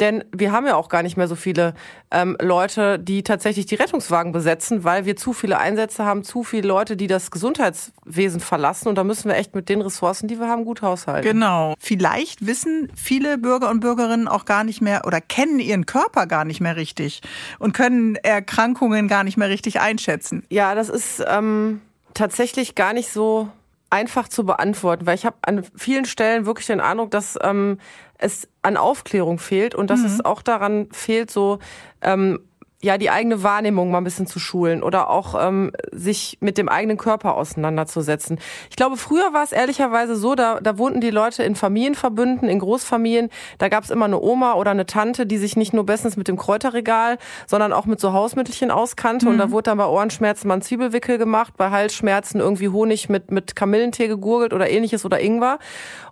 Denn 0.00 0.24
wir 0.32 0.52
haben 0.52 0.66
ja 0.66 0.76
auch 0.76 0.88
gar 0.88 1.02
nicht 1.02 1.16
mehr 1.16 1.28
so 1.28 1.36
viele 1.36 1.74
ähm, 2.10 2.36
Leute, 2.40 2.98
die 2.98 3.22
tatsächlich 3.22 3.66
die 3.66 3.76
Rettungswagen 3.76 4.32
besetzen, 4.32 4.84
weil 4.84 5.06
wir 5.06 5.16
zu 5.16 5.32
viele 5.32 5.58
Einsätze 5.58 6.04
haben, 6.04 6.22
zu 6.22 6.44
viele 6.44 6.68
Leute, 6.68 6.96
die 6.96 7.06
das 7.06 7.30
Gesundheitswesen 7.30 8.40
verlassen. 8.40 8.88
Und 8.88 8.96
da 8.96 9.04
müssen 9.04 9.28
wir 9.28 9.36
echt 9.36 9.54
mit 9.54 9.68
den 9.68 9.80
Ressourcen, 9.80 10.28
die 10.28 10.38
wir 10.38 10.48
haben, 10.48 10.64
gut 10.64 10.82
haushalten. 10.82 11.26
Genau. 11.26 11.74
Vielleicht 11.78 12.46
wissen 12.46 12.90
viele 12.94 13.38
Bürger 13.38 13.70
und 13.70 13.80
Bürgerinnen 13.80 14.28
auch 14.28 14.44
gar 14.44 14.64
nicht 14.64 14.82
mehr 14.82 15.02
oder 15.06 15.20
kennen 15.20 15.58
ihren 15.60 15.86
Körper 15.86 16.26
gar 16.26 16.44
nicht 16.44 16.60
mehr 16.60 16.76
richtig 16.76 17.22
und 17.58 17.72
können 17.72 18.16
Erkrankungen 18.16 19.08
gar 19.08 19.24
nicht 19.24 19.36
mehr 19.36 19.48
richtig 19.48 19.80
einschätzen. 19.80 20.44
Ja, 20.50 20.74
das 20.74 20.88
ist 20.88 21.24
ähm, 21.26 21.80
tatsächlich 22.14 22.74
gar 22.74 22.92
nicht 22.92 23.10
so 23.10 23.48
einfach 23.90 24.28
zu 24.28 24.44
beantworten, 24.44 25.06
weil 25.06 25.14
ich 25.14 25.26
habe 25.26 25.36
an 25.42 25.64
vielen 25.76 26.04
Stellen 26.04 26.46
wirklich 26.46 26.66
den 26.66 26.80
Eindruck, 26.80 27.10
dass 27.10 27.38
ähm, 27.42 27.78
es 28.18 28.48
an 28.62 28.76
Aufklärung 28.76 29.38
fehlt 29.38 29.74
und 29.74 29.90
dass 29.90 30.00
mhm. 30.00 30.06
es 30.06 30.24
auch 30.24 30.42
daran 30.42 30.88
fehlt, 30.90 31.30
so 31.30 31.58
ähm, 32.02 32.40
ja 32.86 32.98
die 32.98 33.10
eigene 33.10 33.42
Wahrnehmung 33.42 33.90
mal 33.90 33.98
ein 33.98 34.04
bisschen 34.04 34.26
zu 34.26 34.38
schulen 34.38 34.82
oder 34.82 35.10
auch 35.10 35.34
ähm, 35.38 35.72
sich 35.92 36.38
mit 36.40 36.56
dem 36.56 36.68
eigenen 36.68 36.96
Körper 36.96 37.34
auseinanderzusetzen. 37.34 38.38
Ich 38.70 38.76
glaube, 38.76 38.96
früher 38.96 39.32
war 39.32 39.42
es 39.42 39.52
ehrlicherweise 39.52 40.16
so, 40.16 40.34
da, 40.34 40.60
da 40.60 40.78
wohnten 40.78 41.00
die 41.00 41.10
Leute 41.10 41.42
in 41.42 41.54
Familienverbünden, 41.54 42.48
in 42.48 42.58
Großfamilien. 42.58 43.28
Da 43.58 43.68
gab 43.68 43.84
es 43.84 43.90
immer 43.90 44.06
eine 44.06 44.20
Oma 44.20 44.54
oder 44.54 44.70
eine 44.70 44.86
Tante, 44.86 45.26
die 45.26 45.36
sich 45.36 45.56
nicht 45.56 45.72
nur 45.72 45.84
bestens 45.84 46.16
mit 46.16 46.28
dem 46.28 46.36
Kräuterregal, 46.36 47.18
sondern 47.46 47.72
auch 47.72 47.86
mit 47.86 48.00
so 48.00 48.12
Hausmittelchen 48.12 48.70
auskannte. 48.70 49.26
Mhm. 49.26 49.32
Und 49.32 49.38
da 49.38 49.46
mhm. 49.48 49.50
wurde 49.50 49.70
dann 49.70 49.78
bei 49.78 49.86
Ohrenschmerzen 49.86 50.48
mal 50.48 50.54
ein 50.54 50.62
Zwiebelwickel 50.62 51.18
gemacht, 51.18 51.54
bei 51.56 51.70
Halsschmerzen 51.70 52.40
irgendwie 52.40 52.68
Honig 52.68 53.08
mit, 53.08 53.30
mit 53.30 53.56
Kamillentee 53.56 54.08
gegurgelt 54.08 54.54
oder 54.54 54.70
ähnliches 54.70 55.04
oder 55.04 55.20
Ingwer. 55.20 55.58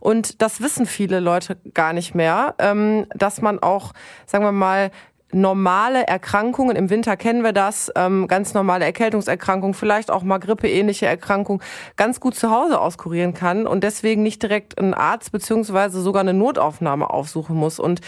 Und 0.00 0.42
das 0.42 0.60
wissen 0.60 0.87
viele 0.87 1.20
Leute 1.20 1.56
gar 1.72 1.92
nicht 1.92 2.14
mehr, 2.14 2.54
ähm, 2.58 3.06
dass 3.14 3.40
man 3.40 3.60
auch, 3.60 3.92
sagen 4.26 4.44
wir 4.44 4.52
mal, 4.52 4.90
normale 5.34 6.06
Erkrankungen, 6.06 6.76
im 6.76 6.90
Winter 6.90 7.16
kennen 7.16 7.42
wir 7.42 7.52
das, 7.52 7.92
ähm, 7.96 8.28
ganz 8.28 8.54
normale 8.54 8.84
Erkältungserkrankungen, 8.84 9.74
vielleicht 9.74 10.10
auch 10.10 10.22
mal 10.22 10.38
grippeähnliche 10.38 11.06
Erkrankungen, 11.06 11.62
ganz 11.96 12.20
gut 12.20 12.34
zu 12.34 12.50
Hause 12.50 12.80
auskurieren 12.80 13.34
kann 13.34 13.66
und 13.66 13.84
deswegen 13.84 14.22
nicht 14.22 14.42
direkt 14.42 14.78
einen 14.78 14.94
Arzt 14.94 15.32
beziehungsweise 15.32 16.00
sogar 16.00 16.20
eine 16.20 16.34
Notaufnahme 16.34 17.10
aufsuchen 17.10 17.56
muss. 17.56 17.78
Und 17.78 18.00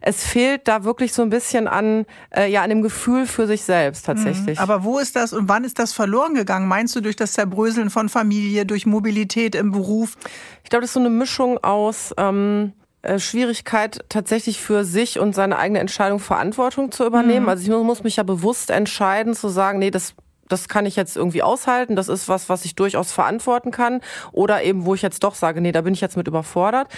es 0.00 0.24
fehlt 0.24 0.66
da 0.68 0.84
wirklich 0.84 1.12
so 1.12 1.22
ein 1.22 1.30
bisschen 1.30 1.68
an, 1.68 2.04
äh, 2.30 2.50
ja, 2.50 2.62
an 2.62 2.70
dem 2.70 2.82
Gefühl 2.82 3.26
für 3.26 3.46
sich 3.46 3.62
selbst 3.62 4.04
tatsächlich. 4.04 4.58
Mhm. 4.58 4.62
Aber 4.62 4.84
wo 4.84 4.98
ist 4.98 5.16
das 5.16 5.32
und 5.32 5.48
wann 5.48 5.64
ist 5.64 5.78
das 5.78 5.92
verloren 5.92 6.34
gegangen? 6.34 6.66
Meinst 6.66 6.94
du 6.96 7.00
durch 7.00 7.16
das 7.16 7.32
Zerbröseln 7.32 7.90
von 7.90 8.08
Familie, 8.08 8.66
durch 8.66 8.86
Mobilität 8.86 9.54
im 9.54 9.70
Beruf? 9.70 10.16
Ich 10.64 10.70
glaube, 10.70 10.82
das 10.82 10.90
ist 10.90 10.94
so 10.94 11.00
eine 11.00 11.10
Mischung 11.10 11.58
aus 11.62 12.12
ähm, 12.18 12.72
äh, 12.80 12.81
Schwierigkeit, 13.18 14.04
tatsächlich 14.08 14.60
für 14.60 14.84
sich 14.84 15.18
und 15.18 15.34
seine 15.34 15.58
eigene 15.58 15.80
Entscheidung 15.80 16.20
Verantwortung 16.20 16.92
zu 16.92 17.04
übernehmen. 17.04 17.44
Mhm. 17.44 17.48
Also 17.48 17.62
ich 17.62 17.84
muss 17.84 18.04
mich 18.04 18.16
ja 18.16 18.22
bewusst 18.22 18.70
entscheiden, 18.70 19.34
zu 19.34 19.48
sagen, 19.48 19.78
nee, 19.78 19.90
das 19.90 20.14
das 20.52 20.68
kann 20.68 20.84
ich 20.84 20.96
jetzt 20.96 21.16
irgendwie 21.16 21.42
aushalten, 21.42 21.96
das 21.96 22.08
ist 22.08 22.28
was, 22.28 22.48
was 22.50 22.66
ich 22.66 22.74
durchaus 22.74 23.10
verantworten 23.10 23.70
kann. 23.70 24.02
Oder 24.32 24.62
eben, 24.62 24.84
wo 24.84 24.94
ich 24.94 25.00
jetzt 25.00 25.24
doch 25.24 25.34
sage, 25.34 25.62
nee, 25.62 25.72
da 25.72 25.80
bin 25.80 25.94
ich 25.94 26.02
jetzt 26.02 26.16
mit 26.16 26.28
überfordert. 26.28 26.88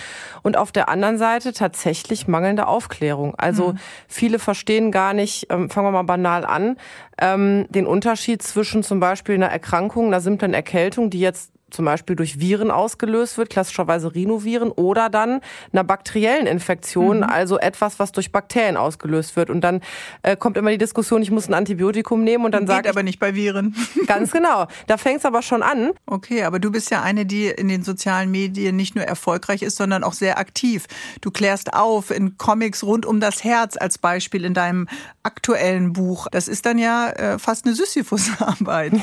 Und 0.43 0.57
auf 0.57 0.73
der 0.73 0.89
anderen 0.89 1.19
Seite 1.19 1.53
tatsächlich 1.53 2.27
mangelnde 2.27 2.67
Aufklärung. 2.67 3.35
Also 3.37 3.73
mhm. 3.73 3.79
viele 4.09 4.39
verstehen 4.41 4.91
gar 4.91 5.15
nicht, 5.15 5.47
ähm, 5.51 5.71
fangen 5.71 5.87
wir 5.87 5.93
mal 5.93 6.03
banal 6.03 6.45
an, 6.45 6.77
ähm, 7.19 7.67
den 7.69 7.87
Unterschied 7.87 8.43
zwischen 8.43 8.83
zum 8.83 8.99
Beispiel 8.99 9.37
einer 9.37 9.51
Erkrankung, 9.51 10.09
einer 10.09 10.21
simplen 10.21 10.53
Erkältung, 10.53 11.11
die 11.11 11.21
jetzt 11.21 11.54
zum 11.75 11.85
Beispiel 11.85 12.17
durch 12.17 12.41
Viren 12.41 12.71
ausgelöst 12.71 13.37
wird, 13.39 13.51
klassischerweise 13.51 14.15
Rhinoviren, 14.15 14.71
oder 14.71 15.11
dann 15.11 15.41
einer 15.73 15.85
bakteriellen 15.85 16.47
Infektion, 16.47 17.19
mhm. 17.19 17.25
also 17.25 17.59
etwas, 17.59 17.99
was 17.99 18.13
durch 18.13 18.33
Bakterien 18.33 18.77
ausgelöst 18.77 19.37
wird. 19.37 19.51
Und 19.51 19.61
dann 19.63 19.81
äh, 20.23 20.37
kommt 20.37 20.57
immer 20.57 20.71
die 20.71 20.79
Diskussion, 20.79 21.23
ich 21.23 21.31
muss 21.31 21.49
ein 21.49 21.55
Antibiotikum 21.55 22.25
nehmen 22.25 22.45
und 22.45 22.53
dann 22.53 22.67
sage 22.67 22.89
ich... 22.89 22.95
aber 22.95 23.03
nicht 23.03 23.19
bei 23.19 23.35
Viren. 23.35 23.75
Ganz 24.07 24.31
genau. 24.31 24.67
Da 24.87 24.97
fängt 24.97 25.19
es 25.19 25.25
aber 25.25 25.43
schon 25.43 25.63
an. 25.63 25.93
Okay, 26.07 26.45
aber 26.45 26.59
du 26.59 26.71
bist 26.71 26.91
ja 26.91 27.03
eine, 27.03 27.27
die 27.27 27.47
in 27.47 27.69
den 27.69 27.83
sozialen 27.83 28.31
Medien 28.31 28.77
nicht 28.77 28.95
nur 28.95 29.05
erfolgreich 29.05 29.63
ist, 29.63 29.77
sondern 29.77 30.05
auch 30.05 30.13
sehr 30.13 30.39
aktiv. 30.39 30.87
Du 31.21 31.31
klärst 31.31 31.75
auf 31.75 32.11
in 32.11 32.39
Comics 32.39 32.85
rund 32.85 33.07
um 33.07 33.21
das 33.21 33.45
Herz 33.45 33.77
als 33.77 33.99
Beispiel 33.99 34.45
in 34.45 34.55
deinem 34.55 34.89
aktuellen 35.23 35.93
Buch. 35.93 36.29
Das 36.31 36.49
ist 36.49 36.67
dann 36.67 36.79
ja 36.79 37.11
äh, 37.11 37.39
fast 37.39 37.67
eine 37.67 37.75
Sisyphus-Arbeit. 37.75 38.93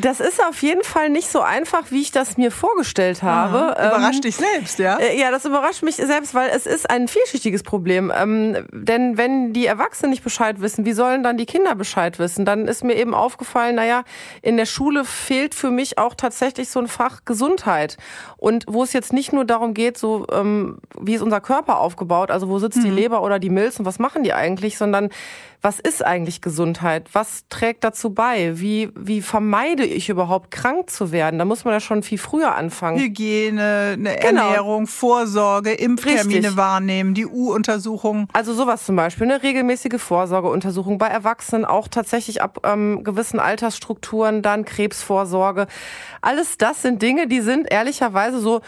Das 0.00 0.20
ist 0.20 0.42
auf 0.42 0.62
jeden 0.62 0.84
Fall 0.84 1.10
nicht 1.10 1.28
so 1.28 1.37
einfach, 1.40 1.90
wie 1.90 2.00
ich 2.00 2.10
das 2.10 2.36
mir 2.36 2.50
vorgestellt 2.50 3.22
habe. 3.22 3.76
Aha, 3.76 3.88
überrascht 3.88 4.16
ähm, 4.16 4.20
dich 4.22 4.36
selbst, 4.36 4.78
ja? 4.78 4.96
Äh, 4.96 5.18
ja, 5.18 5.30
das 5.30 5.44
überrascht 5.44 5.82
mich 5.82 5.96
selbst, 5.96 6.34
weil 6.34 6.50
es 6.50 6.66
ist 6.66 6.88
ein 6.88 7.08
vielschichtiges 7.08 7.62
Problem. 7.62 8.12
Ähm, 8.14 8.66
denn 8.72 9.16
wenn 9.16 9.52
die 9.52 9.66
Erwachsenen 9.66 10.10
nicht 10.10 10.24
Bescheid 10.24 10.60
wissen, 10.60 10.84
wie 10.84 10.92
sollen 10.92 11.22
dann 11.22 11.36
die 11.36 11.46
Kinder 11.46 11.74
Bescheid 11.74 12.18
wissen? 12.18 12.44
Dann 12.44 12.66
ist 12.66 12.84
mir 12.84 12.94
eben 12.94 13.14
aufgefallen, 13.14 13.76
naja, 13.76 14.04
in 14.42 14.56
der 14.56 14.66
Schule 14.66 15.04
fehlt 15.04 15.54
für 15.54 15.70
mich 15.70 15.98
auch 15.98 16.14
tatsächlich 16.14 16.68
so 16.70 16.80
ein 16.80 16.88
Fach 16.88 17.24
Gesundheit. 17.24 17.96
Und 18.36 18.64
wo 18.68 18.82
es 18.82 18.92
jetzt 18.92 19.12
nicht 19.12 19.32
nur 19.32 19.44
darum 19.44 19.74
geht, 19.74 19.98
so 19.98 20.26
ähm, 20.32 20.78
wie 21.00 21.14
ist 21.14 21.22
unser 21.22 21.40
Körper 21.40 21.78
aufgebaut, 21.78 22.30
also 22.30 22.48
wo 22.48 22.58
sitzt 22.58 22.78
mhm. 22.78 22.84
die 22.84 22.90
Leber 22.90 23.22
oder 23.22 23.38
die 23.38 23.50
Milz 23.50 23.78
und 23.78 23.84
was 23.84 23.98
machen 23.98 24.22
die 24.22 24.32
eigentlich, 24.32 24.78
sondern 24.78 25.10
was 25.60 25.80
ist 25.80 26.04
eigentlich 26.04 26.40
Gesundheit? 26.40 27.08
Was 27.12 27.44
trägt 27.48 27.82
dazu 27.82 28.10
bei? 28.10 28.60
Wie, 28.60 28.90
wie 28.94 29.22
vermeide 29.22 29.84
ich 29.84 30.08
überhaupt 30.08 30.52
krank 30.52 30.88
zu 30.88 31.10
werden? 31.10 31.27
Da 31.36 31.44
muss 31.44 31.64
man 31.64 31.74
ja 31.74 31.80
schon 31.80 32.04
viel 32.04 32.18
früher 32.18 32.54
anfangen. 32.54 32.98
Hygiene, 33.00 33.96
eine 33.98 34.16
genau. 34.16 34.46
Ernährung, 34.46 34.86
Vorsorge, 34.86 35.72
Impftermine 35.72 36.38
Richtig. 36.38 36.56
wahrnehmen, 36.56 37.14
die 37.14 37.26
U-Untersuchung. 37.26 38.28
Also 38.32 38.54
sowas 38.54 38.86
zum 38.86 38.94
Beispiel, 38.94 39.24
eine 39.24 39.42
regelmäßige 39.42 40.00
Vorsorgeuntersuchung 40.00 40.98
bei 40.98 41.08
Erwachsenen, 41.08 41.64
auch 41.64 41.88
tatsächlich 41.88 42.40
ab 42.40 42.60
ähm, 42.64 43.02
gewissen 43.02 43.40
Altersstrukturen, 43.40 44.42
dann 44.42 44.64
Krebsvorsorge. 44.64 45.66
Alles 46.22 46.56
das 46.56 46.82
sind 46.82 47.02
Dinge, 47.02 47.26
die 47.26 47.40
sind 47.40 47.70
ehrlicherweise 47.70 48.38
so 48.38 48.60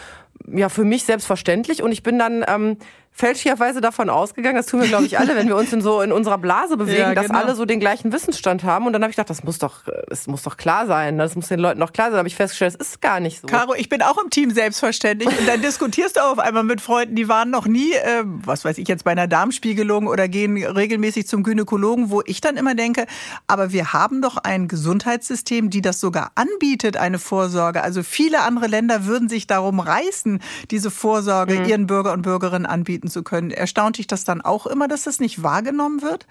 ja 0.47 0.69
für 0.69 0.83
mich 0.83 1.05
selbstverständlich 1.05 1.81
und 1.81 1.91
ich 1.91 2.03
bin 2.03 2.19
dann 2.19 2.43
ähm, 2.47 2.77
fälschlicherweise 3.13 3.81
davon 3.81 4.09
ausgegangen, 4.09 4.55
das 4.55 4.65
tun 4.65 4.81
wir, 4.81 4.87
glaube 4.87 5.05
ich, 5.05 5.19
alle, 5.19 5.35
wenn 5.35 5.47
wir 5.47 5.55
uns 5.55 5.71
in 5.73 5.81
so 5.81 6.01
in 6.01 6.11
unserer 6.11 6.37
Blase 6.37 6.77
bewegen, 6.81 6.99
ja, 6.99 7.13
genau. 7.13 7.21
dass 7.21 7.31
alle 7.31 7.55
so 7.55 7.65
den 7.65 7.79
gleichen 7.79 8.11
Wissensstand 8.11 8.63
haben. 8.63 8.87
Und 8.87 8.93
dann 8.93 9.03
habe 9.03 9.11
ich 9.11 9.17
gedacht, 9.17 9.29
das 9.29 9.43
muss 9.43 9.59
doch, 9.59 9.81
es 10.09 10.27
muss 10.27 10.43
doch 10.43 10.57
klar 10.57 10.87
sein. 10.87 11.17
Das 11.17 11.35
muss 11.35 11.49
den 11.49 11.59
Leuten 11.59 11.79
doch 11.79 11.93
klar 11.93 12.07
sein. 12.07 12.13
Da 12.13 12.17
habe 12.19 12.27
ich 12.27 12.35
festgestellt, 12.35 12.75
es 12.79 12.87
ist 12.87 13.01
gar 13.01 13.19
nicht 13.19 13.41
so. 13.41 13.47
Caro, 13.47 13.75
ich 13.75 13.89
bin 13.89 14.01
auch 14.01 14.17
im 14.23 14.29
Team 14.29 14.51
selbstverständlich. 14.51 15.29
Und 15.37 15.47
dann 15.47 15.61
diskutierst 15.61 16.17
du 16.17 16.21
auf 16.21 16.39
einmal 16.39 16.63
mit 16.63 16.81
Freunden, 16.81 17.15
die 17.15 17.27
waren 17.27 17.49
noch 17.49 17.67
nie, 17.67 17.91
äh, 17.93 18.23
was 18.25 18.65
weiß 18.65 18.77
ich 18.77 18.87
jetzt, 18.87 19.03
bei 19.03 19.11
einer 19.11 19.27
Darmspiegelung 19.27 20.07
oder 20.07 20.27
gehen 20.27 20.57
regelmäßig 20.57 21.27
zum 21.27 21.43
Gynäkologen, 21.43 22.09
wo 22.09 22.21
ich 22.25 22.41
dann 22.41 22.57
immer 22.57 22.75
denke, 22.75 23.05
aber 23.47 23.71
wir 23.71 23.93
haben 23.93 24.21
doch 24.21 24.37
ein 24.37 24.67
Gesundheitssystem, 24.67 25.69
die 25.69 25.81
das 25.81 25.99
sogar 25.99 26.31
anbietet, 26.35 26.97
eine 26.97 27.19
Vorsorge. 27.19 27.83
Also 27.83 28.03
viele 28.03 28.41
andere 28.41 28.67
Länder 28.67 29.05
würden 29.05 29.29
sich 29.29 29.47
darum 29.47 29.79
reißen, 29.79 30.39
diese 30.71 30.89
Vorsorge 30.89 31.59
mhm. 31.59 31.65
ihren 31.65 31.87
Bürger 31.87 32.13
und 32.13 32.21
Bürgerinnen 32.21 32.65
anbieten 32.65 33.00
anbieten 33.01 33.09
zu 33.09 33.23
können. 33.23 33.51
Erstaunt 33.51 33.97
dich 33.97 34.07
das 34.07 34.23
dann 34.23 34.41
auch 34.41 34.67
immer, 34.67 34.87
dass 34.87 35.03
das 35.03 35.19
nicht 35.19 35.43
wahrgenommen 35.43 36.01
wird? 36.01 36.27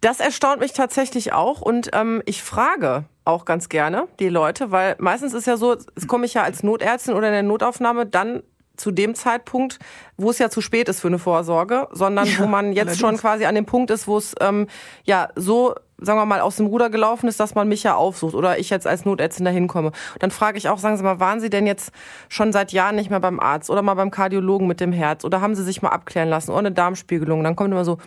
Das 0.00 0.18
erstaunt 0.18 0.60
mich 0.60 0.72
tatsächlich 0.72 1.32
auch 1.32 1.60
und 1.60 1.90
ähm, 1.92 2.22
ich 2.24 2.42
frage 2.42 3.04
auch 3.24 3.44
ganz 3.44 3.68
gerne 3.68 4.08
die 4.18 4.30
Leute, 4.30 4.70
weil 4.70 4.96
meistens 4.98 5.34
ist 5.34 5.46
ja 5.46 5.58
so, 5.58 5.76
es 5.94 6.06
komme 6.06 6.24
ich 6.24 6.34
ja 6.34 6.42
als 6.42 6.62
Notärztin 6.62 7.14
oder 7.14 7.28
in 7.28 7.34
der 7.34 7.42
Notaufnahme 7.42 8.06
dann 8.06 8.42
zu 8.76 8.92
dem 8.92 9.14
Zeitpunkt, 9.14 9.78
wo 10.16 10.30
es 10.30 10.38
ja 10.38 10.48
zu 10.48 10.62
spät 10.62 10.88
ist 10.88 11.00
für 11.00 11.08
eine 11.08 11.18
Vorsorge, 11.18 11.86
sondern 11.92 12.26
ja, 12.26 12.38
wo 12.38 12.46
man 12.46 12.72
jetzt 12.72 12.88
allerdings. 12.88 12.98
schon 12.98 13.16
quasi 13.18 13.44
an 13.44 13.54
dem 13.54 13.66
Punkt 13.66 13.90
ist, 13.90 14.08
wo 14.08 14.16
es 14.16 14.34
ähm, 14.40 14.68
ja 15.04 15.28
so 15.36 15.74
sagen 16.00 16.18
wir 16.18 16.26
mal, 16.26 16.40
aus 16.40 16.56
dem 16.56 16.66
Ruder 16.66 16.90
gelaufen 16.90 17.28
ist, 17.28 17.40
dass 17.40 17.54
man 17.54 17.68
mich 17.68 17.82
ja 17.82 17.94
aufsucht 17.94 18.34
oder 18.34 18.58
ich 18.58 18.70
jetzt 18.70 18.86
als 18.86 19.04
Notärztin 19.04 19.44
da 19.44 19.50
hinkomme. 19.50 19.92
Dann 20.18 20.30
frage 20.30 20.58
ich 20.58 20.68
auch, 20.68 20.78
sagen 20.78 20.96
Sie 20.96 21.02
mal, 21.02 21.20
waren 21.20 21.40
Sie 21.40 21.50
denn 21.50 21.66
jetzt 21.66 21.92
schon 22.28 22.52
seit 22.52 22.72
Jahren 22.72 22.96
nicht 22.96 23.10
mehr 23.10 23.20
beim 23.20 23.40
Arzt 23.40 23.70
oder 23.70 23.82
mal 23.82 23.94
beim 23.94 24.10
Kardiologen 24.10 24.66
mit 24.66 24.80
dem 24.80 24.92
Herz 24.92 25.24
oder 25.24 25.40
haben 25.40 25.54
Sie 25.54 25.64
sich 25.64 25.82
mal 25.82 25.90
abklären 25.90 26.28
lassen 26.28 26.50
oder 26.50 26.60
eine 26.60 26.72
Darmspiegelung? 26.72 27.44
Dann 27.44 27.56
kommt 27.56 27.72
immer 27.72 27.84
so, 27.84 27.98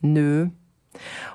nö. 0.00 0.48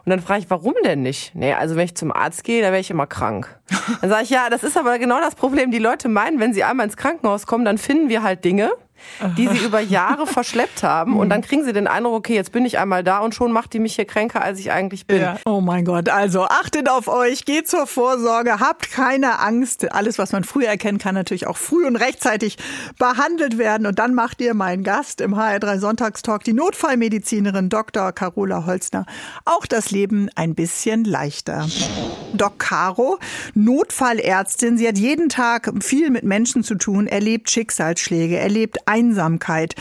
Und 0.04 0.10
dann 0.10 0.20
frage 0.20 0.42
ich, 0.42 0.50
warum 0.50 0.74
denn 0.84 1.02
nicht? 1.02 1.34
Nee, 1.34 1.54
also 1.54 1.76
wenn 1.76 1.86
ich 1.86 1.96
zum 1.96 2.12
Arzt 2.12 2.44
gehe, 2.44 2.62
da 2.62 2.68
wäre 2.68 2.82
ich 2.82 2.92
immer 2.92 3.08
krank. 3.08 3.60
Dann 4.02 4.10
sage 4.10 4.24
ich, 4.24 4.30
ja, 4.30 4.50
das 4.50 4.64
ist 4.64 4.78
aber 4.78 5.00
genau 5.00 5.20
das 5.22 5.36
Problem. 5.36 5.72
Die 5.72 5.80
Leute 5.80 6.10
meinen, 6.10 6.40
wenn 6.40 6.54
sie 6.54 6.64
einmal 6.64 6.86
ins 6.86 6.98
Krankenhaus 6.98 7.48
kommen, 7.48 7.64
dann 7.66 7.78
finden 7.78 8.10
wir 8.10 8.22
halt 8.22 8.44
Dinge, 8.44 8.72
die 9.38 9.48
sie 9.48 9.66
über 9.66 9.80
Jahre 9.80 10.28
verschleppt 10.36 10.84
haben. 10.84 11.18
Und 11.18 11.30
dann 11.30 11.42
kriegen 11.42 11.64
sie 11.64 11.74
den 11.74 11.88
Eindruck, 11.88 12.16
okay, 12.16 12.36
jetzt 12.36 12.52
bin 12.52 12.66
ich 12.66 12.78
einmal 12.80 13.04
da 13.04 13.20
und 13.20 13.36
schon 13.36 13.52
macht 13.52 13.74
die 13.74 13.80
mich 13.80 13.96
hier 13.96 14.06
kränker, 14.06 14.42
als 14.42 14.60
ich 14.60 14.72
eigentlich 14.72 15.08
bin. 15.08 15.22
Ja. 15.22 15.38
Oh 15.46 15.62
mein 15.62 15.86
Gott. 15.86 16.10
Also 16.10 16.44
achtet 16.44 16.90
auf 16.90 17.08
euch, 17.08 17.46
geht 17.46 17.68
zur 17.68 17.88
Vorsorge, 17.88 18.60
habt 18.60 18.92
keine 18.92 19.40
Angst. 19.40 19.92
Alles, 19.92 20.18
was 20.18 20.32
man 20.32 20.44
früh 20.44 20.66
erkennen 20.66 20.98
kann, 20.98 21.16
natürlich 21.16 21.48
auch 21.48 21.58
früh 21.58 21.86
und 21.86 21.96
rechtzeitig 21.96 22.58
behandelt 22.98 23.58
werden. 23.58 23.88
Und 23.88 24.00
dann 24.00 24.14
macht 24.14 24.42
ihr 24.42 24.54
meinen 24.54 24.84
Gast 24.84 25.22
im 25.22 25.36
HR3 25.36 25.80
Sonntagstalk, 25.80 26.44
die 26.44 26.54
Notfallmedizinerin 26.54 27.70
Dr. 27.70 28.12
Carola 28.12 28.66
Holzner, 28.66 29.06
auch 29.46 29.66
das 29.66 29.92
Leben 29.92 30.30
ein 30.36 30.56
bisschen 30.56 31.04
leichter. 31.04 31.68
Doc 32.34 32.60
Caro, 32.60 33.20
Notfallärztin. 33.54 34.78
Sie 34.78 34.88
hat 34.88 34.98
jeden 34.98 35.30
Tag 35.30 35.72
viel 35.82 36.10
mit 36.10 36.24
Menschen 36.24 36.64
zu 36.64 36.76
tun, 36.76 37.08
erlebt 37.08 37.50
Schicksalsschläge, 37.50 38.38
erlebt 38.38 38.85
Einsamkeit. 38.86 39.76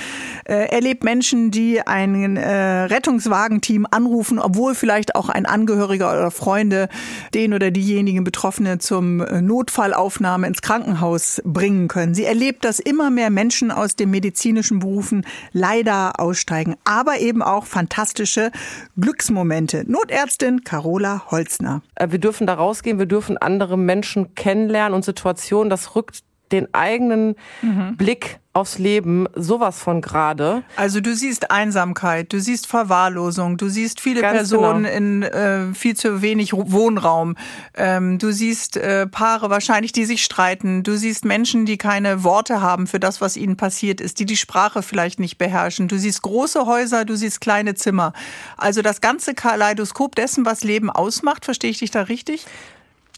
Äh, 0.45 0.69
erlebt 0.71 1.05
Menschen, 1.05 1.51
die 1.51 1.81
ein 1.87 2.37
äh, 2.37 2.83
Rettungswagenteam 2.85 3.87
anrufen, 3.91 4.39
obwohl 4.39 4.75
vielleicht 4.75 5.15
auch 5.15 5.29
ein 5.29 5.47
Angehöriger 5.47 6.11
oder 6.11 6.31
Freunde 6.31 6.89
den 7.33 7.55
oder 7.55 7.71
diejenigen 7.71 8.25
Betroffene 8.25 8.79
zum 8.79 9.21
äh, 9.21 9.41
Notfallaufnahme 9.41 10.47
ins 10.47 10.63
Krankenhaus 10.63 11.41
bringen 11.45 11.89
können. 11.89 12.15
Sie 12.15 12.25
erlebt, 12.25 12.65
dass 12.65 12.79
immer 12.79 13.11
mehr 13.11 13.31
Menschen 13.31 13.71
aus 13.71 13.97
den 13.97 14.11
medizinischen 14.11 14.81
Berufen 14.81 15.27
leider 15.53 16.21
aussteigen, 16.21 16.77
aber 16.85 17.19
eben 17.21 17.43
auch 17.43 17.67
fantastische 17.67 18.51
Glücksmomente. 18.99 19.85
Notärztin 19.87 20.65
Carola 20.65 21.31
Holzner. 21.31 21.83
Wir 21.99 22.19
dürfen 22.19 22.47
da 22.47 22.55
rausgehen, 22.55 22.99
wir 22.99 23.07
dürfen 23.07 23.39
andere 23.39 23.79
Menschen 23.79 24.35
kennenlernen 24.35 24.95
und 24.95 25.05
Situationen. 25.05 25.71
Das 25.71 25.95
rückt 25.97 26.23
den 26.53 26.73
eigenen 26.73 27.37
mhm. 27.63 27.97
Blick 27.97 28.39
aufs 28.55 28.79
Leben 28.79 29.27
sowas 29.35 29.81
von 29.81 30.01
gerade. 30.01 30.63
Also 30.77 31.01
du 31.01 31.15
siehst 31.15 31.51
Einsamkeit, 31.51 32.33
du 32.33 32.39
siehst 32.39 32.69
Verwahrlosung, 32.69 33.57
du 33.57 33.69
siehst 33.69 34.01
viele 34.01 34.21
Ganz 34.21 34.37
Personen 34.37 34.85
genau. 34.85 34.97
in 34.97 35.23
äh, 35.25 35.75
viel 35.75 35.97
zu 35.97 36.23
wenig 36.23 36.53
Wohnraum, 36.55 37.35
ähm, 37.77 38.19
du 38.19 38.31
siehst 38.31 38.77
äh, 38.77 39.09
Paare 39.09 39.51
wahrscheinlich, 39.51 39.91
die 39.91 40.05
sich 40.05 40.25
streiten, 40.25 40.85
du 40.85 40.97
siehst 40.97 41.25
Menschen, 41.25 41.67
die 41.67 41.79
keine 41.79 42.23
Worte 42.23 42.61
haben 42.61 42.87
für 42.87 43.01
das, 43.01 43.21
was 43.21 43.37
ihnen 43.37 43.57
passiert 43.57 44.01
ist, 44.01 44.21
die 44.21 44.27
die 44.27 44.37
Sprache 44.37 44.83
vielleicht 44.83 45.19
nicht 45.19 45.37
beherrschen, 45.37 45.89
du 45.89 45.99
siehst 45.99 46.23
große 46.23 46.65
Häuser, 46.65 47.05
du 47.05 47.17
siehst 47.17 47.41
kleine 47.41 47.75
Zimmer. 47.75 48.13
Also 48.57 48.83
das 48.83 49.01
ganze 49.01 49.35
Kaleidoskop 49.35 50.15
dessen, 50.15 50.47
was 50.47 50.63
Leben 50.63 50.91
ausmacht, 50.91 51.45
verstehe 51.45 51.71
ich 51.71 51.79
dich 51.79 51.91
da 51.91 52.03
richtig? 52.03 52.47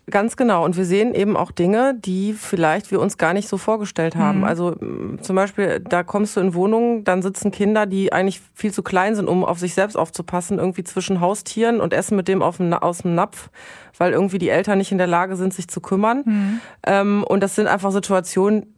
Ganz 0.09 0.37
genau. 0.37 0.65
Und 0.65 0.77
wir 0.77 0.85
sehen 0.85 1.15
eben 1.15 1.37
auch 1.37 1.51
Dinge, 1.51 1.95
die 1.95 2.33
vielleicht 2.33 2.93
wir 2.93 3.01
uns 3.01 3.19
gar 3.19 3.33
nicht 3.33 3.49
so 3.49 3.59
vorgestellt 3.59 4.15
haben. 4.15 4.39
Mhm. 4.39 4.45
Also 4.45 4.77
zum 5.21 5.35
Beispiel, 5.35 5.81
da 5.81 6.05
kommst 6.05 6.37
du 6.37 6.41
in 6.41 6.55
Wohnungen, 6.55 7.03
dann 7.03 7.23
sitzen 7.23 7.51
Kinder, 7.51 7.87
die 7.87 8.13
eigentlich 8.13 8.41
viel 8.55 8.73
zu 8.73 8.85
klein 8.85 9.17
sind, 9.17 9.27
um 9.29 9.45
auf 9.45 9.59
sich 9.59 9.75
selbst 9.75 9.97
aufzupassen, 9.97 10.59
irgendwie 10.59 10.85
zwischen 10.85 11.21
Haustieren 11.21 11.81
und 11.81 11.93
essen 11.93 12.17
mit 12.17 12.29
dem 12.29 12.41
dem, 12.41 12.73
aus 12.73 12.99
dem 12.99 13.15
Napf, 13.17 13.51
weil 13.99 14.13
irgendwie 14.13 14.39
die 14.39 14.49
Eltern 14.49 14.79
nicht 14.79 14.93
in 14.93 14.99
der 14.99 15.09
Lage 15.09 15.35
sind, 15.35 15.53
sich 15.53 15.67
zu 15.67 15.81
kümmern. 15.81 16.23
Mhm. 16.25 16.61
Ähm, 16.87 17.25
und 17.25 17.43
das 17.43 17.57
sind 17.57 17.67
einfach 17.67 17.91
Situationen, 17.91 18.76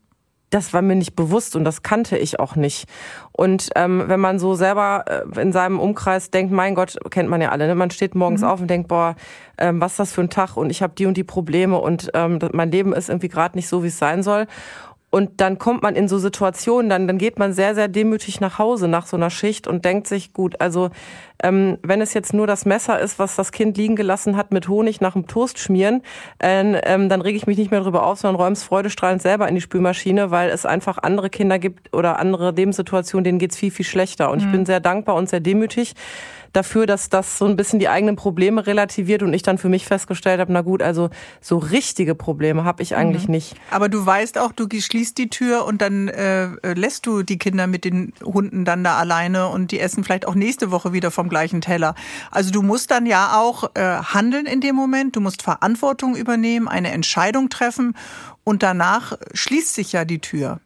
das 0.51 0.73
war 0.73 0.83
mir 0.83 0.97
nicht 0.97 1.15
bewusst 1.15 1.57
und 1.57 1.65
das 1.65 1.83
kannte 1.83 2.17
ich 2.17 2.41
auch 2.41 2.57
nicht. 2.57 2.89
Und 3.33 3.71
ähm, 3.77 4.05
wenn 4.07 4.21
man 4.21 4.39
so 4.39 4.55
selber 4.55 5.05
äh, 5.07 5.41
in 5.41 5.53
seinem 5.53 5.79
Umkreis 5.79 6.31
denkt, 6.31 6.53
mein 6.53 6.75
Gott, 6.75 6.97
kennt 7.11 7.29
man 7.29 7.41
ja 7.41 7.51
alle, 7.51 7.67
ne? 7.67 7.75
man 7.75 7.91
steht 7.91 8.15
morgens 8.15 8.41
mhm. 8.41 8.47
auf 8.49 8.61
und 8.61 8.69
denkt, 8.69 8.89
boah, 8.89 9.15
ähm, 9.59 9.81
was 9.81 9.93
ist 9.93 9.99
das 9.99 10.13
für 10.13 10.23
ein 10.23 10.31
Tag 10.31 10.57
und 10.57 10.71
ich 10.71 10.83
habe 10.83 10.95
die 10.97 11.07
und 11.07 11.17
die 11.17 11.25
Probleme 11.25 11.79
und 11.79 12.11
ähm, 12.15 12.39
mein 12.53 12.71
Leben 12.71 12.93
ist 12.93 13.09
irgendwie 13.09 13.29
gerade 13.29 13.57
nicht 13.57 13.69
so, 13.69 13.83
wie 13.83 13.89
es 13.89 13.99
sein 13.99 14.23
soll. 14.23 14.47
Und 15.11 15.40
dann 15.40 15.59
kommt 15.59 15.83
man 15.83 15.94
in 15.94 16.07
so 16.07 16.18
Situationen, 16.18 16.90
dann, 16.90 17.07
dann 17.07 17.16
geht 17.16 17.38
man 17.38 17.55
sehr, 17.55 17.75
sehr 17.75 17.88
demütig 17.88 18.40
nach 18.40 18.59
Hause 18.59 18.88
nach 18.88 19.07
so 19.07 19.16
einer 19.16 19.31
Schicht 19.31 19.66
und 19.66 19.87
denkt 19.87 20.07
sich, 20.07 20.35
gut, 20.35 20.61
also 20.61 20.90
ähm, 21.42 21.79
wenn 21.83 22.03
es 22.03 22.12
jetzt 22.12 22.35
nur 22.35 22.47
das 22.47 22.66
Messer 22.66 23.01
ist, 23.01 23.18
was 23.18 23.35
das 23.35 23.51
Kind 23.51 23.79
liegen 23.79 23.97
gelassen 23.97 24.37
hat, 24.37 24.53
mit 24.53 24.68
Honig 24.68 25.01
nach 25.01 25.14
dem 25.14 25.27
Toast 25.27 25.59
schmieren, 25.59 26.03
äh, 26.42 26.79
ähm, 26.85 27.09
dann 27.09 27.23
rege 27.23 27.38
ich 27.38 27.47
mich 27.47 27.57
nicht 27.57 27.71
mehr 27.71 27.81
drüber 27.81 28.05
auf, 28.05 28.18
sondern 28.18 28.40
räume 28.40 28.53
es 28.53 28.64
freudestrahlend 28.64 29.23
selber 29.23 29.49
in 29.49 29.55
die 29.55 29.61
Spülmaschine, 29.62 30.31
weil 30.31 30.51
es 30.51 30.66
einfach 30.66 30.99
andere 30.99 31.31
Kinder 31.31 31.59
gibt 31.59 31.94
oder 31.94 32.18
andere 32.18 32.51
Lebenssituationen, 32.51 33.25
denen 33.25 33.39
geht's 33.39 33.57
viel, 33.57 33.70
viel 33.70 33.87
schlechter. 33.87 34.30
Und 34.30 34.41
mhm. 34.41 34.47
ich 34.47 34.53
bin 34.53 34.66
sehr 34.66 34.80
dankbar 34.80 35.14
und 35.14 35.28
sehr 35.30 35.41
demütig 35.41 35.95
dafür, 36.53 36.86
dass 36.86 37.09
das 37.09 37.38
so 37.38 37.46
ein 37.46 37.57
bisschen 37.57 37.78
die 37.78 37.88
eigenen 37.88 38.16
Probleme 38.16 38.66
relativiert 38.66 39.22
und 39.22 39.32
ich 39.32 39.42
dann 39.42 39.59
für 39.59 39.68
mich 39.68 39.86
festgestellt 39.86 40.40
habe, 40.40 40.53
na 40.53 40.62
gut, 40.62 40.82
also 40.82 41.11
so 41.40 41.59
richtige 41.59 42.14
Probleme 42.14 42.64
habe 42.64 42.82
ich 42.82 42.96
eigentlich 42.96 43.26
mhm. 43.26 43.32
nicht. 43.32 43.55
Aber 43.70 43.88
du 43.88 44.05
weißt 44.05 44.38
auch, 44.38 44.53
du 44.53 44.66
schließt 44.78 45.18
die 45.18 45.28
Tür 45.28 45.64
und 45.64 45.82
dann 45.82 46.09
äh, 46.09 46.49
lässt 46.74 47.07
du 47.07 47.22
die 47.22 47.38
Kinder 47.38 47.66
mit 47.66 47.84
den 47.84 48.12
Hunden 48.22 48.64
dann 48.64 48.84
da 48.84 48.96
alleine 48.96 49.49
und 49.49 49.72
die 49.72 49.80
essen 49.80 50.05
vielleicht 50.05 50.26
auch 50.26 50.34
nächste 50.34 50.70
Woche 50.70 50.92
wieder 50.92 51.11
vom 51.11 51.28
gleichen 51.28 51.61
Teller. 51.61 51.94
Also 52.30 52.51
du 52.51 52.62
musst 52.62 52.90
dann 52.90 53.07
ja 53.07 53.38
auch 53.38 53.70
äh, 53.74 53.80
handeln 53.80 54.46
in 54.46 54.61
dem 54.61 54.76
Moment, 54.76 55.16
du 55.16 55.20
musst 55.20 55.42
Verantwortung 55.42 56.16
übernehmen, 56.16 56.68
eine 56.68 56.90
Entscheidung 56.90 57.49
treffen 57.49 57.94
und 58.44 58.62
danach 58.62 59.18
schließt 59.34 59.74
sich 59.74 59.92
ja 59.92 60.05
die 60.05 60.20
Tür. 60.20 60.61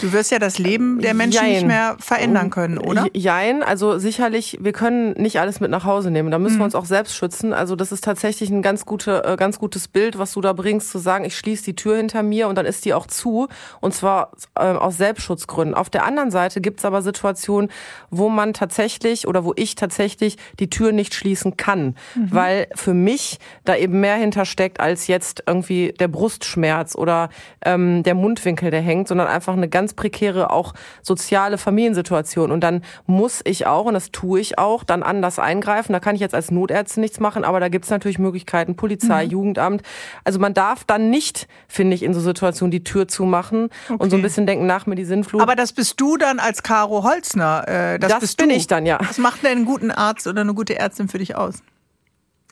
Du 0.00 0.12
wirst 0.12 0.30
ja 0.30 0.38
das 0.38 0.58
Leben 0.58 1.00
der 1.00 1.14
Menschen 1.14 1.42
Jein. 1.42 1.52
nicht 1.52 1.66
mehr 1.66 1.96
verändern 1.98 2.50
können, 2.50 2.78
oder? 2.78 3.06
Jein, 3.14 3.62
also 3.62 3.98
sicherlich, 3.98 4.58
wir 4.60 4.72
können 4.72 5.12
nicht 5.12 5.40
alles 5.40 5.60
mit 5.60 5.70
nach 5.70 5.84
Hause 5.84 6.10
nehmen. 6.10 6.30
Da 6.30 6.38
müssen 6.38 6.56
mhm. 6.56 6.60
wir 6.60 6.64
uns 6.64 6.74
auch 6.74 6.84
selbst 6.84 7.14
schützen. 7.16 7.52
Also 7.52 7.76
das 7.76 7.92
ist 7.92 8.04
tatsächlich 8.04 8.50
ein 8.50 8.62
ganz, 8.62 8.86
gute, 8.86 9.24
äh, 9.24 9.36
ganz 9.36 9.58
gutes 9.58 9.88
Bild, 9.88 10.18
was 10.18 10.32
du 10.32 10.40
da 10.40 10.52
bringst, 10.52 10.90
zu 10.90 10.98
sagen, 10.98 11.24
ich 11.24 11.36
schließe 11.36 11.64
die 11.64 11.76
Tür 11.76 11.96
hinter 11.96 12.22
mir 12.22 12.48
und 12.48 12.56
dann 12.56 12.66
ist 12.66 12.84
die 12.84 12.94
auch 12.94 13.06
zu. 13.06 13.48
Und 13.80 13.94
zwar 13.94 14.32
äh, 14.56 14.62
aus 14.62 14.96
Selbstschutzgründen. 14.96 15.74
Auf 15.74 15.90
der 15.90 16.04
anderen 16.04 16.30
Seite 16.30 16.60
gibt 16.60 16.80
es 16.80 16.84
aber 16.84 17.02
Situationen, 17.02 17.70
wo 18.10 18.28
man 18.28 18.52
tatsächlich 18.52 19.26
oder 19.26 19.44
wo 19.44 19.52
ich 19.56 19.74
tatsächlich 19.74 20.36
die 20.58 20.70
Tür 20.70 20.92
nicht 20.92 21.14
schließen 21.14 21.56
kann. 21.56 21.96
Mhm. 22.14 22.28
Weil 22.30 22.66
für 22.74 22.94
mich 22.94 23.38
da 23.64 23.76
eben 23.76 24.00
mehr 24.00 24.16
hintersteckt 24.16 24.80
als 24.80 25.06
jetzt 25.06 25.44
irgendwie 25.46 25.94
der 25.98 26.08
Brustschmerz 26.08 26.94
oder 26.94 27.30
ähm, 27.64 28.02
der 28.02 28.14
Mundwinkel, 28.14 28.70
der 28.70 28.80
hängt, 28.80 29.08
sondern 29.08 29.28
einfach 29.28 29.54
eine 29.54 29.68
ganz 29.74 29.92
prekäre 29.92 30.50
auch 30.50 30.72
soziale 31.02 31.58
Familiensituation. 31.58 32.52
Und 32.52 32.60
dann 32.60 32.82
muss 33.06 33.42
ich 33.44 33.66
auch, 33.66 33.84
und 33.86 33.94
das 33.94 34.12
tue 34.12 34.40
ich 34.40 34.56
auch, 34.56 34.84
dann 34.84 35.02
anders 35.02 35.38
eingreifen. 35.38 35.92
Da 35.92 36.00
kann 36.00 36.14
ich 36.14 36.20
jetzt 36.20 36.34
als 36.34 36.52
Notärztin 36.52 37.02
nichts 37.02 37.18
machen, 37.20 37.44
aber 37.44 37.60
da 37.60 37.68
gibt 37.68 37.84
es 37.84 37.90
natürlich 37.90 38.18
Möglichkeiten, 38.18 38.76
Polizei, 38.76 39.24
mhm. 39.26 39.30
Jugendamt. 39.32 39.82
Also 40.22 40.38
man 40.38 40.54
darf 40.54 40.84
dann 40.84 41.10
nicht, 41.10 41.48
finde 41.68 41.96
ich, 41.96 42.04
in 42.04 42.14
so 42.14 42.20
Situationen 42.20 42.70
die 42.70 42.84
Tür 42.84 43.08
zumachen 43.08 43.68
okay. 43.88 43.96
und 43.98 44.10
so 44.10 44.16
ein 44.16 44.22
bisschen 44.22 44.46
denken, 44.46 44.66
nach 44.66 44.86
mir 44.86 44.94
die 44.94 45.04
Sinnflut. 45.04 45.42
Aber 45.42 45.56
das 45.56 45.72
bist 45.72 46.00
du 46.00 46.16
dann 46.16 46.38
als 46.38 46.62
Caro 46.62 47.02
Holzner. 47.02 47.66
Äh, 47.66 47.98
das, 47.98 48.20
das 48.20 48.36
bin 48.36 48.50
du. 48.50 48.54
ich 48.54 48.68
dann, 48.68 48.86
ja. 48.86 48.98
Was 49.00 49.18
macht 49.18 49.42
denn 49.42 49.50
einen 49.50 49.64
guten 49.64 49.90
Arzt 49.90 50.28
oder 50.28 50.42
eine 50.42 50.54
gute 50.54 50.78
Ärztin 50.78 51.08
für 51.08 51.18
dich 51.18 51.34
aus? 51.34 51.64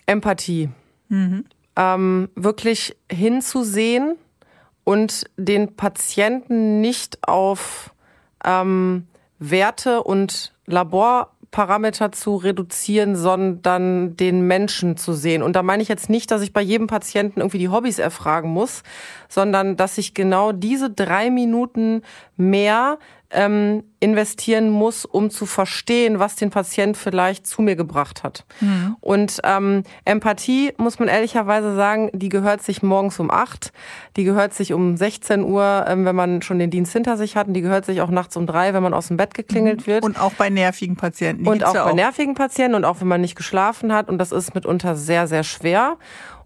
Empathie. 0.06 0.70
Mhm. 1.08 1.44
Ähm, 1.76 2.28
wirklich 2.34 2.96
hinzusehen, 3.10 4.16
und 4.84 5.24
den 5.36 5.76
Patienten 5.76 6.80
nicht 6.80 7.26
auf 7.26 7.94
ähm, 8.44 9.06
Werte 9.38 10.02
und 10.02 10.52
Laborparameter 10.66 12.12
zu 12.12 12.36
reduzieren, 12.36 13.16
sondern 13.16 14.16
den 14.16 14.46
Menschen 14.46 14.96
zu 14.96 15.12
sehen. 15.12 15.42
Und 15.42 15.54
da 15.54 15.62
meine 15.62 15.82
ich 15.82 15.88
jetzt 15.88 16.10
nicht, 16.10 16.30
dass 16.30 16.42
ich 16.42 16.52
bei 16.52 16.62
jedem 16.62 16.86
Patienten 16.86 17.40
irgendwie 17.40 17.58
die 17.58 17.68
Hobbys 17.68 17.98
erfragen 17.98 18.50
muss, 18.50 18.82
sondern 19.28 19.76
dass 19.76 19.98
ich 19.98 20.14
genau 20.14 20.52
diese 20.52 20.90
drei 20.90 21.30
Minuten 21.30 22.02
mehr 22.36 22.98
ähm, 23.32 23.84
investieren 24.00 24.68
muss, 24.70 25.04
um 25.04 25.30
zu 25.30 25.46
verstehen, 25.46 26.18
was 26.18 26.36
den 26.36 26.50
Patient 26.50 26.96
vielleicht 26.96 27.46
zu 27.46 27.62
mir 27.62 27.76
gebracht 27.76 28.22
hat. 28.22 28.44
Mhm. 28.60 28.96
Und 29.00 29.40
ähm, 29.44 29.84
Empathie, 30.04 30.72
muss 30.76 30.98
man 30.98 31.08
ehrlicherweise 31.08 31.74
sagen, 31.74 32.10
die 32.12 32.28
gehört 32.28 32.62
sich 32.62 32.82
morgens 32.82 33.18
um 33.20 33.30
acht, 33.30 33.72
die 34.16 34.24
gehört 34.24 34.54
sich 34.54 34.72
um 34.72 34.96
16 34.96 35.44
Uhr, 35.44 35.84
ähm, 35.88 36.04
wenn 36.04 36.16
man 36.16 36.42
schon 36.42 36.58
den 36.58 36.70
Dienst 36.70 36.92
hinter 36.92 37.16
sich 37.16 37.36
hat, 37.36 37.48
und 37.48 37.54
die 37.54 37.62
gehört 37.62 37.84
sich 37.84 38.00
auch 38.00 38.10
nachts 38.10 38.36
um 38.36 38.46
drei, 38.46 38.74
wenn 38.74 38.82
man 38.82 38.94
aus 38.94 39.08
dem 39.08 39.16
Bett 39.16 39.34
geklingelt 39.34 39.82
mhm. 39.82 39.86
wird. 39.86 40.04
Und 40.04 40.20
auch 40.20 40.34
bei 40.34 40.50
nervigen 40.50 40.96
Patienten. 40.96 41.44
Die 41.44 41.50
und 41.50 41.64
auch 41.64 41.74
ja 41.74 41.84
bei 41.84 41.92
nervigen 41.92 42.34
Patienten 42.34 42.74
und 42.74 42.84
auch 42.84 43.00
wenn 43.00 43.08
man 43.08 43.20
nicht 43.20 43.36
geschlafen 43.36 43.92
hat. 43.92 44.08
Und 44.08 44.18
das 44.18 44.32
ist 44.32 44.54
mitunter 44.54 44.96
sehr, 44.96 45.26
sehr 45.26 45.44
schwer. 45.44 45.96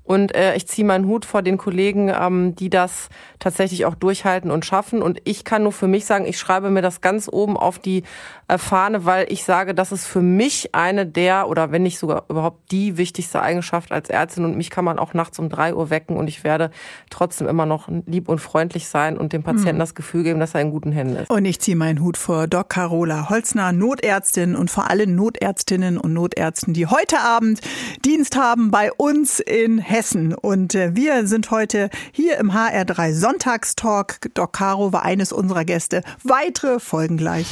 Und 0.06 0.34
äh, 0.36 0.54
ich 0.54 0.68
ziehe 0.68 0.86
meinen 0.86 1.06
Hut 1.06 1.24
vor 1.24 1.42
den 1.42 1.58
Kollegen, 1.58 2.08
ähm, 2.08 2.54
die 2.54 2.70
das 2.70 3.08
tatsächlich 3.38 3.84
auch 3.84 3.94
durchhalten 3.94 4.50
und 4.50 4.64
schaffen. 4.64 5.02
Und 5.02 5.20
ich 5.24 5.44
kann 5.44 5.62
nur 5.62 5.72
für 5.72 5.88
mich 5.88 6.06
sagen, 6.06 6.26
ich 6.26 6.38
schreibe 6.38 6.70
mir 6.70 6.82
das 6.82 7.00
ganz 7.00 7.28
oben 7.30 7.56
auf 7.56 7.78
die 7.78 8.02
äh, 8.48 8.58
Fahne, 8.58 9.04
weil 9.04 9.26
ich 9.30 9.44
sage, 9.44 9.74
das 9.74 9.92
ist 9.92 10.06
für 10.06 10.22
mich 10.22 10.74
eine 10.74 11.06
der 11.06 11.48
oder 11.48 11.72
wenn 11.72 11.82
nicht 11.82 11.98
sogar 11.98 12.24
überhaupt 12.28 12.70
die 12.70 12.96
wichtigste 12.96 13.42
Eigenschaft 13.42 13.92
als 13.92 14.08
Ärztin. 14.08 14.44
Und 14.44 14.56
mich 14.56 14.70
kann 14.70 14.84
man 14.84 14.98
auch 14.98 15.14
nachts 15.14 15.38
um 15.38 15.48
drei 15.48 15.74
Uhr 15.74 15.90
wecken 15.90 16.16
und 16.16 16.28
ich 16.28 16.44
werde 16.44 16.70
trotzdem 17.10 17.46
immer 17.48 17.66
noch 17.66 17.88
lieb 18.06 18.28
und 18.28 18.40
freundlich 18.40 18.88
sein 18.88 19.16
und 19.18 19.32
dem 19.32 19.42
Patienten 19.42 19.70
hm. 19.70 19.78
das 19.78 19.94
Gefühl 19.94 20.22
geben, 20.22 20.40
dass 20.40 20.54
er 20.54 20.60
in 20.60 20.70
guten 20.70 20.92
Händen 20.92 21.16
ist. 21.16 21.30
Und 21.30 21.44
ich 21.44 21.60
ziehe 21.60 21.76
meinen 21.76 22.00
Hut 22.00 22.16
vor 22.16 22.46
Doc 22.46 22.70
Carola 22.70 23.28
Holzner, 23.28 23.72
Notärztin 23.72 24.56
und 24.56 24.70
vor 24.70 24.90
allem 24.90 25.14
Notärztinnen 25.14 25.98
und 25.98 26.12
Notärzten, 26.12 26.74
die 26.74 26.86
heute 26.86 27.20
Abend 27.20 27.60
Dienst 28.04 28.36
haben 28.36 28.70
bei 28.70 28.92
uns 28.92 29.40
in 29.40 29.78
Hessen. 29.78 30.34
Und 30.34 30.74
äh, 30.74 30.94
wir 30.94 31.26
sind 31.26 31.50
heute 31.50 31.90
hier 32.12 32.38
im 32.38 32.52
HR3 32.52 33.12
Sonntagstalk. 33.26 34.20
Doc 34.34 34.52
Caro 34.52 34.92
war 34.92 35.02
eines 35.02 35.32
unserer 35.32 35.64
Gäste. 35.64 36.02
Weitere 36.22 36.78
folgen 36.78 37.16
gleich. 37.16 37.48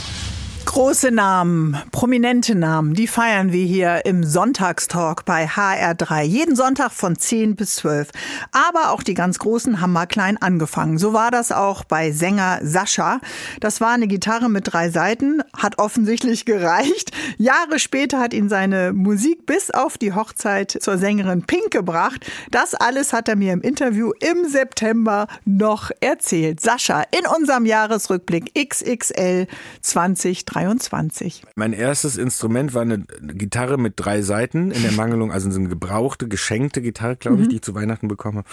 Große 0.66 1.12
Namen, 1.12 1.76
prominente 1.92 2.54
Namen, 2.54 2.94
die 2.94 3.06
feiern 3.06 3.52
wir 3.52 3.64
hier 3.64 4.06
im 4.06 4.24
Sonntagstalk 4.24 5.24
bei 5.24 5.46
HR3. 5.46 6.22
Jeden 6.22 6.56
Sonntag 6.56 6.90
von 6.90 7.16
10 7.16 7.54
bis 7.54 7.76
12. 7.76 8.08
Aber 8.50 8.90
auch 8.90 9.02
die 9.02 9.14
ganz 9.14 9.38
Großen 9.38 9.80
haben 9.80 9.92
mal 9.92 10.06
klein 10.06 10.36
angefangen. 10.36 10.98
So 10.98 11.12
war 11.12 11.30
das 11.30 11.52
auch 11.52 11.84
bei 11.84 12.10
Sänger 12.10 12.58
Sascha. 12.62 13.20
Das 13.60 13.80
war 13.80 13.92
eine 13.92 14.08
Gitarre 14.08 14.48
mit 14.48 14.72
drei 14.72 14.90
Seiten, 14.90 15.42
hat 15.56 15.78
offensichtlich 15.78 16.44
gereicht. 16.46 17.12
Jahre 17.38 17.78
später 17.78 18.18
hat 18.18 18.34
ihn 18.34 18.48
seine 18.48 18.92
Musik 18.92 19.46
bis 19.46 19.70
auf 19.70 19.96
die 19.96 20.12
Hochzeit 20.12 20.76
zur 20.80 20.98
Sängerin 20.98 21.42
Pink 21.42 21.70
gebracht. 21.70 22.26
Das 22.50 22.74
alles 22.74 23.12
hat 23.12 23.28
er 23.28 23.36
mir 23.36 23.52
im 23.52 23.60
Interview 23.60 24.12
im 24.18 24.48
September 24.48 25.28
noch 25.44 25.90
erzählt. 26.00 26.60
Sascha 26.60 27.04
in 27.12 27.26
unserem 27.26 27.66
Jahresrückblick 27.66 28.52
XXL 28.54 29.46
2023. 29.82 30.53
23. 30.54 31.42
Mein 31.56 31.72
erstes 31.72 32.16
Instrument 32.16 32.74
war 32.74 32.82
eine 32.82 33.00
Gitarre 33.00 33.76
mit 33.76 33.94
drei 33.96 34.22
Seiten 34.22 34.70
in 34.70 34.82
der 34.82 34.92
Mangelung, 34.92 35.32
also 35.32 35.50
so 35.50 35.58
eine 35.58 35.68
gebrauchte, 35.68 36.28
geschenkte 36.28 36.80
Gitarre, 36.80 37.16
glaube 37.16 37.38
ich, 37.38 37.46
mhm. 37.46 37.50
die 37.50 37.56
ich 37.56 37.62
zu 37.62 37.74
Weihnachten 37.74 38.08
bekomme, 38.08 38.44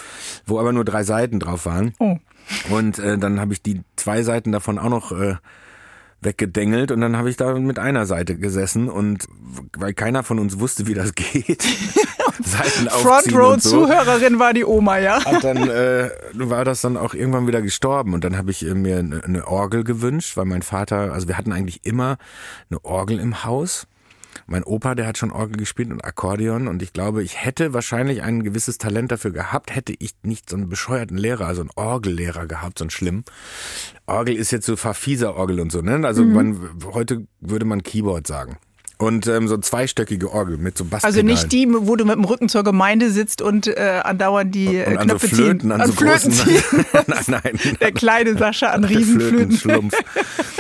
wo 0.45 0.59
aber 0.59 0.73
nur 0.73 0.85
drei 0.85 1.03
Seiten 1.03 1.39
drauf 1.39 1.65
waren. 1.65 1.93
Oh. 1.99 2.17
Und 2.69 2.99
äh, 2.99 3.17
dann 3.17 3.39
habe 3.39 3.53
ich 3.53 3.61
die 3.61 3.81
zwei 3.95 4.23
Seiten 4.23 4.51
davon 4.51 4.79
auch 4.79 4.89
noch 4.89 5.11
äh, 5.11 5.35
weggedengelt 6.21 6.91
und 6.91 7.01
dann 7.01 7.17
habe 7.17 7.29
ich 7.29 7.37
da 7.37 7.53
mit 7.55 7.79
einer 7.79 8.05
Seite 8.05 8.37
gesessen 8.37 8.89
und 8.89 9.27
weil 9.77 9.93
keiner 9.93 10.23
von 10.23 10.39
uns 10.39 10.59
wusste, 10.59 10.87
wie 10.87 10.93
das 10.93 11.15
geht. 11.15 11.63
Seiten 12.43 12.89
Front 12.89 13.33
Row 13.35 13.59
so. 13.59 13.85
Zuhörerin 13.85 14.39
war 14.39 14.53
die 14.53 14.65
Oma, 14.65 14.99
ja. 14.99 15.17
Und 15.17 15.43
dann 15.43 15.69
äh, 15.69 16.09
war 16.33 16.63
das 16.63 16.81
dann 16.81 16.97
auch 16.97 17.13
irgendwann 17.13 17.47
wieder 17.47 17.61
gestorben 17.61 18.13
und 18.13 18.23
dann 18.23 18.37
habe 18.37 18.51
ich 18.51 18.61
mir 18.61 18.99
eine 18.99 19.47
Orgel 19.47 19.83
gewünscht, 19.83 20.37
weil 20.37 20.45
mein 20.45 20.61
Vater, 20.61 21.11
also 21.11 21.27
wir 21.27 21.37
hatten 21.37 21.51
eigentlich 21.51 21.85
immer 21.85 22.17
eine 22.69 22.83
Orgel 22.85 23.19
im 23.19 23.43
Haus 23.43 23.87
mein 24.51 24.63
Opa, 24.63 24.95
der 24.95 25.07
hat 25.07 25.17
schon 25.17 25.31
Orgel 25.31 25.57
gespielt 25.57 25.91
und 25.91 26.03
Akkordeon 26.03 26.67
und 26.67 26.83
ich 26.83 26.93
glaube, 26.93 27.23
ich 27.23 27.43
hätte 27.43 27.73
wahrscheinlich 27.73 28.21
ein 28.21 28.43
gewisses 28.43 28.77
Talent 28.77 29.11
dafür 29.11 29.31
gehabt, 29.31 29.73
hätte 29.73 29.93
ich 29.97 30.11
nicht 30.23 30.49
so 30.49 30.57
einen 30.57 30.69
bescheuerten 30.69 31.17
Lehrer, 31.17 31.47
also 31.47 31.61
einen 31.61 31.71
Orgellehrer 31.75 32.45
gehabt, 32.45 32.77
so 32.79 32.83
einen 32.83 32.89
schlimm. 32.91 33.23
Orgel 34.05 34.35
ist 34.35 34.51
jetzt 34.51 34.65
so 34.65 34.75
verfieser 34.75 35.35
Orgel 35.35 35.61
und 35.61 35.71
so, 35.71 35.81
ne? 35.81 36.05
Also 36.05 36.23
mhm. 36.23 36.33
man, 36.33 36.69
heute 36.93 37.25
würde 37.39 37.65
man 37.65 37.81
Keyboard 37.81 38.27
sagen. 38.27 38.57
Und 38.97 39.25
ähm, 39.25 39.47
so 39.47 39.57
zweistöckige 39.57 40.31
Orgel 40.31 40.57
mit 40.57 40.77
so 40.77 40.83
Basspedalen. 40.85 41.27
Also 41.27 41.41
nicht 41.41 41.51
die, 41.51 41.67
wo 41.71 41.95
du 41.95 42.05
mit 42.05 42.15
dem 42.15 42.23
Rücken 42.23 42.49
zur 42.49 42.63
Gemeinde 42.63 43.09
sitzt 43.09 43.41
und 43.41 43.65
äh, 43.65 44.01
andauernd 44.03 44.53
die 44.53 44.75
äh, 44.75 44.85
und 44.85 44.97
an 44.97 45.07
Knöpfe 45.07 45.27
so 45.27 45.35
Flöten, 45.37 45.59
ziehen. 45.61 45.71
An, 45.71 45.81
an 45.81 45.87
so 45.87 45.93
Flöten 45.93 46.31
großen, 46.91 47.05
nein, 47.07 47.41
nein. 47.43 47.77
Der 47.81 47.91
kleine 47.93 48.37
Sascha 48.37 48.67
an 48.67 48.83
Riesenflöten. 48.83 49.51
Flötenschlumpf. 49.51 49.97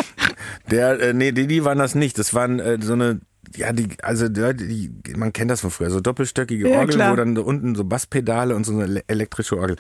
Der, 0.71 0.99
äh, 0.99 1.13
nee, 1.13 1.33
die, 1.33 1.45
die 1.45 1.65
waren 1.65 1.77
das 1.77 1.93
nicht. 1.93 2.17
Das 2.17 2.33
waren 2.33 2.59
äh, 2.59 2.79
so 2.81 2.93
eine 2.93 3.19
ja, 3.55 3.73
die, 3.73 3.87
also 4.01 4.29
die, 4.29 4.53
die, 4.53 5.13
man 5.15 5.33
kennt 5.33 5.51
das 5.51 5.61
von 5.61 5.71
früher, 5.71 5.89
so 5.89 5.99
doppelstöckige 5.99 6.69
ja, 6.69 6.79
Orgel, 6.79 6.95
klar. 6.95 7.11
wo 7.11 7.15
dann 7.15 7.37
unten 7.37 7.75
so 7.75 7.83
Basspedale 7.83 8.55
und 8.55 8.65
so 8.65 8.77
eine 8.77 9.03
elektrische 9.07 9.57
Orgel. 9.57 9.77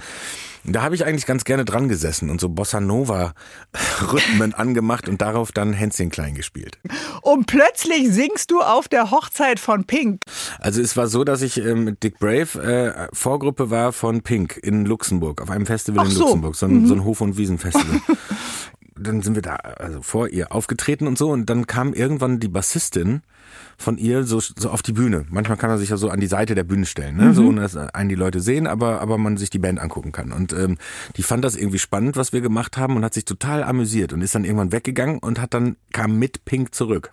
Da 0.63 0.83
habe 0.83 0.93
ich 0.93 1.05
eigentlich 1.05 1.25
ganz 1.25 1.43
gerne 1.43 1.65
dran 1.65 1.89
gesessen 1.89 2.29
und 2.29 2.39
so 2.39 2.49
Bossa 2.49 2.79
Nova 2.79 3.33
Rhythmen 4.13 4.53
angemacht 4.53 5.09
und 5.09 5.21
darauf 5.21 5.51
dann 5.51 5.73
Hänschen 5.73 6.09
klein 6.09 6.35
gespielt. 6.35 6.77
Und 7.21 7.47
plötzlich 7.47 8.11
singst 8.11 8.51
du 8.51 8.61
auf 8.61 8.87
der 8.87 9.11
Hochzeit 9.11 9.59
von 9.59 9.85
Pink. 9.85 10.21
Also 10.59 10.81
es 10.81 10.95
war 10.95 11.07
so, 11.07 11.23
dass 11.23 11.41
ich 11.41 11.63
äh, 11.63 11.73
mit 11.73 12.03
Dick 12.03 12.19
Brave 12.19 12.61
äh, 12.61 13.07
Vorgruppe 13.13 13.69
war 13.69 13.91
von 13.91 14.21
Pink 14.21 14.59
in 14.61 14.85
Luxemburg, 14.85 15.41
auf 15.41 15.49
einem 15.49 15.65
Festival 15.65 16.05
Ach 16.05 16.09
in 16.09 16.15
so. 16.15 16.23
Luxemburg, 16.23 16.55
so 16.55 16.65
ein, 16.67 16.87
so 16.87 16.93
ein 16.93 17.03
Hof- 17.03 17.21
und 17.21 17.37
Wiesenfestival. 17.37 18.01
dann 18.95 19.21
sind 19.21 19.35
wir 19.35 19.41
da 19.41 19.55
also 19.55 20.01
vor 20.01 20.29
ihr 20.29 20.51
aufgetreten 20.51 21.07
und 21.07 21.17
so 21.17 21.31
und 21.31 21.49
dann 21.49 21.67
kam 21.67 21.93
irgendwann 21.93 22.39
die 22.39 22.47
Bassistin 22.47 23.21
von 23.81 23.97
ihr 23.97 24.23
so, 24.23 24.39
so 24.39 24.69
auf 24.69 24.81
die 24.81 24.93
Bühne. 24.93 25.25
Manchmal 25.29 25.57
kann 25.57 25.69
man 25.69 25.79
sich 25.79 25.89
ja 25.89 25.97
so 25.97 26.09
an 26.09 26.19
die 26.19 26.27
Seite 26.27 26.55
der 26.55 26.63
Bühne 26.63 26.85
stellen, 26.85 27.17
ne? 27.17 27.33
so 27.33 27.47
ohne 27.47 27.61
dass 27.61 27.75
einen 27.75 28.09
die 28.09 28.15
Leute 28.15 28.39
sehen, 28.39 28.67
aber 28.67 29.01
aber 29.01 29.17
man 29.17 29.37
sich 29.37 29.49
die 29.49 29.59
Band 29.59 29.79
angucken 29.79 30.11
kann. 30.11 30.31
Und 30.31 30.53
ähm, 30.53 30.77
die 31.17 31.23
fand 31.23 31.43
das 31.43 31.55
irgendwie 31.55 31.79
spannend, 31.79 32.15
was 32.15 32.33
wir 32.33 32.41
gemacht 32.41 32.77
haben 32.77 32.95
und 32.95 33.03
hat 33.03 33.13
sich 33.13 33.25
total 33.25 33.63
amüsiert 33.63 34.13
und 34.13 34.21
ist 34.21 34.35
dann 34.35 34.45
irgendwann 34.45 34.71
weggegangen 34.71 35.19
und 35.19 35.41
hat 35.41 35.53
dann 35.53 35.75
kam 35.91 36.17
mit 36.17 36.45
Pink 36.45 36.73
zurück. 36.73 37.11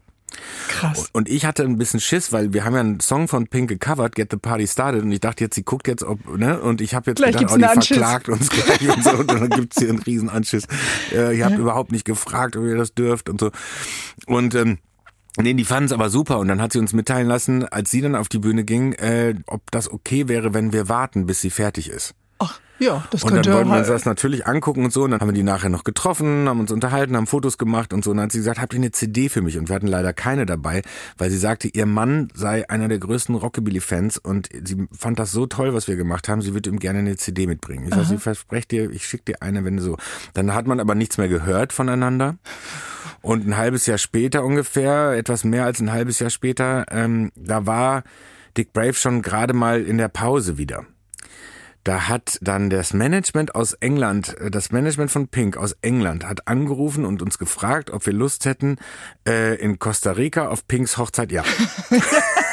Krass. 0.69 1.09
Und 1.13 1.29
ich 1.29 1.45
hatte 1.47 1.65
ein 1.65 1.79
bisschen 1.79 2.01
Schiss, 2.01 2.33
weil 2.33 2.53
wir 2.53 2.65
haben 2.65 2.75
ja 2.75 2.81
einen 2.81 3.01
Song 3.01 3.29
von 3.29 3.47
Pink 3.47 3.69
gecovert, 3.69 4.15
Get 4.15 4.31
the 4.31 4.37
Party 4.37 4.67
Started, 4.67 5.03
und 5.03 5.11
ich 5.11 5.21
dachte 5.21 5.45
jetzt, 5.45 5.55
sie 5.55 5.63
guckt 5.63 5.89
jetzt, 5.89 6.05
ob, 6.05 6.37
ne, 6.37 6.61
und 6.61 6.81
ich 6.81 6.95
habe 6.95 7.11
jetzt 7.11 7.19
Gleich 7.19 7.37
gedacht, 7.37 7.55
oh, 7.55 7.59
die 7.59 7.65
Anschiss. 7.65 7.97
verklagt 7.97 8.29
uns 8.29 8.51
gleich 8.51 8.89
und 8.89 9.03
so, 9.03 9.11
und 9.11 9.31
dann 9.31 9.51
gibt's 9.51 9.79
hier 9.79 9.89
einen 9.89 10.01
riesen 10.01 10.29
Anschiss. 10.29 10.65
Äh, 11.13 11.37
ihr 11.39 11.47
habt 11.47 11.59
überhaupt 11.59 11.93
nicht 11.93 12.05
gefragt, 12.05 12.57
ob 12.57 12.65
ihr 12.65 12.77
das 12.77 12.95
dürft 12.95 13.29
und 13.29 13.41
so. 13.41 13.51
Und 14.27 14.55
ähm, 14.55 14.79
Nee, 15.41 15.55
die 15.55 15.65
fanden 15.65 15.87
es 15.87 15.93
aber 15.93 16.11
super 16.11 16.39
und 16.39 16.49
dann 16.49 16.61
hat 16.61 16.73
sie 16.73 16.79
uns 16.79 16.93
mitteilen 16.93 17.29
lassen, 17.29 17.67
als 17.67 17.91
sie 17.91 18.01
dann 18.01 18.15
auf 18.15 18.29
die 18.29 18.39
Bühne 18.39 18.65
ging, 18.65 18.93
äh, 18.95 19.35
ob 19.47 19.71
das 19.71 19.91
okay 19.91 20.29
wäre, 20.29 20.53
wenn 20.53 20.73
wir 20.73 20.89
warten, 20.89 21.27
bis 21.27 21.41
sie 21.41 21.51
fertig 21.51 21.91
ist. 21.91 22.15
Ach, 22.41 22.61
ja, 22.79 23.05
das 23.11 23.25
Und 23.25 23.31
dann 23.31 23.43
könnte 23.43 23.53
wollten 23.55 23.71
wir 23.71 23.79
uns 23.79 23.89
das 23.89 24.05
natürlich 24.05 24.47
angucken 24.47 24.85
und 24.85 24.93
so. 24.93 25.03
Und 25.03 25.11
dann 25.11 25.21
haben 25.21 25.29
wir 25.29 25.35
die 25.35 25.43
nachher 25.43 25.69
noch 25.69 25.83
getroffen, 25.83 26.49
haben 26.49 26.61
uns 26.61 26.71
unterhalten, 26.71 27.17
haben 27.17 27.27
Fotos 27.27 27.59
gemacht 27.59 27.93
und 27.93 28.05
so. 28.05 28.13
Und 28.13 28.19
dann 28.19 28.25
hat 28.25 28.33
sie 28.33 28.39
gesagt, 28.39 28.61
habt 28.61 28.73
ihr 28.73 28.79
eine 28.79 28.93
CD 28.93 29.29
für 29.29 29.43
mich? 29.43 29.59
Und 29.59 29.69
wir 29.69 29.75
hatten 29.75 29.89
leider 29.89 30.13
keine 30.13 30.47
dabei, 30.47 30.83
weil 31.17 31.31
sie 31.31 31.39
sagte, 31.39 31.69
ihr 31.69 31.87
Mann 31.87 32.29
sei 32.35 32.69
einer 32.71 32.87
der 32.87 32.99
größten 32.99 33.35
Rockabilly-Fans 33.35 34.19
und 34.19 34.49
sie 34.65 34.87
fand 34.97 35.19
das 35.19 35.33
so 35.33 35.47
toll, 35.47 35.75
was 35.75 35.89
wir 35.89 35.97
gemacht 35.97 36.29
haben. 36.29 36.41
Sie 36.41 36.55
würde 36.55 36.71
ihm 36.71 36.79
gerne 36.79 37.01
eine 37.01 37.17
CD 37.17 37.49
mitbringen. 37.49 37.89
Ich 37.89 37.95
sag, 37.95 38.05
sie 38.05 38.19
versprecht 38.19 38.71
dir, 38.71 38.91
ich 38.91 39.07
schicke 39.07 39.25
dir 39.25 39.43
eine, 39.43 39.65
wenn 39.65 39.77
du 39.77 39.83
so. 39.83 39.97
Dann 40.35 40.55
hat 40.55 40.69
man 40.69 40.79
aber 40.79 40.95
nichts 40.95 41.19
mehr 41.19 41.29
gehört 41.29 41.73
voneinander. 41.73 42.37
Und 43.21 43.47
ein 43.47 43.57
halbes 43.57 43.87
Jahr 43.87 43.99
später 43.99 44.45
ungefähr, 44.45 45.13
etwas 45.13 45.45
mehr 45.45 45.65
als 45.65 45.81
ein 45.81 45.93
halbes 45.93 46.19
Jahr 46.19 46.31
später, 46.31 46.87
ähm, 46.91 47.33
da 47.35 47.67
war 47.67 48.05
Dick 48.57 48.73
Brave 48.73 48.95
schon 48.95 49.23
gerade 49.23 49.55
mal 49.55 49.83
in 49.83 49.99
der 49.99 50.09
Pause 50.09 50.59
wieder. 50.59 50.87
Da 51.85 52.09
hat 52.09 52.39
dann 52.43 52.71
das 52.71 52.93
Management 52.93 53.55
aus 53.55 53.73
England, 53.75 54.37
äh, 54.39 54.51
das 54.51 54.73
Management 54.73 55.11
von 55.11 55.29
Pink 55.29 55.57
aus 55.57 55.77
England 55.81 56.27
hat 56.27 56.47
angerufen 56.47 57.05
und 57.05 57.23
uns 57.23 57.39
gefragt, 57.39 57.91
ob 57.91 58.05
wir 58.05 58.13
Lust 58.13 58.45
hätten, 58.45 58.77
äh, 59.27 59.55
in 59.57 59.79
Costa 59.79 60.13
Rica 60.13 60.49
auf 60.49 60.67
Pinks 60.67 60.99
Hochzeit, 60.99 61.33
ja. 61.33 61.45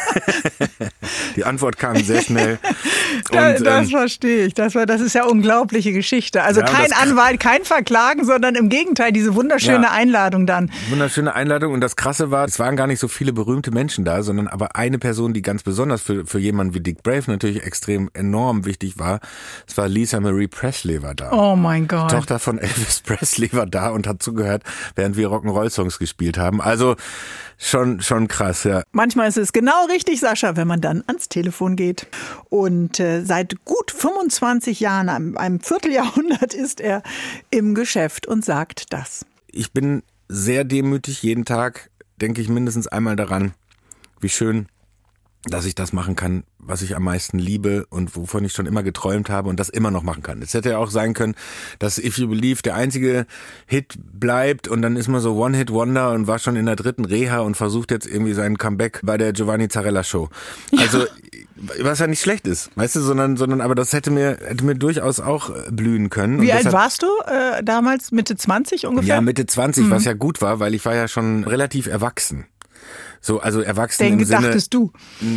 Die 1.35 1.43
Antwort 1.43 1.77
kam 1.77 1.95
sehr 1.97 2.21
schnell. 2.21 2.59
Und, 3.31 3.35
das 3.65 3.85
ähm, 3.85 3.89
verstehe 3.89 4.45
ich. 4.45 4.53
Das, 4.53 4.75
war, 4.75 4.85
das 4.85 5.01
ist 5.01 5.13
ja 5.15 5.25
unglaubliche 5.25 5.91
Geschichte. 5.93 6.43
Also 6.43 6.61
Ja, 6.61 6.65
kein 6.67 6.89
das- 6.89 6.99
Anwalt, 7.01 7.39
kein 7.39 7.63
Verklagen, 7.65 8.25
sondern 8.25 8.55
im 8.55 8.69
Gegenteil, 8.69 9.11
diese 9.11 9.35
wunderschöne 9.35 9.85
Ja. 9.85 9.91
Einladung 9.91 10.45
dann. 10.45 10.71
Wunderschöne 10.89 11.33
Einladung 11.35 11.73
und 11.73 11.81
das 11.81 11.95
Krasse 11.95 12.31
war, 12.31 12.45
es 12.45 12.59
waren 12.59 12.75
gar 12.75 12.87
nicht 12.87 12.99
so 12.99 13.07
viele 13.07 13.33
berühmte 13.33 13.71
Menschen 13.71 14.05
da, 14.05 14.23
sondern 14.23 14.47
aber 14.47 14.75
eine 14.75 14.99
Person, 14.99 15.33
die 15.33 15.41
ganz 15.41 15.63
besonders 15.63 16.01
für, 16.01 16.25
für 16.25 16.39
jemanden 16.39 16.73
wie 16.73 16.79
Dick 16.79 17.03
Brave 17.03 17.23
natürlich 17.27 17.63
extrem 17.63 18.09
enorm 18.13 18.65
wichtig 18.65 18.97
war. 18.99 19.19
Es 19.67 19.77
war 19.77 19.87
Lisa 19.87 20.19
Marie 20.19 20.47
Presley 20.47 21.01
war 21.03 21.15
da. 21.15 21.31
Oh 21.31 21.55
mein 21.55 21.87
Gott. 21.87 22.11
Tochter 22.11 22.39
von 22.39 22.59
Elvis 22.59 23.01
Presley 23.01 23.49
war 23.53 23.65
da 23.65 23.89
und 23.89 24.07
hat 24.07 24.21
zugehört, 24.21 24.63
während 24.95 25.17
wir 25.17 25.29
Rock'n'Roll-Songs 25.29 25.99
gespielt 25.99 26.37
haben. 26.37 26.61
Also 26.61 26.95
schon, 27.57 28.01
schon 28.01 28.27
krass, 28.27 28.63
ja. 28.65 28.83
Manchmal 28.91 29.27
ist 29.29 29.37
es 29.37 29.53
genau 29.53 29.85
richtig, 29.89 30.04
Sascha, 30.15 30.55
wenn 30.55 30.67
man 30.67 30.81
dann 30.81 31.03
ans 31.07 31.29
Telefon 31.29 31.75
geht. 31.75 32.07
Und 32.49 32.99
äh, 32.99 33.23
seit 33.23 33.65
gut 33.65 33.91
25 33.91 34.79
Jahren, 34.79 35.09
einem, 35.09 35.37
einem 35.37 35.59
Vierteljahrhundert, 35.59 36.53
ist 36.53 36.79
er 36.79 37.01
im 37.49 37.73
Geschäft 37.73 38.27
und 38.27 38.45
sagt 38.45 38.93
das. 38.93 39.25
Ich 39.47 39.71
bin 39.71 40.03
sehr 40.27 40.63
demütig. 40.63 41.23
Jeden 41.23 41.45
Tag 41.45 41.89
denke 42.21 42.41
ich 42.41 42.49
mindestens 42.49 42.87
einmal 42.87 43.15
daran, 43.15 43.53
wie 44.21 44.29
schön, 44.29 44.67
dass 45.49 45.65
ich 45.65 45.75
das 45.75 45.93
machen 45.93 46.15
kann, 46.15 46.43
was 46.57 46.81
ich 46.81 46.95
am 46.95 47.03
meisten 47.03 47.37
liebe 47.37 47.85
und 47.89 48.15
wovon 48.15 48.43
ich 48.43 48.53
schon 48.53 48.65
immer 48.65 48.83
geträumt 48.83 49.29
habe 49.29 49.49
und 49.49 49.59
das 49.59 49.69
immer 49.69 49.91
noch 49.91 50.03
machen 50.03 50.23
kann. 50.23 50.41
Es 50.41 50.53
hätte 50.53 50.71
ja 50.71 50.77
auch 50.77 50.89
sein 50.89 51.13
können, 51.13 51.35
dass 51.79 51.97
If 51.97 52.17
You 52.17 52.27
Believe 52.27 52.61
der 52.63 52.75
einzige 52.75 53.25
Hit 53.67 53.95
bleibt 53.97 54.67
und 54.67 54.81
dann 54.81 54.95
ist 54.95 55.07
man 55.07 55.21
so 55.21 55.35
One-Hit-Wonder 55.35 56.11
und 56.13 56.27
war 56.27 56.39
schon 56.39 56.55
in 56.55 56.65
der 56.65 56.75
dritten 56.75 57.05
Reha 57.05 57.39
und 57.39 57.55
versucht 57.55 57.91
jetzt 57.91 58.07
irgendwie 58.07 58.33
seinen 58.33 58.57
Comeback 58.57 59.01
bei 59.03 59.17
der 59.17 59.33
Giovanni 59.33 59.67
Zarella 59.67 60.03
Show. 60.03 60.29
Also, 60.77 61.05
was 61.81 61.99
ja 61.99 62.07
nicht 62.07 62.21
schlecht 62.21 62.47
ist, 62.47 62.69
weißt 62.75 62.95
du, 62.95 62.99
sondern, 63.01 63.37
sondern, 63.37 63.61
aber 63.61 63.75
das 63.75 63.93
hätte 63.93 64.11
mir, 64.11 64.37
hätte 64.45 64.65
mir 64.65 64.75
durchaus 64.75 65.19
auch 65.19 65.49
äh, 65.49 65.71
blühen 65.71 66.09
können. 66.09 66.41
Wie 66.41 66.51
alt 66.51 66.71
warst 66.71 67.03
du 67.03 67.07
äh, 67.25 67.63
damals? 67.63 68.11
Mitte 68.11 68.35
20 68.35 68.87
ungefähr? 68.87 69.15
ja, 69.15 69.21
Mitte 69.21 69.45
20, 69.45 69.89
was 69.89 70.05
ja 70.05 70.13
gut 70.13 70.41
war, 70.41 70.59
weil 70.59 70.73
ich 70.73 70.83
war 70.85 70.95
ja 70.95 71.07
schon 71.07 71.43
relativ 71.43 71.87
erwachsen. 71.87 72.45
So, 73.25 73.39
also 73.39 73.61
erwachsen 73.61 74.03
Denke, 74.03 74.21
im 74.21 74.27
Sinne. 74.27 74.41
dachtest 74.43 74.71
du. 74.75 74.91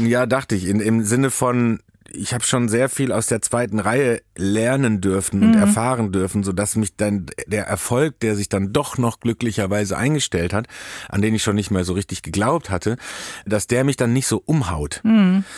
Ja, 0.05 0.27
dachte 0.27 0.55
ich. 0.55 0.67
In, 0.67 0.81
Im 0.81 1.05
Sinne 1.05 1.31
von, 1.31 1.81
ich 2.13 2.35
habe 2.35 2.45
schon 2.45 2.69
sehr 2.69 2.91
viel 2.91 3.13
aus 3.13 3.29
der 3.29 3.41
zweiten 3.41 3.79
Reihe 3.79 4.21
lernen 4.39 5.01
dürfen 5.01 5.43
und 5.43 5.55
erfahren 5.55 6.13
dürfen, 6.13 6.45
so 6.45 6.53
dass 6.53 6.77
mich 6.77 6.97
dann 6.97 7.27
der 7.49 7.67
Erfolg, 7.67 8.19
der 8.21 8.37
sich 8.37 8.49
dann 8.49 8.73
doch 8.73 8.97
noch 8.97 9.21
glücklicherweise 9.21 9.99
eingestellt 9.99 10.53
hat, 10.55 10.67
an 11.09 11.21
den 11.23 11.35
ich 11.35 11.43
schon 11.43 11.57
nicht 11.57 11.71
mehr 11.71 11.85
so 11.85 11.93
richtig 11.93 12.23
geglaubt 12.23 12.71
hatte, 12.71 12.97
dass 13.47 13.67
der 13.67 13.83
mich 13.85 13.97
dann 13.97 14.13
nicht 14.13 14.27
so 14.29 14.41
umhaut. 14.47 15.03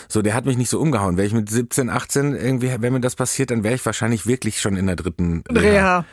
So, 0.09 0.23
der 0.23 0.35
hat 0.35 0.47
mich 0.47 0.57
nicht 0.57 0.71
so 0.71 0.81
umgehauen. 0.81 1.17
Wäre 1.19 1.27
ich 1.27 1.35
mit 1.35 1.51
17, 1.51 1.91
18 1.91 2.35
irgendwie, 2.35 2.71
wenn 2.81 2.93
mir 2.95 3.01
das 3.01 3.17
passiert, 3.17 3.51
dann 3.51 3.63
wäre 3.65 3.75
ich 3.75 3.85
wahrscheinlich 3.85 4.27
wirklich 4.27 4.61
schon 4.61 4.77
in 4.77 4.87
der 4.87 4.97
dritten 4.97 5.45
Reha. 5.51 6.05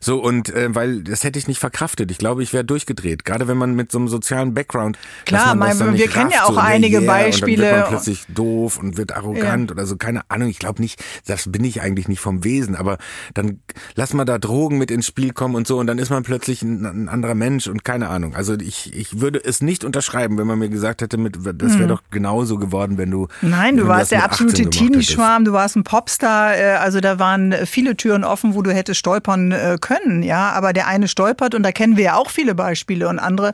so, 0.00 0.22
und 0.22 0.50
äh, 0.50 0.74
weil 0.74 1.02
das 1.02 1.24
hätte 1.24 1.38
ich 1.38 1.48
nicht 1.48 1.58
verkraftet. 1.58 2.10
Ich 2.10 2.18
glaube, 2.18 2.42
ich 2.42 2.52
wäre 2.52 2.64
durchgedreht. 2.64 3.24
Gerade 3.24 3.48
wenn 3.48 3.56
man 3.56 3.74
mit 3.74 3.90
so 3.90 3.98
einem 3.98 4.08
sozialen 4.08 4.52
Background. 4.54 4.98
Klar, 5.24 5.54
mein- 5.54 5.78
wir 5.78 5.86
nicht 5.92 6.10
kennen 6.12 6.30
ja 6.30 6.40
rafft, 6.40 6.50
auch 6.50 6.54
so, 6.54 6.60
einige 6.60 7.00
yeah, 7.00 7.00
Und 7.00 7.06
Beispiele. 7.06 7.62
dann 7.62 7.72
wird 7.74 7.80
man 7.82 7.88
plötzlich 7.90 8.24
doof 8.28 8.78
und 8.78 8.96
wird 8.98 9.12
arrogant 9.16 9.70
oder 9.70 9.86
so. 9.86 9.96
Keine 9.96 10.28
Ahnung. 10.28 10.48
Ich 10.48 10.58
glaube 10.58 10.82
nicht, 10.82 11.02
das 11.26 11.50
bin 11.50 11.64
ich 11.64 11.80
eigentlich 11.80 12.08
nicht 12.10 12.20
vom 12.20 12.44
Wesen. 12.44 12.76
Aber 12.76 12.98
dann 13.32 13.60
lass 13.94 14.12
mal 14.12 14.24
da 14.26 14.38
Drogen 14.38 14.76
mit 14.76 14.90
ins 14.90 15.06
Spiel 15.06 15.32
kommen 15.32 15.54
und 15.54 15.66
so. 15.66 15.78
Und 15.78 15.86
dann 15.86 15.98
ist 15.98 16.10
man 16.10 16.22
plötzlich 16.22 16.62
ein, 16.62 16.84
ein 16.84 17.08
anderer 17.08 17.34
Mensch 17.34 17.66
und 17.66 17.84
keine 17.84 18.08
Ahnung. 18.08 18.34
Also 18.34 18.54
ich, 18.54 18.94
ich 18.94 19.20
würde 19.20 19.42
es 19.42 19.62
nicht 19.62 19.84
unterschreiben, 19.84 20.36
wenn 20.36 20.46
man 20.46 20.58
mir 20.58 20.68
gesagt 20.68 21.02
hätte, 21.02 21.16
mit, 21.16 21.38
das 21.54 21.78
wäre 21.78 21.88
doch 21.88 22.02
genauso 22.10 22.58
geworden, 22.58 22.98
wenn 22.98 23.10
du. 23.10 23.28
Mhm. 23.40 23.50
Nein, 23.50 23.76
du 23.76 23.86
warst 23.86 24.12
der 24.12 24.22
mit 24.22 24.32
18 24.32 24.46
absolute. 24.48 24.70
Teenie-Schwarm, 24.70 25.44
du 25.44 25.52
warst 25.52 25.76
ein 25.76 25.84
Popstar, 25.84 26.56
äh, 26.56 26.76
also 26.76 27.00
da 27.00 27.18
waren 27.18 27.52
äh, 27.52 27.66
viele 27.66 27.96
Türen 27.96 28.24
offen, 28.24 28.54
wo 28.54 28.62
du 28.62 28.72
hättest 28.72 29.00
stolpern 29.00 29.52
äh, 29.52 29.78
können, 29.80 30.22
ja, 30.22 30.52
aber 30.52 30.72
der 30.72 30.86
eine 30.86 31.08
stolpert 31.08 31.54
und 31.54 31.62
da 31.62 31.72
kennen 31.72 31.96
wir 31.96 32.04
ja 32.04 32.16
auch 32.16 32.30
viele 32.30 32.54
Beispiele 32.54 33.08
und 33.08 33.18
andere 33.18 33.52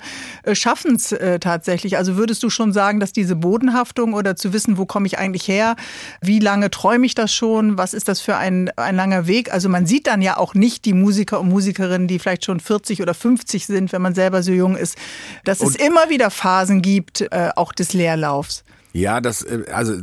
schaffen 0.53 0.97
es 0.97 1.15
tatsächlich. 1.41 1.97
Also 1.97 2.17
würdest 2.17 2.43
du 2.43 2.51
schon 2.51 2.73
sagen, 2.73 3.01
dass 3.01 3.13
diese 3.13 3.37
Bodenhaftung 3.37 4.15
oder 4.15 4.37
zu 4.37 4.53
wissen, 4.53 4.79
wo 4.79 4.87
komme 4.87 5.07
ich 5.07 5.19
eigentlich 5.19 5.49
her, 5.49 5.77
wie 6.21 6.39
lange 6.39 6.71
träume 6.71 7.07
ich 7.07 7.15
das 7.15 7.33
schon, 7.33 7.79
was 7.79 7.95
ist 7.95 8.09
das 8.09 8.21
für 8.21 8.37
ein, 8.37 8.46
ein 8.47 8.97
langer 8.97 9.27
Weg? 9.27 9.53
Also 9.53 9.69
man 9.69 9.87
sieht 9.87 10.07
dann 10.07 10.23
ja 10.23 10.37
auch 10.37 10.55
nicht 10.55 10.85
die 10.85 10.93
Musiker 10.93 11.41
und 11.41 11.49
Musikerinnen, 11.49 12.07
die 12.09 12.19
vielleicht 12.19 12.45
schon 12.45 12.61
40 12.61 13.03
oder 13.03 13.15
50 13.15 13.67
sind, 13.67 13.93
wenn 13.93 14.03
man 14.03 14.15
selber 14.15 14.43
so 14.43 14.53
jung 14.53 14.77
ist, 14.77 14.97
dass 15.45 15.61
es 15.61 15.69
Und- 15.77 15.81
immer 15.81 16.09
wieder 16.11 16.31
Phasen 16.31 16.83
gibt, 16.83 17.21
äh, 17.21 17.51
auch 17.57 17.73
des 17.73 17.93
Leerlaufs. 17.93 18.65
Ja, 18.93 19.21
das, 19.21 19.43
äh, 19.43 19.65
also 19.73 19.95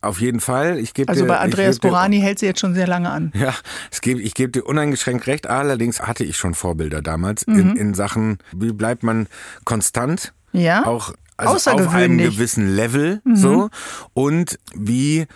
auf 0.00 0.20
jeden 0.20 0.38
Fall. 0.40 0.78
Ich 0.78 0.94
gebe 0.94 1.08
Also 1.10 1.26
bei 1.26 1.38
Andreas 1.38 1.80
geb 1.80 1.90
Borani 1.90 2.20
hält 2.20 2.38
sie 2.38 2.46
jetzt 2.46 2.60
schon 2.60 2.72
sehr 2.74 2.86
lange 2.86 3.10
an. 3.10 3.32
Ja, 3.34 3.52
es 3.90 4.00
gebe, 4.00 4.20
ich 4.22 4.34
gebe 4.34 4.52
dir 4.52 4.64
uneingeschränkt 4.64 5.26
recht. 5.26 5.48
Allerdings 5.48 6.00
hatte 6.00 6.22
ich 6.24 6.36
schon 6.36 6.54
Vorbilder 6.54 7.02
damals 7.02 7.46
Mhm. 7.46 7.58
in, 7.58 7.76
in 7.76 7.94
Sachen, 7.94 8.38
wie 8.56 8.72
bleibt 8.72 9.02
man 9.02 9.26
konstant? 9.64 10.32
Ja. 10.52 10.86
Auch 10.86 11.12
also 11.36 11.70
auf 11.72 11.88
einem 11.94 12.18
gewissen 12.18 12.74
Level 12.74 13.20
Mhm. 13.24 13.36
so 13.36 13.70
und 14.14 14.58
wie 14.74 15.26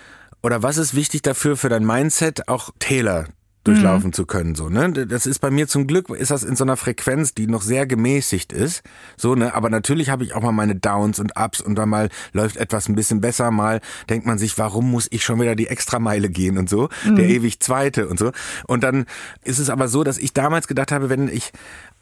oder 0.43 0.63
was 0.63 0.77
ist 0.77 0.95
wichtig 0.95 1.23
dafür 1.23 1.57
für 1.57 1.69
dein 1.69 1.85
Mindset 1.87 2.49
auch 2.49 2.71
Täler 2.79 3.27
durchlaufen 3.65 4.09
Mhm. 4.09 4.13
zu 4.13 4.27
können 4.27 4.57
so 4.57 4.69
ne? 4.69 4.91
Das 4.93 5.25
ist 5.25 5.39
bei 5.39 5.49
mir 5.53 5.69
zum 5.69 5.87
Glück 5.87 6.11
ist 6.11 6.33
das 6.33 6.43
in 6.43 6.57
so 6.57 6.65
einer 6.65 6.77
Frequenz 6.77 7.33
die 7.33 7.47
noch 7.47 7.63
sehr 7.63 7.87
gemäßigt 7.87 8.53
ist 8.53 8.83
so 9.17 9.37
ne? 9.37 9.55
Aber 9.55 9.71
natürlich 9.71 10.11
habe 10.11 10.25
ich 10.25 10.35
auch 10.35 10.43
mal 10.43 10.51
meine 10.51 10.75
Downs 10.75 11.21
und 11.21 11.39
Ups 11.39 11.61
und 11.61 11.77
dann 11.77 11.89
mal 11.89 12.09
läuft 12.33 12.57
etwas 12.57 12.89
ein 12.89 12.97
bisschen 12.97 13.21
besser 13.21 13.53
mal 13.53 13.81
denkt 14.11 14.27
man 14.27 14.37
sich 14.37 14.59
warum 14.59 14.91
muss 14.91 15.07
ich 15.13 15.23
schon 15.23 15.41
wieder 15.41 15.55
die 15.55 15.69
Extrameile 15.69 16.29
gehen 16.29 16.59
und 16.59 16.69
so? 16.69 16.89
Der 17.07 17.29
ewig 17.29 17.61
zweite 17.61 18.09
und 18.09 18.19
so. 18.19 18.33
Und 18.67 18.83
dann 18.83 19.07
ist 19.45 19.61
es 19.61 19.71
aber 19.71 19.87
so 19.87 20.03
dass 20.03 20.19
ich 20.19 20.33
damals 20.33 20.67
gedacht 20.67 20.91
habe 20.91 21.09
wenn 21.09 21.29
ich 21.29 21.53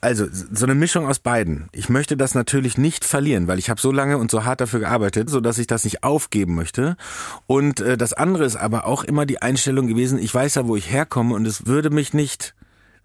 Also 0.03 0.26
so 0.30 0.64
eine 0.64 0.74
Mischung 0.74 1.07
aus 1.07 1.18
beiden. 1.18 1.68
Ich 1.72 1.90
möchte 1.90 2.16
das 2.16 2.34
natürlich 2.34 2.78
nicht 2.78 3.05
verlieren, 3.05 3.48
weil 3.48 3.59
ich 3.59 3.68
habe 3.68 3.80
so 3.80 3.92
lange 3.92 4.16
und 4.16 4.30
so 4.30 4.44
hart 4.44 4.62
dafür 4.62 4.80
gearbeitet, 4.80 5.28
so 5.28 5.40
dass 5.40 5.59
ich 5.59 5.66
das 5.66 5.84
nicht 5.84 6.03
aufgeben 6.03 6.55
möchte. 6.55 6.96
Und 7.46 7.80
äh, 7.80 7.98
das 7.98 8.14
andere 8.14 8.44
ist 8.44 8.57
aber 8.57 8.86
auch 8.86 9.05
immer 9.05 9.26
die 9.26 9.42
Einstellung 9.42 9.88
gewesen. 9.88 10.18
Ich 10.18 10.34
weiß 10.34 10.55
ja, 10.55 10.66
wo 10.66 10.76
ich 10.76 10.90
herkomme 10.90 11.34
und 11.34 11.46
es 11.46 11.66
würde 11.66 11.90
mich 11.90 12.14
nicht 12.14 12.55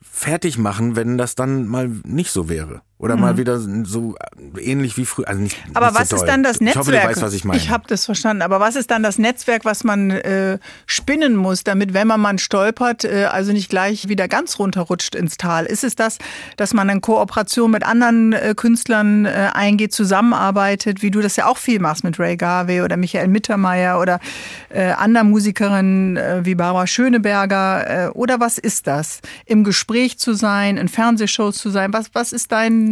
fertig 0.02 0.58
machen, 0.58 0.96
wenn 0.96 1.18
das 1.18 1.36
dann 1.36 1.68
mal 1.68 1.90
nicht 2.06 2.32
so 2.32 2.48
wäre. 2.48 2.82
Oder 2.98 3.18
mhm. 3.18 3.22
mal 3.22 3.38
wieder 3.38 3.60
so 3.60 4.16
ähnlich 4.58 4.96
wie 4.96 5.06
früher. 5.06 5.28
Also 5.28 5.42
nicht, 5.42 5.58
aber 5.74 5.88
nicht 5.88 6.00
was 6.00 6.10
so 6.10 6.16
ist 6.16 6.26
dann 6.26 6.44
das 6.44 6.62
Netzwerk? 6.62 6.76
Ich 6.76 6.80
hoffe, 6.80 6.92
du 6.92 7.10
weißt, 7.10 7.22
was 7.22 7.34
ich 7.34 7.44
meine. 7.44 7.60
Ich 7.60 7.70
habe 7.70 7.84
das 7.88 8.06
verstanden. 8.06 8.42
Aber 8.42 8.62
was 8.62 8.78
ist 8.78 8.90
dann 8.90 9.04
das 9.04 9.20
Netzwerk, 9.20 9.66
was 9.66 9.84
man 9.84 10.12
äh, 10.12 10.60
spinnen 10.86 11.36
muss, 11.36 11.66
damit, 11.66 11.94
wenn 11.94 12.08
man 12.08 12.22
mal 12.22 12.40
stolpert, 12.40 13.04
äh, 13.04 13.26
also 13.26 13.52
nicht 13.52 13.70
gleich 13.70 14.08
wieder 14.08 14.30
ganz 14.30 14.60
runterrutscht 14.60 15.14
ins 15.14 15.36
Tal? 15.36 15.66
Ist 15.66 15.84
es 15.84 15.96
das, 15.96 16.20
dass 16.56 16.74
man 16.74 16.88
in 16.88 17.02
Kooperation 17.02 17.70
mit 17.70 17.84
anderen 17.84 18.32
äh, 18.32 18.54
Künstlern 18.56 19.26
äh, 19.26 19.50
eingeht, 19.54 19.92
zusammenarbeitet, 19.92 21.02
wie 21.02 21.12
du 21.12 21.20
das 21.20 21.36
ja 21.36 21.48
auch 21.48 21.58
viel 21.58 21.82
machst 21.82 22.06
mit 22.06 22.18
Ray 22.18 22.38
Garvey 22.38 22.82
oder 22.82 22.96
Michael 22.96 23.28
Mittermeier 23.28 24.00
oder 24.00 24.22
äh, 24.70 24.92
anderen 24.92 25.32
Musikerinnen 25.32 26.16
äh, 26.16 26.46
wie 26.46 26.56
Barbara 26.56 26.88
Schöneberger? 26.88 28.06
Äh, 28.06 28.10
oder 28.12 28.40
was 28.40 28.58
ist 28.58 28.88
das? 28.88 29.20
Im 29.46 29.66
Gespräch 29.66 30.18
zu 30.18 30.34
sein, 30.34 30.78
in 30.78 30.88
Fernsehshows 30.88 31.58
zu 31.58 31.70
sein? 31.70 31.92
Was, 31.92 32.12
was 32.14 32.32
ist 32.32 32.54
dein 32.54 32.85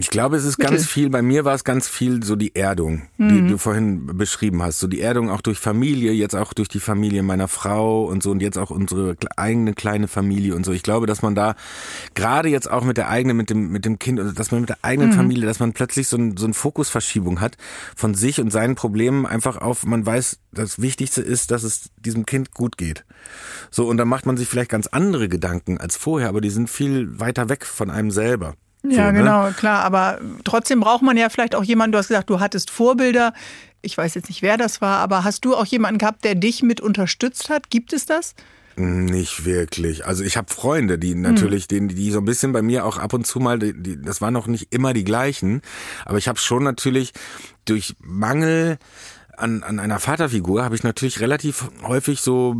ich 0.00 0.08
glaube, 0.08 0.36
es 0.36 0.44
ist 0.44 0.58
Mittel. 0.58 0.76
ganz 0.76 0.86
viel, 0.86 1.10
bei 1.10 1.20
mir 1.20 1.44
war 1.44 1.54
es 1.54 1.62
ganz 1.62 1.86
viel 1.86 2.22
so 2.22 2.34
die 2.34 2.56
Erdung, 2.56 3.02
mhm. 3.18 3.28
die 3.28 3.50
du 3.50 3.58
vorhin 3.58 4.06
beschrieben 4.16 4.62
hast. 4.62 4.78
So 4.78 4.86
die 4.86 5.02
Erdung 5.02 5.28
auch 5.28 5.42
durch 5.42 5.58
Familie, 5.58 6.12
jetzt 6.12 6.34
auch 6.34 6.54
durch 6.54 6.68
die 6.68 6.80
Familie 6.80 7.22
meiner 7.22 7.48
Frau 7.48 8.04
und 8.04 8.22
so 8.22 8.30
und 8.30 8.40
jetzt 8.40 8.56
auch 8.56 8.70
unsere 8.70 9.16
eigene 9.36 9.74
kleine 9.74 10.08
Familie 10.08 10.54
und 10.54 10.64
so. 10.64 10.72
Ich 10.72 10.82
glaube, 10.82 11.06
dass 11.06 11.20
man 11.20 11.34
da 11.34 11.54
gerade 12.14 12.48
jetzt 12.48 12.70
auch 12.70 12.82
mit 12.82 12.96
der 12.96 13.10
eigenen, 13.10 13.36
mit 13.36 13.50
dem, 13.50 13.70
mit 13.70 13.84
dem 13.84 13.98
Kind, 13.98 14.20
dass 14.38 14.50
man 14.50 14.60
mit 14.60 14.70
der 14.70 14.78
eigenen 14.80 15.10
mhm. 15.10 15.14
Familie, 15.16 15.44
dass 15.44 15.60
man 15.60 15.74
plötzlich 15.74 16.08
so, 16.08 16.16
ein, 16.16 16.38
so 16.38 16.46
eine 16.46 16.54
Fokusverschiebung 16.54 17.42
hat 17.42 17.58
von 17.94 18.14
sich 18.14 18.40
und 18.40 18.50
seinen 18.50 18.76
Problemen 18.76 19.26
einfach 19.26 19.58
auf, 19.58 19.84
man 19.84 20.06
weiß, 20.06 20.38
das 20.52 20.80
Wichtigste 20.80 21.20
ist, 21.20 21.50
dass 21.50 21.62
es 21.62 21.90
diesem 21.98 22.24
Kind 22.24 22.54
gut 22.54 22.78
geht. 22.78 23.04
So, 23.70 23.86
und 23.86 23.98
dann 23.98 24.08
macht 24.08 24.24
man 24.24 24.38
sich 24.38 24.48
vielleicht 24.48 24.70
ganz 24.70 24.86
andere 24.86 25.28
Gedanken 25.28 25.76
als 25.76 25.96
vorher, 25.96 26.30
aber 26.30 26.40
die 26.40 26.50
sind 26.50 26.70
viel 26.70 27.20
weiter 27.20 27.50
weg 27.50 27.66
von 27.66 27.90
einem 27.90 28.10
selber. 28.10 28.54
Ja, 28.82 29.06
so, 29.06 29.12
ne? 29.12 29.18
genau, 29.18 29.50
klar. 29.50 29.84
Aber 29.84 30.18
trotzdem 30.44 30.80
braucht 30.80 31.02
man 31.02 31.16
ja 31.16 31.28
vielleicht 31.28 31.54
auch 31.54 31.64
jemanden, 31.64 31.92
du 31.92 31.98
hast 31.98 32.08
gesagt, 32.08 32.30
du 32.30 32.40
hattest 32.40 32.70
Vorbilder. 32.70 33.32
Ich 33.82 33.96
weiß 33.96 34.14
jetzt 34.14 34.28
nicht, 34.28 34.42
wer 34.42 34.56
das 34.56 34.80
war, 34.80 34.98
aber 34.98 35.24
hast 35.24 35.44
du 35.44 35.56
auch 35.56 35.66
jemanden 35.66 35.98
gehabt, 35.98 36.24
der 36.24 36.34
dich 36.34 36.62
mit 36.62 36.80
unterstützt 36.80 37.48
hat? 37.48 37.70
Gibt 37.70 37.92
es 37.92 38.06
das? 38.06 38.34
Nicht 38.76 39.44
wirklich. 39.44 40.06
Also 40.06 40.22
ich 40.22 40.36
habe 40.36 40.52
Freunde, 40.52 40.98
die 40.98 41.14
natürlich, 41.14 41.66
hm. 41.70 41.88
die, 41.88 41.94
die 41.94 42.10
so 42.10 42.18
ein 42.18 42.24
bisschen 42.24 42.52
bei 42.52 42.62
mir 42.62 42.86
auch 42.86 42.98
ab 42.98 43.12
und 43.12 43.26
zu 43.26 43.40
mal, 43.40 43.58
die, 43.58 44.00
das 44.00 44.20
waren 44.20 44.32
noch 44.32 44.46
nicht 44.46 44.72
immer 44.72 44.94
die 44.94 45.04
gleichen, 45.04 45.60
aber 46.04 46.18
ich 46.18 46.28
habe 46.28 46.38
schon 46.38 46.62
natürlich 46.62 47.12
durch 47.64 47.94
Mangel 48.00 48.78
an, 49.36 49.62
an 49.62 49.78
einer 49.78 49.98
Vaterfigur 49.98 50.64
habe 50.64 50.74
ich 50.74 50.82
natürlich 50.82 51.20
relativ 51.20 51.70
häufig 51.82 52.20
so, 52.20 52.54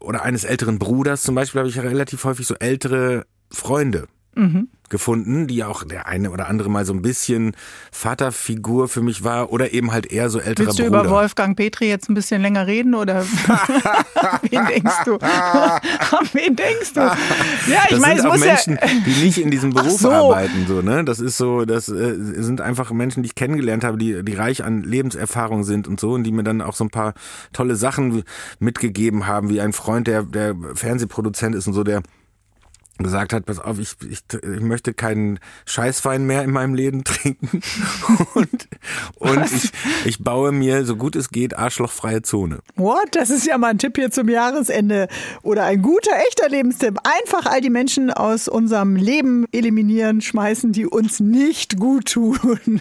oder 0.00 0.22
eines 0.22 0.44
älteren 0.44 0.78
Bruders 0.78 1.22
zum 1.22 1.34
Beispiel, 1.34 1.60
habe 1.60 1.70
ich 1.70 1.78
relativ 1.78 2.24
häufig 2.24 2.46
so 2.46 2.54
ältere 2.54 3.26
Freunde. 3.50 4.06
Mhm 4.38 4.68
gefunden, 4.88 5.46
die 5.46 5.64
auch 5.64 5.84
der 5.84 6.06
eine 6.06 6.30
oder 6.30 6.48
andere 6.48 6.70
mal 6.70 6.84
so 6.84 6.92
ein 6.92 7.02
bisschen 7.02 7.54
Vaterfigur 7.92 8.88
für 8.88 9.02
mich 9.02 9.24
war 9.24 9.52
oder 9.52 9.72
eben 9.72 9.92
halt 9.92 10.10
eher 10.10 10.30
so 10.30 10.38
älterer 10.38 10.68
Willst 10.68 10.78
du 10.78 10.84
Bruder. 10.84 11.00
über 11.00 11.10
Wolfgang 11.10 11.56
Petri 11.56 11.88
jetzt 11.88 12.08
ein 12.08 12.14
bisschen 12.14 12.42
länger 12.42 12.66
reden 12.66 12.94
oder 12.94 13.24
wen 14.50 14.66
denkst 14.66 15.04
du? 15.04 15.14
An 15.20 16.28
wen 16.32 16.56
denkst 16.56 16.94
du? 16.94 17.00
Ja, 17.00 17.84
ich 17.90 17.98
meine, 17.98 18.20
es 18.20 18.26
muss 18.26 18.40
Menschen, 18.40 18.78
ja 18.80 18.88
die 19.06 19.24
nicht 19.24 19.38
in 19.38 19.50
diesem 19.50 19.70
Beruf 19.74 20.00
so. 20.00 20.10
arbeiten 20.10 20.66
so, 20.66 20.82
ne? 20.82 21.04
Das 21.04 21.20
ist 21.20 21.36
so, 21.36 21.64
das 21.64 21.88
äh, 21.88 22.14
sind 22.42 22.60
einfach 22.60 22.90
Menschen, 22.92 23.22
die 23.22 23.28
ich 23.28 23.34
kennengelernt 23.34 23.84
habe, 23.84 23.98
die 23.98 24.22
die 24.24 24.34
reich 24.34 24.64
an 24.64 24.82
Lebenserfahrung 24.82 25.64
sind 25.64 25.86
und 25.86 26.00
so 26.00 26.12
und 26.12 26.24
die 26.24 26.32
mir 26.32 26.42
dann 26.42 26.62
auch 26.62 26.74
so 26.74 26.84
ein 26.84 26.90
paar 26.90 27.14
tolle 27.52 27.76
Sachen 27.76 28.22
mitgegeben 28.58 29.26
haben, 29.26 29.50
wie 29.50 29.60
ein 29.60 29.72
Freund, 29.72 30.06
der 30.06 30.22
der 30.22 30.54
Fernsehproduzent 30.74 31.54
ist 31.54 31.66
und 31.66 31.74
so, 31.74 31.84
der 31.84 32.02
gesagt 33.04 33.32
hat, 33.32 33.46
pass 33.46 33.58
auf, 33.58 33.78
ich, 33.78 33.94
ich, 34.08 34.20
ich 34.32 34.60
möchte 34.60 34.94
keinen 34.94 35.38
Scheißwein 35.66 36.24
mehr 36.24 36.42
in 36.42 36.50
meinem 36.50 36.74
Leben 36.74 37.04
trinken 37.04 37.62
und, 38.34 38.68
und 39.18 39.52
ich, 39.52 39.70
ich 40.04 40.22
baue 40.22 40.52
mir, 40.52 40.84
so 40.84 40.96
gut 40.96 41.16
es 41.16 41.30
geht, 41.30 41.56
arschlochfreie 41.56 42.22
Zone. 42.22 42.60
What? 42.76 43.08
Das 43.12 43.30
ist 43.30 43.46
ja 43.46 43.58
mal 43.58 43.68
ein 43.68 43.78
Tipp 43.78 43.96
hier 43.96 44.10
zum 44.10 44.28
Jahresende 44.28 45.08
oder 45.42 45.64
ein 45.64 45.82
guter, 45.82 46.12
echter 46.28 46.48
Lebenstipp. 46.48 46.98
Einfach 47.04 47.46
all 47.46 47.60
die 47.60 47.70
Menschen 47.70 48.10
aus 48.10 48.48
unserem 48.48 48.96
Leben 48.96 49.46
eliminieren, 49.52 50.20
schmeißen, 50.20 50.72
die 50.72 50.86
uns 50.86 51.20
nicht 51.20 51.78
gut 51.78 52.12
tun. 52.12 52.80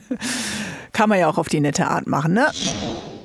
Kann 0.93 1.09
man 1.09 1.20
ja 1.20 1.28
auch 1.28 1.38
auf 1.38 1.47
die 1.47 1.59
nette 1.59 1.88
Art 1.88 2.07
machen, 2.07 2.34
ne? 2.34 2.51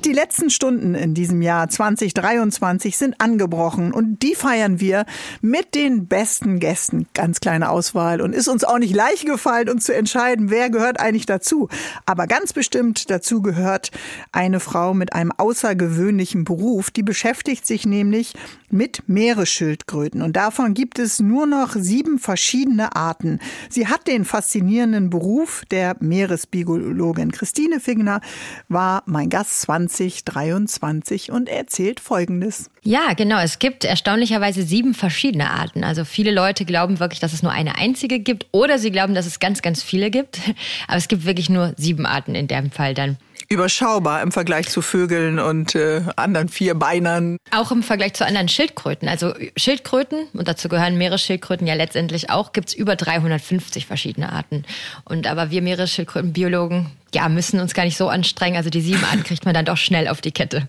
Die 0.04 0.12
letzten 0.12 0.50
Stunden 0.50 0.96
in 0.96 1.14
diesem 1.14 1.42
Jahr 1.42 1.68
2023 1.68 2.96
sind 2.96 3.20
angebrochen 3.20 3.92
und 3.92 4.20
die 4.24 4.34
feiern 4.34 4.80
wir 4.80 5.06
mit 5.42 5.76
den 5.76 6.08
besten 6.08 6.58
Gästen. 6.58 7.06
Ganz 7.14 7.38
kleine 7.38 7.70
Auswahl 7.70 8.20
und 8.20 8.34
ist 8.34 8.48
uns 8.48 8.64
auch 8.64 8.80
nicht 8.80 8.96
leicht 8.96 9.26
gefallen, 9.26 9.68
uns 9.68 9.84
zu 9.84 9.94
entscheiden, 9.94 10.50
wer 10.50 10.70
gehört 10.70 10.98
eigentlich 10.98 11.26
dazu. 11.26 11.68
Aber 12.04 12.26
ganz 12.26 12.52
bestimmt 12.52 13.10
dazu 13.10 13.42
gehört 13.42 13.92
eine 14.32 14.58
Frau 14.58 14.92
mit 14.92 15.12
einem 15.12 15.30
außergewöhnlichen 15.30 16.42
Beruf. 16.42 16.90
Die 16.90 17.04
beschäftigt 17.04 17.64
sich 17.64 17.86
nämlich 17.86 18.34
mit 18.70 19.04
Meeresschildkröten 19.06 20.20
und 20.22 20.34
davon 20.34 20.74
gibt 20.74 20.98
es 20.98 21.20
nur 21.20 21.46
noch 21.46 21.76
sieben 21.76 22.18
verschiedene 22.18 22.96
Arten. 22.96 23.38
Sie 23.68 23.86
hat 23.86 24.08
den 24.08 24.24
faszinierenden 24.24 25.10
Beruf 25.10 25.62
der 25.70 25.94
Meeresbiologin. 26.00 27.30
Christine 27.30 27.78
Figner 27.78 28.20
war 28.68 29.04
mein 29.06 29.28
Gast 29.28 29.60
20 29.60 29.91
2023 29.96 31.30
und 31.30 31.48
erzählt 31.48 32.00
Folgendes. 32.00 32.70
Ja, 32.82 33.12
genau. 33.14 33.40
Es 33.40 33.58
gibt 33.58 33.84
erstaunlicherweise 33.84 34.62
sieben 34.62 34.94
verschiedene 34.94 35.50
Arten. 35.50 35.84
Also 35.84 36.04
viele 36.04 36.32
Leute 36.32 36.64
glauben 36.64 37.00
wirklich, 37.00 37.20
dass 37.20 37.32
es 37.32 37.42
nur 37.42 37.52
eine 37.52 37.76
einzige 37.76 38.18
gibt 38.18 38.46
oder 38.52 38.78
sie 38.78 38.90
glauben, 38.90 39.14
dass 39.14 39.26
es 39.26 39.40
ganz, 39.40 39.62
ganz 39.62 39.82
viele 39.82 40.10
gibt. 40.10 40.40
Aber 40.88 40.96
es 40.96 41.08
gibt 41.08 41.24
wirklich 41.24 41.48
nur 41.48 41.74
sieben 41.76 42.06
Arten 42.06 42.34
in 42.34 42.48
dem 42.48 42.70
Fall 42.70 42.94
dann 42.94 43.16
überschaubar 43.52 44.22
im 44.22 44.32
Vergleich 44.32 44.68
zu 44.68 44.82
Vögeln 44.82 45.38
und 45.38 45.74
äh, 45.74 46.02
anderen 46.16 46.48
Vierbeinern. 46.48 47.36
Auch 47.50 47.70
im 47.70 47.82
Vergleich 47.82 48.14
zu 48.14 48.24
anderen 48.26 48.48
Schildkröten. 48.48 49.08
Also 49.08 49.34
Schildkröten, 49.56 50.26
und 50.32 50.48
dazu 50.48 50.68
gehören 50.68 50.96
Meeresschildkröten 50.96 51.66
ja 51.66 51.74
letztendlich 51.74 52.30
auch, 52.30 52.52
gibt 52.52 52.70
es 52.70 52.74
über 52.74 52.96
350 52.96 53.86
verschiedene 53.86 54.32
Arten. 54.32 54.64
Und 55.04 55.26
aber 55.26 55.50
wir 55.50 55.62
Meeresschildkrötenbiologen, 55.62 56.90
ja, 57.14 57.28
müssen 57.28 57.60
uns 57.60 57.74
gar 57.74 57.84
nicht 57.84 57.98
so 57.98 58.08
anstrengen. 58.08 58.56
Also 58.56 58.70
die 58.70 58.80
sieben 58.80 59.04
Arten 59.04 59.22
kriegt 59.22 59.44
man 59.44 59.52
dann 59.52 59.66
doch 59.66 59.76
schnell 59.76 60.08
auf 60.08 60.22
die 60.22 60.32
Kette. 60.32 60.66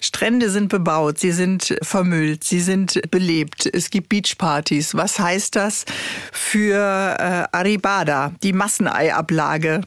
Strände 0.00 0.50
sind 0.50 0.68
bebaut, 0.68 1.18
sie 1.18 1.32
sind 1.32 1.76
vermüllt, 1.82 2.44
sie 2.44 2.60
sind 2.60 3.00
belebt. 3.10 3.68
Es 3.72 3.90
gibt 3.90 4.08
Beachpartys. 4.08 4.94
Was 4.94 5.18
heißt 5.18 5.56
das 5.56 5.84
für 6.32 6.76
äh, 6.76 7.56
Aribada, 7.56 8.32
die 8.42 8.52
Masseneiablage 8.52 9.80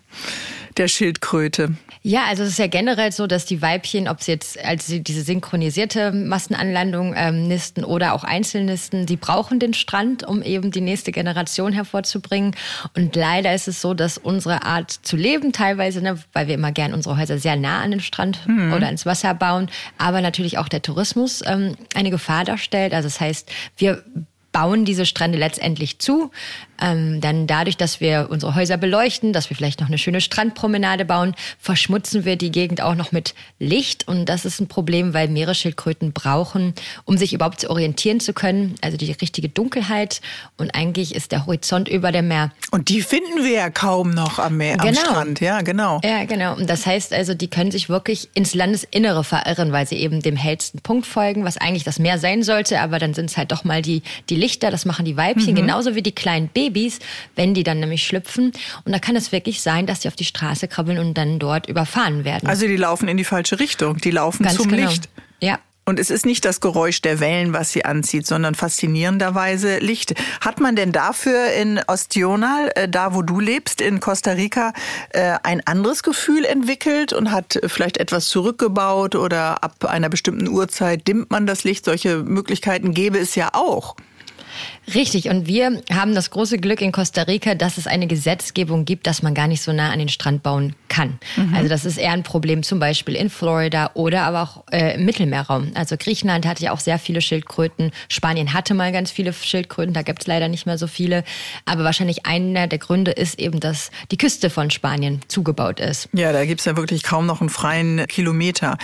der 0.78 0.88
Schildkröte? 0.88 1.76
Ja, 2.02 2.26
also 2.26 2.44
es 2.44 2.50
ist 2.50 2.60
ja 2.60 2.68
generell 2.68 3.12
so, 3.12 3.28
dass 3.28 3.46
die 3.46 3.62
Weibchen, 3.62 4.08
ob 4.08 4.22
sie 4.22 4.32
jetzt 4.34 4.64
als 4.64 4.88
sie 4.88 5.02
diese 5.02 5.22
synchronisierte 5.22 6.12
Massenanlandung 6.12 7.14
ähm, 7.16 7.48
nisten 7.48 7.84
oder 7.84 8.14
auch 8.14 8.24
Einzelnisten, 8.24 9.06
die 9.06 9.16
brauchen 9.16 9.60
den 9.60 9.74
Strand, 9.74 10.28
um 10.28 10.42
eben 10.42 10.72
die 10.72 10.82
nächste 10.82 11.12
Generation 11.12 11.72
hervorzubringen. 11.72 12.56
Und 12.96 13.16
leider 13.16 13.54
ist 13.54 13.68
es 13.68 13.82
so, 13.82 13.94
dass 13.94 14.18
unsere 14.18 14.64
Art 14.64 14.92
zu 14.92 15.16
leben 15.16 15.54
teilweise, 15.54 16.02
ne, 16.02 16.20
weil 16.34 16.48
wir 16.48 16.56
immer 16.56 16.72
gern 16.72 16.94
unsere 16.94 17.18
Häuser 17.18 17.38
sehr 17.40 17.56
nah 17.56 17.82
an 17.82 17.92
den 17.92 18.02
Strand 18.02 18.48
mhm. 18.48 18.74
oder 18.74 18.90
ins 18.90 19.06
Wasser 19.06 19.34
bauen, 19.34 19.70
aber 19.98 20.22
natürlich 20.22 20.58
auch 20.58 20.68
der 20.68 20.82
Tourismus 20.82 21.42
ähm, 21.46 21.76
eine 21.96 22.10
Gefahr 22.10 22.44
darstellt. 22.44 22.94
Also 22.94 23.08
das 23.08 23.22
heißt, 23.22 23.50
wir 23.78 24.04
bauen 24.54 24.86
diese 24.86 25.06
Strände 25.06 25.38
letztendlich 25.38 26.00
zu. 26.00 26.32
Ähm, 26.84 27.22
dann 27.22 27.48
dadurch, 27.48 27.78
dass 27.78 28.02
wir 28.02 28.28
unsere 28.30 28.56
Häuser 28.56 28.76
beleuchten, 28.76 29.32
dass 29.32 29.50
wir 29.50 29.56
vielleicht 29.56 29.80
noch 29.80 29.88
eine 29.88 29.98
schöne 29.98 30.20
Strandpromenade 30.20 31.06
bauen, 31.06 31.34
verschmutzen 31.58 32.26
wir 32.26 32.36
die 32.36 32.52
Gegend 32.52 32.82
auch 32.82 32.96
noch 32.96 33.14
mit 33.14 33.36
Licht. 33.58 34.06
Und 34.06 34.28
das 34.28 34.44
ist 34.44 34.60
ein 34.60 34.68
Problem, 34.68 35.14
weil 35.14 35.30
Meeresschildkröten 35.30 36.12
brauchen, 36.12 36.74
um 37.06 37.18
sich 37.18 37.32
überhaupt 37.32 37.62
zu 37.62 37.70
orientieren 37.70 38.20
zu 38.20 38.34
können. 38.34 38.76
Also 38.82 38.98
die 38.98 39.14
richtige 39.14 39.48
Dunkelheit. 39.48 40.20
Und 40.58 40.76
eigentlich 40.76 41.16
ist 41.16 41.32
der 41.32 41.46
Horizont 41.46 41.88
über 41.88 42.12
dem 42.12 42.28
Meer. 42.28 42.52
Und 42.72 42.90
die 42.90 43.02
finden 43.02 43.46
wir 43.46 43.52
ja 43.54 43.70
kaum 43.70 44.12
noch 44.12 44.38
am 44.40 44.58
Meer, 44.58 44.76
genau. 44.76 44.90
am 44.90 44.96
Strand. 44.96 45.40
Ja, 45.40 45.62
genau. 45.62 46.02
Ja, 46.04 46.26
genau. 46.26 46.54
Und 46.58 46.70
das 46.70 46.86
heißt 46.86 47.14
also, 47.14 47.34
die 47.34 47.48
können 47.48 47.72
sich 47.72 47.88
wirklich 47.88 48.28
ins 48.34 48.56
Landesinnere 48.56 49.24
verirren, 49.24 49.72
weil 49.72 49.88
sie 49.88 49.96
eben 49.96 50.22
dem 50.22 50.36
hellsten 50.36 50.82
Punkt 50.82 51.06
folgen, 51.06 51.46
was 51.46 51.56
eigentlich 51.56 51.86
das 51.86 51.98
Meer 51.98 52.20
sein 52.20 52.44
sollte. 52.44 52.82
Aber 52.82 53.00
dann 53.00 53.14
sind 53.14 53.30
es 53.30 53.38
halt 53.38 53.54
doch 53.54 53.64
mal 53.64 53.82
die, 53.82 54.02
die 54.30 54.36
Lichter. 54.36 54.70
Das 54.70 54.84
machen 54.84 55.06
die 55.06 55.16
Weibchen, 55.16 55.52
mhm. 55.52 55.56
genauso 55.56 55.96
wie 55.96 56.02
die 56.02 56.12
kleinen 56.12 56.50
Babys. 56.50 56.73
Babys, 56.74 57.00
wenn 57.36 57.54
die 57.54 57.64
dann 57.64 57.80
nämlich 57.80 58.04
schlüpfen. 58.04 58.52
Und 58.84 58.92
da 58.92 59.00
kann 59.00 59.16
es 59.16 59.32
wirklich 59.32 59.62
sein, 59.62 59.86
dass 59.86 60.02
sie 60.02 60.08
auf 60.08 60.16
die 60.16 60.26
Straße 60.26 60.68
krabbeln 60.68 60.98
und 60.98 61.14
dann 61.14 61.40
dort 61.40 61.70
überfahren 61.70 62.26
werden. 62.26 62.50
Also 62.50 62.68
die 62.68 62.78
laufen 62.78 63.08
in 63.08 63.18
die 63.18 63.24
falsche 63.24 63.60
Richtung. 63.60 63.98
Die 63.98 64.12
laufen 64.12 64.44
Ganz 64.44 64.58
zum 64.58 64.70
genau. 64.70 64.90
Licht. 64.90 65.10
Ja, 65.40 65.60
Und 65.86 66.00
es 66.00 66.10
ist 66.10 66.26
nicht 66.26 66.46
das 66.46 66.62
Geräusch 66.62 67.02
der 67.02 67.20
Wellen, 67.20 67.54
was 67.54 67.74
sie 67.74 67.86
anzieht, 67.86 68.26
sondern 68.26 68.56
faszinierenderweise 68.56 69.80
Licht. 69.80 70.16
Hat 70.42 70.60
man 70.60 70.76
denn 70.76 70.92
dafür 70.92 71.52
in 71.52 71.80
Ostional, 71.88 72.72
äh, 72.76 72.88
da 72.90 73.14
wo 73.14 73.22
du 73.22 73.40
lebst, 73.40 73.82
in 73.82 74.00
Costa 74.00 74.32
Rica, 74.32 74.74
äh, 75.10 75.36
ein 75.44 75.62
anderes 75.68 76.02
Gefühl 76.02 76.46
entwickelt 76.46 77.14
und 77.14 77.32
hat 77.32 77.60
vielleicht 77.68 77.98
etwas 77.98 78.30
zurückgebaut 78.30 79.16
oder 79.16 79.64
ab 79.64 79.86
einer 79.86 80.10
bestimmten 80.10 80.48
Uhrzeit 80.48 81.08
dimmt 81.08 81.30
man 81.30 81.46
das 81.46 81.66
Licht? 81.66 81.86
Solche 81.86 82.24
Möglichkeiten 82.24 82.94
gäbe 82.94 83.20
es 83.20 83.36
ja 83.36 83.50
auch. 83.54 83.96
Richtig. 84.94 85.30
Und 85.30 85.48
wir 85.48 85.82
haben 85.92 86.16
das 86.16 86.30
große 86.32 86.58
Glück 86.58 86.82
in 86.82 86.92
Costa 86.92 87.24
Rica, 87.24 87.56
dass 87.56 87.78
es 87.78 87.88
eine 87.88 88.08
Gesetzgebung 88.08 88.86
gibt, 88.86 89.08
dass 89.08 89.24
man 89.24 89.34
gar 89.34 89.48
nicht 89.48 89.62
so 89.62 89.72
nah 89.72 89.92
an 89.92 90.00
den 90.00 90.10
Strand 90.10 90.44
bauen 90.44 90.76
kann. 90.90 91.20
Mhm. 91.36 91.56
Also 91.56 91.70
das 91.70 91.86
ist 91.86 91.98
eher 91.98 92.12
ein 92.12 92.24
Problem 92.24 92.64
zum 92.64 92.80
Beispiel 92.80 93.16
in 93.16 93.30
Florida 93.30 93.92
oder 93.94 94.24
aber 94.24 94.42
auch 94.44 94.64
äh, 94.72 94.96
im 94.96 95.06
Mittelmeerraum. 95.06 95.72
Also 95.74 95.96
Griechenland 95.98 96.46
hatte 96.46 96.64
ja 96.64 96.72
auch 96.72 96.80
sehr 96.80 97.00
viele 97.00 97.22
Schildkröten. 97.22 97.92
Spanien 98.10 98.54
hatte 98.54 98.74
mal 98.74 98.92
ganz 98.92 99.12
viele 99.12 99.34
Schildkröten. 99.34 99.94
Da 99.94 100.02
gibt 100.02 100.22
es 100.22 100.28
leider 100.28 100.48
nicht 100.48 100.66
mehr 100.66 100.78
so 100.78 100.88
viele. 100.88 101.24
Aber 101.66 101.84
wahrscheinlich 101.84 102.26
einer 102.26 102.68
der 102.68 102.80
Gründe 102.80 103.12
ist 103.12 103.40
eben, 103.40 103.60
dass 103.60 103.92
die 104.12 104.18
Küste 104.18 104.50
von 104.50 104.70
Spanien 104.70 105.22
zugebaut 105.28 105.80
ist. 105.80 106.10
Ja, 106.14 106.32
da 106.32 106.46
gibt 106.46 106.62
es 106.62 106.66
ja 106.66 106.76
wirklich 106.76 107.04
kaum 107.04 107.26
noch 107.26 107.42
einen 107.42 107.50
freien 107.50 108.06
Kilometer. 108.08 108.78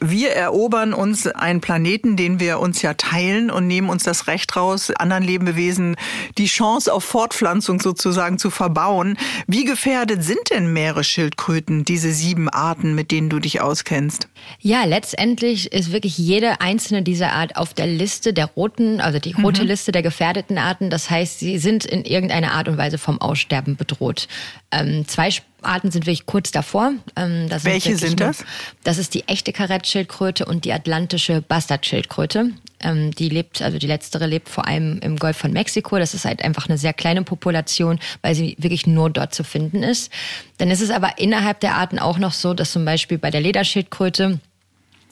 Wir 0.00 0.32
erobern 0.32 0.92
uns 0.92 1.26
einen 1.26 1.60
Planeten, 1.60 2.16
den 2.16 2.40
wir 2.40 2.60
uns 2.60 2.82
ja 2.82 2.94
teilen 2.94 3.50
und 3.50 3.66
nehmen 3.66 3.88
uns 3.88 4.02
das 4.04 4.26
Recht 4.26 4.56
raus, 4.56 4.92
anderen 5.14 5.24
Lebewesen 5.24 5.96
die 6.38 6.46
Chance 6.46 6.92
auf 6.92 7.04
Fortpflanzung 7.04 7.80
sozusagen 7.80 8.38
zu 8.38 8.50
verbauen. 8.50 9.16
Wie 9.46 9.64
gefährdet 9.64 10.22
sind 10.24 10.50
denn 10.50 10.72
Meeresschildkröten, 10.72 11.84
diese 11.84 12.12
sieben 12.12 12.48
Arten, 12.48 12.94
mit 12.94 13.10
denen 13.10 13.30
du 13.30 13.38
dich 13.38 13.60
auskennst? 13.60 14.28
Ja, 14.60 14.84
letztendlich 14.84 15.72
ist 15.72 15.92
wirklich 15.92 16.18
jede 16.18 16.60
einzelne 16.60 17.02
dieser 17.02 17.32
Art 17.32 17.56
auf 17.56 17.74
der 17.74 17.86
Liste 17.86 18.32
der 18.32 18.46
roten, 18.46 19.00
also 19.00 19.18
die 19.18 19.32
rote 19.32 19.62
mhm. 19.62 19.68
Liste 19.68 19.92
der 19.92 20.02
gefährdeten 20.02 20.58
Arten. 20.58 20.90
Das 20.90 21.10
heißt, 21.10 21.38
sie 21.38 21.58
sind 21.58 21.84
in 21.84 22.04
irgendeiner 22.04 22.52
Art 22.52 22.68
und 22.68 22.78
Weise 22.78 22.98
vom 22.98 23.20
Aussterben 23.20 23.76
bedroht. 23.76 24.28
Ähm, 24.70 25.06
zwei 25.06 25.30
Arten 25.66 25.90
sind 25.90 26.06
wirklich 26.06 26.26
kurz 26.26 26.50
davor. 26.50 26.92
Ähm, 27.16 27.46
Welche 27.62 27.96
sind 27.96 28.20
das? 28.20 28.44
das 28.82 28.98
ist 28.98 29.14
die 29.14 29.28
echte 29.28 29.52
Karettschildkröte 29.52 30.44
und 30.44 30.64
die 30.64 30.72
atlantische 30.72 31.42
Bastardschildkröte. 31.42 32.50
Ähm, 32.80 33.10
die 33.12 33.28
lebt, 33.28 33.62
also 33.62 33.78
die 33.78 33.86
letztere 33.86 34.26
lebt 34.26 34.48
vor 34.48 34.66
allem 34.66 34.98
im 35.00 35.16
Golf 35.16 35.36
von 35.36 35.52
Mexiko. 35.52 35.98
Das 35.98 36.14
ist 36.14 36.24
halt 36.24 36.42
einfach 36.42 36.68
eine 36.68 36.78
sehr 36.78 36.92
kleine 36.92 37.22
Population, 37.22 37.98
weil 38.22 38.34
sie 38.34 38.56
wirklich 38.58 38.86
nur 38.86 39.10
dort 39.10 39.34
zu 39.34 39.44
finden 39.44 39.82
ist. 39.82 40.12
Dann 40.58 40.70
ist 40.70 40.80
es 40.80 40.90
aber 40.90 41.18
innerhalb 41.18 41.60
der 41.60 41.76
Arten 41.76 41.98
auch 41.98 42.18
noch 42.18 42.32
so, 42.32 42.54
dass 42.54 42.72
zum 42.72 42.84
Beispiel 42.84 43.18
bei 43.18 43.30
der 43.30 43.40
Lederschildkröte 43.40 44.40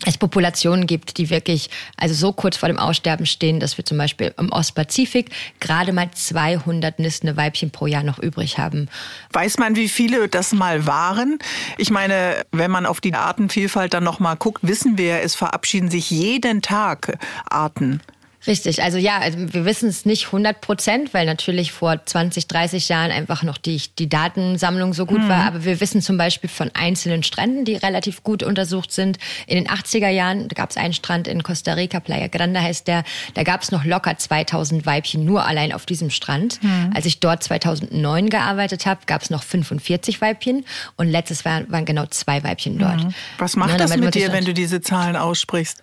es 0.06 0.18
Populationen 0.18 0.86
gibt, 0.86 1.18
die 1.18 1.30
wirklich 1.30 1.70
also 1.96 2.14
so 2.14 2.32
kurz 2.32 2.56
vor 2.56 2.68
dem 2.68 2.78
Aussterben 2.78 3.26
stehen, 3.26 3.60
dass 3.60 3.76
wir 3.78 3.84
zum 3.84 3.98
Beispiel 3.98 4.34
im 4.38 4.50
Ostpazifik 4.50 5.30
gerade 5.60 5.92
mal 5.92 6.10
200 6.10 6.98
nistende 6.98 7.36
Weibchen 7.36 7.70
pro 7.70 7.86
Jahr 7.86 8.02
noch 8.02 8.18
übrig 8.18 8.58
haben. 8.58 8.88
Weiß 9.32 9.58
man, 9.58 9.76
wie 9.76 9.88
viele 9.88 10.28
das 10.28 10.52
mal 10.52 10.86
waren? 10.86 11.38
Ich 11.78 11.90
meine, 11.90 12.44
wenn 12.52 12.70
man 12.70 12.86
auf 12.86 13.00
die 13.00 13.14
Artenvielfalt 13.14 13.94
dann 13.94 14.04
noch 14.04 14.20
mal 14.20 14.34
guckt, 14.34 14.66
wissen 14.66 14.98
wir, 14.98 15.22
es 15.22 15.34
verabschieden 15.34 15.90
sich 15.90 16.10
jeden 16.10 16.62
Tag 16.62 17.18
Arten. 17.48 18.00
Richtig, 18.46 18.82
also 18.82 18.98
ja, 18.98 19.18
also 19.18 19.38
wir 19.38 19.64
wissen 19.64 19.88
es 19.88 20.04
nicht 20.04 20.26
100 20.26 20.60
Prozent, 20.60 21.14
weil 21.14 21.26
natürlich 21.26 21.70
vor 21.70 22.04
20, 22.04 22.48
30 22.48 22.88
Jahren 22.88 23.12
einfach 23.12 23.44
noch 23.44 23.56
die, 23.56 23.80
die 23.98 24.08
Datensammlung 24.08 24.94
so 24.94 25.06
gut 25.06 25.22
mhm. 25.22 25.28
war. 25.28 25.44
Aber 25.46 25.64
wir 25.64 25.80
wissen 25.80 26.02
zum 26.02 26.18
Beispiel 26.18 26.50
von 26.50 26.70
einzelnen 26.74 27.22
Stränden, 27.22 27.64
die 27.64 27.76
relativ 27.76 28.22
gut 28.24 28.42
untersucht 28.42 28.90
sind. 28.92 29.18
In 29.46 29.56
den 29.56 29.68
80er 29.68 30.08
Jahren 30.08 30.48
gab 30.48 30.70
es 30.70 30.76
einen 30.76 30.92
Strand 30.92 31.28
in 31.28 31.42
Costa 31.42 31.74
Rica, 31.74 32.00
Playa 32.00 32.26
Grande 32.26 32.60
heißt 32.60 32.88
der. 32.88 33.04
Da 33.34 33.44
gab 33.44 33.62
es 33.62 33.70
noch 33.70 33.84
locker 33.84 34.16
2000 34.16 34.86
Weibchen 34.86 35.24
nur 35.24 35.46
allein 35.46 35.72
auf 35.72 35.86
diesem 35.86 36.10
Strand. 36.10 36.62
Mhm. 36.62 36.90
Als 36.94 37.06
ich 37.06 37.20
dort 37.20 37.44
2009 37.44 38.28
gearbeitet 38.28 38.86
habe, 38.86 39.02
gab 39.06 39.22
es 39.22 39.30
noch 39.30 39.44
45 39.44 40.20
Weibchen 40.20 40.64
und 40.96 41.08
letztes 41.08 41.44
Jahr 41.44 41.62
waren 41.68 41.84
genau 41.84 42.06
zwei 42.06 42.42
Weibchen 42.42 42.78
dort. 42.78 43.04
Mhm. 43.04 43.14
Was 43.38 43.54
macht 43.54 43.70
ja, 43.70 43.76
das 43.76 43.96
mit 43.96 44.14
dir, 44.14 44.32
wenn 44.32 44.44
du 44.44 44.52
diese 44.52 44.80
Zahlen 44.80 45.14
aussprichst? 45.14 45.82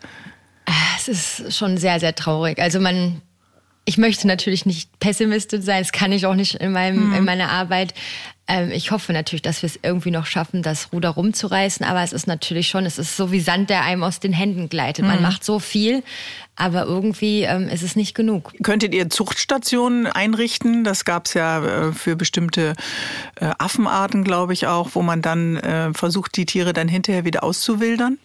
Es 1.09 1.39
ist 1.39 1.57
schon 1.57 1.77
sehr, 1.77 1.99
sehr 1.99 2.15
traurig. 2.15 2.59
Also 2.59 2.79
man, 2.79 3.21
ich 3.85 3.97
möchte 3.97 4.27
natürlich 4.27 4.65
nicht 4.65 4.99
pessimistisch 4.99 5.63
sein, 5.63 5.81
das 5.81 5.91
kann 5.91 6.11
ich 6.11 6.25
auch 6.25 6.35
nicht 6.35 6.55
in, 6.55 6.71
meinem, 6.71 7.09
mhm. 7.09 7.15
in 7.15 7.25
meiner 7.25 7.49
Arbeit. 7.49 7.93
Ähm, 8.47 8.71
ich 8.71 8.91
hoffe 8.91 9.13
natürlich, 9.13 9.41
dass 9.41 9.61
wir 9.61 9.67
es 9.67 9.79
irgendwie 9.81 10.11
noch 10.11 10.25
schaffen, 10.25 10.63
das 10.63 10.91
Ruder 10.91 11.09
rumzureißen, 11.09 11.85
aber 11.85 12.03
es 12.03 12.13
ist 12.13 12.27
natürlich 12.27 12.67
schon, 12.67 12.85
es 12.85 12.97
ist 12.97 13.15
so 13.15 13.31
wie 13.31 13.39
Sand, 13.39 13.69
der 13.69 13.83
einem 13.83 14.03
aus 14.03 14.19
den 14.19 14.33
Händen 14.33 14.69
gleitet. 14.69 15.05
Man 15.05 15.17
mhm. 15.17 15.21
macht 15.23 15.43
so 15.43 15.59
viel, 15.59 16.03
aber 16.55 16.83
irgendwie 16.83 17.43
ähm, 17.43 17.69
ist 17.69 17.83
es 17.83 17.95
nicht 17.95 18.15
genug. 18.15 18.53
Könntet 18.63 18.93
ihr 18.93 19.09
Zuchtstationen 19.09 20.07
einrichten? 20.07 20.83
Das 20.83 21.05
gab 21.05 21.27
es 21.27 21.35
ja 21.35 21.63
äh, 21.63 21.91
für 21.93 22.15
bestimmte 22.15 22.73
äh, 23.35 23.51
Affenarten, 23.59 24.23
glaube 24.23 24.53
ich, 24.53 24.67
auch, 24.67 24.89
wo 24.93 25.01
man 25.01 25.21
dann 25.21 25.57
äh, 25.57 25.93
versucht, 25.93 26.35
die 26.35 26.45
Tiere 26.45 26.73
dann 26.73 26.87
hinterher 26.87 27.25
wieder 27.25 27.43
auszuwildern? 27.43 28.17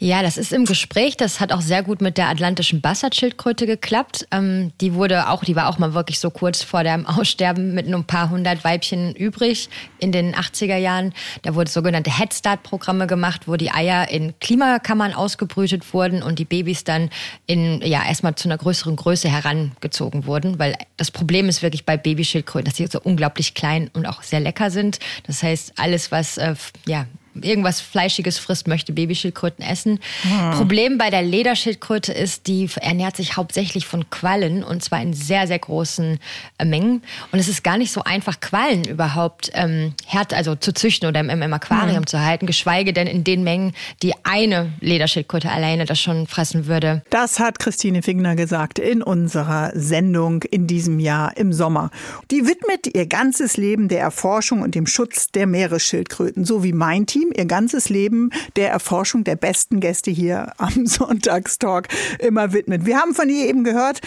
Ja, 0.00 0.22
das 0.22 0.38
ist 0.38 0.52
im 0.52 0.64
Gespräch. 0.64 1.16
Das 1.16 1.40
hat 1.40 1.52
auch 1.52 1.60
sehr 1.60 1.82
gut 1.82 2.00
mit 2.00 2.18
der 2.18 2.28
atlantischen 2.28 2.80
Bassardschildkröte 2.80 3.66
geklappt. 3.66 4.28
Ähm, 4.30 4.70
die 4.80 4.94
wurde 4.94 5.28
auch, 5.28 5.42
die 5.42 5.56
war 5.56 5.68
auch 5.68 5.78
mal 5.78 5.92
wirklich 5.92 6.20
so 6.20 6.30
kurz 6.30 6.62
vor 6.62 6.84
dem 6.84 7.04
Aussterben 7.06 7.74
mit 7.74 7.88
nur 7.88 7.98
ein 7.98 8.04
paar 8.04 8.30
hundert 8.30 8.62
Weibchen 8.62 9.16
übrig 9.16 9.68
in 9.98 10.12
den 10.12 10.36
80er 10.36 10.76
Jahren. 10.76 11.12
Da 11.42 11.56
wurde 11.56 11.68
sogenannte 11.68 12.16
Head 12.16 12.32
Start 12.32 12.62
Programme 12.62 13.08
gemacht, 13.08 13.48
wo 13.48 13.56
die 13.56 13.72
Eier 13.72 14.08
in 14.08 14.38
Klimakammern 14.38 15.14
ausgebrütet 15.14 15.92
wurden 15.92 16.22
und 16.22 16.38
die 16.38 16.44
Babys 16.44 16.84
dann 16.84 17.10
in, 17.46 17.82
ja, 17.82 18.06
erstmal 18.06 18.36
zu 18.36 18.46
einer 18.48 18.58
größeren 18.58 18.94
Größe 18.94 19.28
herangezogen 19.28 20.26
wurden, 20.26 20.60
weil 20.60 20.76
das 20.96 21.10
Problem 21.10 21.48
ist 21.48 21.60
wirklich 21.62 21.84
bei 21.84 21.96
Babyschildkröten, 21.96 22.66
dass 22.66 22.76
sie 22.76 22.86
so 22.86 23.00
unglaublich 23.00 23.54
klein 23.54 23.90
und 23.94 24.06
auch 24.06 24.22
sehr 24.22 24.38
lecker 24.38 24.70
sind. 24.70 25.00
Das 25.26 25.42
heißt, 25.42 25.72
alles, 25.76 26.12
was, 26.12 26.38
äh, 26.38 26.54
ja, 26.86 27.06
irgendwas 27.42 27.80
Fleischiges 27.80 28.38
frisst, 28.38 28.68
möchte 28.68 28.92
Babyschildkröten 28.92 29.64
essen. 29.64 30.00
Hm. 30.22 30.50
Problem 30.52 30.98
bei 30.98 31.10
der 31.10 31.22
Lederschildkröte 31.22 32.12
ist, 32.12 32.46
die 32.46 32.68
ernährt 32.80 33.16
sich 33.16 33.36
hauptsächlich 33.36 33.86
von 33.86 34.08
Quallen 34.10 34.62
und 34.62 34.82
zwar 34.82 35.00
in 35.02 35.12
sehr, 35.12 35.46
sehr 35.46 35.58
großen 35.58 36.18
äh, 36.58 36.64
Mengen. 36.64 37.02
Und 37.32 37.38
es 37.38 37.48
ist 37.48 37.64
gar 37.64 37.78
nicht 37.78 37.92
so 37.92 38.02
einfach, 38.04 38.40
Quallen 38.40 38.84
überhaupt 38.84 39.50
ähm, 39.54 39.94
hart, 40.06 40.34
also 40.34 40.54
zu 40.54 40.72
züchten 40.72 41.08
oder 41.08 41.20
im, 41.20 41.30
im 41.30 41.52
Aquarium 41.52 41.98
hm. 41.98 42.06
zu 42.06 42.20
halten, 42.20 42.46
geschweige 42.46 42.92
denn 42.92 43.06
in 43.06 43.24
den 43.24 43.44
Mengen, 43.44 43.72
die 44.02 44.14
eine 44.24 44.72
Lederschildkröte 44.80 45.50
alleine 45.50 45.84
das 45.84 46.00
schon 46.00 46.26
fressen 46.26 46.66
würde. 46.66 47.02
Das 47.10 47.38
hat 47.38 47.58
Christine 47.58 48.02
Figner 48.02 48.36
gesagt 48.36 48.78
in 48.78 49.02
unserer 49.02 49.72
Sendung 49.74 50.42
in 50.42 50.66
diesem 50.66 51.00
Jahr 51.00 51.36
im 51.36 51.52
Sommer. 51.52 51.90
Die 52.30 52.46
widmet 52.46 52.94
ihr 52.94 53.06
ganzes 53.06 53.56
Leben 53.56 53.88
der 53.88 54.00
Erforschung 54.00 54.62
und 54.62 54.74
dem 54.74 54.86
Schutz 54.86 55.30
der 55.30 55.46
Meeresschildkröten, 55.46 56.44
so 56.44 56.62
wie 56.62 56.72
mein 56.72 57.06
Team 57.06 57.27
Team 57.28 57.32
ihr 57.36 57.46
ganzes 57.46 57.88
Leben 57.88 58.30
der 58.56 58.70
Erforschung 58.70 59.24
der 59.24 59.36
besten 59.36 59.80
Gäste 59.80 60.10
hier 60.10 60.52
am 60.58 60.86
Sonntagstalk 60.86 61.88
immer 62.18 62.52
widmet. 62.52 62.86
Wir 62.86 62.98
haben 62.98 63.14
von 63.14 63.28
ihr 63.28 63.46
eben 63.46 63.64
gehört, 63.64 64.00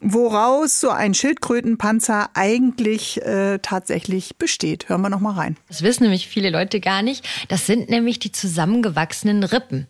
woraus 0.00 0.80
so 0.80 0.90
ein 0.90 1.14
Schildkrötenpanzer 1.14 2.30
eigentlich 2.34 3.22
äh, 3.22 3.60
tatsächlich 3.60 4.36
besteht. 4.36 4.88
Hören 4.88 5.00
wir 5.02 5.10
noch 5.10 5.20
mal 5.20 5.34
rein. 5.34 5.56
Das 5.68 5.82
wissen 5.82 6.02
nämlich 6.02 6.26
viele 6.26 6.50
Leute 6.50 6.80
gar 6.80 7.02
nicht. 7.02 7.24
Das 7.48 7.66
sind 7.66 7.88
nämlich 7.88 8.18
die 8.18 8.32
zusammengewachsenen 8.32 9.44
Rippen. 9.44 9.86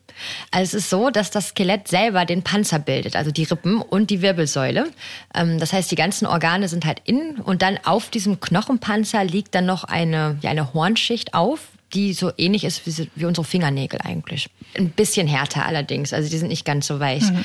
Also 0.51 0.77
es 0.77 0.85
ist 0.85 0.91
so, 0.91 1.09
dass 1.09 1.31
das 1.31 1.49
Skelett 1.49 1.89
selber 1.89 2.27
den 2.27 2.43
Panzer 2.43 2.79
bildet, 2.79 3.17
also 3.17 3.31
die 3.31 3.45
Rippen 3.45 3.81
und 3.81 4.11
die 4.11 4.21
Wirbelsäule. 4.21 4.91
Ähm, 5.35 5.59
das 5.59 5.73
heißt, 5.73 5.91
die 5.91 5.97
ganzen 5.97 6.27
Organe 6.27 6.69
sind 6.69 6.85
halt 6.85 7.01
innen 7.05 7.37
und 7.37 7.63
dann 7.63 7.79
auf 7.83 8.11
diesem 8.11 8.39
Knochenpanzer 8.39 9.25
liegt 9.25 9.55
dann 9.55 9.65
noch 9.65 9.85
eine, 9.85 10.37
ja, 10.43 10.51
eine 10.51 10.75
Hornschicht 10.75 11.33
auf, 11.33 11.61
die 11.95 12.13
so 12.13 12.33
ähnlich 12.37 12.65
ist 12.65 12.87
wie, 12.87 13.11
wie 13.15 13.25
unsere 13.25 13.45
Fingernägel 13.45 14.01
eigentlich. 14.03 14.49
Ein 14.77 14.91
bisschen 14.91 15.27
härter 15.27 15.67
allerdings, 15.67 16.13
also 16.13 16.31
die 16.31 16.39
sind 16.39 16.49
nicht 16.49 16.65
ganz 16.65 16.87
so 16.87 17.01
weich. 17.01 17.23
Mhm. 17.23 17.45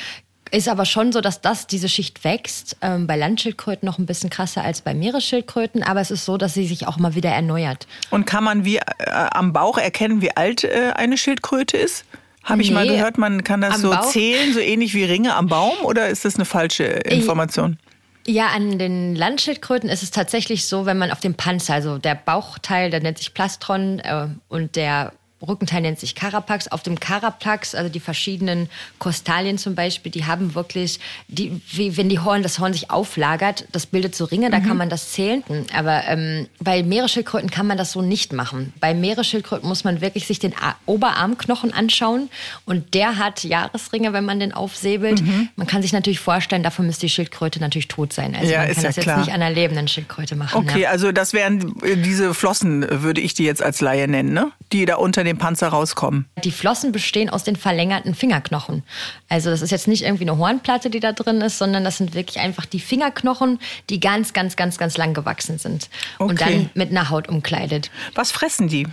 Ist 0.50 0.70
aber 0.70 0.86
schon 0.86 1.12
so, 1.12 1.20
dass 1.20 1.42
das, 1.42 1.68
diese 1.68 1.90
Schicht 1.90 2.24
wächst. 2.24 2.78
Ähm, 2.82 3.06
bei 3.06 3.18
Landschildkröten 3.18 3.86
noch 3.86 3.98
ein 3.98 4.06
bisschen 4.06 4.30
krasser 4.30 4.64
als 4.64 4.82
bei 4.82 4.94
Meeresschildkröten, 4.94 5.84
aber 5.84 6.00
es 6.00 6.10
ist 6.10 6.24
so, 6.24 6.38
dass 6.38 6.54
sie 6.54 6.66
sich 6.66 6.88
auch 6.88 6.98
mal 6.98 7.16
wieder 7.16 7.32
erneuert. 7.32 7.86
Und 8.12 8.26
kann 8.26 8.46
man 8.46 8.64
wie 8.64 8.78
äh, 8.78 8.82
am 9.10 9.52
Bauch 9.52 9.78
erkennen, 9.78 10.22
wie 10.22 10.36
alt 10.36 10.64
äh, 10.64 10.94
eine 10.96 11.18
Schildkröte 11.18 11.76
ist? 11.76 12.06
Habe 12.44 12.62
ich 12.62 12.70
nee, 12.70 12.76
mal 12.76 12.88
gehört, 12.88 13.18
man 13.18 13.44
kann 13.44 13.60
das 13.60 13.82
so 13.82 13.90
Bauch? 13.90 14.10
zählen, 14.10 14.54
so 14.54 14.60
ähnlich 14.60 14.94
wie 14.94 15.04
Ringe 15.04 15.36
am 15.36 15.48
Baum, 15.48 15.74
oder 15.84 16.08
ist 16.08 16.24
das 16.24 16.36
eine 16.36 16.46
falsche 16.46 16.86
Information? 16.86 17.78
Ja, 18.30 18.48
an 18.48 18.78
den 18.78 19.16
Landschildkröten 19.16 19.90
ist 19.90 20.04
es 20.04 20.12
tatsächlich 20.12 20.66
so, 20.66 20.86
wenn 20.86 20.98
man 20.98 21.12
auf 21.12 21.22
dem 21.22 21.36
Panzer, 21.36 21.76
also 21.76 21.98
der 21.98 22.16
Bauchteil, 22.16 22.90
der 22.90 23.00
nennt 23.00 23.18
sich 23.18 23.34
Plastron 23.34 24.00
äh, 24.00 24.28
und 24.50 24.76
der 24.76 25.14
Rückenteil 25.46 25.82
nennt 25.82 26.00
sich 26.00 26.16
Carapax. 26.16 26.68
Auf 26.70 26.84
dem 26.84 27.00
Carapax, 27.00 27.76
also 27.76 27.90
die 27.90 28.00
verschiedenen 28.00 28.70
Kostalien 29.00 29.58
zum 29.58 29.76
Beispiel, 29.76 30.12
die 30.12 30.26
haben 30.26 30.56
wirklich, 30.56 31.00
die, 31.28 31.62
wie 31.72 31.98
wenn 31.98 32.10
die 32.10 32.20
Horn, 32.20 32.44
das 32.44 32.60
Horn 32.60 32.74
sich 32.74 32.90
auflagert, 32.90 33.66
das 33.72 33.86
bildet 33.86 34.16
so 34.16 34.26
Ringe, 34.26 34.50
da 34.50 34.60
kann 34.60 34.78
man 34.78 34.90
das 34.90 35.12
zählen. 35.12 35.44
Aber 35.76 36.04
ähm, 36.08 36.48
bei 36.60 36.84
Meeresschildkröten 36.84 37.52
kann 37.52 37.68
man 37.68 37.78
das 37.78 37.92
so 37.92 38.02
nicht 38.02 38.34
machen. 38.34 38.74
Bei 38.80 38.94
Meeresschildkröten 38.94 39.68
muss 39.68 39.84
man 39.84 40.02
wirklich 40.02 40.28
sich 40.28 40.40
den 40.40 40.54
Oberarmknochen 40.86 41.74
anschauen 41.74 42.30
und 42.66 42.94
der 42.94 43.18
hat 43.18 43.44
Jahresringe, 43.44 44.14
wenn 44.14 44.26
man 44.26 44.40
den 44.40 44.54
aufsäbelt. 44.54 45.22
Man 45.56 45.68
kann 45.68 45.82
sich 45.82 45.94
natürlich 45.94 46.20
vorstellen, 46.20 46.64
dafür 46.64 46.86
müsste 46.86 47.06
die 47.06 47.10
Schildkröte 47.10 47.60
natürlich 47.60 47.88
tot 47.88 48.14
sein. 48.14 48.36
Also 48.36 48.52
Ja, 48.52 48.60
man 48.62 48.70
ist 48.70 48.76
kann 48.76 48.84
ja 48.84 48.90
das 48.90 48.96
jetzt 48.96 49.04
klar. 49.04 49.20
nicht 49.20 49.30
an 49.30 49.42
einer 49.42 49.54
lebenden 49.54 49.88
Schildkröte 49.88 50.36
machen. 50.36 50.58
Okay, 50.58 50.82
ja. 50.82 50.90
also 50.90 51.12
das 51.12 51.34
wären 51.34 51.76
äh, 51.84 51.96
diese 51.98 52.34
Flossen, 52.34 52.84
äh, 52.84 53.02
würde 53.04 53.22
ich 53.22 53.34
die 53.34 53.44
jetzt 53.44 53.62
als 53.62 53.82
Laie 53.82 54.08
nennen, 54.08 54.34
ne? 54.34 54.52
Die 54.72 54.86
da 54.86 54.96
unter 54.96 55.24
dem 55.28 55.38
Panzer 55.38 55.68
rauskommen. 55.68 56.26
Die 56.44 56.52
Flossen 56.52 56.92
bestehen 56.92 57.30
aus 57.30 57.44
den 57.44 57.56
verlängerten 57.56 58.16
Fingerknochen. 58.16 58.84
Also 59.30 59.50
das 59.50 59.62
ist 59.62 59.72
jetzt 59.72 59.88
nicht 59.88 60.04
irgendwie 60.04 60.28
eine 60.28 60.38
Hornplatte, 60.38 60.90
die 60.90 61.00
da 61.00 61.12
drin 61.12 61.42
ist, 61.42 61.58
sondern 61.58 61.84
das 61.84 61.98
sind 61.98 62.14
wirklich 62.16 62.40
einfach 62.40 62.66
die 62.66 62.80
Fingerknochen, 62.80 63.60
die 63.90 64.00
ganz, 64.00 64.34
ganz, 64.34 64.56
ganz, 64.56 64.78
ganz 64.78 64.98
lang 64.98 65.14
gewachsen 65.14 65.58
sind. 65.60 65.90
Und 66.18 66.32
Okay. 66.42 66.46
dann 66.54 66.70
mit 66.74 66.90
einer 66.92 67.10
Haut 67.10 67.30
umkleidet. 67.30 67.92
Was 68.16 68.32
fressen 68.32 68.68
die? 68.68 68.88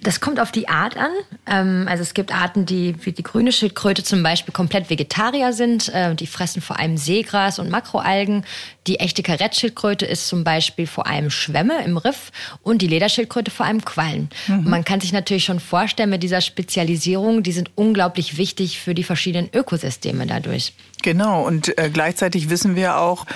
Das 0.00 0.20
kommt 0.20 0.40
auf 0.40 0.50
die 0.50 0.68
Art 0.70 0.96
an. 0.96 1.10
Ähm, 1.46 1.86
also 1.86 2.02
es 2.02 2.14
gibt 2.14 2.34
Arten, 2.34 2.64
die 2.64 2.96
wie 3.04 3.12
die 3.12 3.22
grüne 3.22 3.52
Schildkröte 3.52 4.02
zum 4.02 4.22
Beispiel 4.22 4.54
komplett 4.54 4.88
Vegetarier 4.88 5.52
sind. 5.52 5.90
Äh, 5.90 6.14
die 6.14 6.26
fressen 6.26 6.62
vor 6.62 6.78
allem 6.78 6.96
Seegras 6.96 7.58
und 7.58 7.68
Makroalgen. 7.68 8.44
Die 8.86 8.98
echte 8.98 9.22
Karettschildkröte 9.22 10.06
ist 10.06 10.26
zum 10.26 10.42
Beispiel 10.42 10.86
vor 10.86 11.06
allem 11.06 11.30
Schwämme 11.30 11.84
im 11.84 11.96
Riff 11.96 12.32
und 12.62 12.82
die 12.82 12.88
Lederschildkröte 12.88 13.50
vor 13.50 13.66
allem 13.66 13.84
Quallen. 13.84 14.28
Und 14.48 14.66
man 14.66 14.84
kann 14.84 15.00
sich 15.00 15.12
natürlich 15.12 15.44
schon 15.44 15.60
vorstellen, 15.60 16.10
mit 16.10 16.22
dieser 16.22 16.40
Spezialisierung, 16.40 17.42
die 17.42 17.52
sind 17.52 17.70
unglaublich 17.76 18.38
wichtig 18.38 18.80
für 18.80 18.94
die 18.94 19.04
verschiedenen 19.04 19.48
Ökosysteme 19.52 20.26
dadurch. 20.26 20.72
Genau, 21.02 21.44
und 21.44 21.76
äh, 21.78 21.90
gleichzeitig 21.90 22.48
wissen 22.48 22.76
wir 22.76 22.98
auch, 22.98 23.26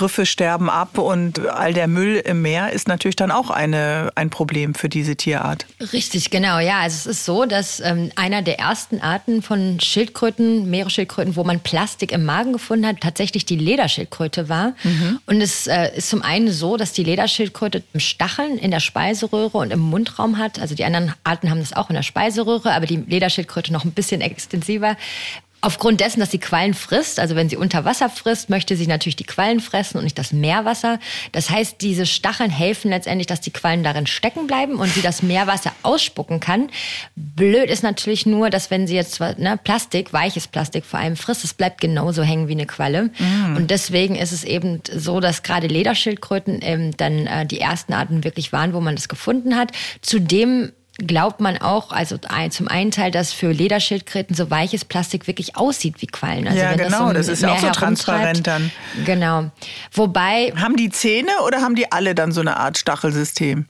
Riffe 0.00 0.26
sterben 0.26 0.70
ab 0.70 0.96
und 0.96 1.40
all 1.48 1.74
der 1.74 1.88
Müll 1.88 2.22
im 2.24 2.40
Meer 2.40 2.72
ist 2.72 2.86
natürlich 2.86 3.16
dann 3.16 3.32
auch 3.32 3.50
eine, 3.50 4.12
ein 4.14 4.30
Problem 4.30 4.74
für 4.74 4.88
diese 4.88 5.16
Tierart. 5.16 5.66
Richtig, 5.92 6.30
genau. 6.30 6.60
Ja, 6.60 6.80
also 6.80 6.96
es 6.96 7.06
ist 7.18 7.24
so, 7.24 7.44
dass 7.44 7.80
ähm, 7.80 8.12
einer 8.14 8.42
der 8.42 8.60
ersten 8.60 9.00
Arten 9.00 9.42
von 9.42 9.80
Schildkröten, 9.80 10.70
Meeresschildkröten, 10.70 11.34
wo 11.34 11.42
man 11.42 11.58
Plastik 11.60 12.12
im 12.12 12.24
Magen 12.24 12.52
gefunden 12.52 12.86
hat, 12.86 13.00
tatsächlich 13.00 13.44
die 13.44 13.56
Lederschildkröte 13.56 14.48
war. 14.48 14.74
Und 15.26 15.40
es 15.40 15.66
äh, 15.66 15.96
ist 15.96 16.10
zum 16.10 16.22
einen 16.22 16.50
so, 16.50 16.76
dass 16.76 16.92
die 16.92 17.04
Lederschildkröte 17.04 17.82
Stacheln 17.96 18.58
in 18.58 18.70
der 18.70 18.80
Speiseröhre 18.80 19.58
und 19.58 19.72
im 19.72 19.80
Mundraum 19.80 20.38
hat. 20.38 20.58
Also 20.60 20.74
die 20.74 20.84
anderen 20.84 21.14
Arten 21.24 21.50
haben 21.50 21.60
das 21.60 21.72
auch 21.72 21.90
in 21.90 21.96
der 21.96 22.02
Speiseröhre, 22.02 22.72
aber 22.72 22.86
die 22.86 22.96
Lederschildkröte 22.96 23.72
noch 23.72 23.84
ein 23.84 23.92
bisschen 23.92 24.20
extensiver. 24.20 24.96
Aufgrund 25.66 26.00
dessen, 26.00 26.20
dass 26.20 26.30
sie 26.30 26.38
Quallen 26.38 26.74
frisst, 26.74 27.18
also 27.18 27.34
wenn 27.34 27.48
sie 27.48 27.56
unter 27.56 27.84
Wasser 27.84 28.08
frisst, 28.08 28.50
möchte 28.50 28.76
sie 28.76 28.86
natürlich 28.86 29.16
die 29.16 29.24
Quallen 29.24 29.58
fressen 29.58 29.98
und 29.98 30.04
nicht 30.04 30.16
das 30.16 30.32
Meerwasser. 30.32 31.00
Das 31.32 31.50
heißt, 31.50 31.80
diese 31.80 32.06
Stacheln 32.06 32.50
helfen 32.50 32.92
letztendlich, 32.92 33.26
dass 33.26 33.40
die 33.40 33.50
Quallen 33.50 33.82
darin 33.82 34.06
stecken 34.06 34.46
bleiben 34.46 34.76
und 34.76 34.94
sie 34.94 35.02
das 35.02 35.24
Meerwasser 35.24 35.72
ausspucken 35.82 36.38
kann. 36.38 36.68
Blöd 37.16 37.68
ist 37.68 37.82
natürlich 37.82 38.26
nur, 38.26 38.48
dass 38.48 38.70
wenn 38.70 38.86
sie 38.86 38.94
jetzt 38.94 39.18
ne, 39.18 39.58
Plastik, 39.64 40.12
weiches 40.12 40.46
Plastik 40.46 40.84
vor 40.84 41.00
allem 41.00 41.16
frisst, 41.16 41.42
es 41.42 41.52
bleibt 41.52 41.80
genauso 41.80 42.22
hängen 42.22 42.46
wie 42.46 42.52
eine 42.52 42.66
Qualle. 42.66 43.10
Und 43.56 43.72
deswegen 43.72 44.14
ist 44.14 44.30
es 44.30 44.44
eben 44.44 44.82
so, 44.94 45.18
dass 45.18 45.42
gerade 45.42 45.66
Lederschildkröten 45.66 46.60
ähm, 46.62 46.96
dann 46.96 47.26
äh, 47.26 47.44
die 47.44 47.60
ersten 47.60 47.92
Arten 47.92 48.22
wirklich 48.22 48.52
waren, 48.52 48.72
wo 48.72 48.80
man 48.80 48.94
das 48.94 49.08
gefunden 49.08 49.56
hat. 49.56 49.72
Zudem 50.00 50.70
glaubt 50.98 51.40
man 51.40 51.58
auch, 51.58 51.92
also 51.92 52.18
zum 52.50 52.68
einen 52.68 52.90
Teil, 52.90 53.10
dass 53.10 53.32
für 53.32 53.50
Lederschildkröten 53.50 54.34
so 54.34 54.50
weiches 54.50 54.84
Plastik 54.84 55.26
wirklich 55.26 55.56
aussieht 55.56 55.96
wie 56.00 56.06
Quallen. 56.06 56.46
Also 56.46 56.58
Ja, 56.58 56.70
wenn 56.70 56.78
genau, 56.78 57.08
im 57.08 57.14
das 57.14 57.28
ist 57.28 57.42
ja 57.42 57.52
auch 57.52 57.58
so 57.58 57.70
transparent 57.70 58.46
dann. 58.46 58.70
Genau. 59.04 59.50
Wobei, 59.92 60.52
Haben 60.56 60.76
die 60.76 60.90
Zähne 60.90 61.30
oder 61.46 61.60
haben 61.60 61.74
die 61.74 61.92
alle 61.92 62.14
dann 62.14 62.32
so 62.32 62.40
eine 62.40 62.56
Art 62.56 62.78
Stachelsystem? 62.78 63.66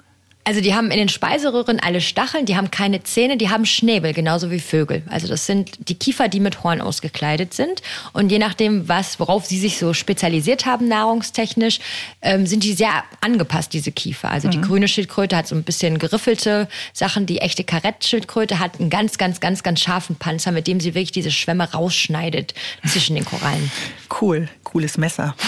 Also 0.47 0.61
die 0.61 0.77
haben 0.77 0.93
in 0.93 0.99
den 0.99 1.09
Speiseröhren 1.09 1.81
alle 1.81 2.01
Stacheln, 2.01 2.47
die 2.47 2.57
haben 2.57 2.71
keine 2.71 3.03
Zähne, 3.03 3.37
die 3.37 3.51
haben 3.51 3.67
Schnäbel, 3.67 4.13
genauso 4.13 4.53
wie 4.53 4.61
Vögel. 4.61 5.03
Also 5.11 5.27
das 5.27 5.45
sind 5.45 5.73
die 5.89 5.97
Kiefer, 5.97 6.29
die 6.29 6.39
mit 6.39 6.63
Horn 6.63 6.81
ausgekleidet 6.81 7.53
sind. 7.53 7.83
Und 8.13 8.31
je 8.31 8.39
nachdem, 8.39 8.89
was, 8.89 9.19
worauf 9.19 9.45
sie 9.45 9.59
sich 9.59 9.77
so 9.77 9.93
spezialisiert 9.93 10.65
haben, 10.65 10.87
nahrungstechnisch, 10.87 11.81
ähm, 12.23 12.47
sind 12.47 12.63
die 12.63 12.75
sehr 12.75 13.03
angepasst, 13.21 13.73
diese 13.73 13.91
Kiefer. 13.91 14.31
Also 14.31 14.47
die 14.47 14.61
grüne 14.61 14.87
Schildkröte 14.87 15.37
hat 15.37 15.49
so 15.49 15.57
ein 15.57 15.65
bisschen 15.65 15.99
geriffelte 15.99 16.69
Sachen. 16.93 17.27
Die 17.27 17.39
echte 17.39 17.65
Karettschildkröte 17.65 18.61
hat 18.61 18.79
einen 18.79 18.89
ganz, 18.89 19.19
ganz, 19.19 19.41
ganz, 19.41 19.65
ganz 19.65 19.81
scharfen 19.81 20.15
Panzer, 20.15 20.53
mit 20.53 20.69
dem 20.69 20.79
sie 20.79 20.95
wirklich 20.95 21.11
diese 21.11 21.33
Schwämme 21.33 21.73
rausschneidet 21.73 22.55
zwischen 22.87 23.17
den 23.17 23.25
Korallen. 23.25 23.73
Cool, 24.21 24.49
cooles 24.63 24.97
Messer. 24.97 25.35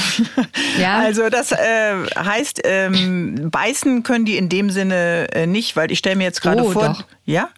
Ja. 0.78 0.98
Also 0.98 1.28
das 1.28 1.50
äh, 1.50 1.56
heißt, 2.16 2.60
ähm, 2.64 3.50
beißen 3.50 4.02
können 4.02 4.24
die 4.24 4.36
in 4.36 4.48
dem 4.48 4.70
Sinne 4.70 4.87
äh, 4.90 5.46
nicht, 5.46 5.76
weil 5.76 5.90
ich 5.90 5.98
stelle 5.98 6.16
mir 6.16 6.24
jetzt 6.24 6.40
gerade 6.42 6.62
Oh, 6.62 6.70
vor. 6.70 6.84
doch. 6.88 7.04
Ja? 7.24 7.50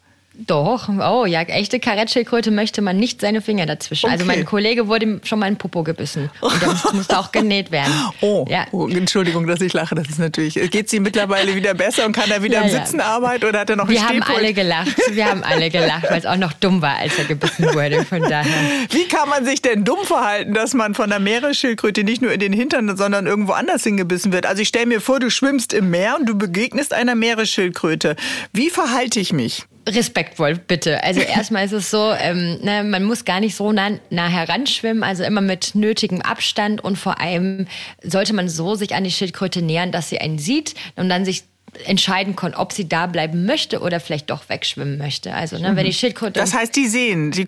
Doch, 0.47 0.88
oh 0.88 1.26
ja, 1.26 1.43
echte 1.43 1.80
Karettschildkröte 1.80 2.51
möchte 2.51 2.80
man 2.82 2.97
nicht 2.97 3.20
seine 3.20 3.43
Finger 3.43 3.66
dazwischen. 3.66 4.09
Also 4.11 4.24
Okay. 4.24 4.36
mein 4.36 4.45
Kollege 4.47 4.88
wurde 4.88 5.05
ihm 5.07 5.20
schon 5.24 5.38
mal 5.38 5.47
in 5.47 5.55
den 5.55 5.59
Popo 5.59 5.82
gebissen 5.82 6.30
und 6.41 6.61
der 6.62 6.68
muss- 6.68 6.93
musste 6.95 7.18
auch 7.18 7.30
genäht 7.30 7.70
werden. 7.70 7.93
Oh, 8.20 8.47
ja. 8.49 8.64
oh, 8.72 8.88
Entschuldigung, 8.88 9.47
dass 9.47 9.61
ich 9.61 9.72
lache. 9.72 9.95
Das 9.95 10.09
ist 10.09 10.18
natürlich. 10.18 10.55
Geht 10.70 10.88
sie 10.88 11.01
mittlerweile 11.01 11.55
wieder 11.55 11.74
besser 11.74 12.07
und 12.07 12.12
kann 12.12 12.30
er 12.30 12.43
wieder 12.43 12.61
Ja, 12.61 12.62
im 12.62 12.68
ja. 12.74 12.84
Sitzen 12.84 13.01
arbeiten 13.01 13.45
oder 13.45 13.61
hat 13.61 13.70
er 13.70 13.76
noch 13.76 13.88
Wir 13.88 14.01
ein 14.01 14.09
haben 14.09 14.22
alle 14.22 14.53
gelacht. 14.55 14.97
Wir 15.11 15.26
haben 15.26 15.43
alle 15.43 15.68
gelacht, 15.70 16.05
weil 16.11 16.18
es 16.18 16.26
auch 16.26 16.36
noch 16.36 16.53
dumm 16.55 16.80
war, 16.82 16.97
als 16.97 17.18
er 17.18 17.24
gebissen 17.24 17.64
wurde. 17.74 18.05
Von 18.05 18.22
daher. 18.22 18.45
Wie 18.91 19.09
kann 19.09 19.28
man 19.28 19.45
sich 19.45 19.61
denn 19.62 19.84
dumm 19.84 20.05
verhalten, 20.05 20.55
dass 20.55 20.74
man 20.74 20.95
von 20.95 21.11
der 21.11 21.18
Meeresschildkröte 21.20 22.03
nicht 22.05 22.22
nur 22.22 22.32
in 22.32 22.41
den 22.41 22.53
Hintern, 22.53 22.97
sondern 22.97 23.26
irgendwo 23.26 23.53
anders 23.53 23.82
hingebissen 23.84 24.32
wird? 24.32 24.47
Also 24.47 24.62
ich 24.62 24.68
stelle 24.68 24.86
mir 24.86 25.01
vor, 25.01 25.20
du 25.20 25.30
schwimmst 25.30 25.72
im 25.72 25.91
Meer 25.91 26.16
und 26.18 26.26
du 26.28 26.34
begegnest 26.36 26.95
einer 26.95 27.14
Meeresschildkröte. 27.14 28.16
Wie 28.53 28.70
verhalte 28.70 29.20
ich 29.20 29.32
mich? 29.32 29.64
Respektvoll, 29.95 30.57
bitte. 30.57 31.03
Also 31.03 31.20
erstmal 31.36 31.64
ist 31.64 31.72
es 31.72 31.91
so, 31.91 32.12
ähm, 32.12 32.59
ne, 32.62 32.84
man 32.84 33.05
muss 33.05 33.24
gar 33.24 33.41
nicht 33.41 33.55
so 33.55 33.72
nah, 33.72 33.91
nah 34.11 34.28
heranschwimmen, 34.28 35.03
also 35.03 35.22
immer 35.24 35.41
mit 35.41 35.74
nötigem 35.74 36.22
Abstand 36.22 36.82
und 36.82 36.97
vor 36.97 37.20
allem 37.20 37.66
sollte 38.03 38.32
man 38.32 38.49
so 38.49 38.74
sich 38.74 38.95
an 38.95 39.05
die 39.05 39.11
Schildkröte 39.11 39.62
nähern, 39.62 39.93
dass 39.93 40.09
sie 40.09 40.18
einen 40.18 40.38
sieht 40.38 40.74
und 40.97 41.09
dann 41.09 41.24
sich 41.24 41.45
entscheiden 41.84 42.36
kann, 42.36 42.55
ob 42.55 42.72
sie 42.72 42.88
da 42.88 43.07
bleiben 43.07 43.47
möchte 43.47 43.80
oder 43.80 44.01
vielleicht 44.01 44.30
doch 44.30 44.49
wegschwimmen 44.49 44.99
möchte. 44.99 45.34
Also 45.34 45.59
ne, 45.59 45.76
wenn 45.76 45.86
die 45.86 45.93
Schildkröte 45.93 46.41
Das 46.41 46.55
heißt, 46.55 46.74
die 46.74 46.86
sehen. 46.86 47.30
Die, 47.30 47.47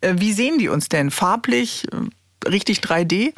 äh, 0.00 0.14
wie 0.16 0.32
sehen 0.32 0.58
die 0.58 0.68
uns 0.68 0.88
denn? 0.88 1.10
Farblich? 1.10 1.84
Äh, 1.92 2.48
Richtig 2.48 2.78
3D? 2.78 3.32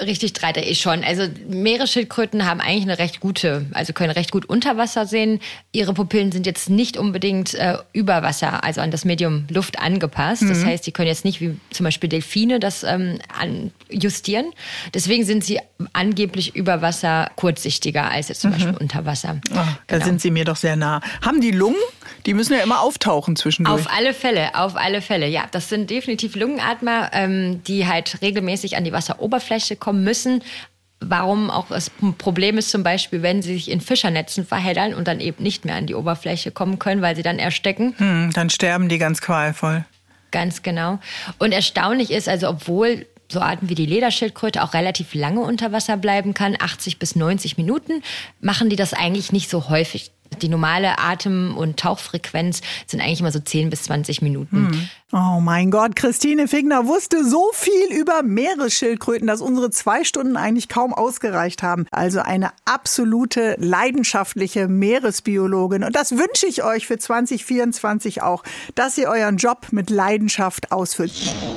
Richtig 0.00 0.32
3D 0.32 0.74
schon. 0.74 1.04
Also 1.04 1.24
Meeresschildkröten 1.48 2.46
haben 2.46 2.60
eigentlich 2.60 2.82
eine 2.82 2.98
recht 2.98 3.20
gute, 3.20 3.66
also 3.72 3.92
können 3.92 4.10
recht 4.10 4.30
gut 4.32 4.46
unter 4.46 4.76
Wasser 4.76 5.06
sehen. 5.06 5.40
Ihre 5.72 5.94
Pupillen 5.94 6.32
sind 6.32 6.46
jetzt 6.46 6.70
nicht 6.70 6.96
unbedingt 6.96 7.54
äh, 7.54 7.78
über 7.92 8.22
Wasser, 8.22 8.64
also 8.64 8.80
an 8.80 8.90
das 8.90 9.04
Medium 9.04 9.46
Luft 9.50 9.78
angepasst. 9.78 10.42
Das 10.48 10.64
heißt, 10.64 10.84
sie 10.84 10.92
können 10.92 11.08
jetzt 11.08 11.24
nicht 11.24 11.40
wie 11.40 11.56
zum 11.70 11.84
Beispiel 11.84 12.08
Delfine 12.08 12.58
das 12.60 12.82
ähm, 12.84 13.18
justieren. 13.90 14.46
Deswegen 14.94 15.24
sind 15.24 15.44
sie 15.44 15.60
angeblich 15.92 16.54
über 16.56 16.82
Wasser 16.82 17.30
kurzsichtiger 17.36 18.10
als 18.10 18.28
jetzt 18.28 18.40
zum 18.40 18.52
Beispiel 18.52 18.74
unter 18.78 19.04
Wasser. 19.06 19.40
Da 19.52 19.66
Genau. 19.86 20.04
sind 20.04 20.20
sie 20.20 20.30
mir 20.30 20.44
doch 20.44 20.56
sehr 20.56 20.76
nah. 20.76 21.00
Haben 21.24 21.40
die 21.40 21.50
Lungen? 21.50 21.76
Die 22.26 22.34
müssen 22.34 22.52
ja 22.54 22.60
immer 22.60 22.80
auftauchen 22.80 23.34
zwischendurch. 23.36 23.80
Auf 23.86 23.92
alle 23.92 24.14
Fälle, 24.14 24.54
auf 24.54 24.76
alle 24.76 25.00
Fälle. 25.02 25.26
Ja, 25.28 25.44
das 25.50 25.68
sind 25.68 25.90
definitiv 25.90 26.36
Lungenatmer, 26.36 27.10
ähm, 27.12 27.62
die 27.64 27.86
halt 27.86 28.22
regelmäßig 28.22 28.76
an 28.76 28.84
die 28.84 28.92
Wasseroberfläche 28.92 29.76
kommen 29.82 30.04
müssen. 30.04 30.42
Warum 31.00 31.50
auch 31.50 31.66
das 31.66 31.90
Problem 32.16 32.56
ist 32.58 32.70
zum 32.70 32.84
Beispiel, 32.84 33.22
wenn 33.22 33.42
sie 33.42 33.54
sich 33.54 33.68
in 33.68 33.80
Fischernetzen 33.80 34.46
verheddern 34.46 34.94
und 34.94 35.08
dann 35.08 35.18
eben 35.18 35.42
nicht 35.42 35.64
mehr 35.64 35.74
an 35.74 35.86
die 35.86 35.96
Oberfläche 35.96 36.52
kommen 36.52 36.78
können, 36.78 37.02
weil 37.02 37.16
sie 37.16 37.22
dann 37.22 37.40
erstecken. 37.40 37.94
hm, 37.98 38.30
dann 38.32 38.48
sterben 38.50 38.88
die 38.88 38.98
ganz 38.98 39.20
qualvoll. 39.20 39.84
Ganz 40.30 40.62
genau. 40.62 41.00
Und 41.38 41.52
erstaunlich 41.52 42.12
ist, 42.12 42.28
also 42.28 42.48
obwohl 42.48 43.06
so 43.28 43.40
Arten 43.40 43.68
wie 43.68 43.74
die 43.74 43.86
Lederschildkröte 43.86 44.62
auch 44.62 44.74
relativ 44.74 45.14
lange 45.14 45.40
unter 45.40 45.72
Wasser 45.72 45.96
bleiben 45.96 46.34
kann, 46.34 46.56
80 46.58 46.98
bis 46.98 47.16
90 47.16 47.56
Minuten, 47.56 48.02
machen 48.40 48.70
die 48.70 48.76
das 48.76 48.94
eigentlich 48.94 49.32
nicht 49.32 49.50
so 49.50 49.68
häufig. 49.68 50.12
Die 50.40 50.48
normale 50.48 50.98
Atem- 50.98 51.56
und 51.56 51.78
Tauchfrequenz 51.78 52.62
sind 52.86 53.00
eigentlich 53.00 53.20
immer 53.20 53.32
so 53.32 53.40
10 53.40 53.70
bis 53.70 53.82
20 53.84 54.22
Minuten. 54.22 54.88
Oh 55.14 55.40
mein 55.42 55.70
Gott, 55.70 55.94
Christine 55.94 56.48
Figner 56.48 56.86
wusste 56.86 57.22
so 57.22 57.50
viel 57.52 57.92
über 57.94 58.22
Meeresschildkröten, 58.22 59.26
dass 59.26 59.42
unsere 59.42 59.70
zwei 59.70 60.04
Stunden 60.04 60.38
eigentlich 60.38 60.70
kaum 60.70 60.94
ausgereicht 60.94 61.62
haben. 61.62 61.84
Also 61.90 62.20
eine 62.20 62.48
absolute 62.64 63.56
leidenschaftliche 63.58 64.68
Meeresbiologin. 64.68 65.84
Und 65.84 65.94
das 65.94 66.12
wünsche 66.12 66.46
ich 66.46 66.64
euch 66.64 66.86
für 66.86 66.96
2024 66.96 68.22
auch, 68.22 68.42
dass 68.74 68.96
ihr 68.96 69.10
euren 69.10 69.36
Job 69.36 69.66
mit 69.70 69.90
Leidenschaft 69.90 70.72
ausfüllt. 70.72 71.12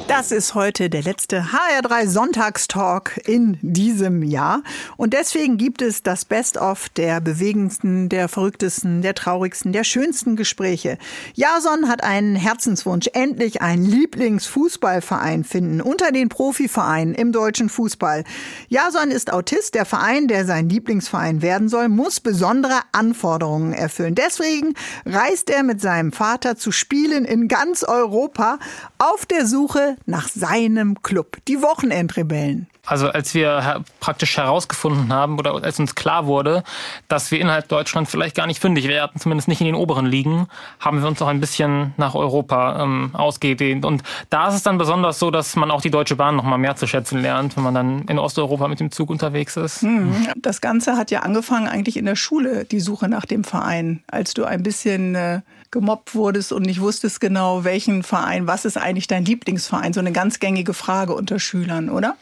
Das 0.09 0.33
ist 0.33 0.53
heute 0.53 0.89
der 0.89 1.03
letzte 1.03 1.45
HR3 1.53 2.09
Sonntagstalk 2.09 3.21
in 3.25 3.57
diesem 3.61 4.21
Jahr. 4.21 4.63
Und 4.97 5.13
deswegen 5.13 5.57
gibt 5.57 5.81
es 5.81 6.03
das 6.03 6.25
Best-of 6.25 6.89
der 6.89 7.21
bewegendsten, 7.21 8.09
der 8.09 8.27
verrücktesten 8.27 9.01
der 9.01 9.15
traurigsten, 9.15 9.71
der 9.71 9.85
schönsten 9.85 10.35
Gespräche. 10.35 10.97
Jason 11.35 11.87
hat 11.87 12.03
einen 12.03 12.35
Herzenswunsch, 12.35 13.07
endlich 13.13 13.44
einen 13.61 13.85
Lieblingsfußballverein 13.85 15.43
finden 15.43 15.81
unter 15.81 16.11
den 16.11 16.29
Profivereinen 16.29 17.13
im 17.15 17.31
deutschen 17.31 17.69
Fußball. 17.69 18.23
Jason 18.67 19.11
ist 19.11 19.31
Autist. 19.31 19.75
Der 19.75 19.85
Verein, 19.85 20.27
der 20.27 20.45
sein 20.45 20.67
Lieblingsverein 20.67 21.41
werden 21.41 21.69
soll, 21.69 21.87
muss 21.87 22.19
besondere 22.19 22.79
Anforderungen 22.91 23.73
erfüllen. 23.73 24.15
Deswegen 24.15 24.73
reist 25.05 25.49
er 25.49 25.63
mit 25.63 25.79
seinem 25.79 26.11
Vater 26.11 26.55
zu 26.55 26.71
Spielen 26.71 27.25
in 27.25 27.47
ganz 27.47 27.83
Europa 27.83 28.59
auf 28.97 29.25
der 29.25 29.45
Suche 29.45 29.95
nach 30.05 30.27
seinem 30.27 31.01
Club, 31.03 31.37
die 31.47 31.61
Wochenendrebellen. 31.61 32.67
Also 32.85 33.09
als 33.09 33.33
wir 33.33 33.83
praktisch 33.99 34.37
herausgefunden 34.37 35.11
haben 35.11 35.39
oder 35.39 35.53
als 35.63 35.79
uns 35.79 35.95
klar 35.95 36.27
wurde, 36.27 36.63
dass 37.07 37.31
wir 37.31 37.39
innerhalb 37.39 37.67
Deutschland 37.67 38.07
vielleicht 38.07 38.35
gar 38.35 38.47
nicht 38.47 38.61
fündig 38.61 38.87
werden, 38.87 39.19
zumindest 39.19 39.47
nicht 39.47 39.61
in 39.61 39.65
den 39.65 39.75
oberen 39.75 40.05
Ligen, 40.05 40.47
haben 40.79 41.01
wir 41.01 41.07
uns 41.07 41.21
auch 41.21 41.27
ein 41.27 41.39
bisschen 41.39 41.93
nach 41.97 42.15
Europa 42.15 42.81
ähm, 42.83 43.11
ausgedehnt. 43.13 43.85
Und 43.85 44.03
da 44.29 44.49
ist 44.49 44.55
es 44.55 44.63
dann 44.63 44.77
besonders 44.77 45.19
so, 45.19 45.31
dass 45.31 45.55
man 45.55 45.71
auch 45.71 45.81
die 45.81 45.91
Deutsche 45.91 46.15
Bahn 46.15 46.35
noch 46.35 46.43
mal 46.43 46.57
mehr 46.57 46.75
zu 46.75 46.87
schätzen 46.87 47.21
lernt, 47.21 47.55
wenn 47.57 47.63
man 47.63 47.73
dann 47.73 48.01
in 48.07 48.19
Osteuropa 48.19 48.67
mit 48.67 48.79
dem 48.79 48.91
Zug 48.91 49.09
unterwegs 49.09 49.57
ist. 49.57 49.83
Mhm. 49.83 50.27
Das 50.37 50.61
Ganze 50.61 50.97
hat 50.97 51.11
ja 51.11 51.21
angefangen 51.21 51.67
eigentlich 51.67 51.97
in 51.97 52.05
der 52.05 52.15
Schule, 52.15 52.65
die 52.65 52.79
Suche 52.79 53.07
nach 53.07 53.25
dem 53.25 53.43
Verein, 53.43 54.03
als 54.07 54.33
du 54.33 54.45
ein 54.45 54.63
bisschen 54.63 55.15
äh, 55.15 55.41
gemobbt 55.75 56.15
wurdest 56.15 56.53
und 56.53 56.63
nicht 56.63 56.79
wusstest 56.79 57.19
genau, 57.19 57.65
welchen 57.65 58.01
Verein, 58.01 58.47
was 58.47 58.63
ist 58.63 58.77
eigentlich 58.77 59.07
dein 59.07 59.25
Lieblingsverein? 59.25 59.91
So 59.91 59.99
eine 59.99 60.13
ganz 60.13 60.39
gängige 60.39 60.73
Frage 60.73 61.13
unter 61.13 61.37
Schülern, 61.37 61.89
oder? 61.89 62.15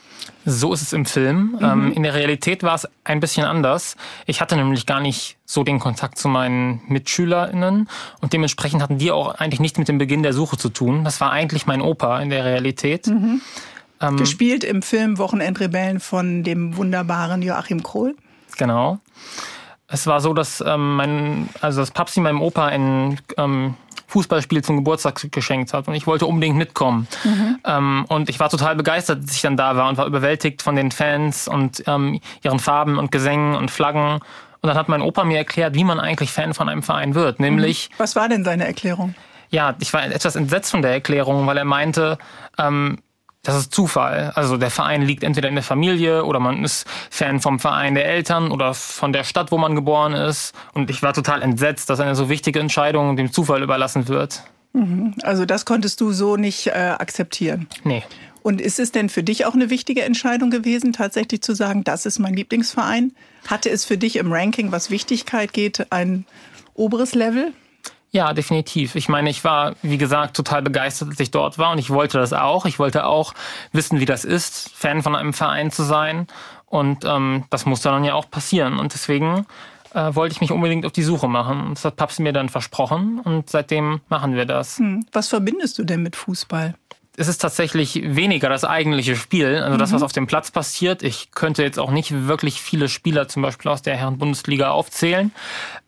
So 0.43 0.74
ist 0.74 0.82
es 0.82 0.91
im 0.91 1.06
Film. 1.06 1.58
Mhm. 1.60 1.60
Ähm, 1.62 1.93
in 1.93 2.04
der 2.04 2.16
Realität 2.16 2.64
war 2.64 2.74
es 2.74 2.88
ein 3.04 3.20
bisschen 3.20 3.45
anders. 3.45 3.95
Ich 4.26 4.41
hatte 4.41 4.56
nämlich 4.56 4.88
gar 4.88 4.99
nicht 4.99 5.38
so 5.45 5.64
den 5.64 5.80
Kontakt 5.80 6.18
zu 6.18 6.28
meinen 6.28 6.82
MitschülerInnen 6.88 7.88
und 8.22 8.34
dementsprechend 8.34 8.82
hatten 8.82 8.97
die 8.97 9.12
auch 9.12 9.36
eigentlich 9.36 9.60
nichts 9.60 9.78
mit 9.78 9.88
dem 9.88 9.99
Beginn 9.99 10.24
der 10.24 10.34
Suche 10.34 10.58
zu 10.58 10.70
tun. 10.70 11.04
Das 11.04 11.22
war 11.22 11.32
eigentlich 11.32 11.68
mein 11.68 11.82
Opa 11.82 12.20
in 12.22 12.32
der 12.32 12.43
Realität. 12.43 13.06
Mhm. 13.06 13.39
Ähm, 14.01 14.18
Gespielt 14.18 14.64
im 14.64 14.82
Film 14.82 15.20
Wochenendrebellen 15.20 15.99
von 15.99 16.43
dem 16.43 16.76
wunderbaren 16.76 17.43
Joachim 17.43 17.84
Krohl. 17.84 18.16
Genau. 18.58 18.97
Es 19.94 20.08
war 20.08 20.22
so, 20.22 20.34
dass 20.34 20.60
ähm, 20.66 20.96
mein, 20.96 21.50
also 21.62 21.80
das 21.80 21.91
Papsi 21.91 22.20
meinem 22.20 22.41
Opa 22.41 22.66
ein 22.66 23.20
ähm, 23.38 23.76
Fußballspiel 24.08 24.64
zum 24.64 24.78
Geburtstag 24.78 25.32
geschenkt 25.32 25.72
hat 25.72 25.88
und 25.88 25.94
ich 25.94 26.08
wollte 26.08 26.26
unbedingt 26.26 26.58
mitkommen. 26.58 27.08
Mhm. 27.24 27.60
Ähm, 27.64 28.06
und 28.10 28.28
ich 28.28 28.39
war 28.39 28.50
total 28.50 28.76
begeistert, 28.76 29.24
dass 29.24 29.36
ich 29.36 29.44
dann 29.44 29.56
da 29.56 29.78
war 29.78 29.88
und 29.89 29.98
war 30.00 30.08
überwältigt 30.08 30.64
von 30.64 30.76
den 30.76 30.89
Fans 30.89 31.48
und 31.48 31.84
ähm, 31.86 32.20
ihren 32.41 32.58
Farben 32.58 32.98
und 32.98 33.12
Gesängen 33.12 33.56
und 33.56 33.70
Flaggen. 33.70 34.16
Und 34.62 34.68
dann 34.68 34.76
hat 34.76 34.89
mein 34.89 35.04
Opa 35.04 35.26
mir 35.26 35.38
erklärt, 35.38 35.76
wie 35.76 35.84
man 35.84 36.00
eigentlich 36.00 36.32
Fan 36.32 36.56
von 36.56 36.70
einem 36.70 36.82
Verein 36.82 37.14
wird, 37.14 37.39
nämlich. 37.39 37.91
Mhm. 37.91 37.96
Was 38.00 38.16
war 38.16 38.28
denn 38.28 38.44
seine 38.44 38.66
Erklärung? 38.66 39.14
Ja, 39.52 39.76
ich 39.80 39.94
war 39.94 40.04
etwas 40.04 40.36
entsetzt 40.36 40.72
von 40.72 40.82
der 40.82 40.91
Erklärung, 40.91 41.46
weil 41.46 41.58
er 41.58 41.66
meinte, 41.66 42.18
ähm, 42.58 42.98
das 43.44 43.58
ist 43.58 43.74
Zufall. 43.74 44.32
Also 44.36 44.56
der 44.56 44.72
Verein 44.72 45.02
liegt 45.02 45.24
entweder 45.24 45.50
in 45.50 45.56
der 45.56 45.64
Familie 45.64 46.24
oder 46.24 46.39
man 46.39 46.64
ist 46.64 46.88
Fan 47.10 47.41
vom 47.41 47.60
Verein 47.60 47.94
der 47.94 48.06
Eltern 48.06 48.52
oder 48.52 48.74
von 48.74 49.12
der 49.12 49.26
Stadt, 49.26 49.52
wo 49.52 49.58
man 49.58 49.76
geboren 49.76 50.14
ist. 50.14 50.54
Und 50.74 50.89
ich 50.89 51.04
war 51.04 51.14
total 51.14 51.41
entsetzt, 51.41 51.89
dass 51.89 52.00
eine 52.00 52.16
so 52.16 52.30
wichtige 52.30 52.62
Entscheidung 52.62 53.18
dem 53.18 53.34
Zufall 53.34 53.62
überlassen 53.62 54.08
wird. 54.08 54.44
Mhm. 54.72 55.16
Also 55.24 55.46
das 55.46 55.66
konntest 55.66 56.00
du 56.00 56.14
so 56.14 56.38
nicht 56.38 56.68
äh, 56.68 56.72
akzeptieren? 56.72 57.68
Nee. 57.84 58.04
Und 58.44 58.62
ist 58.62 58.80
es 58.80 58.91
denn 58.91 59.10
für 59.10 59.24
dich 59.24 59.46
auch 59.46 59.54
eine 59.54 59.70
wichtige 59.70 60.04
Entscheidung 60.04 60.50
gewesen, 60.50 60.94
tatsächlich 60.94 61.41
zu 61.41 61.54
sagen, 61.54 61.84
das 61.84 62.06
ist 62.06 62.20
mein 62.20 62.34
Lieblingsverein? 62.34 63.14
Hatte 63.48 63.70
es 63.70 63.84
für 63.84 63.98
dich 63.98 64.16
im 64.16 64.32
Ranking, 64.32 64.72
was 64.72 64.89
Wichtigkeit 64.89 65.54
geht, 65.54 65.91
ein 65.91 66.26
oberes 66.74 67.14
Level? 67.14 67.54
Ja, 68.14 68.34
definitiv. 68.34 68.95
Ich 68.95 69.09
meine, 69.09 69.32
ich 69.32 69.43
war, 69.43 69.74
wie 69.82 69.97
gesagt, 69.97 70.36
total 70.36 70.61
begeistert, 70.61 71.09
als 71.09 71.20
ich 71.20 71.32
dort 71.32 71.57
war 71.57 71.72
und 71.72 71.80
ich 71.80 71.89
wollte 71.89 72.20
das 72.20 72.32
auch. 72.32 72.68
Ich 72.68 72.78
wollte 72.78 73.05
auch 73.07 73.34
wissen, 73.72 73.99
wie 73.99 74.05
das 74.05 74.24
ist, 74.24 74.70
Fan 74.76 75.01
von 75.01 75.16
einem 75.16 75.34
Verein 75.34 75.72
zu 75.72 75.82
sein. 75.82 76.28
Und 76.68 77.05
ähm, 77.05 77.45
das 77.49 77.66
musste 77.66 77.89
dann 77.89 78.03
ja 78.03 78.14
auch 78.14 78.30
passieren. 78.30 78.78
Und 78.78 78.93
deswegen 78.93 79.47
äh, 79.95 80.14
wollte 80.14 80.34
ich 80.34 80.41
mich 80.41 80.51
unbedingt 80.51 80.86
auf 80.86 80.91
die 80.91 81.01
Suche 81.01 81.28
machen. 81.28 81.72
Das 81.74 81.86
hat 81.86 81.95
Papst 81.95 82.20
mir 82.20 82.34
dann 82.34 82.49
versprochen 82.49 83.20
und 83.20 83.49
seitdem 83.49 84.01
machen 84.09 84.36
wir 84.36 84.45
das. 84.45 84.78
Hm. 84.78 85.03
Was 85.11 85.30
verbindest 85.30 85.80
du 85.80 85.84
denn 85.84 86.03
mit 86.03 86.16
Fußball? 86.16 86.76
Es 87.16 87.28
ist 87.28 87.39
tatsächlich 87.39 88.01
weniger 88.03 88.49
das 88.49 88.66
eigentliche 88.66 89.16
Spiel, 89.16 89.57
also 89.57 89.78
das, 89.78 89.91
was 89.93 90.01
mhm. 90.01 90.05
auf 90.05 90.11
dem 90.14 90.28
Platz 90.28 90.49
passiert. 90.49 91.03
Ich 91.03 91.32
könnte 91.32 91.61
jetzt 91.61 91.80
auch 91.80 91.91
nicht 91.91 92.28
wirklich 92.28 92.61
viele 92.61 92.89
Spieler 92.89 93.28
zum 93.28 93.43
Beispiel 93.43 93.70
aus 93.70 93.84
der 93.84 93.95
Herren-Bundesliga 93.95 94.72
aufzählen, 94.72 95.32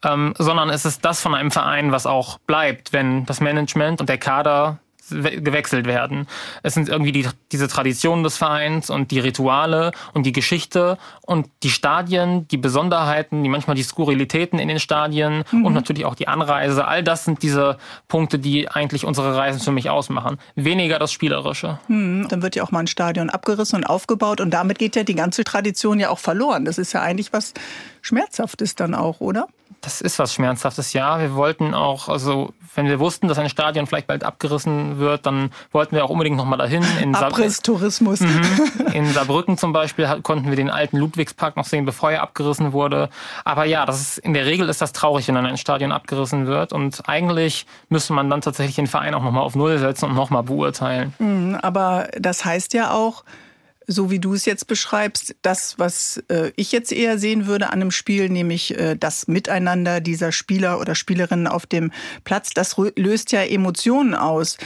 ähm, 0.03 0.35
sondern 0.37 0.69
es 0.69 0.85
ist 0.85 1.03
das 1.03 1.21
von 1.21 1.33
einem 1.33 1.49
Verein, 1.49 1.91
was 1.91 2.05
auch 2.05 2.37
bleibt, 2.39 2.93
wenn 2.93 3.25
das 3.25 3.41
Management 3.41 4.01
und 4.01 4.09
der 4.09 4.19
Kader 4.19 4.79
gewechselt 5.09 5.85
werden. 5.85 6.27
Es 6.63 6.73
sind 6.73 6.89
irgendwie 6.89 7.11
die, 7.11 7.27
diese 7.51 7.67
Traditionen 7.67 8.23
des 8.23 8.37
Vereins 8.37 8.89
und 8.89 9.11
die 9.11 9.19
Rituale 9.19 9.91
und 10.13 10.25
die 10.25 10.31
Geschichte 10.31 10.97
und 11.21 11.47
die 11.63 11.69
Stadien, 11.69 12.47
die 12.47 12.57
Besonderheiten, 12.57 13.43
die 13.43 13.49
manchmal 13.49 13.75
die 13.75 13.83
Skurrilitäten 13.83 14.59
in 14.59 14.67
den 14.67 14.79
Stadien 14.79 15.43
mhm. 15.51 15.65
und 15.65 15.73
natürlich 15.73 16.05
auch 16.05 16.15
die 16.15 16.27
Anreise. 16.27 16.87
All 16.87 17.03
das 17.03 17.25
sind 17.25 17.43
diese 17.43 17.77
Punkte, 18.07 18.39
die 18.39 18.69
eigentlich 18.69 19.05
unsere 19.05 19.35
Reisen 19.35 19.61
für 19.61 19.71
mich 19.71 19.89
ausmachen. 19.89 20.37
Weniger 20.55 20.99
das 20.99 21.11
Spielerische. 21.11 21.79
Mhm. 21.87 22.27
Dann 22.29 22.41
wird 22.41 22.55
ja 22.55 22.63
auch 22.63 22.71
mal 22.71 22.79
ein 22.79 22.87
Stadion 22.87 23.29
abgerissen 23.29 23.77
und 23.77 23.83
aufgebaut 23.85 24.41
und 24.41 24.51
damit 24.51 24.79
geht 24.79 24.95
ja 24.95 25.03
die 25.03 25.15
ganze 25.15 25.43
Tradition 25.43 25.99
ja 25.99 26.09
auch 26.09 26.19
verloren. 26.19 26.65
Das 26.65 26.77
ist 26.77 26.93
ja 26.93 27.01
eigentlich 27.01 27.33
was 27.33 27.53
Schmerzhaftes 28.01 28.75
dann 28.75 28.93
auch, 28.93 29.19
oder? 29.19 29.47
Das 29.85 30.01
ist 30.01 30.17
was 30.17 30.33
Schmerzhaftes, 30.33 30.93
ja. 30.93 31.19
Wir 31.19 31.35
wollten 31.35 31.75
auch, 31.75 32.09
also 32.09 32.53
wenn 32.73 32.87
wir 32.87 32.99
wussten, 32.99 33.27
dass 33.27 33.37
ein 33.37 33.49
Stadion 33.49 33.85
vielleicht 33.85 34.07
bald 34.07 34.23
abgerissen 34.23 34.97
wird, 34.97 35.27
dann 35.27 35.51
wollten 35.71 35.95
wir 35.95 36.03
auch 36.03 36.09
unbedingt 36.09 36.37
nochmal 36.37 36.57
dahin. 36.57 36.83
In 37.03 37.13
Abrisstourismus. 37.13 38.21
Mhm. 38.21 38.43
In 38.93 39.13
Saarbrücken 39.13 39.59
zum 39.59 39.73
Beispiel 39.73 40.07
konnten 40.23 40.49
wir 40.49 40.55
den 40.55 40.71
alten 40.71 40.97
Ludwigspark 40.97 41.55
noch 41.55 41.65
sehen, 41.65 41.85
bevor 41.85 42.09
er 42.09 42.23
abgerissen 42.23 42.73
wurde. 42.73 43.09
Aber 43.43 43.65
ja, 43.65 43.85
das 43.85 44.01
ist, 44.01 44.17
in 44.17 44.33
der 44.33 44.47
Regel 44.47 44.69
ist 44.69 44.81
das 44.81 44.91
traurig, 44.91 45.27
wenn 45.27 45.35
dann 45.35 45.45
ein 45.45 45.57
Stadion 45.57 45.91
abgerissen 45.91 46.47
wird. 46.47 46.73
Und 46.73 47.07
eigentlich 47.07 47.67
müsste 47.89 48.13
man 48.13 48.27
dann 48.31 48.41
tatsächlich 48.41 48.77
den 48.77 48.87
Verein 48.87 49.13
auch 49.13 49.21
nochmal 49.21 49.43
auf 49.43 49.55
Null 49.55 49.77
setzen 49.77 50.09
und 50.09 50.15
nochmal 50.15 50.41
beurteilen. 50.41 51.13
Mhm, 51.19 51.59
aber 51.61 52.07
das 52.19 52.43
heißt 52.43 52.73
ja 52.73 52.91
auch, 52.91 53.23
so 53.87 54.11
wie 54.11 54.19
du 54.19 54.33
es 54.33 54.45
jetzt 54.45 54.67
beschreibst, 54.67 55.35
das, 55.41 55.77
was 55.77 56.23
äh, 56.29 56.51
ich 56.55 56.71
jetzt 56.71 56.91
eher 56.91 57.17
sehen 57.17 57.47
würde 57.47 57.67
an 57.67 57.81
einem 57.81 57.91
Spiel, 57.91 58.29
nämlich 58.29 58.77
äh, 58.77 58.95
das 58.95 59.27
Miteinander 59.27 60.01
dieser 60.01 60.31
Spieler 60.31 60.79
oder 60.79 60.95
Spielerinnen 60.95 61.47
auf 61.47 61.65
dem 61.65 61.91
Platz, 62.23 62.51
das 62.53 62.75
löst 62.95 63.31
ja 63.31 63.41
Emotionen 63.43 64.15
aus. 64.15 64.57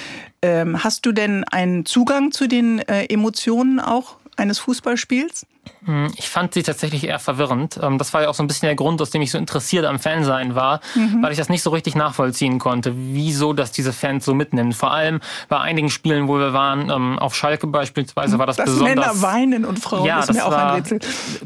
Ähm, 0.42 0.84
hast 0.84 1.06
du 1.06 1.12
denn 1.12 1.44
einen 1.44 1.86
Zugang 1.86 2.32
zu 2.32 2.48
den 2.48 2.80
äh, 2.80 3.06
Emotionen 3.06 3.80
auch 3.80 4.19
eines 4.40 4.60
Fußballspiels? 4.60 5.46
Hm, 5.86 6.12
ich 6.18 6.30
fand 6.30 6.54
sie 6.54 6.64
tatsächlich 6.64 7.04
eher 7.04 7.20
verwirrend. 7.20 7.80
Ähm, 7.82 7.98
das 7.98 8.14
war 8.14 8.24
ja 8.24 8.30
auch 8.30 8.34
so 8.34 8.44
ein 8.44 8.48
bisschen 8.48 8.68
der 8.68 8.76
Grund, 8.76 9.02
aus 9.02 9.12
dem 9.12 9.22
ich 9.22 9.32
so 9.32 9.38
interessiert 9.38 9.86
am 9.86 10.00
Fansein 10.00 10.56
war, 10.56 10.82
mhm. 10.96 11.22
weil 11.22 11.32
ich 11.32 11.38
das 11.38 11.50
nicht 11.50 11.62
so 11.62 11.70
richtig 11.70 11.96
nachvollziehen 11.96 12.60
konnte, 12.60 12.94
wieso 12.96 13.54
das 13.54 13.72
diese 13.72 13.94
Fans 13.94 14.26
so 14.26 14.34
mitnehmen. 14.34 14.74
Vor 14.74 14.92
allem 14.92 15.20
bei 15.48 15.60
einigen 15.60 15.90
Spielen, 15.90 16.28
wo 16.28 16.40
wir 16.40 16.54
waren, 16.54 16.90
ähm, 16.90 17.20
auf 17.20 17.36
Schalke 17.36 17.68
beispielsweise, 17.68 18.40
war 18.40 18.48
das, 18.48 18.58
das 18.58 18.66
besonders... 18.66 18.96
Männer 18.96 19.22
weinen 19.22 19.66
und 19.66 19.80
Frauen, 19.80 20.06
ja, 20.06 20.18
das 20.18 20.30
ist 20.30 20.36
mir 20.36 20.46
auch 20.46 20.52
ein 20.52 20.76
Rätsel. 20.76 21.00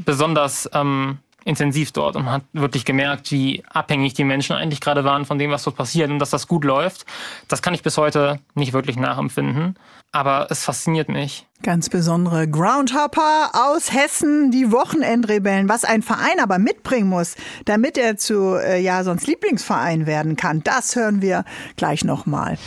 Besonders 0.06 0.70
ähm, 0.74 1.18
intensiv 1.46 1.92
dort 1.92 2.16
und 2.16 2.26
man 2.26 2.34
hat 2.36 2.44
wirklich 2.54 2.86
gemerkt, 2.86 3.32
wie 3.32 3.64
abhängig 3.70 4.14
die 4.14 4.24
Menschen 4.24 4.56
eigentlich 4.56 4.82
gerade 4.82 5.04
waren 5.04 5.26
von 5.26 5.38
dem, 5.38 5.52
was 5.52 5.64
dort 5.64 5.76
passiert 5.76 6.10
und 6.10 6.20
dass 6.20 6.30
das 6.30 6.48
gut 6.48 6.64
läuft. 6.64 7.06
Das 7.48 7.62
kann 7.62 7.74
ich 7.74 7.84
bis 7.84 7.98
heute 7.98 8.40
nicht 8.56 8.74
wirklich 8.74 8.98
nachempfinden, 8.98 9.78
aber 10.12 10.48
es 10.50 10.64
fasziniert 10.64 11.10
mich. 11.10 11.46
Ganz 11.62 11.90
besondere 11.90 12.48
Groundhopper 12.48 13.52
aus 13.54 13.94
Hessen, 13.94 14.52
die 14.52 14.72
Wochenendrebellen, 14.72 15.70
was 15.70 15.86
ein 15.86 16.02
Verein 16.02 16.40
aber 16.42 16.60
mitbringen 16.60 17.10
muss, 17.10 17.36
damit 17.66 17.98
er 17.98 18.18
zu 18.18 18.56
äh, 18.56 18.82
ja 18.82 19.04
sonst 19.04 19.28
Lieblingsverein 19.28 20.06
werden 20.06 20.36
kann. 20.36 20.62
Das 20.64 20.96
hören 20.96 21.22
wir 21.22 21.46
gleich 21.78 22.04
nochmal. 22.04 22.58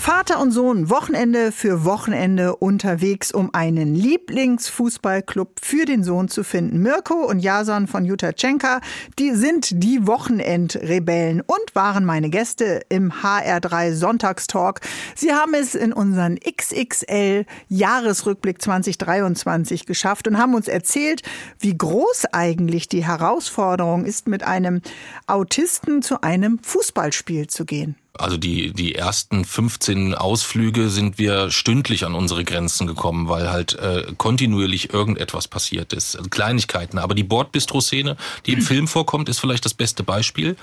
Vater 0.00 0.40
und 0.40 0.50
Sohn 0.50 0.88
Wochenende 0.88 1.52
für 1.52 1.84
Wochenende 1.84 2.56
unterwegs, 2.56 3.32
um 3.32 3.52
einen 3.52 3.94
Lieblingsfußballclub 3.94 5.60
für 5.62 5.84
den 5.84 6.04
Sohn 6.04 6.28
zu 6.28 6.42
finden. 6.42 6.80
Mirko 6.80 7.26
und 7.26 7.40
Jason 7.40 7.86
von 7.86 8.06
Jutachenka, 8.06 8.80
die 9.18 9.34
sind 9.34 9.82
die 9.84 10.06
Wochenendrebellen 10.06 11.42
und 11.42 11.74
waren 11.74 12.06
meine 12.06 12.30
Gäste 12.30 12.80
im 12.88 13.12
HR3 13.12 13.92
Sonntagstalk. 13.92 14.80
Sie 15.14 15.34
haben 15.34 15.52
es 15.52 15.74
in 15.74 15.92
unseren 15.92 16.38
XXL 16.38 17.44
Jahresrückblick 17.68 18.62
2023 18.62 19.84
geschafft 19.84 20.26
und 20.26 20.38
haben 20.38 20.54
uns 20.54 20.66
erzählt, 20.66 21.20
wie 21.58 21.76
groß 21.76 22.24
eigentlich 22.32 22.88
die 22.88 23.04
Herausforderung 23.04 24.06
ist, 24.06 24.28
mit 24.28 24.44
einem 24.44 24.80
Autisten 25.26 26.00
zu 26.00 26.22
einem 26.22 26.58
Fußballspiel 26.62 27.48
zu 27.48 27.66
gehen. 27.66 27.96
Also 28.18 28.36
die, 28.36 28.72
die 28.72 28.94
ersten 28.94 29.44
15 29.44 30.14
Ausflüge 30.14 30.90
sind 30.90 31.18
wir 31.18 31.50
stündlich 31.50 32.04
an 32.04 32.14
unsere 32.14 32.44
Grenzen 32.44 32.86
gekommen, 32.86 33.28
weil 33.28 33.50
halt 33.50 33.74
äh, 33.78 34.04
kontinuierlich 34.16 34.92
irgendetwas 34.92 35.48
passiert 35.48 35.92
ist. 35.92 36.16
Also 36.16 36.28
Kleinigkeiten. 36.28 36.98
Aber 36.98 37.14
die 37.14 37.22
Bordbistro-Szene, 37.22 38.16
die 38.46 38.52
im 38.52 38.62
Film 38.62 38.88
vorkommt, 38.88 39.28
ist 39.28 39.38
vielleicht 39.38 39.64
das 39.64 39.74
beste 39.74 40.02
Beispiel, 40.02 40.56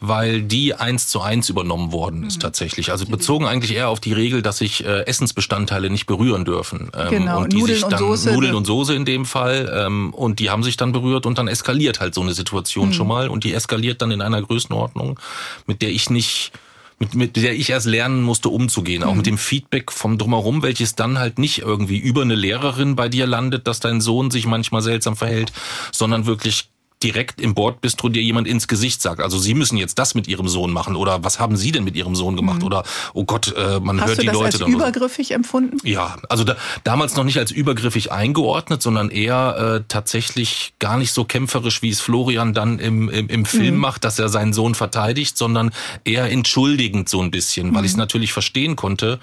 weil 0.00 0.42
die 0.42 0.74
eins 0.74 1.08
zu 1.08 1.20
eins 1.20 1.48
übernommen 1.48 1.92
worden 1.92 2.24
ist 2.24 2.42
tatsächlich. 2.42 2.90
Also 2.90 3.06
bezogen 3.06 3.46
eigentlich 3.46 3.74
eher 3.74 3.88
auf 3.88 4.00
die 4.00 4.12
Regel, 4.12 4.42
dass 4.42 4.58
sich 4.58 4.84
äh, 4.84 5.06
Essensbestandteile 5.06 5.90
nicht 5.90 6.06
berühren 6.06 6.44
dürfen. 6.44 6.90
Ähm, 6.94 7.10
genau, 7.10 7.42
und 7.42 7.52
die 7.52 7.58
Nudeln 7.58 7.78
sich 7.78 7.88
dann, 7.88 8.02
und 8.02 8.16
Soße. 8.16 8.32
Nudeln 8.32 8.54
und 8.54 8.66
Soße 8.66 8.94
in 8.94 9.04
dem 9.04 9.24
Fall. 9.24 9.72
Ähm, 9.72 10.12
und 10.12 10.40
die 10.40 10.50
haben 10.50 10.62
sich 10.62 10.76
dann 10.76 10.92
berührt 10.92 11.26
und 11.26 11.38
dann 11.38 11.48
eskaliert 11.48 12.00
halt 12.00 12.14
so 12.14 12.22
eine 12.22 12.34
Situation 12.34 12.88
mhm. 12.88 12.92
schon 12.92 13.08
mal. 13.08 13.28
Und 13.28 13.44
die 13.44 13.54
eskaliert 13.54 14.02
dann 14.02 14.10
in 14.10 14.20
einer 14.20 14.42
Größenordnung, 14.42 15.18
mit 15.66 15.80
der 15.80 15.90
ich 15.90 16.10
nicht 16.10 16.52
mit, 16.98 17.14
mit 17.14 17.36
der 17.36 17.54
ich 17.54 17.70
erst 17.70 17.86
lernen 17.86 18.22
musste, 18.22 18.48
umzugehen. 18.48 19.04
Auch 19.04 19.14
mit 19.14 19.26
mhm. 19.26 19.30
dem 19.30 19.38
Feedback 19.38 19.92
vom 19.92 20.18
Drumherum, 20.18 20.62
welches 20.62 20.94
dann 20.94 21.18
halt 21.18 21.38
nicht 21.38 21.60
irgendwie 21.60 21.98
über 21.98 22.22
eine 22.22 22.34
Lehrerin 22.34 22.96
bei 22.96 23.08
dir 23.08 23.26
landet, 23.26 23.66
dass 23.66 23.80
dein 23.80 24.00
Sohn 24.00 24.30
sich 24.30 24.46
manchmal 24.46 24.82
seltsam 24.82 25.16
verhält, 25.16 25.52
sondern 25.92 26.26
wirklich 26.26 26.70
direkt 27.02 27.40
im 27.40 27.54
Bordbistro 27.54 28.08
dir 28.08 28.22
jemand 28.22 28.48
ins 28.48 28.68
Gesicht 28.68 29.00
sagt. 29.02 29.20
Also 29.20 29.38
Sie 29.38 29.54
müssen 29.54 29.76
jetzt 29.76 29.98
das 29.98 30.14
mit 30.14 30.26
Ihrem 30.26 30.48
Sohn 30.48 30.72
machen 30.72 30.96
oder 30.96 31.24
was 31.24 31.38
haben 31.38 31.56
Sie 31.56 31.72
denn 31.72 31.84
mit 31.84 31.96
Ihrem 31.96 32.14
Sohn 32.14 32.36
gemacht? 32.36 32.60
Mhm. 32.60 32.66
Oder 32.66 32.84
oh 33.14 33.24
Gott, 33.24 33.54
äh, 33.56 33.80
man 33.80 34.00
Hast 34.00 34.08
hört 34.08 34.18
du 34.18 34.22
die 34.22 34.26
das 34.26 34.34
Leute 34.34 34.64
als 34.64 34.74
übergriffig 34.74 35.30
empfunden? 35.30 35.78
Ja, 35.84 36.16
also 36.28 36.44
da, 36.44 36.56
damals 36.84 37.16
noch 37.16 37.24
nicht 37.24 37.38
als 37.38 37.50
übergriffig 37.50 38.10
eingeordnet, 38.10 38.82
sondern 38.82 39.10
eher 39.10 39.80
äh, 39.80 39.84
tatsächlich 39.88 40.74
gar 40.78 40.98
nicht 40.98 41.12
so 41.12 41.24
kämpferisch, 41.24 41.82
wie 41.82 41.90
es 41.90 42.00
Florian 42.00 42.54
dann 42.54 42.78
im, 42.78 43.08
im, 43.08 43.28
im 43.28 43.44
Film 43.44 43.74
mhm. 43.74 43.80
macht, 43.80 44.04
dass 44.04 44.18
er 44.18 44.28
seinen 44.28 44.52
Sohn 44.52 44.74
verteidigt, 44.74 45.38
sondern 45.38 45.70
eher 46.04 46.30
entschuldigend 46.30 47.08
so 47.08 47.20
ein 47.22 47.30
bisschen, 47.30 47.74
weil 47.74 47.82
mhm. 47.82 47.86
ich 47.86 47.92
es 47.92 47.96
natürlich 47.96 48.32
verstehen 48.32 48.76
konnte, 48.76 49.20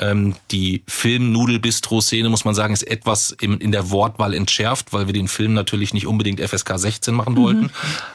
ähm, 0.00 0.34
die 0.50 0.82
Film-Nudel-Bistro-Szene, 0.86 2.28
muss 2.28 2.44
man 2.44 2.54
sagen, 2.54 2.72
ist 2.72 2.84
etwas 2.84 3.32
in, 3.40 3.58
in 3.58 3.72
der 3.72 3.90
Wortwahl 3.90 4.32
entschärft, 4.32 4.92
weil 4.92 5.06
wir 5.06 5.12
den 5.12 5.28
Film 5.28 5.54
natürlich 5.54 5.92
nicht 5.92 6.06
unbedingt 6.06 6.40
FSK 6.40 6.78
16 6.78 7.14
machen 7.14 7.36
wollten. 7.36 7.62
Mhm. 7.62 7.70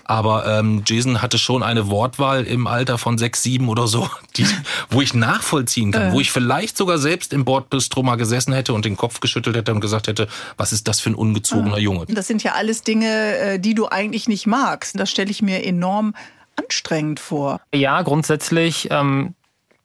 Aber 0.05 0.47
ähm, 0.47 0.83
Jason 0.85 1.21
hatte 1.21 1.37
schon 1.37 1.61
eine 1.61 1.89
Wortwahl 1.89 2.45
im 2.45 2.67
Alter 2.67 2.97
von 2.97 3.17
sechs, 3.17 3.43
sieben 3.43 3.67
oder 3.67 3.87
so, 3.87 4.09
die, 4.37 4.45
wo 4.89 5.01
ich 5.01 5.13
nachvollziehen 5.13 5.91
kann, 5.91 6.09
äh. 6.09 6.13
wo 6.13 6.21
ich 6.21 6.31
vielleicht 6.31 6.77
sogar 6.77 6.97
selbst 6.97 7.33
im 7.33 7.43
Bordbistro 7.43 8.01
mal 8.01 8.15
gesessen 8.15 8.53
hätte 8.53 8.73
und 8.73 8.85
den 8.85 8.95
Kopf 8.95 9.19
geschüttelt 9.19 9.55
hätte 9.55 9.73
und 9.73 9.81
gesagt 9.81 10.07
hätte, 10.07 10.27
was 10.55 10.71
ist 10.71 10.87
das 10.87 11.01
für 11.01 11.09
ein 11.09 11.15
ungezogener 11.15 11.75
ah. 11.75 11.79
Junge? 11.79 12.05
Das 12.07 12.27
sind 12.27 12.43
ja 12.43 12.53
alles 12.53 12.83
Dinge, 12.83 13.37
äh, 13.37 13.59
die 13.59 13.75
du 13.75 13.89
eigentlich 13.89 14.27
nicht 14.27 14.47
magst. 14.47 14.97
Das 14.97 15.11
stelle 15.11 15.31
ich 15.31 15.41
mir 15.41 15.65
enorm 15.65 16.15
anstrengend 16.55 17.19
vor. 17.19 17.59
Ja, 17.73 18.01
grundsätzlich 18.03 18.87
ähm, 18.91 19.33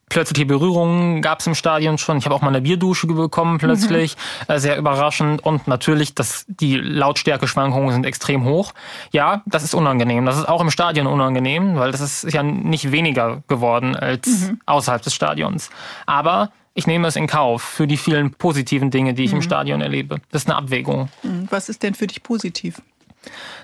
plötzliche 0.08 0.46
Berührungen 0.46 1.22
gab 1.22 1.40
es 1.40 1.46
im 1.46 1.54
Stadion 1.54 1.98
schon. 1.98 2.18
Ich 2.18 2.24
habe 2.24 2.34
auch 2.34 2.42
mal 2.42 2.48
eine 2.48 2.60
Bierdusche 2.60 3.06
bekommen 3.06 3.58
plötzlich, 3.58 4.16
mhm. 4.46 4.54
äh, 4.54 4.58
sehr 4.58 4.76
überraschend. 4.76 5.44
Und 5.44 5.68
natürlich, 5.68 6.14
dass 6.14 6.44
die 6.48 6.76
Lautstärke-Schwankungen 6.76 7.92
sind 7.92 8.06
extrem 8.06 8.44
hoch. 8.44 8.72
Ja, 9.12 9.42
das 9.46 9.64
ist 9.64 9.74
unangenehm. 9.74 10.26
Das 10.26 10.36
ist 10.38 10.48
auch 10.48 10.60
im 10.60 10.70
Stadion 10.70 11.06
unangenehm, 11.06 11.76
weil 11.76 11.92
das 11.92 12.00
ist 12.00 12.32
ja 12.32 12.42
nicht 12.42 12.92
weniger 12.92 13.42
geworden 13.48 13.96
als 13.96 14.48
mhm. 14.48 14.60
außerhalb 14.66 15.02
des 15.02 15.14
Stadions. 15.14 15.70
Aber 16.06 16.50
ich 16.74 16.86
nehme 16.86 17.08
es 17.08 17.16
in 17.16 17.26
Kauf 17.26 17.62
für 17.62 17.86
die 17.86 17.96
vielen 17.96 18.32
positiven 18.32 18.90
Dinge, 18.90 19.14
die 19.14 19.24
ich 19.24 19.32
mhm. 19.32 19.38
im 19.38 19.42
Stadion 19.42 19.80
erlebe. 19.80 20.20
Das 20.30 20.42
ist 20.42 20.48
eine 20.48 20.56
Abwägung. 20.56 21.08
Mhm. 21.22 21.48
Was 21.50 21.68
ist 21.68 21.82
denn 21.82 21.94
für 21.94 22.06
dich 22.06 22.22
positiv? 22.22 22.80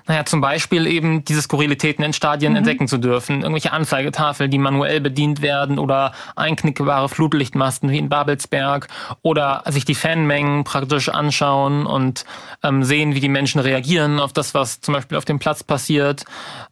Naja, 0.06 0.24
zum 0.26 0.40
Beispiel 0.40 0.86
eben 0.86 1.24
diese 1.24 1.40
Skurrilitäten 1.40 2.04
in 2.04 2.12
Stadien 2.12 2.52
mhm. 2.52 2.58
entdecken 2.58 2.88
zu 2.88 2.98
dürfen. 2.98 3.40
Irgendwelche 3.40 3.72
Anzeigetafeln, 3.72 4.50
die 4.50 4.58
manuell 4.58 5.00
bedient 5.00 5.40
werden 5.40 5.78
oder 5.78 6.12
einknickbare 6.36 7.08
Flutlichtmasten 7.08 7.90
wie 7.90 7.98
in 7.98 8.08
Babelsberg 8.08 8.88
oder 9.22 9.62
sich 9.68 9.84
die 9.84 9.94
Fanmengen 9.94 10.64
praktisch 10.64 11.08
anschauen 11.08 11.86
und 11.86 12.24
ähm, 12.62 12.84
sehen, 12.84 13.14
wie 13.14 13.20
die 13.20 13.28
Menschen 13.28 13.60
reagieren 13.60 14.20
auf 14.20 14.32
das, 14.32 14.52
was 14.54 14.80
zum 14.80 14.94
Beispiel 14.94 15.16
auf 15.16 15.24
dem 15.24 15.38
Platz 15.38 15.64
passiert. 15.64 16.24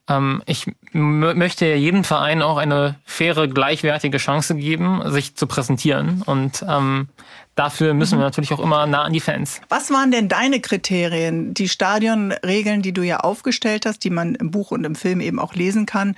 Ähm, 0.09 0.43
ich 0.47 0.67
möchte 0.93 1.67
jedem 1.67 2.05
Verein 2.05 2.43
auch 2.43 2.59
eine 2.59 2.97
faire, 3.05 3.49
gleichwertige 3.49 4.19
Chance 4.19 4.57
geben, 4.57 5.01
sich 5.11 5.37
zu 5.37 5.47
präsentieren 5.47 6.23
und 6.27 6.65
ähm, 6.69 7.09
Dafür 7.55 7.93
müssen 7.93 8.13
wir 8.13 8.19
mhm. 8.19 8.25
natürlich 8.25 8.53
auch 8.53 8.61
immer 8.61 8.87
nah 8.87 9.03
an 9.03 9.13
die 9.13 9.21
Fans. 9.21 9.61
Was 9.69 9.91
waren 9.91 10.11
denn 10.11 10.29
deine 10.29 10.61
Kriterien, 10.61 11.53
die 11.53 11.69
Stadionregeln, 11.69 12.81
die 12.81 12.93
du 12.93 13.03
ja 13.03 13.21
aufgestellt 13.21 13.85
hast, 13.85 14.05
die 14.05 14.11
man 14.11 14.35
im 14.35 14.51
Buch 14.51 14.71
und 14.71 14.85
im 14.85 14.95
Film 14.95 15.21
eben 15.21 15.39
auch 15.39 15.55
lesen 15.55 15.85
kann, 15.85 16.17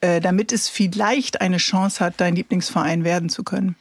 äh, 0.00 0.20
damit 0.20 0.52
es 0.52 0.68
vielleicht 0.68 1.40
eine 1.40 1.58
Chance 1.58 2.04
hat, 2.04 2.14
dein 2.16 2.34
Lieblingsverein 2.34 3.04
werden 3.04 3.28
zu 3.28 3.44
können? 3.44 3.76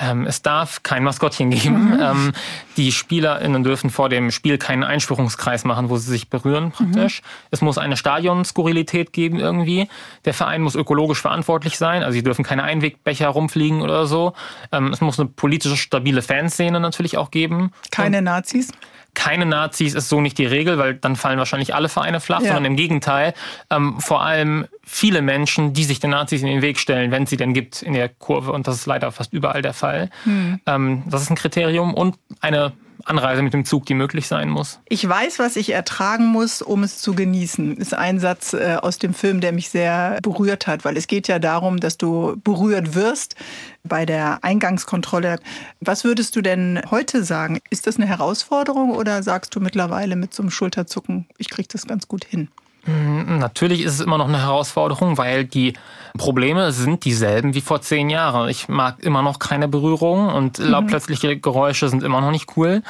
Ähm, 0.00 0.26
es 0.26 0.42
darf 0.42 0.82
kein 0.82 1.04
Maskottchen 1.04 1.50
geben. 1.50 1.94
Mhm. 1.94 2.00
Ähm, 2.00 2.32
die 2.76 2.92
SpielerInnen 2.92 3.62
dürfen 3.62 3.90
vor 3.90 4.08
dem 4.08 4.30
Spiel 4.30 4.58
keinen 4.58 4.84
Einspruchungskreis 4.84 5.64
machen, 5.64 5.90
wo 5.90 5.96
sie 5.96 6.10
sich 6.10 6.30
berühren 6.30 6.72
praktisch. 6.72 7.22
Mhm. 7.22 7.26
Es 7.50 7.60
muss 7.60 7.78
eine 7.78 7.96
Stadionskurrilität 7.96 9.12
geben 9.12 9.38
irgendwie. 9.38 9.88
Der 10.24 10.34
Verein 10.34 10.62
muss 10.62 10.74
ökologisch 10.74 11.20
verantwortlich 11.20 11.76
sein. 11.76 12.02
Also 12.02 12.12
sie 12.12 12.22
dürfen 12.22 12.44
keine 12.44 12.62
Einwegbecher 12.62 13.28
rumfliegen 13.28 13.82
oder 13.82 14.06
so. 14.06 14.32
Ähm, 14.72 14.88
es 14.92 15.00
muss 15.00 15.20
eine 15.20 15.28
politische 15.28 15.76
stabile 15.76 16.22
Fanszene 16.22 16.80
natürlich 16.80 17.18
auch 17.18 17.30
geben. 17.30 17.72
Keine 17.90 18.18
Und 18.18 18.24
Nazis? 18.24 18.72
Keine 19.14 19.46
Nazis 19.46 19.94
ist 19.94 20.08
so 20.08 20.20
nicht 20.20 20.38
die 20.38 20.46
Regel, 20.46 20.78
weil 20.78 20.94
dann 20.94 21.16
fallen 21.16 21.38
wahrscheinlich 21.38 21.74
alle 21.74 21.88
Vereine 21.88 22.20
flach, 22.20 22.40
ja. 22.40 22.48
sondern 22.48 22.66
im 22.66 22.76
Gegenteil, 22.76 23.34
ähm, 23.70 24.00
vor 24.00 24.22
allem 24.22 24.66
viele 24.82 25.22
Menschen, 25.22 25.72
die 25.72 25.84
sich 25.84 26.00
den 26.00 26.10
Nazis 26.10 26.42
in 26.42 26.48
den 26.48 26.62
Weg 26.62 26.78
stellen, 26.78 27.10
wenn 27.10 27.24
es 27.24 27.30
sie 27.30 27.36
denn 27.36 27.54
gibt 27.54 27.82
in 27.82 27.92
der 27.92 28.08
Kurve. 28.08 28.52
Und 28.52 28.66
das 28.66 28.76
ist 28.76 28.86
leider 28.86 29.12
fast 29.12 29.32
überall 29.32 29.62
der 29.62 29.74
Fall. 29.74 30.10
Hm. 30.24 30.60
Ähm, 30.66 31.02
das 31.06 31.22
ist 31.22 31.30
ein 31.30 31.36
Kriterium 31.36 31.94
und 31.94 32.16
eine 32.40 32.72
Anreise 33.04 33.42
mit 33.42 33.54
dem 33.54 33.64
Zug, 33.64 33.86
die 33.86 33.94
möglich 33.94 34.26
sein 34.26 34.48
muss. 34.48 34.80
Ich 34.88 35.06
weiß, 35.08 35.38
was 35.38 35.56
ich 35.56 35.70
ertragen 35.70 36.26
muss, 36.26 36.62
um 36.62 36.82
es 36.82 36.98
zu 36.98 37.14
genießen. 37.14 37.76
Ist 37.76 37.94
ein 37.94 38.18
Satz 38.20 38.52
äh, 38.52 38.76
aus 38.80 38.98
dem 38.98 39.14
Film, 39.14 39.40
der 39.40 39.52
mich 39.52 39.70
sehr 39.70 40.18
berührt 40.22 40.66
hat, 40.66 40.84
weil 40.84 40.96
es 40.96 41.06
geht 41.06 41.28
ja 41.28 41.38
darum, 41.38 41.80
dass 41.80 41.98
du 41.98 42.36
berührt 42.42 42.94
wirst 42.94 43.36
bei 43.84 44.06
der 44.06 44.42
Eingangskontrolle. 44.42 45.38
Was 45.80 46.04
würdest 46.04 46.36
du 46.36 46.42
denn 46.42 46.80
heute 46.90 47.24
sagen? 47.24 47.58
Ist 47.70 47.86
das 47.86 47.96
eine 47.96 48.06
Herausforderung 48.06 48.90
oder 48.90 49.22
sagst 49.22 49.54
du 49.54 49.60
mittlerweile 49.60 50.16
mit 50.16 50.34
so 50.34 50.42
einem 50.42 50.50
Schulterzucken, 50.50 51.26
ich 51.38 51.50
kriege 51.50 51.68
das 51.70 51.86
ganz 51.86 52.08
gut 52.08 52.24
hin? 52.24 52.48
Mm, 52.86 53.38
natürlich 53.38 53.82
ist 53.82 53.94
es 53.94 54.00
immer 54.00 54.18
noch 54.18 54.28
eine 54.28 54.40
Herausforderung, 54.40 55.18
weil 55.18 55.44
die 55.44 55.74
Probleme 56.16 56.72
sind 56.72 57.04
dieselben 57.04 57.54
wie 57.54 57.60
vor 57.60 57.80
zehn 57.82 58.10
Jahren. 58.10 58.48
Ich 58.48 58.68
mag 58.68 59.00
immer 59.00 59.22
noch 59.22 59.38
keine 59.38 59.68
Berührung 59.68 60.28
und 60.28 60.58
mhm. 60.58 60.86
plötzliche 60.86 61.38
Geräusche 61.38 61.88
sind 61.88 62.02
immer 62.02 62.20
noch 62.20 62.30
nicht 62.30 62.56
cool. 62.56 62.82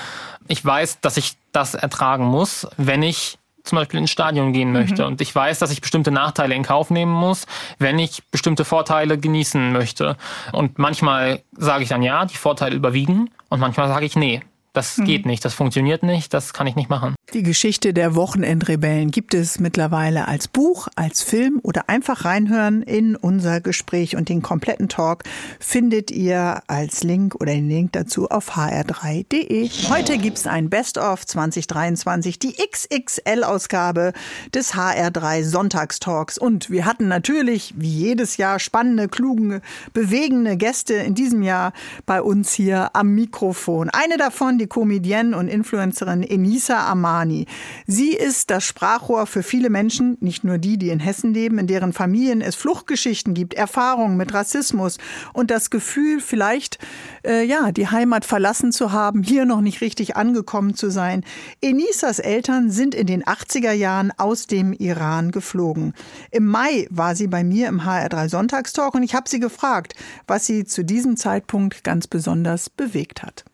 Ich 0.48 0.64
weiß, 0.64 1.00
dass 1.00 1.16
ich 1.16 1.36
das 1.52 1.74
ertragen 1.74 2.24
muss, 2.24 2.66
wenn 2.76 3.02
ich 3.02 3.38
zum 3.62 3.76
Beispiel 3.76 4.00
ins 4.00 4.10
Stadion 4.10 4.52
gehen 4.52 4.72
möchte. 4.72 5.02
Mhm. 5.02 5.08
Und 5.08 5.20
ich 5.20 5.34
weiß, 5.34 5.58
dass 5.58 5.70
ich 5.70 5.80
bestimmte 5.80 6.10
Nachteile 6.10 6.54
in 6.54 6.62
Kauf 6.62 6.90
nehmen 6.90 7.12
muss, 7.12 7.46
wenn 7.78 7.98
ich 7.98 8.22
bestimmte 8.30 8.64
Vorteile 8.64 9.18
genießen 9.18 9.72
möchte. 9.72 10.16
Und 10.52 10.78
manchmal 10.78 11.42
sage 11.52 11.82
ich 11.82 11.88
dann 11.88 12.02
ja, 12.02 12.24
die 12.24 12.36
Vorteile 12.36 12.74
überwiegen. 12.74 13.30
Und 13.48 13.60
manchmal 13.60 13.88
sage 13.88 14.06
ich 14.06 14.16
nee, 14.16 14.42
das 14.72 14.98
mhm. 14.98 15.04
geht 15.04 15.26
nicht, 15.26 15.44
das 15.44 15.54
funktioniert 15.54 16.02
nicht, 16.02 16.32
das 16.32 16.52
kann 16.52 16.66
ich 16.66 16.76
nicht 16.76 16.88
machen. 16.88 17.14
Die 17.32 17.44
Geschichte 17.44 17.94
der 17.94 18.16
Wochenendrebellen 18.16 19.12
gibt 19.12 19.34
es 19.34 19.60
mittlerweile 19.60 20.26
als 20.26 20.48
Buch, 20.48 20.88
als 20.96 21.22
Film 21.22 21.60
oder 21.62 21.88
einfach 21.88 22.24
reinhören 22.24 22.82
in 22.82 23.14
unser 23.14 23.60
Gespräch 23.60 24.16
und 24.16 24.28
den 24.28 24.42
kompletten 24.42 24.88
Talk 24.88 25.22
findet 25.60 26.10
ihr 26.10 26.60
als 26.66 27.04
Link 27.04 27.36
oder 27.36 27.52
den 27.52 27.68
Link 27.68 27.92
dazu 27.92 28.28
auf 28.28 28.56
hr3.de. 28.56 29.70
Heute 29.90 30.18
gibt 30.18 30.38
es 30.38 30.48
ein 30.48 30.70
Best-of 30.70 31.24
2023, 31.24 32.40
die 32.40 32.56
XXL-Ausgabe 32.56 34.12
des 34.52 34.74
HR3 34.74 35.44
Sonntagstalks 35.44 36.36
und 36.36 36.68
wir 36.68 36.84
hatten 36.84 37.06
natürlich 37.06 37.74
wie 37.76 37.90
jedes 37.90 38.38
Jahr 38.38 38.58
spannende, 38.58 39.06
kluge, 39.06 39.60
bewegende 39.92 40.56
Gäste 40.56 40.94
in 40.94 41.14
diesem 41.14 41.42
Jahr 41.42 41.74
bei 42.06 42.22
uns 42.22 42.52
hier 42.52 42.90
am 42.96 43.14
Mikrofon. 43.14 43.88
Eine 43.88 44.16
davon, 44.16 44.58
die 44.58 44.66
Comedienne 44.66 45.36
und 45.36 45.46
Influencerin 45.46 46.24
Enisa 46.24 46.90
Amar 46.90 47.19
Romani. 47.20 47.46
Sie 47.86 48.12
ist 48.12 48.50
das 48.50 48.64
Sprachrohr 48.64 49.26
für 49.26 49.42
viele 49.42 49.70
Menschen, 49.70 50.16
nicht 50.20 50.44
nur 50.44 50.58
die, 50.58 50.78
die 50.78 50.90
in 50.90 51.00
Hessen 51.00 51.34
leben, 51.34 51.58
in 51.58 51.66
deren 51.66 51.92
Familien 51.92 52.40
es 52.40 52.54
Fluchtgeschichten 52.54 53.34
gibt, 53.34 53.54
Erfahrungen 53.54 54.16
mit 54.16 54.32
Rassismus 54.32 54.98
und 55.32 55.50
das 55.50 55.70
Gefühl, 55.70 56.20
vielleicht 56.20 56.78
äh, 57.24 57.44
ja 57.44 57.72
die 57.72 57.88
Heimat 57.88 58.24
verlassen 58.24 58.72
zu 58.72 58.92
haben, 58.92 59.22
hier 59.22 59.44
noch 59.44 59.60
nicht 59.60 59.80
richtig 59.80 60.16
angekommen 60.16 60.74
zu 60.74 60.90
sein. 60.90 61.24
Enisas 61.60 62.18
Eltern 62.18 62.70
sind 62.70 62.94
in 62.94 63.06
den 63.06 63.22
80er 63.24 63.72
Jahren 63.72 64.12
aus 64.16 64.46
dem 64.46 64.72
Iran 64.72 65.30
geflogen. 65.30 65.94
Im 66.30 66.46
Mai 66.46 66.86
war 66.90 67.14
sie 67.14 67.26
bei 67.26 67.44
mir 67.44 67.68
im 67.68 67.82
HR3 67.82 68.28
Sonntagstalk 68.28 68.94
und 68.94 69.02
ich 69.02 69.14
habe 69.14 69.28
sie 69.28 69.40
gefragt, 69.40 69.94
was 70.26 70.46
sie 70.46 70.64
zu 70.64 70.84
diesem 70.84 71.16
Zeitpunkt 71.16 71.84
ganz 71.84 72.06
besonders 72.06 72.70
bewegt 72.70 73.22
hat. 73.22 73.44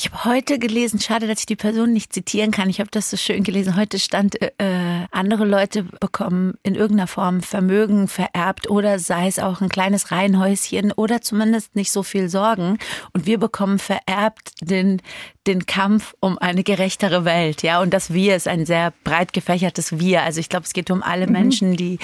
Ich 0.00 0.12
habe 0.12 0.26
heute 0.26 0.60
gelesen, 0.60 1.00
schade, 1.00 1.26
dass 1.26 1.40
ich 1.40 1.46
die 1.46 1.56
Person 1.56 1.92
nicht 1.92 2.12
zitieren 2.12 2.52
kann. 2.52 2.70
Ich 2.70 2.78
habe 2.78 2.88
das 2.88 3.10
so 3.10 3.16
schön 3.16 3.42
gelesen. 3.42 3.74
Heute 3.74 3.98
stand, 3.98 4.40
äh, 4.40 4.52
andere 5.10 5.44
Leute 5.44 5.82
bekommen 5.82 6.54
in 6.62 6.76
irgendeiner 6.76 7.08
Form 7.08 7.40
Vermögen 7.40 8.06
vererbt 8.06 8.70
oder 8.70 9.00
sei 9.00 9.26
es 9.26 9.40
auch 9.40 9.60
ein 9.60 9.68
kleines 9.68 10.12
Reihenhäuschen 10.12 10.92
oder 10.92 11.20
zumindest 11.20 11.74
nicht 11.74 11.90
so 11.90 12.04
viel 12.04 12.28
Sorgen. 12.28 12.78
Und 13.12 13.26
wir 13.26 13.38
bekommen 13.38 13.80
vererbt 13.80 14.52
den, 14.60 15.02
den 15.48 15.66
Kampf 15.66 16.14
um 16.20 16.38
eine 16.38 16.62
gerechtere 16.62 17.24
Welt. 17.24 17.64
Ja, 17.64 17.80
und 17.80 17.92
das 17.92 18.12
Wir 18.12 18.36
ist 18.36 18.46
ein 18.46 18.66
sehr 18.66 18.92
breit 19.02 19.32
gefächertes 19.32 19.98
Wir. 19.98 20.22
Also 20.22 20.38
ich 20.38 20.48
glaube, 20.48 20.64
es 20.64 20.74
geht 20.74 20.92
um 20.92 21.02
alle 21.02 21.26
mhm. 21.26 21.32
Menschen, 21.32 21.76
die 21.76 21.98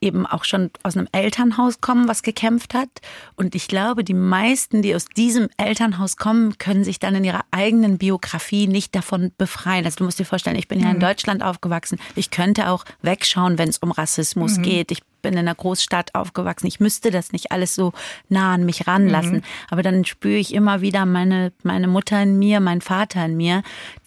eben 0.00 0.24
auch 0.24 0.44
schon 0.44 0.70
aus 0.82 0.96
einem 0.96 1.08
Elternhaus 1.12 1.80
kommen, 1.80 2.06
was 2.06 2.22
gekämpft 2.22 2.74
hat. 2.74 2.88
Und 3.34 3.54
ich 3.54 3.66
glaube, 3.66 4.04
die 4.04 4.14
meisten, 4.14 4.82
die 4.82 4.94
aus 4.94 5.06
diesem 5.06 5.48
Elternhaus 5.56 6.16
kommen, 6.16 6.56
können 6.58 6.84
sich 6.84 7.00
dann 7.00 7.16
in 7.16 7.24
ihrer 7.24 7.39
eigenen 7.50 7.98
Biografie 7.98 8.66
nicht 8.66 8.94
davon 8.94 9.32
befreien. 9.38 9.84
Also 9.84 9.96
du 9.98 10.04
musst 10.04 10.18
dir 10.18 10.24
vorstellen, 10.24 10.56
ich 10.56 10.68
bin 10.68 10.78
mhm. 10.78 10.84
ja 10.84 10.90
in 10.90 10.96
mhm. 10.96 11.00
Deutschland 11.00 11.42
aufgewachsen. 11.42 11.98
Ich 12.14 12.30
könnte 12.30 12.68
auch 12.68 12.84
wegschauen, 13.02 13.58
wenn 13.58 13.68
es 13.68 13.78
um 13.78 13.90
Rassismus 13.90 14.58
mhm. 14.58 14.62
geht. 14.62 14.90
Ich 14.90 15.02
bin 15.22 15.34
in 15.34 15.40
einer 15.40 15.54
Großstadt 15.54 16.14
aufgewachsen. 16.14 16.66
Ich 16.66 16.80
müsste 16.80 17.10
das 17.10 17.32
nicht 17.32 17.52
alles 17.52 17.74
so 17.74 17.92
nah 18.28 18.54
an 18.54 18.64
mich 18.64 18.86
ranlassen. 18.86 19.36
Mhm. 19.36 19.42
Aber 19.70 19.82
dann 19.82 20.04
spüre 20.04 20.38
ich 20.38 20.54
immer 20.54 20.80
wieder 20.80 21.06
meine, 21.06 21.52
meine 21.62 21.88
Mutter 21.88 22.22
in 22.22 22.38
mir, 22.38 22.60
mein 22.60 22.80
Vater 22.80 23.24
in 23.24 23.36
mir. 23.36 23.62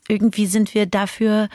Irgendwie 0.07 0.47
sind 0.47 0.73
wir 0.73 0.85
dafür 0.85 1.49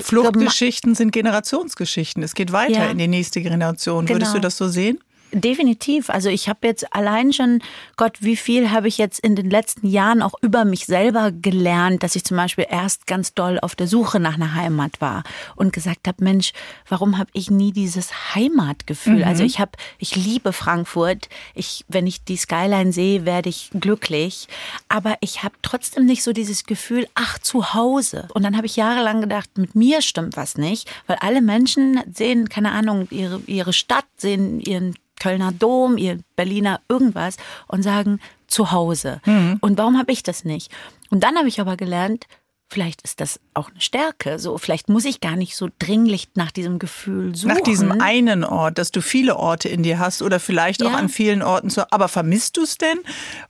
Fluchtgeschichten 0.00 0.94
sind 0.94 1.12
Generationsgeschichten. 1.12 2.22
Es 2.22 2.34
geht 2.34 2.52
weiter 2.52 2.72
ja. 2.84 2.90
in 2.90 2.98
die 2.98 3.08
nächste 3.08 3.40
Generation. 3.40 4.04
Genau. 4.04 4.16
Würdest 4.16 4.34
du 4.34 4.38
das 4.38 4.58
so 4.58 4.68
sehen? 4.68 4.98
Definitiv. 5.34 6.10
Also 6.10 6.28
ich 6.28 6.50
habe 6.50 6.66
jetzt 6.66 6.94
allein 6.94 7.32
schon, 7.32 7.62
Gott, 7.96 8.18
wie 8.20 8.36
viel 8.36 8.70
habe 8.70 8.86
ich 8.86 8.98
jetzt 8.98 9.18
in 9.20 9.34
den 9.34 9.48
letzten 9.48 9.86
Jahren 9.86 10.20
auch 10.20 10.34
über 10.42 10.66
mich 10.66 10.84
selber 10.84 11.32
gelernt, 11.32 12.02
dass 12.02 12.16
ich 12.16 12.24
zum 12.24 12.36
Beispiel 12.36 12.66
erst 12.68 13.06
ganz 13.06 13.32
doll 13.32 13.58
auf 13.58 13.74
der 13.74 13.86
Suche 13.86 14.20
nach 14.20 14.34
einer 14.34 14.54
Heimat 14.54 15.00
war 15.00 15.24
und 15.56 15.72
gesagt 15.72 16.06
habe, 16.06 16.22
Mensch, 16.22 16.52
warum 16.86 17.16
habe 17.16 17.30
ich 17.32 17.50
nie 17.50 17.72
dieses 17.72 18.34
Heimatgefühl? 18.34 19.20
Mhm. 19.20 19.24
Also 19.24 19.42
ich 19.42 19.58
habe, 19.58 19.72
ich 19.98 20.16
liebe 20.16 20.52
Frankfurt. 20.52 21.30
Ich, 21.54 21.86
wenn 21.88 22.06
ich 22.06 22.24
die 22.24 22.36
Skyline 22.36 22.92
sehe, 22.92 23.24
werde 23.24 23.48
ich 23.48 23.70
glücklich. 23.72 24.48
Aber 24.88 25.16
ich 25.20 25.42
habe 25.42 25.54
trotzdem 25.62 26.04
nicht 26.04 26.22
so 26.22 26.34
dieses 26.34 26.66
Gefühl, 26.66 27.08
ach, 27.14 27.38
zu 27.38 27.72
Hause. 27.72 28.28
Und 28.34 28.42
dann 28.42 28.56
habe 28.56 28.66
ich 28.66 28.76
jahrelang 28.76 29.22
gedacht, 29.22 29.56
mit 29.56 29.74
mir 29.74 30.02
stimmt 30.02 30.36
was 30.36 30.58
nicht, 30.58 30.90
weil 31.06 31.16
alle 31.20 31.40
Menschen 31.40 32.00
sehen, 32.12 32.50
keine 32.50 32.72
Ahnung, 32.72 33.08
ihre, 33.10 33.40
ihre 33.46 33.72
Stadt, 33.72 34.04
sehen 34.18 34.60
ihren 34.60 34.94
Kölner 35.22 35.52
Dom, 35.52 35.98
ihr 35.98 36.18
Berliner 36.34 36.80
irgendwas 36.88 37.36
und 37.68 37.84
sagen 37.84 38.18
zu 38.48 38.72
Hause. 38.72 39.20
Mhm. 39.24 39.58
Und 39.60 39.78
warum 39.78 39.96
habe 39.96 40.10
ich 40.10 40.24
das 40.24 40.44
nicht? 40.44 40.72
Und 41.10 41.22
dann 41.22 41.36
habe 41.36 41.46
ich 41.46 41.60
aber 41.60 41.76
gelernt, 41.76 42.26
vielleicht 42.68 43.02
ist 43.02 43.20
das 43.20 43.38
auch 43.54 43.70
eine 43.70 43.80
Stärke. 43.80 44.40
So, 44.40 44.58
vielleicht 44.58 44.88
muss 44.88 45.04
ich 45.04 45.20
gar 45.20 45.36
nicht 45.36 45.54
so 45.54 45.68
dringlich 45.78 46.30
nach 46.34 46.50
diesem 46.50 46.80
Gefühl 46.80 47.36
suchen. 47.36 47.54
Nach 47.54 47.60
diesem 47.60 48.00
einen 48.00 48.42
Ort, 48.42 48.78
dass 48.78 48.90
du 48.90 49.00
viele 49.00 49.36
Orte 49.36 49.68
in 49.68 49.84
dir 49.84 50.00
hast 50.00 50.22
oder 50.22 50.40
vielleicht 50.40 50.82
ja. 50.82 50.88
auch 50.88 50.94
an 50.94 51.08
vielen 51.08 51.42
Orten. 51.42 51.70
Zu, 51.70 51.92
aber 51.92 52.08
vermisst 52.08 52.56
du 52.56 52.62
es 52.62 52.78
denn? 52.78 52.98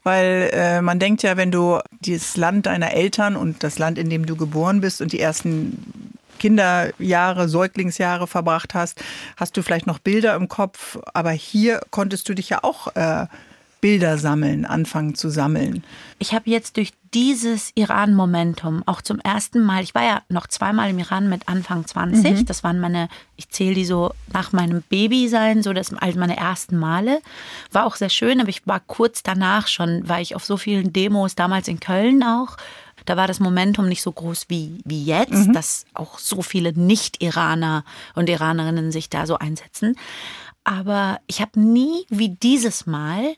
Weil 0.03 0.51
äh, 0.53 0.81
man 0.81 0.99
denkt 0.99 1.23
ja, 1.23 1.37
wenn 1.37 1.51
du 1.51 1.79
das 2.01 2.37
Land 2.37 2.67
deiner 2.67 2.91
Eltern 2.91 3.35
und 3.35 3.63
das 3.63 3.79
Land, 3.79 3.97
in 3.97 4.11
dem 4.11 4.27
du 4.27 4.35
geboren 4.35 4.79
bist 4.79 5.01
und 5.01 5.11
die 5.11 5.19
ersten 5.19 6.12
Kinderjahre, 6.43 7.47
Säuglingsjahre 7.47 8.27
verbracht 8.27 8.73
hast, 8.73 9.01
hast 9.37 9.55
du 9.55 9.61
vielleicht 9.61 9.87
noch 9.87 9.99
Bilder 9.99 10.35
im 10.35 10.49
Kopf. 10.49 10.99
Aber 11.13 11.31
hier 11.31 11.79
konntest 11.89 12.27
du 12.27 12.33
dich 12.33 12.49
ja 12.49 12.65
auch 12.65 12.93
äh, 12.97 13.27
Bilder 13.79 14.17
sammeln, 14.17 14.65
anfangen 14.65 15.15
zu 15.15 15.29
sammeln. 15.29 15.85
Ich 16.19 16.33
habe 16.33 16.49
jetzt 16.49 16.75
durch 16.75 16.91
dieses 17.13 17.71
Iran-Momentum 17.75 18.83
auch 18.85 19.01
zum 19.01 19.19
ersten 19.19 19.63
Mal, 19.63 19.83
ich 19.83 19.95
war 19.95 20.03
ja 20.03 20.21
noch 20.27 20.47
zweimal 20.47 20.89
im 20.89 20.99
Iran 20.99 21.29
mit 21.29 21.47
Anfang 21.47 21.87
20, 21.87 22.31
mhm. 22.31 22.45
das 22.45 22.65
waren 22.65 22.81
meine, 22.81 23.07
ich 23.37 23.47
zähle 23.49 23.75
die 23.75 23.85
so 23.85 24.11
nach 24.33 24.51
meinem 24.51 24.81
Babysein, 24.89 25.63
so 25.63 25.71
das 25.71 25.93
also 25.93 26.19
meine 26.19 26.35
ersten 26.35 26.77
Male. 26.77 27.21
War 27.71 27.85
auch 27.85 27.95
sehr 27.95 28.09
schön, 28.09 28.41
aber 28.41 28.49
ich 28.49 28.67
war 28.67 28.81
kurz 28.81 29.23
danach 29.23 29.67
schon, 29.67 30.09
war 30.09 30.19
ich 30.19 30.35
auf 30.35 30.43
so 30.43 30.57
vielen 30.57 30.91
Demos, 30.91 31.35
damals 31.35 31.69
in 31.69 31.79
Köln 31.79 32.21
auch, 32.21 32.57
da 33.05 33.17
war 33.17 33.27
das 33.27 33.39
Momentum 33.39 33.87
nicht 33.87 34.01
so 34.01 34.11
groß 34.11 34.45
wie, 34.49 34.79
wie 34.85 35.03
jetzt, 35.03 35.47
mhm. 35.47 35.53
dass 35.53 35.85
auch 35.93 36.19
so 36.19 36.41
viele 36.41 36.73
Nicht-Iraner 36.73 37.83
und 38.15 38.29
Iranerinnen 38.29 38.91
sich 38.91 39.09
da 39.09 39.25
so 39.25 39.37
einsetzen. 39.37 39.95
Aber 40.63 41.19
ich 41.27 41.41
habe 41.41 41.59
nie 41.59 42.05
wie 42.09 42.29
dieses 42.29 42.85
Mal 42.85 43.35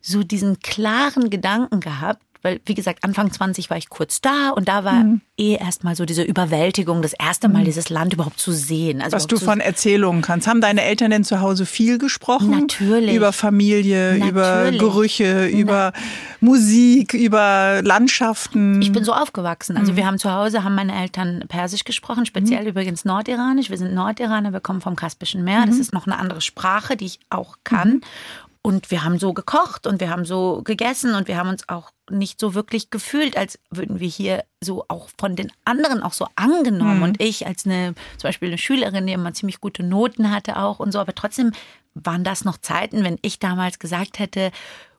so 0.00 0.22
diesen 0.22 0.60
klaren 0.60 1.30
Gedanken 1.30 1.80
gehabt, 1.80 2.22
weil, 2.46 2.60
wie 2.64 2.74
gesagt, 2.74 3.02
Anfang 3.02 3.32
20 3.32 3.70
war 3.70 3.76
ich 3.76 3.88
kurz 3.88 4.20
da 4.20 4.50
und 4.50 4.68
da 4.68 4.84
war 4.84 5.02
mhm. 5.02 5.20
eh 5.36 5.56
erstmal 5.56 5.96
so 5.96 6.04
diese 6.04 6.22
Überwältigung, 6.22 7.02
das 7.02 7.12
erste 7.12 7.48
Mal 7.48 7.62
mhm. 7.62 7.64
dieses 7.64 7.88
Land 7.88 8.12
überhaupt 8.12 8.38
zu 8.38 8.52
sehen. 8.52 9.02
Also 9.02 9.16
Was 9.16 9.26
du 9.26 9.36
von 9.36 9.58
Erzählungen 9.58 10.22
kannst. 10.22 10.46
Haben 10.46 10.60
deine 10.60 10.82
Eltern 10.82 11.10
denn 11.10 11.24
zu 11.24 11.40
Hause 11.40 11.66
viel 11.66 11.98
gesprochen? 11.98 12.50
Natürlich. 12.50 13.16
Über 13.16 13.32
Familie, 13.32 14.12
Natürlich. 14.12 14.30
über 14.30 14.70
Gerüche, 14.70 15.46
über 15.46 15.92
Na. 15.92 16.00
Musik, 16.38 17.14
über 17.14 17.80
Landschaften? 17.82 18.80
Ich 18.80 18.92
bin 18.92 19.02
so 19.02 19.12
aufgewachsen. 19.12 19.76
Also 19.76 19.90
mhm. 19.90 19.96
wir 19.96 20.06
haben 20.06 20.18
zu 20.18 20.32
Hause, 20.32 20.62
haben 20.62 20.76
meine 20.76 20.94
Eltern 20.94 21.42
Persisch 21.48 21.82
gesprochen, 21.82 22.26
speziell 22.26 22.62
mhm. 22.62 22.68
übrigens 22.68 23.04
Nordiranisch. 23.04 23.70
Wir 23.70 23.78
sind 23.78 23.92
Nordiraner, 23.92 24.52
wir 24.52 24.60
kommen 24.60 24.80
vom 24.80 24.94
Kaspischen 24.94 25.42
Meer. 25.42 25.66
Das 25.66 25.74
mhm. 25.74 25.80
ist 25.80 25.92
noch 25.92 26.06
eine 26.06 26.16
andere 26.16 26.40
Sprache, 26.40 26.96
die 26.96 27.06
ich 27.06 27.18
auch 27.28 27.56
kann. 27.64 28.02
Und 28.66 28.90
wir 28.90 29.04
haben 29.04 29.20
so 29.20 29.32
gekocht 29.32 29.86
und 29.86 30.00
wir 30.00 30.10
haben 30.10 30.24
so 30.24 30.60
gegessen 30.64 31.14
und 31.14 31.28
wir 31.28 31.36
haben 31.36 31.50
uns 31.50 31.68
auch 31.68 31.92
nicht 32.10 32.40
so 32.40 32.52
wirklich 32.54 32.90
gefühlt, 32.90 33.36
als 33.36 33.60
würden 33.70 34.00
wir 34.00 34.08
hier 34.08 34.42
so 34.60 34.84
auch 34.88 35.08
von 35.20 35.36
den 35.36 35.52
anderen 35.64 36.02
auch 36.02 36.12
so 36.12 36.26
angenommen. 36.34 36.96
Mhm. 36.96 37.02
Und 37.04 37.22
ich 37.22 37.46
als 37.46 37.64
eine, 37.64 37.94
zum 38.16 38.26
Beispiel 38.26 38.48
eine 38.48 38.58
Schülerin, 38.58 39.06
die 39.06 39.12
immer 39.12 39.32
ziemlich 39.34 39.60
gute 39.60 39.84
Noten 39.84 40.32
hatte 40.32 40.56
auch 40.56 40.80
und 40.80 40.90
so, 40.90 40.98
aber 40.98 41.14
trotzdem 41.14 41.52
waren 41.94 42.24
das 42.24 42.44
noch 42.44 42.58
Zeiten, 42.58 43.04
wenn 43.04 43.20
ich 43.22 43.38
damals 43.38 43.78
gesagt 43.78 44.18
hätte, 44.18 44.50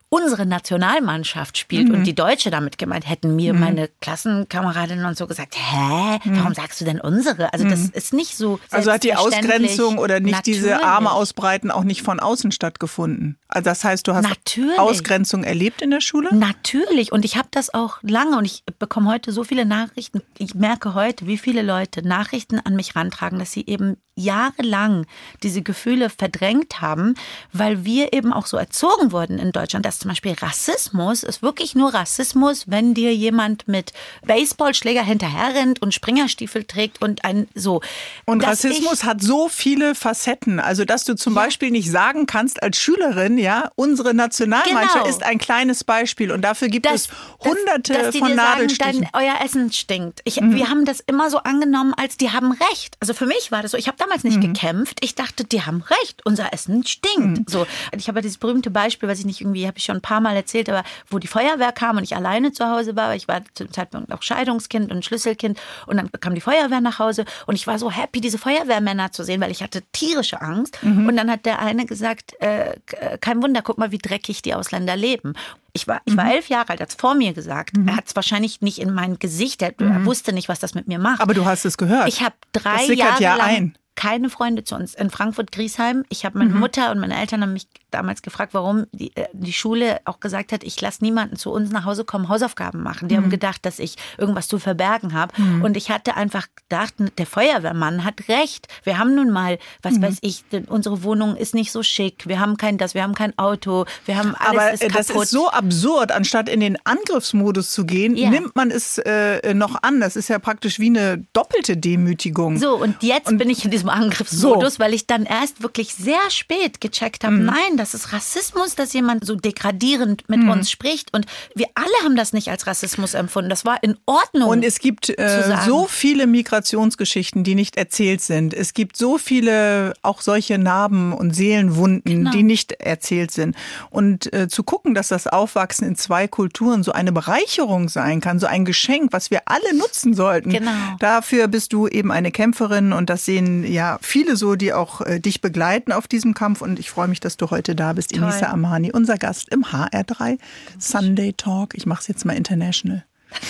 unsere 0.09 0.45
Nationalmannschaft 0.45 1.57
spielt 1.57 1.89
mhm. 1.89 1.95
und 1.95 2.03
die 2.03 2.15
Deutsche 2.15 2.49
damit 2.49 2.77
gemeint, 2.77 3.09
hätten 3.09 3.35
mir 3.35 3.53
mhm. 3.53 3.59
meine 3.59 3.89
Klassenkameradinnen 3.99 5.05
und 5.05 5.17
so 5.17 5.27
gesagt, 5.27 5.55
hä, 5.57 6.19
mhm. 6.23 6.37
warum 6.37 6.53
sagst 6.53 6.79
du 6.79 6.85
denn 6.85 7.01
unsere? 7.01 7.51
Also 7.51 7.67
das 7.67 7.79
mhm. 7.79 7.91
ist 7.93 8.13
nicht 8.13 8.37
so 8.37 8.59
Also 8.71 8.91
hat 8.91 9.03
die 9.03 9.15
Ausgrenzung 9.15 9.97
oder 9.97 10.21
nicht 10.21 10.35
Natürlich. 10.35 10.59
diese 10.59 10.83
Arme 10.83 11.11
ausbreiten 11.11 11.71
auch 11.71 11.83
nicht 11.83 12.03
von 12.03 12.21
außen 12.21 12.53
stattgefunden? 12.53 13.37
Also 13.49 13.65
das 13.65 13.83
heißt, 13.83 14.07
du 14.07 14.13
hast 14.13 14.23
Natürlich. 14.23 14.79
Ausgrenzung 14.79 15.43
erlebt 15.43 15.81
in 15.81 15.91
der 15.91 16.01
Schule? 16.01 16.33
Natürlich 16.33 17.11
und 17.11 17.25
ich 17.25 17.35
habe 17.35 17.49
das 17.51 17.73
auch 17.73 17.97
lange 18.01 18.37
und 18.37 18.45
ich 18.45 18.63
bekomme 18.79 19.09
heute 19.09 19.33
so 19.33 19.43
viele 19.43 19.65
Nachrichten. 19.65 20.21
Ich 20.37 20.55
merke 20.55 20.93
heute, 20.93 21.27
wie 21.27 21.37
viele 21.37 21.61
Leute 21.63 22.07
Nachrichten 22.07 22.59
an 22.59 22.77
mich 22.77 22.95
rantragen, 22.95 23.39
dass 23.39 23.51
sie 23.51 23.65
eben 23.65 23.97
jahrelang 24.17 25.05
diese 25.43 25.61
Gefühle 25.61 26.09
verdrängt 26.09 26.81
haben, 26.81 27.15
weil 27.53 27.85
wir 27.85 28.13
eben 28.13 28.33
auch 28.33 28.47
so 28.47 28.57
erzogen 28.57 29.11
wurden 29.11 29.37
in 29.37 29.51
Deutschland, 29.51 29.85
dass 29.97 30.01
zum 30.01 30.09
Beispiel 30.09 30.33
Rassismus 30.33 31.23
ist 31.23 31.41
wirklich 31.41 31.75
nur 31.75 31.93
Rassismus, 31.93 32.65
wenn 32.67 32.93
dir 32.93 33.13
jemand 33.13 33.67
mit 33.67 33.93
Baseballschläger 34.25 35.03
hinterherrennt 35.03 35.81
und 35.81 35.93
Springerstiefel 35.93 36.65
trägt 36.65 37.01
und 37.01 37.25
ein 37.25 37.47
so. 37.55 37.81
Und 38.25 38.45
Rassismus 38.45 39.03
hat 39.03 39.21
so 39.21 39.49
viele 39.49 39.95
Facetten. 39.95 40.59
Also, 40.59 40.85
dass 40.85 41.03
du 41.03 41.15
zum 41.15 41.35
ja. 41.35 41.43
Beispiel 41.43 41.71
nicht 41.71 41.89
sagen 41.89 42.27
kannst 42.27 42.61
als 42.61 42.77
Schülerin, 42.77 43.37
ja, 43.37 43.71
unsere 43.75 44.13
Nationalmannschaft 44.13 45.05
genau. 45.05 45.07
ist 45.07 45.23
ein 45.23 45.39
kleines 45.39 45.83
Beispiel 45.83 46.31
und 46.31 46.41
dafür 46.41 46.67
gibt 46.67 46.85
das, 46.85 47.05
es 47.05 47.09
hunderte 47.43 47.93
dass, 47.93 48.03
dass 48.07 48.17
von 48.17 48.35
Nadelstichen. 48.35 48.93
Sagen, 48.93 49.09
dein, 49.11 49.23
euer 49.23 49.43
Essen 49.43 49.71
stinkt. 49.71 50.21
Ich, 50.25 50.39
mhm. 50.39 50.55
Wir 50.55 50.69
haben 50.69 50.85
das 50.85 50.99
immer 50.99 51.29
so 51.29 51.39
angenommen, 51.39 51.93
als 51.95 52.17
die 52.17 52.31
haben 52.31 52.51
recht. 52.51 52.97
Also 52.99 53.13
für 53.13 53.25
mich 53.25 53.51
war 53.51 53.61
das 53.61 53.71
so. 53.71 53.77
Ich 53.77 53.87
habe 53.87 53.97
damals 53.97 54.23
nicht 54.23 54.37
mhm. 54.37 54.53
gekämpft. 54.53 54.99
Ich 55.01 55.15
dachte, 55.15 55.43
die 55.43 55.63
haben 55.63 55.81
recht. 55.81 56.25
Unser 56.25 56.53
Essen 56.53 56.85
stinkt. 56.85 57.39
Mhm. 57.39 57.45
So. 57.47 57.65
Ich 57.95 58.07
habe 58.07 58.19
ja 58.19 58.21
dieses 58.21 58.37
berühmte 58.37 58.69
Beispiel, 58.69 59.09
was 59.09 59.19
ich 59.19 59.25
nicht 59.25 59.41
irgendwie, 59.41 59.65
habe 59.65 59.77
ich 59.77 59.86
schon 59.87 59.97
ein 59.97 60.01
paar 60.01 60.21
Mal 60.21 60.35
erzählt, 60.35 60.69
aber 60.69 60.83
wo 61.09 61.19
die 61.19 61.27
Feuerwehr 61.27 61.71
kam 61.71 61.97
und 61.97 62.03
ich 62.03 62.15
alleine 62.15 62.51
zu 62.51 62.69
Hause 62.69 62.95
war. 62.95 63.15
Ich 63.15 63.27
war 63.27 63.41
zum 63.53 63.71
Zeitpunkt 63.71 64.11
auch 64.13 64.21
Scheidungskind 64.21 64.91
und 64.91 65.03
Schlüsselkind. 65.03 65.59
Und 65.87 65.97
dann 65.97 66.11
kam 66.19 66.35
die 66.35 66.41
Feuerwehr 66.41 66.81
nach 66.81 66.99
Hause 66.99 67.25
und 67.47 67.55
ich 67.55 67.65
war 67.65 67.79
so 67.79 67.89
happy, 67.89 68.21
diese 68.21 68.37
Feuerwehrmänner 68.37 69.11
zu 69.11 69.23
sehen, 69.23 69.41
weil 69.41 69.51
ich 69.51 69.63
hatte 69.63 69.81
tierische 69.91 70.41
Angst. 70.41 70.77
Mhm. 70.83 71.07
Und 71.07 71.17
dann 71.17 71.31
hat 71.31 71.45
der 71.45 71.59
eine 71.59 71.85
gesagt, 71.85 72.39
äh, 72.39 72.75
kein 73.19 73.41
Wunder, 73.41 73.61
guck 73.63 73.77
mal, 73.77 73.91
wie 73.91 73.97
dreckig 73.97 74.41
die 74.41 74.53
Ausländer 74.53 74.95
leben. 74.95 75.33
Ich 75.73 75.87
war, 75.87 76.01
ich 76.05 76.17
war 76.17 76.25
mhm. 76.25 76.31
elf 76.31 76.49
Jahre 76.49 76.69
alt, 76.69 76.81
hat 76.81 76.89
es 76.89 76.95
vor 76.95 77.13
mir 77.13 77.33
gesagt. 77.33 77.77
Mhm. 77.77 77.87
Er 77.87 77.97
hat 77.97 78.07
es 78.07 78.15
wahrscheinlich 78.15 78.61
nicht 78.61 78.79
in 78.79 78.93
mein 78.93 79.19
Gesicht, 79.19 79.61
er, 79.61 79.73
mhm. 79.77 79.91
er, 79.91 80.05
wusste 80.05 80.33
nicht, 80.33 80.49
was 80.49 80.59
das 80.59 80.73
mit 80.73 80.87
mir 80.87 80.99
macht. 80.99 81.21
Aber 81.21 81.33
du 81.33 81.45
hast 81.45 81.65
es 81.65 81.77
gehört. 81.77 82.07
Ich 82.07 82.21
habe 82.21 82.35
drei 82.51 82.87
das 82.87 82.95
Jahre 82.95 83.21
ja 83.21 83.35
lang, 83.35 83.47
ein. 83.47 83.77
Keine 83.97 84.29
Freunde 84.29 84.63
zu 84.63 84.75
uns 84.75 84.93
in 84.93 85.09
Frankfurt-Griesheim. 85.09 86.05
Ich 86.09 86.23
habe 86.23 86.37
meine 86.37 86.51
mhm. 86.51 86.59
Mutter 86.59 86.91
und 86.91 86.99
meine 86.99 87.19
Eltern 87.19 87.41
haben 87.41 87.53
mich 87.53 87.67
damals 87.89 88.21
gefragt, 88.21 88.53
warum 88.53 88.85
die, 88.91 89.15
äh, 89.15 89.25
die 89.33 89.53
Schule 89.53 89.99
auch 90.05 90.19
gesagt 90.19 90.51
hat, 90.51 90.63
ich 90.63 90.79
lasse 90.79 91.03
niemanden 91.03 91.35
zu 91.35 91.51
uns 91.51 91.71
nach 91.71 91.83
Hause 91.83 92.05
kommen, 92.05 92.29
Hausaufgaben 92.29 92.83
machen. 92.83 93.07
Die 93.07 93.17
mhm. 93.17 93.23
haben 93.23 93.29
gedacht, 93.31 93.65
dass 93.65 93.79
ich 93.79 93.95
irgendwas 94.19 94.47
zu 94.47 94.59
verbergen 94.59 95.13
habe. 95.13 95.33
Mhm. 95.41 95.63
Und 95.63 95.75
ich 95.75 95.89
hatte 95.89 96.15
einfach 96.15 96.47
gedacht, 96.55 96.93
der 97.17 97.25
Feuerwehrmann 97.25 98.03
hat 98.03 98.27
recht. 98.29 98.67
Wir 98.83 98.99
haben 98.99 99.15
nun 99.15 99.31
mal, 99.31 99.57
was 99.81 99.95
mhm. 99.95 100.03
weiß 100.03 100.17
ich, 100.21 100.43
unsere 100.67 101.01
Wohnung 101.01 101.35
ist 101.35 101.55
nicht 101.55 101.71
so 101.71 101.81
schick. 101.81 102.27
Wir 102.27 102.39
haben 102.39 102.57
kein 102.57 102.77
das, 102.77 102.93
wir 102.93 103.01
haben 103.01 103.15
kein 103.15 103.35
Auto, 103.39 103.85
wir 104.05 104.17
haben 104.17 104.35
alles 104.35 104.61
Aber 104.61 104.73
ist 104.73 104.81
kaputt. 104.81 104.95
das 104.95 105.09
ist 105.09 105.29
so 105.31 105.49
absurd, 105.49 106.11
anstatt 106.11 106.49
in 106.49 106.59
den 106.59 106.77
Angriffsmodus 106.83 107.71
zu 107.71 107.85
gehen, 107.85 108.15
ja. 108.15 108.29
nimmt 108.29 108.55
man 108.55 108.69
es 108.69 108.99
äh, 108.99 109.55
noch 109.55 109.81
an. 109.81 110.01
Das 110.01 110.15
ist 110.15 110.27
ja 110.27 110.37
praktisch 110.37 110.77
wie 110.77 110.89
eine 110.89 111.25
doppelte 111.33 111.77
Demütigung. 111.77 112.59
So, 112.59 112.75
und 112.75 113.01
jetzt 113.01 113.27
und 113.27 113.39
bin 113.39 113.49
ich 113.49 113.65
in 113.65 113.71
diesem 113.71 113.86
Angriffsmodus, 113.89 114.75
so. 114.75 114.79
weil 114.79 114.93
ich 114.93 115.07
dann 115.07 115.25
erst 115.25 115.61
wirklich 115.61 115.93
sehr 115.93 116.29
spät 116.29 116.81
gecheckt 116.81 117.23
habe, 117.23 117.35
mhm. 117.35 117.45
nein, 117.45 117.77
das 117.77 117.93
ist 117.93 118.13
Rassismus, 118.13 118.75
dass 118.75 118.93
jemand 118.93 119.25
so 119.25 119.35
degradierend 119.35 120.27
mit 120.29 120.41
mhm. 120.41 120.49
uns 120.49 120.71
spricht. 120.71 121.13
Und 121.13 121.25
wir 121.55 121.67
alle 121.75 121.87
haben 122.03 122.15
das 122.15 122.33
nicht 122.33 122.49
als 122.49 122.67
Rassismus 122.67 123.13
empfunden. 123.13 123.49
Das 123.49 123.65
war 123.65 123.81
in 123.83 123.97
Ordnung. 124.05 124.49
Und 124.49 124.63
es 124.63 124.79
gibt 124.79 125.09
äh, 125.17 125.57
so 125.65 125.85
viele 125.85 126.27
Migrationsgeschichten, 126.27 127.43
die 127.43 127.55
nicht 127.55 127.77
erzählt 127.77 128.21
sind. 128.21 128.53
Es 128.53 128.73
gibt 128.73 128.97
so 128.97 129.17
viele 129.17 129.93
auch 130.01 130.21
solche 130.21 130.57
Narben 130.57 131.13
und 131.13 131.35
Seelenwunden, 131.35 132.03
genau. 132.03 132.31
die 132.31 132.43
nicht 132.43 132.73
erzählt 132.73 133.31
sind. 133.31 133.55
Und 133.89 134.31
äh, 134.33 134.47
zu 134.47 134.63
gucken, 134.63 134.93
dass 134.93 135.09
das 135.09 135.27
Aufwachsen 135.27 135.87
in 135.87 135.95
zwei 135.95 136.27
Kulturen 136.27 136.83
so 136.83 136.91
eine 136.91 137.11
Bereicherung 137.11 137.89
sein 137.89 138.21
kann, 138.21 138.39
so 138.39 138.47
ein 138.47 138.65
Geschenk, 138.65 139.13
was 139.13 139.31
wir 139.31 139.41
alle 139.45 139.75
nutzen 139.75 140.13
sollten. 140.13 140.49
Genau. 140.49 140.71
Dafür 140.99 141.47
bist 141.47 141.73
du 141.73 141.87
eben 141.87 142.11
eine 142.11 142.31
Kämpferin 142.31 142.93
und 142.93 143.09
das 143.09 143.25
sehen 143.25 143.63
ja 143.77 143.99
viele 144.01 144.35
so, 144.35 144.55
die 144.55 144.73
auch 144.73 145.01
äh, 145.01 145.19
dich 145.19 145.39
begleiten 145.39 145.91
auf 145.91 146.07
diesem 146.07 146.33
Kampf. 146.33 146.61
Und 146.61 146.79
ich 146.79 146.89
freue 146.89 147.07
mich, 147.07 147.19
dass 147.19 147.37
du 147.37 147.49
heute 147.49 147.75
da 147.75 147.93
bist, 147.93 148.09
Toll. 148.13 148.23
Inisa 148.23 148.47
Amani, 148.47 148.91
unser 148.91 149.17
Gast 149.17 149.49
im 149.49 149.63
HR3 149.63 150.39
Sunday 150.79 151.33
Talk. 151.33 151.75
Ich 151.75 151.85
mache 151.85 152.01
es 152.01 152.07
jetzt 152.07 152.25
mal 152.25 152.35
international. 152.35 153.05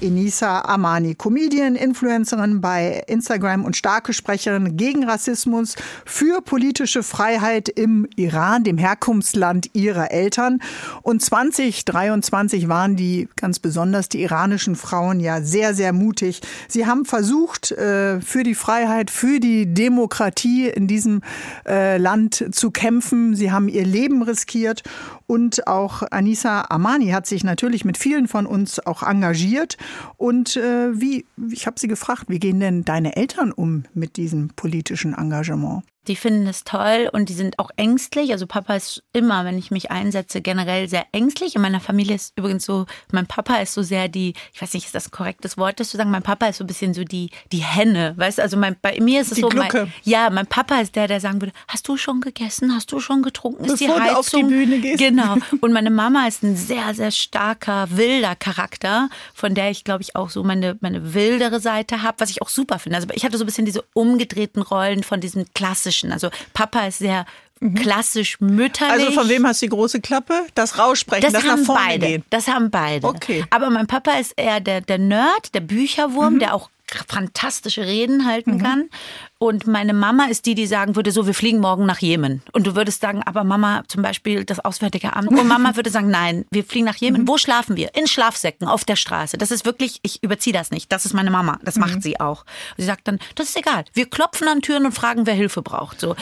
Enisa 0.00 0.60
Amani, 0.60 1.14
Comedian, 1.14 1.74
Influencerin 1.74 2.60
bei 2.60 3.02
Instagram 3.06 3.64
und 3.64 3.76
starke 3.76 4.12
Sprecherin 4.12 4.76
gegen 4.76 5.04
Rassismus, 5.04 5.74
für 6.04 6.42
politische 6.42 7.02
Freiheit 7.02 7.68
im 7.68 8.06
Iran, 8.16 8.64
dem 8.64 8.78
Herkunftsland 8.78 9.70
ihrer 9.72 10.10
Eltern. 10.10 10.60
Und 11.02 11.22
2023 11.22 12.68
waren 12.68 12.96
die 12.96 13.28
ganz 13.36 13.58
besonders 13.58 14.08
die 14.08 14.22
iranischen 14.22 14.76
Frauen 14.76 15.20
ja 15.20 15.40
sehr, 15.40 15.74
sehr 15.74 15.92
mutig. 15.92 16.40
Sie 16.68 16.86
haben 16.86 17.04
versucht, 17.04 17.72
äh, 17.72 18.20
für 18.20 18.42
die 18.42 18.54
Freiheit, 18.54 19.10
für 19.10 19.40
die 19.40 19.72
Demokratie 19.72 20.68
in 20.68 20.86
diesem 20.86 21.22
äh, 21.66 21.96
Land 21.96 22.44
zu 22.52 22.70
kämpfen. 22.70 23.34
Sie 23.34 23.50
haben 23.50 23.68
ihr 23.68 23.84
Leben 23.84 24.22
riskiert 24.22 24.82
und 25.26 25.66
auch 25.66 26.02
Anissa 26.10 26.66
Amani 26.68 27.08
hat 27.08 27.26
sich 27.26 27.44
natürlich 27.44 27.84
mit 27.84 27.98
vielen 27.98 28.28
von 28.28 28.46
uns 28.46 28.84
auch 28.86 29.02
engagiert. 29.02 29.76
Und 30.16 30.56
äh, 30.56 31.00
wie, 31.00 31.26
ich 31.50 31.66
habe 31.66 31.80
sie 31.80 31.88
gefragt, 31.88 32.24
wie 32.28 32.38
gehen 32.38 32.60
denn 32.60 32.84
deine 32.84 33.16
Eltern 33.16 33.52
um 33.52 33.84
mit 33.94 34.16
diesem 34.16 34.48
politischen 34.54 35.14
Engagement? 35.14 35.82
Die 36.08 36.16
finden 36.16 36.46
es 36.46 36.64
toll 36.64 37.08
und 37.12 37.28
die 37.28 37.34
sind 37.34 37.58
auch 37.58 37.70
ängstlich. 37.76 38.32
Also 38.32 38.46
Papa 38.46 38.76
ist 38.76 39.02
immer, 39.12 39.44
wenn 39.44 39.58
ich 39.58 39.70
mich 39.70 39.90
einsetze, 39.90 40.40
generell 40.40 40.88
sehr 40.88 41.06
ängstlich. 41.12 41.56
In 41.56 41.62
meiner 41.62 41.80
Familie 41.80 42.14
ist 42.14 42.32
übrigens 42.36 42.64
so, 42.64 42.86
mein 43.12 43.26
Papa 43.26 43.56
ist 43.56 43.74
so 43.74 43.82
sehr 43.82 44.08
die, 44.08 44.34
ich 44.52 44.62
weiß 44.62 44.74
nicht, 44.74 44.86
ist 44.86 44.94
das 44.94 45.08
ein 45.08 45.10
korrektes 45.10 45.58
Wort, 45.58 45.80
das 45.80 45.90
zu 45.90 45.96
sagen, 45.96 46.10
mein 46.10 46.22
Papa 46.22 46.46
ist 46.46 46.58
so 46.58 46.64
ein 46.64 46.66
bisschen 46.66 46.94
so 46.94 47.04
die, 47.04 47.30
die 47.52 47.58
Henne. 47.58 48.14
Weißt 48.16 48.38
du, 48.38 48.42
also 48.42 48.56
mein, 48.56 48.76
bei 48.80 48.98
mir 49.00 49.20
ist 49.20 49.28
es 49.28 49.36
die 49.36 49.40
so, 49.40 49.48
Glucke. 49.48 49.84
Mein, 49.84 49.92
ja, 50.04 50.30
mein 50.30 50.46
Papa 50.46 50.80
ist 50.80 50.94
der, 50.94 51.08
der 51.08 51.20
sagen 51.20 51.40
würde, 51.40 51.52
hast 51.68 51.88
du 51.88 51.96
schon 51.96 52.20
gegessen? 52.20 52.74
Hast 52.74 52.92
du 52.92 53.00
schon 53.00 53.22
getrunken? 53.22 53.64
Ist 53.64 53.78
Bevor 53.78 53.96
die 53.96 54.02
Heizung? 54.02 54.14
Du 54.14 54.18
auf 54.18 54.30
die 54.30 54.42
Bühne 54.42 54.78
gehst. 54.78 54.98
Genau. 54.98 55.36
Und 55.60 55.72
meine 55.72 55.90
Mama 55.90 56.26
ist 56.26 56.42
ein 56.42 56.56
sehr, 56.56 56.94
sehr 56.94 57.10
starker, 57.10 57.88
wilder 57.90 58.36
Charakter, 58.36 59.08
von 59.34 59.54
der 59.54 59.70
ich, 59.70 59.84
glaube 59.84 60.02
ich, 60.02 60.14
auch 60.14 60.30
so 60.30 60.44
meine, 60.44 60.76
meine 60.80 61.14
wildere 61.14 61.60
Seite 61.60 62.02
habe, 62.02 62.20
was 62.20 62.30
ich 62.30 62.42
auch 62.42 62.48
super 62.48 62.78
finde. 62.78 62.96
Also 62.96 63.08
ich 63.12 63.24
hatte 63.24 63.38
so 63.38 63.44
ein 63.44 63.46
bisschen 63.46 63.64
diese 63.64 63.84
umgedrehten 63.94 64.62
Rollen 64.62 65.02
von 65.02 65.20
diesem 65.20 65.46
klassischen 65.54 65.95
klassischen. 65.96 66.12
Also 66.12 66.30
Papa 66.52 66.86
ist 66.86 66.98
sehr 66.98 67.26
mhm. 67.60 67.74
klassisch 67.74 68.40
mütterlich. 68.40 69.06
Also 69.06 69.12
von 69.12 69.28
wem 69.28 69.46
hast 69.46 69.62
du 69.62 69.66
die 69.66 69.70
große 69.70 70.00
Klappe? 70.00 70.46
Das 70.54 70.78
Raussprechen, 70.78 71.22
das, 71.22 71.32
das 71.32 71.50
haben 71.50 71.60
nach 71.60 71.66
vorne 71.66 71.86
beide. 71.86 72.06
gehen. 72.06 72.24
Das 72.30 72.48
haben 72.48 72.70
beide. 72.70 73.06
Okay. 73.06 73.44
Aber 73.50 73.70
mein 73.70 73.86
Papa 73.86 74.12
ist 74.12 74.34
eher 74.36 74.60
der, 74.60 74.80
der 74.80 74.98
Nerd, 74.98 75.54
der 75.54 75.60
Bücherwurm, 75.60 76.34
mhm. 76.34 76.38
der 76.40 76.54
auch 76.54 76.70
fantastische 77.08 77.84
Reden 77.84 78.26
halten 78.26 78.54
mhm. 78.54 78.62
kann. 78.62 78.90
Und 79.38 79.66
meine 79.66 79.92
Mama 79.92 80.26
ist 80.26 80.46
die, 80.46 80.54
die 80.54 80.66
sagen 80.66 80.96
würde, 80.96 81.12
so, 81.12 81.26
wir 81.26 81.34
fliegen 81.34 81.60
morgen 81.60 81.84
nach 81.84 81.98
Jemen. 81.98 82.42
Und 82.52 82.66
du 82.66 82.74
würdest 82.74 83.02
sagen, 83.02 83.22
aber 83.22 83.44
Mama, 83.44 83.82
zum 83.86 84.00
Beispiel 84.00 84.46
das 84.46 84.60
Auswärtige 84.60 85.14
Amt. 85.14 85.28
Und 85.28 85.46
Mama 85.46 85.76
würde 85.76 85.90
sagen, 85.90 86.10
nein, 86.10 86.46
wir 86.50 86.64
fliegen 86.64 86.86
nach 86.86 86.96
Jemen. 86.96 87.22
Mhm. 87.22 87.28
Wo 87.28 87.36
schlafen 87.36 87.76
wir? 87.76 87.94
In 87.94 88.06
Schlafsäcken, 88.06 88.66
auf 88.66 88.86
der 88.86 88.96
Straße. 88.96 89.36
Das 89.36 89.50
ist 89.50 89.66
wirklich, 89.66 89.98
ich 90.02 90.22
überziehe 90.22 90.54
das 90.54 90.70
nicht. 90.70 90.90
Das 90.90 91.04
ist 91.04 91.12
meine 91.12 91.30
Mama. 91.30 91.58
Das 91.62 91.74
mhm. 91.74 91.82
macht 91.82 92.02
sie 92.02 92.18
auch. 92.18 92.42
Und 92.42 92.78
sie 92.78 92.84
sagt 92.84 93.06
dann, 93.08 93.18
das 93.34 93.50
ist 93.50 93.58
egal. 93.58 93.84
Wir 93.92 94.08
klopfen 94.08 94.48
an 94.48 94.62
Türen 94.62 94.86
und 94.86 94.92
fragen, 94.92 95.26
wer 95.26 95.34
Hilfe 95.34 95.60
braucht. 95.60 96.00
So. 96.00 96.16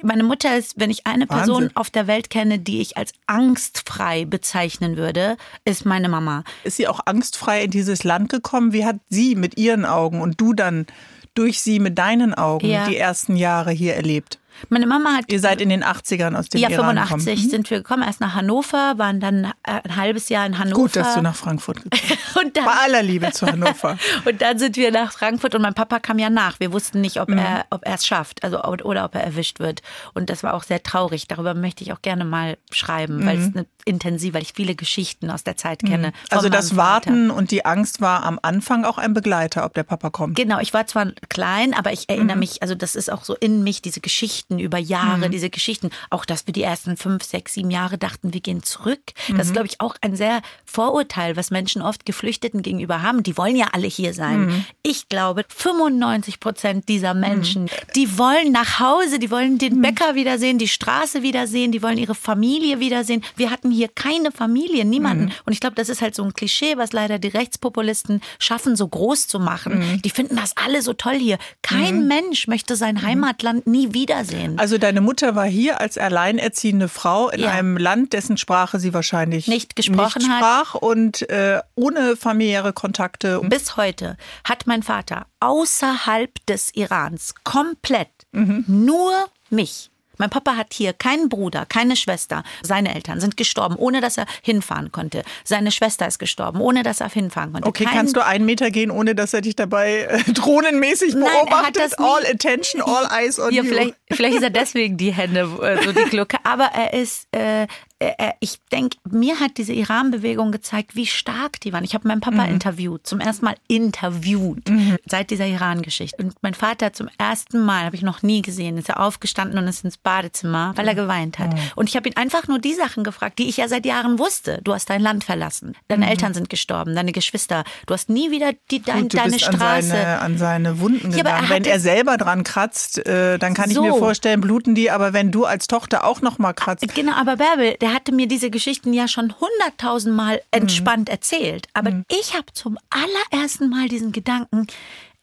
Meine 0.00 0.22
Mutter 0.22 0.56
ist, 0.56 0.80
wenn 0.80 0.88
ich 0.88 1.06
eine 1.06 1.26
Person 1.26 1.64
Wahnsinn. 1.64 1.76
auf 1.76 1.90
der 1.90 2.06
Welt 2.06 2.30
kenne, 2.30 2.58
die 2.58 2.80
ich 2.80 2.96
als 2.96 3.12
angstfrei 3.26 4.24
bezeichnen 4.24 4.96
würde, 4.96 5.36
ist 5.66 5.84
meine 5.84 6.08
Mama. 6.08 6.44
Ist 6.62 6.78
sie 6.78 6.88
auch 6.88 7.00
angstfrei 7.04 7.64
in 7.64 7.70
dieses 7.70 8.04
Land 8.04 8.30
gekommen? 8.30 8.72
Wie 8.72 8.86
hat 8.86 8.96
sie 9.10 9.34
mit 9.34 9.58
ihren 9.58 9.84
Augen 9.84 10.22
und 10.22 10.40
du 10.40 10.54
dann 10.54 10.86
durch 11.34 11.60
sie 11.60 11.80
mit 11.80 11.98
deinen 11.98 12.34
Augen 12.34 12.66
ja. 12.66 12.86
die 12.86 12.96
ersten 12.96 13.36
Jahre 13.36 13.70
hier 13.70 13.94
erlebt? 13.94 14.38
Meine 14.68 14.86
Mama 14.86 15.14
hat. 15.14 15.24
Ihr 15.32 15.40
seid 15.40 15.60
in 15.60 15.68
den 15.68 15.84
80ern 15.84 16.36
aus 16.36 16.48
dem 16.48 16.60
ja, 16.60 16.68
Iran 16.68 16.96
85 16.96 17.26
gekommen. 17.26 17.46
Mhm. 17.46 17.50
sind 17.50 17.70
wir 17.70 17.78
gekommen, 17.78 18.02
erst 18.04 18.20
nach 18.20 18.34
Hannover, 18.34 18.94
waren 18.96 19.20
dann 19.20 19.52
ein 19.62 19.96
halbes 19.96 20.28
Jahr 20.28 20.46
in 20.46 20.58
Hannover. 20.58 20.82
Gut, 20.82 20.96
dass 20.96 21.14
du 21.14 21.22
nach 21.22 21.34
Frankfurt 21.34 21.82
gekommen 21.82 22.52
bist. 22.52 22.54
Bei 22.64 22.72
aller 22.84 23.02
Liebe 23.02 23.30
zu 23.32 23.46
Hannover. 23.46 23.98
und 24.24 24.40
dann 24.40 24.58
sind 24.58 24.76
wir 24.76 24.90
nach 24.90 25.12
Frankfurt 25.12 25.54
und 25.54 25.62
mein 25.62 25.74
Papa 25.74 25.98
kam 25.98 26.18
ja 26.18 26.30
nach. 26.30 26.60
Wir 26.60 26.72
wussten 26.72 27.00
nicht, 27.00 27.20
ob 27.20 27.28
mhm. 27.28 27.38
er 27.38 27.66
ob 27.70 27.86
er 27.86 27.94
es 27.94 28.06
schafft, 28.06 28.42
also 28.44 28.62
oder 28.62 29.04
ob 29.04 29.14
er 29.14 29.24
erwischt 29.24 29.60
wird. 29.60 29.82
Und 30.14 30.30
das 30.30 30.42
war 30.42 30.54
auch 30.54 30.62
sehr 30.62 30.82
traurig. 30.82 31.26
Darüber 31.26 31.54
möchte 31.54 31.82
ich 31.82 31.92
auch 31.92 32.02
gerne 32.02 32.24
mal 32.24 32.56
schreiben, 32.70 33.18
mhm. 33.18 33.26
weil 33.26 33.38
es 33.38 33.54
eine 33.54 33.66
intensiv, 33.84 34.34
weil 34.34 34.42
ich 34.42 34.52
viele 34.54 34.74
Geschichten 34.74 35.30
aus 35.30 35.44
der 35.44 35.56
Zeit 35.56 35.82
kenne. 35.82 36.08
Mhm. 36.08 36.12
Also 36.30 36.48
das 36.48 36.76
Warten 36.76 37.30
und 37.30 37.50
die 37.50 37.64
Angst 37.64 38.00
war 38.00 38.22
am 38.24 38.38
Anfang 38.42 38.84
auch 38.84 38.98
ein 38.98 39.14
Begleiter, 39.14 39.64
ob 39.64 39.74
der 39.74 39.82
Papa 39.82 40.10
kommt. 40.10 40.36
Genau, 40.36 40.58
ich 40.60 40.72
war 40.72 40.86
zwar 40.86 41.12
klein, 41.28 41.74
aber 41.74 41.92
ich 41.92 42.08
erinnere 42.08 42.36
mhm. 42.36 42.40
mich, 42.40 42.62
also 42.62 42.74
das 42.74 42.94
ist 42.94 43.10
auch 43.10 43.24
so 43.24 43.34
in 43.34 43.62
mich, 43.62 43.82
diese 43.82 44.00
Geschichten 44.00 44.58
über 44.58 44.78
Jahre 44.78 45.28
mhm. 45.28 45.32
diese 45.32 45.50
Geschichten. 45.50 45.90
Auch, 46.10 46.24
dass 46.24 46.46
wir 46.46 46.52
die 46.52 46.62
ersten 46.62 46.96
fünf, 46.96 47.24
sechs, 47.24 47.54
sieben 47.54 47.70
Jahre 47.70 47.98
dachten, 47.98 48.32
wir 48.32 48.40
gehen 48.40 48.62
zurück. 48.62 49.00
Mhm. 49.28 49.36
Das 49.36 49.48
ist, 49.48 49.52
glaube 49.52 49.66
ich, 49.66 49.80
auch 49.80 49.96
ein 50.00 50.16
sehr 50.16 50.40
Vorurteil, 50.64 51.36
was 51.36 51.50
Menschen 51.50 51.82
oft 51.82 52.06
Geflüchteten 52.06 52.62
gegenüber 52.62 53.02
haben. 53.02 53.22
Die 53.22 53.36
wollen 53.36 53.56
ja 53.56 53.68
alle 53.72 53.86
hier 53.86 54.14
sein. 54.14 54.46
Mhm. 54.46 54.64
Ich 54.82 55.08
glaube, 55.08 55.44
95 55.48 56.40
Prozent 56.40 56.88
dieser 56.88 57.14
Menschen, 57.14 57.64
mhm. 57.64 57.68
die 57.96 58.18
wollen 58.18 58.52
nach 58.52 58.80
Hause, 58.80 59.18
die 59.18 59.30
wollen 59.30 59.58
den 59.58 59.76
mhm. 59.76 59.82
Bäcker 59.82 60.14
wiedersehen, 60.14 60.58
die 60.58 60.68
Straße 60.68 61.22
wiedersehen, 61.22 61.72
die 61.72 61.82
wollen 61.82 61.98
ihre 61.98 62.14
Familie 62.14 62.80
wiedersehen. 62.80 63.22
Wir 63.36 63.50
hatten 63.50 63.70
hier 63.74 63.88
keine 63.88 64.30
Familie, 64.30 64.84
niemanden. 64.84 65.26
Mhm. 65.26 65.32
Und 65.46 65.52
ich 65.52 65.60
glaube, 65.60 65.76
das 65.76 65.88
ist 65.88 66.00
halt 66.00 66.14
so 66.14 66.22
ein 66.22 66.32
Klischee, 66.32 66.76
was 66.76 66.92
leider 66.92 67.18
die 67.18 67.28
Rechtspopulisten 67.28 68.20
schaffen, 68.38 68.76
so 68.76 68.86
groß 68.86 69.26
zu 69.26 69.38
machen. 69.38 70.00
Die 70.04 70.10
finden 70.10 70.36
das 70.36 70.56
alle 70.56 70.82
so 70.82 70.92
toll 70.92 71.16
hier. 71.16 71.38
Kein 71.62 72.06
Mensch 72.06 72.46
möchte 72.46 72.76
sein 72.76 73.02
Heimatland 73.02 73.66
nie 73.66 73.94
wiedersehen. 73.94 74.58
Also 74.58 74.78
deine 74.78 75.00
Mutter 75.00 75.24
Mutter 75.24 75.36
war 75.36 75.46
hier 75.46 75.80
als 75.80 75.96
alleinerziehende 75.96 76.88
Frau 76.88 77.30
in 77.30 77.40
ja. 77.40 77.50
einem 77.52 77.76
Land, 77.76 78.12
dessen 78.12 78.36
Sprache 78.36 78.78
sie 78.78 78.92
wahrscheinlich 78.92 79.48
nicht 79.48 79.76
gesprochen 79.76 80.18
nicht 80.18 80.26
sprach 80.26 80.74
hat. 80.74 80.82
und 80.82 81.30
äh, 81.30 81.60
ohne 81.76 82.16
familiäre 82.16 82.72
Kontakte. 82.72 83.40
Bis 83.44 83.76
heute 83.76 84.16
hat 84.42 84.66
mein 84.66 84.82
Vater 84.82 85.26
außerhalb 85.40 86.44
des 86.46 86.74
Irans 86.74 87.34
komplett 87.44 88.10
mhm. 88.32 88.64
nur 88.66 89.12
mich 89.50 89.90
mein 90.18 90.30
Papa 90.30 90.56
hat 90.56 90.72
hier 90.72 90.92
keinen 90.92 91.28
Bruder, 91.28 91.66
keine 91.66 91.96
Schwester. 91.96 92.42
Seine 92.62 92.94
Eltern 92.94 93.20
sind 93.20 93.36
gestorben, 93.36 93.76
ohne 93.76 94.00
dass 94.00 94.16
er 94.16 94.26
hinfahren 94.42 94.92
konnte. 94.92 95.22
Seine 95.44 95.70
Schwester 95.70 96.06
ist 96.06 96.18
gestorben, 96.18 96.60
ohne 96.60 96.82
dass 96.82 97.00
er 97.00 97.08
hinfahren 97.08 97.52
konnte. 97.52 97.68
Okay, 97.68 97.84
Kein 97.84 97.94
kannst 97.94 98.16
du 98.16 98.24
einen 98.24 98.44
Meter 98.44 98.70
gehen, 98.70 98.90
ohne 98.90 99.14
dass 99.14 99.34
er 99.34 99.40
dich 99.40 99.56
dabei 99.56 100.02
äh, 100.02 100.22
drohnenmäßig 100.32 101.14
Nein, 101.14 101.28
beobachtet? 101.46 101.98
all 101.98 102.24
attention, 102.26 102.82
all 102.82 103.06
eyes 103.10 103.38
on 103.38 103.52
ja, 103.52 103.62
you. 103.62 103.68
Vielleicht, 103.68 103.94
vielleicht 104.10 104.36
ist 104.36 104.42
er 104.42 104.50
deswegen 104.50 104.96
die 104.96 105.12
Hände, 105.12 105.48
äh, 105.62 105.82
so 105.84 105.92
die 105.92 106.08
Glucke. 106.10 106.38
Aber 106.44 106.70
er 106.74 106.92
ist, 106.92 107.26
äh, 107.32 107.66
äh, 107.98 108.12
äh 108.18 108.32
ich 108.40 108.58
denke, 108.70 108.98
mir 109.10 109.40
hat 109.40 109.56
diese 109.56 109.72
Iran-Bewegung 109.72 110.52
gezeigt, 110.52 110.96
wie 110.96 111.06
stark 111.06 111.60
die 111.60 111.72
waren. 111.72 111.84
Ich 111.84 111.94
habe 111.94 112.06
meinen 112.06 112.20
Papa 112.20 112.44
mhm. 112.44 112.54
interviewt, 112.54 113.06
zum 113.06 113.20
ersten 113.20 113.44
Mal 113.46 113.56
interviewt, 113.68 114.68
mhm. 114.68 114.96
seit 115.06 115.30
dieser 115.30 115.46
Iran-Geschichte. 115.46 116.22
Und 116.22 116.34
mein 116.42 116.54
Vater 116.54 116.92
zum 116.92 117.08
ersten 117.18 117.64
Mal, 117.64 117.84
habe 117.84 117.96
ich 117.96 118.02
noch 118.02 118.22
nie 118.22 118.42
gesehen, 118.42 118.76
ist 118.76 118.88
er 118.88 119.00
aufgestanden 119.00 119.58
und 119.58 119.66
ist 119.66 119.84
ins 119.84 119.96
Badezimmer, 119.96 120.72
weil 120.76 120.88
er 120.88 120.94
geweint 120.94 121.38
hat. 121.38 121.54
Mhm. 121.54 121.60
Und 121.76 121.88
ich 121.88 121.96
habe 121.96 122.08
ihn 122.08 122.16
einfach 122.16 122.48
nur 122.48 122.58
die 122.58 122.74
Sachen 122.74 123.04
gefragt, 123.04 123.38
die 123.38 123.48
ich 123.48 123.56
ja 123.56 123.68
seit 123.68 123.86
Jahren 123.86 124.18
wusste. 124.18 124.60
Du 124.62 124.74
hast 124.74 124.90
dein 124.90 125.00
Land 125.00 125.24
verlassen, 125.24 125.74
deine 125.88 126.04
mhm. 126.04 126.10
Eltern 126.10 126.34
sind 126.34 126.50
gestorben, 126.50 126.94
deine 126.94 127.12
Geschwister, 127.12 127.64
du 127.86 127.94
hast 127.94 128.10
nie 128.10 128.30
wieder 128.30 128.52
die, 128.70 128.82
dein, 128.82 129.02
Gut, 129.02 129.14
deine 129.14 129.38
Straße. 129.38 129.64
An 129.64 129.82
seine, 129.82 130.20
an 130.20 130.38
seine 130.38 130.80
Wunden 130.80 131.10
gegangen. 131.12 131.26
Ja, 131.26 131.42
er 131.42 131.48
wenn 131.48 131.64
er 131.64 131.80
selber 131.80 132.16
dran 132.16 132.44
kratzt, 132.44 133.06
äh, 133.06 133.38
dann 133.38 133.54
kann 133.54 133.70
so. 133.70 133.84
ich 133.84 133.92
mir 133.92 133.98
vorstellen, 133.98 134.40
bluten 134.40 134.74
die. 134.74 134.90
Aber 134.90 135.12
wenn 135.12 135.30
du 135.30 135.44
als 135.44 135.66
Tochter 135.66 136.04
auch 136.04 136.20
noch 136.20 136.38
mal 136.38 136.52
kratzt. 136.52 136.94
Genau, 136.94 137.12
aber 137.12 137.36
Bärbel, 137.36 137.76
der 137.84 137.92
hatte 137.92 138.12
mir 138.12 138.26
diese 138.26 138.48
Geschichten 138.48 138.94
ja 138.94 139.08
schon 139.08 139.34
hunderttausendmal 139.38 140.40
entspannt 140.50 141.08
mhm. 141.08 141.12
erzählt. 141.12 141.66
Aber 141.74 141.90
mhm. 141.90 142.06
ich 142.08 142.32
habe 142.32 142.46
zum 142.54 142.78
allerersten 142.88 143.68
Mal 143.68 143.88
diesen 143.88 144.10
Gedanken, 144.10 144.68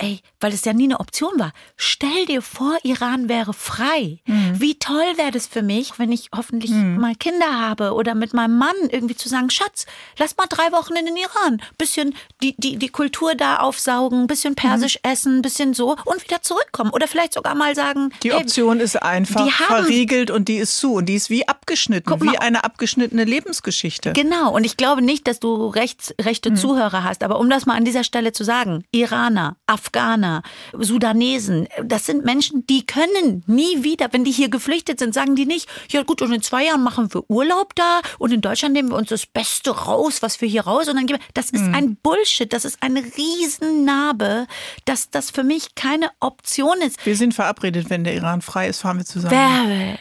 ey, 0.01 0.19
weil 0.39 0.53
es 0.53 0.65
ja 0.65 0.73
nie 0.73 0.85
eine 0.85 0.99
Option 0.99 1.31
war. 1.37 1.53
Stell 1.77 2.25
dir 2.25 2.41
vor, 2.41 2.77
Iran 2.83 3.29
wäre 3.29 3.53
frei. 3.53 4.19
Mhm. 4.25 4.59
Wie 4.59 4.75
toll 4.75 5.05
wäre 5.15 5.31
das 5.31 5.47
für 5.47 5.61
mich, 5.61 5.93
wenn 5.97 6.11
ich 6.11 6.29
hoffentlich 6.35 6.71
mhm. 6.71 6.97
mal 6.97 7.15
Kinder 7.15 7.59
habe 7.59 7.93
oder 7.93 8.15
mit 8.15 8.33
meinem 8.33 8.57
Mann 8.57 8.75
irgendwie 8.89 9.15
zu 9.15 9.29
sagen, 9.29 9.49
Schatz, 9.49 9.85
lass 10.17 10.35
mal 10.37 10.47
drei 10.47 10.71
Wochen 10.71 10.95
in 10.95 11.05
den 11.05 11.15
Iran, 11.17 11.61
bisschen 11.77 12.15
die, 12.41 12.55
die, 12.57 12.77
die 12.77 12.89
Kultur 12.89 13.35
da 13.35 13.57
aufsaugen, 13.57 14.25
bisschen 14.27 14.55
persisch 14.55 14.95
mhm. 15.03 15.11
essen, 15.11 15.41
bisschen 15.41 15.73
so 15.73 15.95
und 16.05 16.23
wieder 16.23 16.41
zurückkommen. 16.41 16.91
Oder 16.91 17.07
vielleicht 17.07 17.33
sogar 17.33 17.53
mal 17.53 17.75
sagen, 17.75 18.11
die 18.23 18.33
Option 18.33 18.79
ey, 18.79 18.85
ist 18.85 19.01
einfach 19.01 19.49
verriegelt 19.51 20.31
und 20.31 20.47
die 20.47 20.57
ist 20.57 20.77
zu 20.77 20.95
und 20.95 21.05
die 21.05 21.15
ist 21.15 21.29
wie 21.29 21.47
abgeschnitten, 21.47 22.21
wie 22.21 22.37
eine 22.39 22.63
abgeschnittene 22.63 23.23
Lebensgeschichte. 23.23 24.13
Genau, 24.13 24.51
und 24.51 24.63
ich 24.63 24.77
glaube 24.77 25.03
nicht, 25.03 25.27
dass 25.27 25.39
du 25.39 25.67
rechts, 25.67 26.13
rechte 26.19 26.51
mhm. 26.51 26.55
Zuhörer 26.55 27.03
hast, 27.03 27.23
aber 27.23 27.39
um 27.39 27.49
das 27.49 27.67
mal 27.67 27.75
an 27.75 27.85
dieser 27.85 28.03
Stelle 28.03 28.31
zu 28.31 28.43
sagen, 28.43 28.83
Iraner, 28.91 29.57
Afghaner, 29.67 29.90
Afghaner, 29.91 30.41
Sudanesen. 30.77 31.67
Das 31.83 32.05
sind 32.05 32.23
Menschen, 32.23 32.65
die 32.67 32.85
können 32.85 33.43
nie 33.47 33.83
wieder, 33.83 34.07
wenn 34.11 34.23
die 34.23 34.31
hier 34.31 34.49
geflüchtet 34.49 34.99
sind, 34.99 35.13
sagen 35.13 35.35
die 35.35 35.45
nicht, 35.45 35.67
ja 35.89 36.03
gut, 36.03 36.21
und 36.21 36.31
in 36.33 36.41
zwei 36.41 36.65
Jahren 36.65 36.83
machen 36.83 37.13
wir 37.13 37.29
Urlaub 37.29 37.75
da 37.75 38.01
und 38.17 38.31
in 38.31 38.41
Deutschland 38.41 38.73
nehmen 38.73 38.89
wir 38.89 38.95
uns 38.95 39.09
das 39.09 39.25
Beste 39.25 39.71
raus, 39.71 40.21
was 40.21 40.39
wir 40.41 40.47
hier 40.47 40.61
raus 40.61 40.87
und 40.87 40.95
dann 40.95 41.05
geben 41.05 41.19
Das 41.33 41.49
ist 41.49 41.63
mhm. 41.63 41.75
ein 41.75 41.95
Bullshit, 41.97 42.51
das 42.51 42.65
ist 42.65 42.81
eine 42.81 43.03
Riesennarbe, 43.03 44.47
dass 44.85 45.09
das 45.09 45.31
für 45.31 45.43
mich 45.43 45.75
keine 45.75 46.09
Option 46.19 46.81
ist. 46.81 47.05
Wir 47.05 47.15
sind 47.15 47.33
verabredet, 47.33 47.89
wenn 47.89 48.03
der 48.03 48.15
Iran 48.15 48.41
frei 48.41 48.67
ist, 48.67 48.79
fahren 48.79 48.97
wir 48.97 49.05
zusammen. 49.05 49.97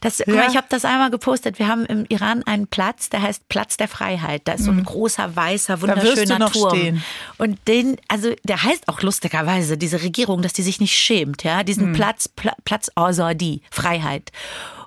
Das, 0.00 0.18
ja. 0.18 0.34
mal, 0.34 0.48
ich 0.48 0.56
habe 0.56 0.66
das 0.68 0.84
einmal 0.84 1.10
gepostet. 1.10 1.58
Wir 1.58 1.68
haben 1.68 1.86
im 1.86 2.06
Iran 2.08 2.42
einen 2.44 2.66
Platz, 2.66 3.08
der 3.10 3.22
heißt 3.22 3.48
Platz 3.48 3.76
der 3.76 3.88
Freiheit. 3.88 4.42
Da 4.44 4.52
ist 4.54 4.64
so 4.64 4.70
ein 4.70 4.78
mhm. 4.78 4.84
großer, 4.84 5.34
weißer, 5.36 5.80
wunderschöner 5.80 6.50
Turm. 6.50 6.76
Stehen. 6.76 7.04
Und 7.38 7.58
den, 7.68 7.96
also 8.08 8.34
der 8.44 8.62
heißt 8.62 8.88
auch 8.88 9.02
lustig 9.02 9.17
lustigerweise, 9.18 9.76
diese 9.76 10.02
Regierung, 10.02 10.42
dass 10.42 10.52
die 10.52 10.62
sich 10.62 10.80
nicht 10.80 10.96
schämt, 10.96 11.42
ja, 11.42 11.64
diesen 11.64 11.88
mhm. 11.88 11.94
Platz, 11.94 12.28
Pla 12.28 12.54
Platz 12.64 12.88
außer 12.94 13.34
die 13.34 13.62
Freiheit. 13.70 14.30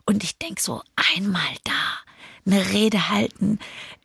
Und 0.06 0.24
ich 0.24 0.38
denke 0.38 0.62
so, 0.62 0.82
einmal 1.16 1.42
da 1.66 1.72
eine 2.46 2.72
Rede 2.72 3.10
halten, 3.10 3.60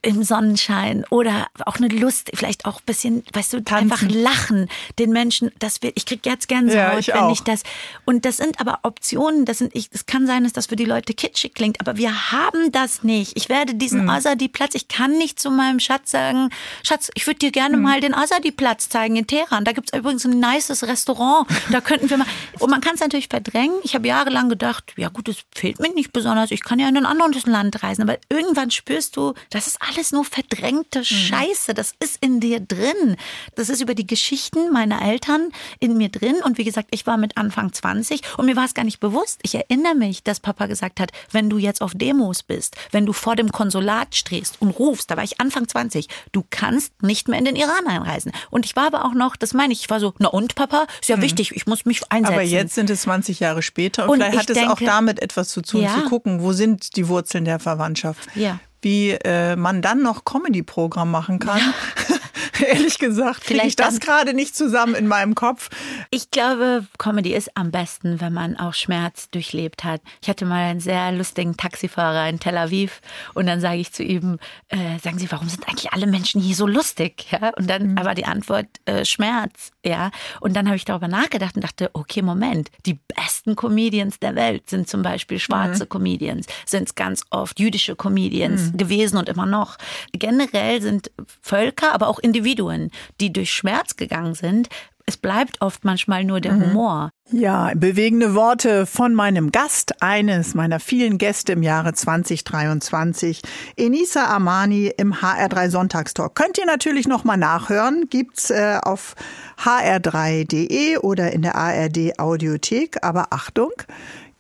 im 0.07 0.23
Sonnenschein 0.23 1.05
oder 1.11 1.49
auch 1.65 1.77
eine 1.77 1.89
Lust, 1.89 2.31
vielleicht 2.33 2.65
auch 2.65 2.77
ein 2.77 2.85
bisschen, 2.87 3.25
weißt 3.33 3.55
du, 3.55 3.65
Tanzen. 3.65 3.91
einfach 3.91 4.09
lachen 4.09 4.69
den 5.01 5.11
Menschen. 5.11 5.51
Das 5.59 5.83
wird, 5.83 5.95
ich 5.97 6.07
krieg 6.07 6.25
jetzt 6.25 6.47
Gänsehaut, 6.47 6.93
ja, 6.93 6.99
ich 6.99 7.09
wenn 7.09 7.17
auch. 7.17 7.33
ich 7.33 7.41
das. 7.41 7.63
Und 8.05 8.25
das 8.25 8.37
sind 8.37 8.61
aber 8.61 8.81
Optionen. 8.85 9.47
Das 9.47 9.59
sind, 9.59 9.75
ich, 9.75 9.89
es 9.91 10.07
kann 10.07 10.29
sein, 10.29 10.45
dass 10.45 10.53
das 10.53 10.67
für 10.67 10.77
die 10.77 10.85
Leute 10.85 11.13
kitschig 11.13 11.55
klingt, 11.55 11.81
aber 11.81 11.97
wir 11.97 12.31
haben 12.31 12.71
das 12.71 13.03
nicht. 13.03 13.33
Ich 13.37 13.49
werde 13.49 13.75
diesen 13.75 14.05
mhm. 14.05 14.11
Azadi-Platz, 14.11 14.77
ich 14.77 14.87
kann 14.87 15.19
nicht 15.19 15.41
zu 15.41 15.51
meinem 15.51 15.81
Schatz 15.81 16.13
sagen, 16.13 16.51
Schatz, 16.85 17.11
ich 17.15 17.27
würde 17.27 17.41
dir 17.41 17.51
gerne 17.51 17.77
mhm. 17.77 17.83
mal 17.83 18.01
den 18.01 18.15
Azadi-Platz 18.15 18.89
zeigen 18.89 19.17
in 19.17 19.27
Teheran. 19.27 19.65
Da 19.65 19.73
gibt's 19.73 19.93
übrigens 19.93 20.25
ein 20.25 20.39
nices 20.39 20.85
Restaurant. 20.85 21.49
Da 21.73 21.81
könnten 21.81 22.09
wir 22.09 22.19
mal. 22.19 22.27
Und 22.61 22.71
man 22.71 22.81
kann 22.81 22.95
es 22.95 23.01
natürlich 23.01 23.27
verdrängen. 23.27 23.75
Ich 23.83 23.97
habe 23.97 24.07
jahrelang 24.07 24.49
gedacht, 24.49 24.93
ja 24.97 25.09
gut, 25.09 25.29
es 25.29 25.39
fehlt 25.53 25.81
mir 25.81 25.93
nicht 25.93 26.13
besonders. 26.13 26.53
Ich 26.53 26.63
kann 26.63 26.79
ja 26.79 26.89
in 26.89 26.97
ein 26.97 27.07
anderes 27.07 27.47
Land 27.47 27.83
reisen. 27.83 28.03
Aber 28.03 28.19
irgendwann 28.29 28.71
spürst 28.71 29.17
du, 29.17 29.35
das 29.51 29.67
ist 29.67 29.79
alles 29.81 30.13
nur 30.13 30.25
verdrängte 30.25 31.01
mhm. 31.01 31.05
Scheiße. 31.05 31.75
Das 31.75 31.95
ist 32.01 32.19
in 32.21 32.41
dir 32.41 32.61
drin. 32.61 33.17
Das 33.55 33.69
ist 33.69 33.81
über 33.81 33.95
die 33.95 34.07
Geschichten 34.07 34.73
meiner 34.73 35.03
Eltern 35.03 35.51
in 35.81 35.97
mir 35.97 36.09
drin. 36.09 36.37
Und 36.45 36.59
wie 36.59 36.65
gesagt, 36.65 36.89
ich 36.91 37.07
war 37.07 37.17
mit 37.17 37.37
Anfang 37.37 37.73
20 37.73 38.21
und 38.37 38.47
mir 38.47 38.57
war 38.57 38.65
es 38.65 38.75
gar 38.75 38.85
nicht 38.85 39.01
bewusst. 39.01 39.41
Ich 39.43 39.55
erinnere 39.55 39.95
mich, 39.95 40.23
dass 40.23 40.41
Papa 40.41 40.67
gesagt 40.67 41.01
hat, 41.01 41.13
wenn 41.33 41.51
du 41.51 41.59
jetzt 41.59 41.83
auf 41.83 41.93
Demos 41.95 42.43
bist, 42.43 42.77
wenn 42.91 43.07
du 43.07 43.13
vor 43.13 43.37
dem 43.37 43.53
Konsulat 43.53 44.15
stehst 44.15 44.57
und 44.61 44.71
rufst, 44.71 45.11
da 45.11 45.17
war 45.17 45.25
ich 45.25 45.41
Anfang 45.41 45.69
20, 45.69 46.09
du 46.33 46.45
kannst 46.51 47.03
nicht 47.03 47.29
mehr 47.29 47.39
in 47.39 47.45
den 47.45 47.57
Iran 47.57 47.87
einreisen. 47.87 48.33
Und 48.51 48.67
ich 48.67 48.77
war 48.77 48.87
aber 48.87 49.05
auch 49.05 49.15
noch, 49.15 49.37
das 49.37 49.55
meine 49.55 49.73
ich, 49.73 49.81
ich 49.81 49.91
war 49.91 50.01
so, 50.01 50.15
na 50.19 50.29
und 50.29 50.55
Papa, 50.55 50.87
ist 51.01 51.09
ja 51.09 51.17
mhm. 51.17 51.23
wichtig, 51.23 51.53
ich 51.55 51.67
muss 51.67 51.85
mich 51.85 52.11
einsetzen. 52.11 52.35
Aber 52.35 52.43
jetzt 52.43 52.75
sind 52.75 52.91
es 52.91 53.03
20 53.03 53.41
Jahre 53.41 53.63
später 53.63 54.05
und, 54.05 54.11
und 54.11 54.17
vielleicht 54.23 54.39
hat 54.39 54.51
es 54.51 54.55
denke, 54.57 54.73
auch 54.73 54.81
damit 54.81 55.23
etwas 55.23 55.49
zu 55.49 55.63
tun, 55.63 55.83
ja. 55.83 55.95
zu 55.95 56.05
gucken, 56.09 56.43
wo 56.43 56.53
sind 56.53 56.97
die 56.97 57.09
Wurzeln 57.09 57.45
der 57.45 57.59
Verwandtschaft. 57.59 58.16
Ja 58.35 58.61
wie 58.83 59.11
äh, 59.11 59.57
man 59.57 59.83
dann 59.83 60.03
noch 60.03 60.25
Comedy-Programm 60.25 61.11
machen 61.11 61.39
kann. 61.39 61.59
Ja. 61.59 62.17
Ehrlich 62.67 62.99
gesagt, 62.99 63.45
kriege 63.45 63.67
ich 63.67 63.77
das 63.77 64.01
gerade 64.01 64.35
nicht 64.35 64.57
zusammen 64.57 64.95
in 64.95 65.07
meinem 65.07 65.35
Kopf. 65.35 65.69
Ich 66.11 66.31
glaube, 66.31 66.87
Comedy 66.99 67.35
ist 67.35 67.51
am 67.57 67.71
besten, 67.71 68.21
wenn 68.21 68.33
man 68.33 68.57
auch 68.57 68.75
Schmerz 68.75 69.29
durchlebt 69.31 69.85
hat. 69.85 70.01
Ich 70.23 70.29
hatte 70.29 70.47
mal 70.47 70.71
einen 70.71 70.81
sehr 70.81 71.13
lustigen 71.13 71.57
Taxifahrer 71.57 72.29
in 72.29 72.41
Tel 72.41 72.57
Aviv 72.57 73.01
und 73.35 73.47
dann 73.47 73.61
sage 73.61 73.79
ich 73.79 73.93
zu 73.93 74.03
ihm, 74.03 74.39
äh, 74.69 74.99
sagen 75.03 75.19
Sie, 75.19 75.31
warum 75.31 75.49
sind 75.49 75.69
eigentlich 75.69 75.93
alle 75.93 76.07
Menschen 76.07 76.41
hier 76.41 76.55
so 76.55 76.67
lustig? 76.67 77.27
Ja? 77.31 77.51
Und 77.57 77.69
dann 77.69 77.93
mhm. 77.93 78.05
war 78.05 78.15
die 78.15 78.25
Antwort 78.25 78.67
äh, 78.85 79.05
Schmerz. 79.05 79.73
Ja? 79.85 80.11
Und 80.41 80.55
dann 80.57 80.67
habe 80.67 80.77
ich 80.77 80.85
darüber 80.85 81.09
nachgedacht 81.09 81.57
und 81.57 81.65
dachte, 81.65 81.91
okay, 81.93 82.23
Moment, 82.23 82.71
die 82.87 82.95
besten 82.95 83.57
Comedians 83.57 84.19
der 84.19 84.35
Welt 84.35 84.71
sind 84.71 84.89
zum 84.89 85.03
Beispiel 85.03 85.39
schwarze 85.39 85.85
mhm. 85.85 85.89
Comedians, 85.89 86.47
sind 86.65 86.89
es 86.89 86.95
ganz 86.95 87.25
oft 87.31 87.59
jüdische 87.61 87.97
Comedians 87.97 88.66
mhm. 88.66 88.66
Gewesen 88.75 89.17
und 89.17 89.29
immer 89.29 89.47
noch. 89.47 89.77
Generell 90.13 90.81
sind 90.81 91.11
Völker, 91.43 91.93
aber 91.93 92.09
auch 92.09 92.19
Individuen 92.19 92.37
Individuen, 92.47 92.91
die 93.21 93.33
durch 93.33 93.51
Schmerz 93.53 93.97
gegangen 93.97 94.35
sind, 94.35 94.69
es 95.09 95.17
bleibt 95.17 95.61
oft 95.61 95.85
manchmal 95.85 96.25
nur 96.25 96.41
der 96.41 96.55
mhm. 96.55 96.65
Humor. 96.67 97.11
Ja, 97.31 97.71
bewegende 97.77 98.35
Worte 98.35 98.87
von 98.87 99.15
meinem 99.15 99.53
Gast, 99.53 100.03
eines 100.03 100.55
meiner 100.55 100.81
vielen 100.81 101.19
Gäste 101.19 101.53
im 101.53 101.63
Jahre 101.63 101.93
2023, 101.93 103.41
Enisa 103.77 104.27
Amani 104.27 104.93
im 104.97 105.15
HR3 105.15 105.71
Sonntagstalk. 105.71 106.35
Könnt 106.35 106.59
ihr 106.59 106.67
natürlich 106.67 107.07
nochmal 107.07 107.37
nachhören, 107.37 108.07
gibt's 108.11 108.51
äh, 108.51 108.79
auf 108.83 109.15
hr3.de 109.63 110.99
oder 110.99 111.33
in 111.33 111.43
der 111.43 111.55
ARD 111.55 112.19
Audiothek. 112.19 112.99
Aber 113.03 113.29
Achtung, 113.31 113.73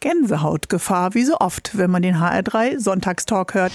Gänsehautgefahr, 0.00 1.14
wie 1.14 1.24
so 1.24 1.38
oft, 1.38 1.76
wenn 1.76 1.90
man 1.90 2.02
den 2.02 2.16
HR3 2.16 2.78
Sonntagstalk 2.78 3.54
hört. 3.54 3.72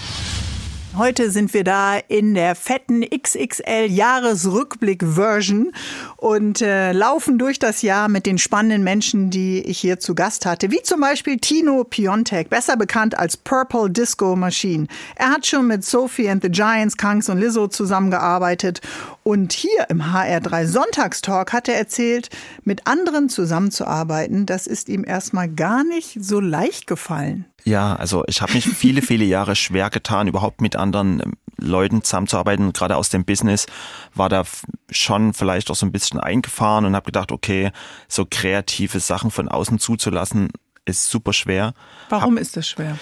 Heute 0.97 1.31
sind 1.31 1.53
wir 1.53 1.63
da 1.63 1.95
in 2.09 2.33
der 2.33 2.53
fetten 2.53 3.01
XXL 3.01 3.85
Jahresrückblick-Version 3.87 5.71
und 6.17 6.61
äh, 6.61 6.91
laufen 6.91 7.39
durch 7.39 7.59
das 7.59 7.81
Jahr 7.81 8.09
mit 8.09 8.25
den 8.25 8.37
spannenden 8.37 8.83
Menschen, 8.83 9.29
die 9.29 9.61
ich 9.61 9.79
hier 9.79 10.01
zu 10.01 10.15
Gast 10.15 10.45
hatte, 10.45 10.69
wie 10.69 10.81
zum 10.83 10.99
Beispiel 10.99 11.37
Tino 11.37 11.85
Piontek, 11.85 12.49
besser 12.49 12.75
bekannt 12.75 13.17
als 13.17 13.37
Purple 13.37 13.89
Disco 13.89 14.35
Machine. 14.35 14.87
Er 15.15 15.29
hat 15.29 15.47
schon 15.47 15.67
mit 15.67 15.85
Sophie 15.85 16.27
and 16.27 16.43
the 16.43 16.51
Giants, 16.51 16.97
Kangs 16.97 17.29
und 17.29 17.39
Lizzo 17.39 17.69
zusammengearbeitet 17.69 18.81
und 19.23 19.53
hier 19.53 19.85
im 19.87 20.01
HR3 20.01 20.67
Sonntagstalk 20.67 21.53
hat 21.53 21.69
er 21.69 21.77
erzählt, 21.77 22.29
mit 22.65 22.85
anderen 22.85 23.29
zusammenzuarbeiten, 23.29 24.45
das 24.45 24.67
ist 24.67 24.89
ihm 24.89 25.05
erstmal 25.07 25.47
gar 25.47 25.85
nicht 25.85 26.17
so 26.21 26.41
leicht 26.41 26.85
gefallen. 26.85 27.45
Ja, 27.63 27.95
also 27.95 28.23
ich 28.27 28.41
habe 28.41 28.53
mich 28.53 28.65
viele, 28.65 29.01
viele 29.01 29.25
Jahre 29.25 29.55
schwer 29.55 29.89
getan, 29.89 30.27
überhaupt 30.27 30.61
mit 30.61 30.75
anderen 30.75 31.21
ähm, 31.21 31.33
Leuten 31.57 32.03
zusammenzuarbeiten. 32.03 32.73
Gerade 32.73 32.97
aus 32.97 33.09
dem 33.09 33.23
Business 33.23 33.67
war 34.15 34.29
da 34.29 34.43
schon 34.89 35.33
vielleicht 35.33 35.69
auch 35.69 35.75
so 35.75 35.85
ein 35.85 35.91
bisschen 35.91 36.19
eingefahren 36.19 36.85
und 36.85 36.95
habe 36.95 37.05
gedacht, 37.05 37.31
okay, 37.31 37.71
so 38.07 38.25
kreative 38.29 38.99
Sachen 38.99 39.31
von 39.31 39.47
außen 39.47 39.79
zuzulassen, 39.79 40.49
ist 40.85 41.09
super 41.09 41.33
schwer. 41.33 41.73
Warum 42.09 42.35
hab, 42.35 42.41
ist 42.41 42.57
das 42.57 42.67
schwer? 42.67 42.97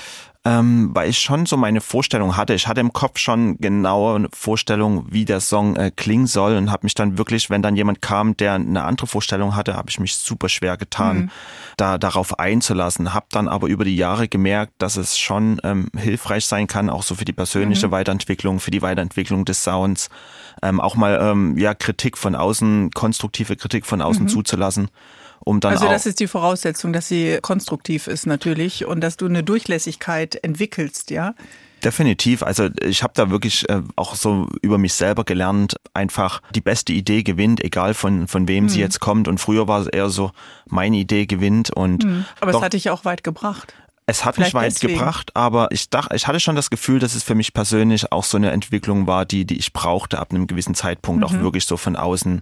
Ähm, 0.45 0.91
weil 0.93 1.09
ich 1.09 1.19
schon 1.19 1.45
so 1.45 1.57
meine 1.57 1.81
Vorstellung 1.81 2.37
hatte. 2.37 2.53
Ich 2.53 2.67
hatte 2.67 2.79
im 2.79 2.93
Kopf 2.93 3.19
schon 3.19 3.57
genaue 3.57 4.15
eine 4.15 4.29
Vorstellung, 4.33 5.05
wie 5.09 5.25
der 5.25 5.41
Song 5.41 5.75
äh, 5.75 5.91
klingen 5.93 6.27
soll 6.27 6.55
und 6.55 6.71
habe 6.71 6.85
mich 6.85 6.95
dann 6.95 7.17
wirklich, 7.17 7.49
wenn 7.49 7.61
dann 7.61 7.75
jemand 7.75 8.01
kam, 8.01 8.37
der 8.37 8.53
eine 8.53 8.83
andere 8.83 9.05
Vorstellung 9.05 9.57
hatte, 9.57 9.75
habe 9.75 9.89
ich 9.89 9.99
mich 9.99 10.15
super 10.15 10.47
schwer 10.47 10.77
getan, 10.77 11.17
mhm. 11.17 11.29
da 11.75 11.97
darauf 11.97 12.39
einzulassen. 12.39 13.13
Habe 13.13 13.25
dann 13.31 13.49
aber 13.49 13.67
über 13.67 13.83
die 13.83 13.97
Jahre 13.97 14.29
gemerkt, 14.29 14.73
dass 14.77 14.95
es 14.95 15.17
schon 15.17 15.59
ähm, 15.63 15.89
hilfreich 15.97 16.45
sein 16.45 16.67
kann, 16.67 16.89
auch 16.89 17.03
so 17.03 17.15
für 17.15 17.25
die 17.25 17.33
persönliche 17.33 17.87
mhm. 17.87 17.91
Weiterentwicklung, 17.91 18.61
für 18.61 18.71
die 18.71 18.81
Weiterentwicklung 18.81 19.43
des 19.43 19.65
Sounds, 19.65 20.09
ähm, 20.63 20.79
auch 20.79 20.95
mal 20.95 21.19
ähm, 21.21 21.57
ja 21.57 21.73
Kritik 21.73 22.17
von 22.17 22.35
außen, 22.35 22.91
konstruktive 22.91 23.57
Kritik 23.57 23.85
von 23.85 24.01
außen 24.01 24.23
mhm. 24.23 24.29
zuzulassen 24.29 24.89
um 25.49 25.59
dann 25.59 25.73
also 25.73 25.87
auch. 25.87 25.91
das 25.91 26.05
ist 26.05 26.19
die 26.19 26.27
Voraussetzung, 26.27 26.93
dass 26.93 27.07
sie 27.07 27.39
konstruktiv 27.41 28.05
ist 28.05 28.27
natürlich 28.27 28.85
und 28.85 29.01
dass 29.01 29.17
du 29.17 29.25
eine 29.25 29.43
Durchlässigkeit 29.43 30.35
entwickelst, 30.43 31.09
ja? 31.09 31.33
Definitiv. 31.83 32.43
Also 32.43 32.69
ich 32.83 33.01
habe 33.01 33.13
da 33.15 33.31
wirklich 33.31 33.67
äh, 33.67 33.81
auch 33.95 34.13
so 34.13 34.47
über 34.61 34.77
mich 34.77 34.93
selber 34.93 35.23
gelernt, 35.23 35.77
einfach 35.93 36.41
die 36.53 36.61
beste 36.61 36.93
Idee 36.93 37.23
gewinnt, 37.23 37.63
egal 37.63 37.95
von, 37.95 38.27
von 38.27 38.47
wem 38.47 38.65
mhm. 38.65 38.69
sie 38.69 38.79
jetzt 38.79 38.99
kommt. 38.99 39.27
Und 39.27 39.39
früher 39.39 39.67
war 39.67 39.81
es 39.81 39.87
eher 39.87 40.09
so, 40.09 40.31
meine 40.67 40.97
Idee 40.97 41.25
gewinnt. 41.25 41.71
Und 41.71 42.03
mhm. 42.03 42.25
Aber 42.41 42.51
doch, 42.51 42.59
es 42.59 42.65
hat 42.65 42.73
dich 42.73 42.89
auch 42.91 43.05
weit 43.05 43.23
gebracht. 43.23 43.73
Es 44.05 44.25
hat 44.25 44.35
Vielleicht 44.35 44.53
mich 44.53 44.61
weit 44.61 44.73
deswegen. 44.73 44.93
gebracht, 44.95 45.35
aber 45.35 45.71
ich 45.71 45.89
dachte, 45.89 46.15
ich 46.15 46.27
hatte 46.27 46.39
schon 46.39 46.55
das 46.55 46.69
Gefühl, 46.69 46.99
dass 46.99 47.15
es 47.15 47.23
für 47.23 47.35
mich 47.35 47.53
persönlich 47.53 48.11
auch 48.11 48.23
so 48.23 48.37
eine 48.37 48.49
Entwicklung 48.51 49.05
war, 49.07 49.25
die, 49.25 49.45
die 49.45 49.57
ich 49.57 49.71
brauchte 49.71 50.19
ab 50.19 50.31
einem 50.31 50.47
gewissen 50.47 50.73
Zeitpunkt, 50.73 51.19
mhm. 51.19 51.25
auch 51.25 51.41
wirklich 51.41 51.65
so 51.65 51.77
von 51.77 51.95
außen 51.95 52.41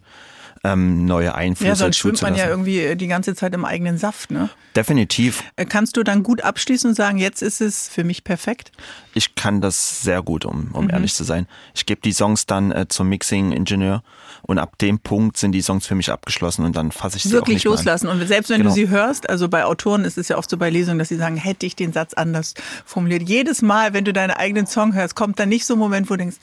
ähm, 0.64 1.06
neue 1.06 1.36
Einflüsse. 1.36 1.70
Ja, 1.70 1.76
sonst 1.76 1.98
schwimmt 1.98 2.22
man 2.22 2.36
ja 2.36 2.48
irgendwie 2.48 2.80
äh, 2.80 2.96
die 2.96 3.08
ganze 3.08 3.36
Zeit 3.36 3.54
im 3.54 3.66
eigenen 3.66 3.98
Saft, 3.98 4.32
ne? 4.32 4.50
Definitiv. 4.76 5.44
Äh, 5.56 5.66
kannst 5.66 5.98
du 5.98 6.04
dann 6.04 6.24
gut 6.24 6.42
abschließen 6.42 6.90
und 6.90 6.96
sagen, 6.96 7.18
jetzt 7.18 7.42
ist 7.42 7.62
es 7.62 7.88
für 7.88 8.04
mich 8.04 8.24
perfekt? 8.24 8.72
Ich 9.14 9.36
kann 9.36 9.62
das 9.62 10.02
sehr 10.02 10.22
gut, 10.22 10.46
um, 10.46 10.70
um 10.74 10.86
mhm. 10.86 10.92
ehrlich 10.92 11.14
zu 11.14 11.24
sein. 11.24 11.48
Ich 11.74 11.86
gebe 11.86 12.02
die 12.02 12.14
Songs 12.14 12.46
dann 12.46 12.72
äh, 12.72 12.88
zum 12.88 13.10
Mixing-Ingenieur 13.10 14.04
und 14.44 14.60
ab 14.60 14.78
dem 14.78 15.00
Punkt 15.00 15.38
sind 15.38 15.52
die 15.52 15.62
Songs 15.62 15.88
für 15.88 15.96
mich 15.96 16.12
abgeschlossen 16.12 16.66
und 16.66 16.76
dann 16.76 16.92
fasse 16.92 17.18
ich 17.18 17.24
sie 17.24 17.32
Wirklich 17.32 17.68
auch 17.68 17.72
nicht 17.72 17.86
loslassen. 17.86 18.08
Und 18.08 18.26
selbst 18.28 18.50
wenn 18.50 18.60
genau. 18.60 18.70
du 18.70 18.76
sie 18.76 18.90
hörst, 18.90 19.30
also 19.30 19.50
bei 19.50 19.66
Autoren 19.66 20.06
ist 20.06 20.18
es 20.18 20.28
ja 20.28 20.38
oft 20.38 20.50
so 20.50 20.58
bei 20.58 20.70
Lesungen, 20.70 21.00
dass 21.00 21.10
sie 21.10 21.18
sagen, 21.18 21.38
hätte 21.38 21.66
ich 21.66 21.76
den 21.76 21.94
Satz 21.94 22.14
anders 22.14 22.54
formuliert. 22.86 23.24
Jedes 23.28 23.62
Mal, 23.62 23.94
wenn 23.94 24.06
du 24.06 24.14
deinen 24.14 24.32
eigenen 24.32 24.68
Song 24.68 24.94
hörst, 24.94 25.16
kommt 25.16 25.40
dann 25.40 25.50
nicht 25.50 25.66
so 25.66 25.74
ein 25.74 25.80
Moment, 25.80 26.10
wo 26.10 26.14
du 26.14 26.20
denkst, 26.20 26.38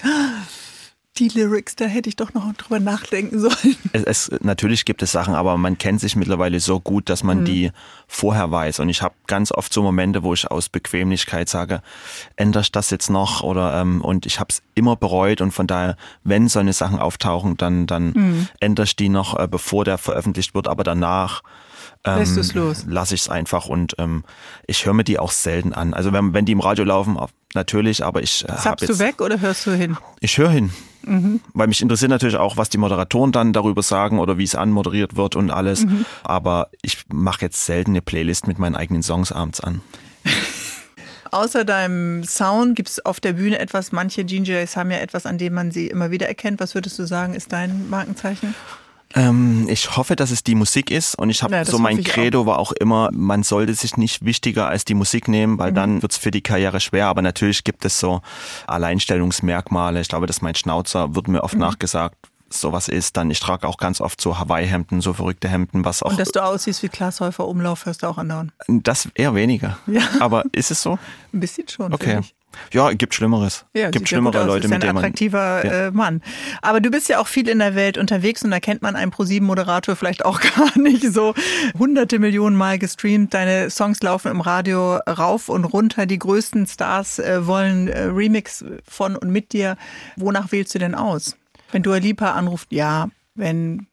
die 1.19 1.29
Lyrics, 1.29 1.77
da 1.77 1.85
hätte 1.85 2.09
ich 2.09 2.17
doch 2.17 2.35
noch 2.35 2.53
drüber 2.55 2.81
nachdenken 2.81 3.39
sollen. 3.39 3.77
Es, 3.93 4.03
es, 4.03 4.31
natürlich 4.41 4.85
gibt 4.85 5.03
es 5.03 5.13
Sachen, 5.13 5.35
aber 5.35 5.57
man 5.57 5.79
kennt 5.79 6.01
sich 6.01 6.17
mittlerweile 6.17 6.59
so 6.61 6.81
gut, 6.81 7.09
dass 7.09 7.23
man 7.23 7.41
mhm. 7.41 7.45
die 7.45 7.71
vorher 8.09 8.51
weiß. 8.51 8.81
Und 8.81 8.89
ich 8.89 9.03
habe 9.03 9.15
ganz 9.27 9.53
oft 9.53 9.73
so 9.73 9.83
Momente, 9.83 10.23
wo 10.23 10.35
ich 10.35 10.51
aus 10.51 10.69
Bequemlichkeit 10.69 11.49
sage, 11.49 11.83
ändere 12.37 12.63
ich 12.63 12.73
das 12.73 12.91
jetzt 12.91 13.11
noch? 13.11 13.43
Oder 13.43 13.81
ähm, 13.81 14.01
und 14.01 14.27
ich 14.27 14.41
habe 14.41 14.49
es 14.51 14.63
immer 14.75 14.97
bereut 14.97 15.41
und 15.41 15.53
von 15.53 15.67
daher, 15.67 15.97
wenn 16.25 16.49
so 16.49 16.59
eine 16.59 16.73
Sachen 16.73 16.99
auftauchen, 16.99 17.57
dann 17.57 17.87
dann 17.87 18.13
mhm. 18.15 18.49
ändere 18.61 18.85
ich 18.85 18.97
die 18.97 19.09
noch, 19.09 19.39
äh, 19.39 19.47
bevor 19.49 19.85
der 19.85 19.99
veröffentlicht 19.99 20.55
wird, 20.55 20.69
aber 20.69 20.85
danach 20.85 21.43
Lässt 22.07 22.37
es 22.37 22.55
los. 22.55 22.85
lasse 22.87 23.15
ich 23.15 23.23
es 23.23 23.29
einfach 23.29 23.67
und 23.67 23.95
ähm, 23.99 24.25
ich 24.67 24.85
höre 24.85 24.93
mir 24.93 25.05
die 25.05 25.19
auch 25.19 25.31
selten 25.33 25.73
an. 25.73 25.95
Also 25.95 26.13
wenn, 26.13 26.35
wenn 26.35 26.45
die 26.45 26.53
im 26.53 26.61
Radio 26.61 26.85
laufen, 26.85 27.19
natürlich, 27.55 28.05
aber 28.05 28.23
ich 28.23 28.45
äh, 28.49 28.57
Zappst 28.57 28.89
du 28.89 28.99
weg 28.99 29.21
oder 29.21 29.41
hörst 29.41 29.67
du 29.67 29.71
hin? 29.73 29.97
Ich 30.21 30.37
höre 30.37 30.51
hin. 30.51 30.71
Mhm. 31.03 31.41
Weil 31.53 31.67
mich 31.67 31.81
interessiert 31.83 32.11
natürlich 32.11 32.37
auch, 32.37 32.57
was 32.57 32.69
die 32.69 32.79
Moderatoren 32.79 33.33
dann 33.33 33.53
darüber 33.53 33.83
sagen 33.83 34.19
oder 34.19 34.39
wie 34.39 34.45
es 34.45 34.55
anmoderiert 34.55 35.17
wird 35.17 35.37
und 35.37 35.51
alles. 35.51 35.85
Mhm. 35.85 36.05
Aber 36.23 36.69
ich 36.83 37.05
mache 37.13 37.43
jetzt 37.43 37.65
selten 37.65 37.93
eine 37.93 38.03
Playlist 38.03 38.47
mit 38.47 38.59
meinen 38.59 38.75
eigenen 38.75 39.03
Songs 39.03 39.33
abends 39.33 39.61
an. 39.61 39.81
Außer 41.31 41.65
deinem 41.65 42.23
Sound 42.23 42.77
gibt 42.77 42.91
es 42.91 43.05
auf 43.05 43.19
der 43.19 43.33
Bühne 43.33 43.59
etwas, 43.59 43.91
manche 43.91 44.25
DJs 44.25 44.77
haben 44.77 44.93
ja 44.93 44.99
etwas, 44.99 45.27
an 45.27 45.37
dem 45.37 45.53
man 45.55 45.73
sie 45.73 45.89
immer 45.89 46.13
wieder 46.13 46.29
erkennt. 46.29 46.61
Was 46.61 46.77
würdest 46.77 46.97
du 46.99 47.07
sagen, 47.07 47.35
ist 47.35 47.53
dein 47.53 47.91
Markenzeichen? 47.91 48.55
Ähm, 49.15 49.67
ich 49.69 49.97
hoffe, 49.97 50.17
dass 50.17 50.31
es 50.31 50.43
die 50.43 50.55
Musik 50.55 50.91
ist 50.91 51.17
und 51.17 51.31
ich 51.31 51.43
habe 51.43 51.65
so 51.65 51.79
mein 51.79 52.03
Credo 52.03 52.43
auch. 52.43 52.47
war 52.47 52.59
auch 52.59 52.73
immer, 52.73 53.11
man 53.13 53.43
sollte 53.43 53.75
sich 53.75 53.97
nicht 53.97 54.25
wichtiger 54.25 54.67
als 54.67 54.85
die 54.85 54.95
Musik 54.95 55.29
nehmen, 55.29 55.59
weil 55.59 55.71
mhm. 55.71 55.77
dann 55.77 56.03
wird's 56.03 56.17
für 56.17 56.31
die 56.31 56.43
Karriere 56.43 56.81
schwer. 56.81 57.07
Aber 57.07 57.23
natürlich 57.23 57.65
gibt 57.65 57.85
es 57.85 57.99
so 58.01 58.23
Alleinstellungsmerkmale. 58.67 60.01
Ich 60.01 60.09
glaube, 60.09 60.27
dass 60.27 60.43
mein 60.43 60.55
Schnauzer 60.55 61.15
wird 61.15 61.29
mir 61.29 61.43
oft 61.45 61.55
mhm. 61.55 61.61
nachgesagt, 61.61 62.17
sowas 62.51 62.89
ist, 62.89 63.17
dann 63.17 63.31
ich 63.31 63.41
trage 63.41 63.67
auch 63.67 63.77
ganz 63.77 64.01
oft 64.01 64.21
so 64.21 64.39
Hawaii-Hemden, 64.39 65.01
so 65.01 65.13
verrückte 65.13 65.49
Hemden, 65.49 65.85
was 65.85 66.03
auch. 66.03 66.11
Und 66.11 66.19
dass 66.19 66.31
du 66.31 66.43
aussiehst 66.43 66.83
wie 66.83 66.89
Glashäufer 66.89 67.47
Umlauf, 67.47 67.87
hörst 67.87 68.03
du 68.03 68.07
auch 68.07 68.19
andauern? 68.19 68.53
Das 68.69 69.09
eher 69.15 69.35
weniger. 69.35 69.79
Ja. 69.87 70.03
Aber 70.21 70.45
ist 70.53 70.71
es 70.71 70.83
so? 70.83 70.99
Ein 71.33 71.41
bisschen 71.41 71.69
schon. 71.69 71.93
Okay. 71.93 72.21
Ja, 72.73 72.93
gibt 72.93 73.15
Schlimmeres. 73.15 73.65
Ja, 73.75 73.91
gibt 73.91 74.09
schlimmere 74.09 74.39
ja 74.39 74.45
Leute, 74.45 74.69
mit 74.69 74.83
denen 74.83 74.95
man. 74.95 75.05
Ein 75.05 75.11
attraktiver 75.11 75.65
ja. 75.65 75.87
Äh, 75.87 75.91
Mann. 75.91 76.23
Aber 76.63 76.81
du 76.81 76.91
bist 76.91 77.09
ja 77.09 77.19
auch 77.19 77.27
viel 77.27 77.49
in 77.49 77.59
der 77.59 77.75
Welt 77.75 77.99
unterwegs 77.99 78.43
und 78.43 78.51
da 78.51 78.61
kennt 78.61 78.83
man 78.83 78.97
einen 78.97 79.13
Pro7-Moderator 79.13 79.97
vielleicht 79.97 80.25
auch 80.25 80.41
gar 80.57 80.79
nicht 80.79 81.13
so. 81.13 81.35
Hunderte 81.79 82.19
Millionen 82.19 82.57
Mal 82.57 82.79
gestreamt, 82.79 83.35
deine 83.35 83.71
Songs 83.71 84.03
laufen 84.03 84.31
im 84.31 84.41
Radio 84.41 84.97
rauf 84.97 85.49
und 85.49 85.65
runter. 85.65 86.07
Die 86.07 86.19
größten 86.19 86.67
Stars 86.67 87.19
äh, 87.19 87.47
wollen 87.47 87.89
äh, 87.89 88.05
Remix 88.05 88.65
von 88.89 89.17
und 89.17 89.31
mit 89.31 89.53
dir. 89.53 89.77
Wonach 90.17 90.53
wählst 90.53 90.75
du 90.75 90.79
denn 90.79 90.95
aus? 90.95 91.37
Wenn 91.73 91.83
du 91.83 91.93
Lipa 91.95 92.33
anruft, 92.33 92.73
ja. 92.73 93.09
Wenn 93.35 93.87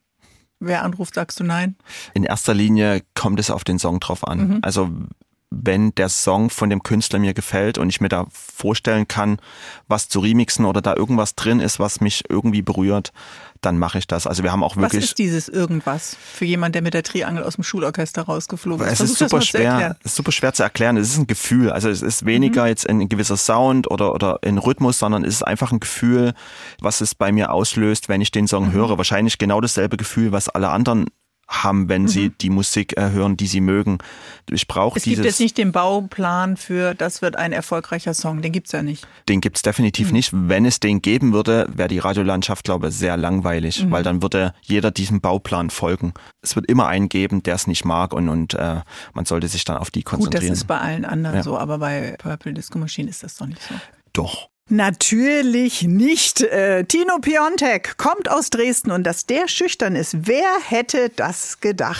wer 0.61 0.83
anruft, 0.83 1.15
sagst 1.15 1.39
du 1.39 1.43
nein? 1.43 1.75
In 2.13 2.23
erster 2.23 2.53
Linie 2.53 3.01
kommt 3.15 3.39
es 3.39 3.49
auf 3.49 3.63
den 3.63 3.79
Song 3.79 3.99
drauf 3.99 4.25
an. 4.25 4.47
Mhm. 4.47 4.59
Also 4.61 4.89
wenn 5.51 5.93
der 5.95 6.07
Song 6.07 6.49
von 6.49 6.69
dem 6.69 6.81
Künstler 6.81 7.19
mir 7.19 7.33
gefällt 7.33 7.77
und 7.77 7.89
ich 7.89 7.99
mir 7.99 8.07
da 8.07 8.25
vorstellen 8.31 9.07
kann, 9.07 9.37
was 9.89 10.07
zu 10.07 10.21
remixen 10.21 10.65
oder 10.65 10.81
da 10.81 10.95
irgendwas 10.95 11.35
drin 11.35 11.59
ist, 11.59 11.77
was 11.77 11.99
mich 11.99 12.23
irgendwie 12.29 12.61
berührt, 12.61 13.11
dann 13.59 13.77
mache 13.77 13.99
ich 13.99 14.07
das. 14.07 14.25
Also 14.25 14.43
wir 14.43 14.51
haben 14.51 14.63
auch 14.63 14.77
wirklich. 14.77 15.03
Was 15.03 15.09
ist 15.09 15.19
dieses 15.19 15.49
irgendwas 15.49 16.15
für 16.15 16.45
jemand, 16.45 16.73
der 16.73 16.81
mit 16.81 16.93
der 16.93 17.03
Triangel 17.03 17.43
aus 17.43 17.55
dem 17.55 17.65
Schulorchester 17.65 18.23
rausgeflogen 18.23 18.87
ist? 18.87 18.93
Es 18.93 19.11
ist 19.11 19.17
super 19.17 19.41
schwer, 19.41 19.97
ist 20.03 20.15
super 20.15 20.31
schwer 20.31 20.53
zu 20.53 20.63
erklären. 20.63 20.95
Es 20.95 21.09
ist 21.09 21.17
ein 21.17 21.27
Gefühl. 21.27 21.69
Also 21.69 21.89
es 21.89 22.01
ist 22.01 22.25
weniger 22.25 22.63
mhm. 22.63 22.67
jetzt 22.69 22.89
ein 22.89 23.09
gewisser 23.09 23.37
Sound 23.37 23.91
oder 23.91 24.13
oder 24.13 24.39
ein 24.43 24.57
Rhythmus, 24.57 24.99
sondern 24.99 25.25
es 25.25 25.35
ist 25.35 25.43
einfach 25.43 25.73
ein 25.73 25.81
Gefühl, 25.81 26.33
was 26.79 27.01
es 27.01 27.13
bei 27.13 27.31
mir 27.31 27.51
auslöst, 27.51 28.07
wenn 28.07 28.21
ich 28.21 28.31
den 28.31 28.47
Song 28.47 28.69
mhm. 28.69 28.71
höre. 28.71 28.97
Wahrscheinlich 28.97 29.37
genau 29.37 29.59
dasselbe 29.59 29.97
Gefühl, 29.97 30.31
was 30.31 30.47
alle 30.49 30.69
anderen 30.69 31.07
haben, 31.51 31.89
wenn 31.89 32.03
mhm. 32.03 32.07
sie 32.07 32.29
die 32.29 32.49
Musik 32.49 32.97
äh, 32.97 33.11
hören, 33.11 33.37
die 33.37 33.47
sie 33.47 33.61
mögen. 33.61 33.99
Ich 34.49 34.67
brauche 34.67 34.99
dieses. 34.99 35.11
Es 35.11 35.15
gibt 35.15 35.25
jetzt 35.25 35.39
nicht 35.39 35.57
den 35.57 35.71
Bauplan 35.71 36.57
für, 36.57 36.95
das 36.95 37.21
wird 37.21 37.35
ein 37.35 37.51
erfolgreicher 37.51 38.13
Song. 38.13 38.41
Den 38.41 38.51
gibt's 38.51 38.71
ja 38.71 38.81
nicht. 38.81 39.05
Den 39.27 39.41
gibt's 39.41 39.61
definitiv 39.61 40.07
mhm. 40.07 40.13
nicht. 40.13 40.31
Wenn 40.33 40.65
es 40.65 40.79
den 40.79 41.01
geben 41.01 41.33
würde, 41.33 41.67
wäre 41.73 41.89
die 41.89 41.99
Radiolandschaft, 41.99 42.63
glaube 42.63 42.87
ich, 42.87 42.95
sehr 42.95 43.17
langweilig, 43.17 43.83
mhm. 43.83 43.91
weil 43.91 44.03
dann 44.03 44.21
würde 44.21 44.53
jeder 44.61 44.91
diesem 44.91 45.19
Bauplan 45.19 45.69
folgen. 45.69 46.13
Es 46.41 46.55
wird 46.55 46.67
immer 46.67 46.87
einen 46.87 47.09
geben, 47.09 47.43
der 47.43 47.55
es 47.55 47.67
nicht 47.67 47.85
mag 47.85 48.13
und, 48.13 48.29
und 48.29 48.53
äh, 48.53 48.81
man 49.13 49.25
sollte 49.25 49.47
sich 49.47 49.65
dann 49.65 49.77
auf 49.77 49.91
die 49.91 50.03
konzentrieren. 50.03 50.43
Gut, 50.43 50.51
das 50.51 50.57
ist 50.59 50.67
bei 50.67 50.79
allen 50.79 51.05
anderen 51.05 51.37
ja. 51.37 51.43
so, 51.43 51.57
aber 51.57 51.77
bei 51.77 52.15
Purple 52.17 52.53
Disco 52.53 52.79
Machine 52.79 53.09
ist 53.09 53.23
das 53.23 53.35
doch 53.35 53.47
nicht 53.47 53.61
so. 53.61 53.75
Doch. 54.13 54.50
Natürlich 54.71 55.83
nicht. 55.83 56.39
Äh, 56.39 56.85
Tino 56.85 57.19
Piontek 57.19 57.97
kommt 57.97 58.31
aus 58.31 58.49
Dresden 58.49 58.91
und 58.91 59.03
dass 59.03 59.25
der 59.25 59.49
schüchtern 59.49 59.97
ist, 59.97 60.25
wer 60.27 60.47
hätte 60.65 61.09
das 61.13 61.59
gedacht? 61.59 61.99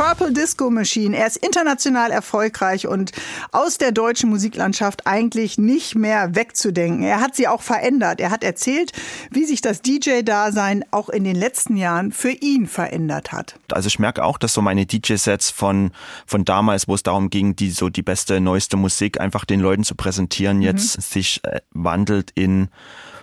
Purple 0.00 0.32
Disco 0.32 0.70
Machine. 0.70 1.14
Er 1.14 1.26
ist 1.26 1.36
international 1.36 2.10
erfolgreich 2.10 2.86
und 2.86 3.12
aus 3.52 3.76
der 3.76 3.92
deutschen 3.92 4.30
Musiklandschaft 4.30 5.06
eigentlich 5.06 5.58
nicht 5.58 5.94
mehr 5.94 6.34
wegzudenken. 6.34 7.02
Er 7.02 7.20
hat 7.20 7.36
sie 7.36 7.46
auch 7.46 7.60
verändert. 7.60 8.18
Er 8.18 8.30
hat 8.30 8.42
erzählt, 8.42 8.92
wie 9.30 9.44
sich 9.44 9.60
das 9.60 9.82
DJ-Dasein 9.82 10.86
auch 10.90 11.10
in 11.10 11.24
den 11.24 11.36
letzten 11.36 11.76
Jahren 11.76 12.12
für 12.12 12.30
ihn 12.30 12.66
verändert 12.66 13.32
hat. 13.32 13.56
Also 13.70 13.88
ich 13.88 13.98
merke 13.98 14.24
auch, 14.24 14.38
dass 14.38 14.54
so 14.54 14.62
meine 14.62 14.86
DJ-Sets 14.86 15.50
von, 15.50 15.90
von 16.24 16.46
damals, 16.46 16.88
wo 16.88 16.94
es 16.94 17.02
darum 17.02 17.28
ging, 17.28 17.54
die 17.54 17.70
so 17.70 17.90
die 17.90 18.02
beste, 18.02 18.40
neueste 18.40 18.78
Musik 18.78 19.20
einfach 19.20 19.44
den 19.44 19.60
Leuten 19.60 19.84
zu 19.84 19.94
präsentieren, 19.94 20.62
jetzt 20.62 20.96
mhm. 20.96 21.02
sich 21.02 21.44
äh, 21.44 21.60
wandelt 21.72 22.30
in 22.34 22.70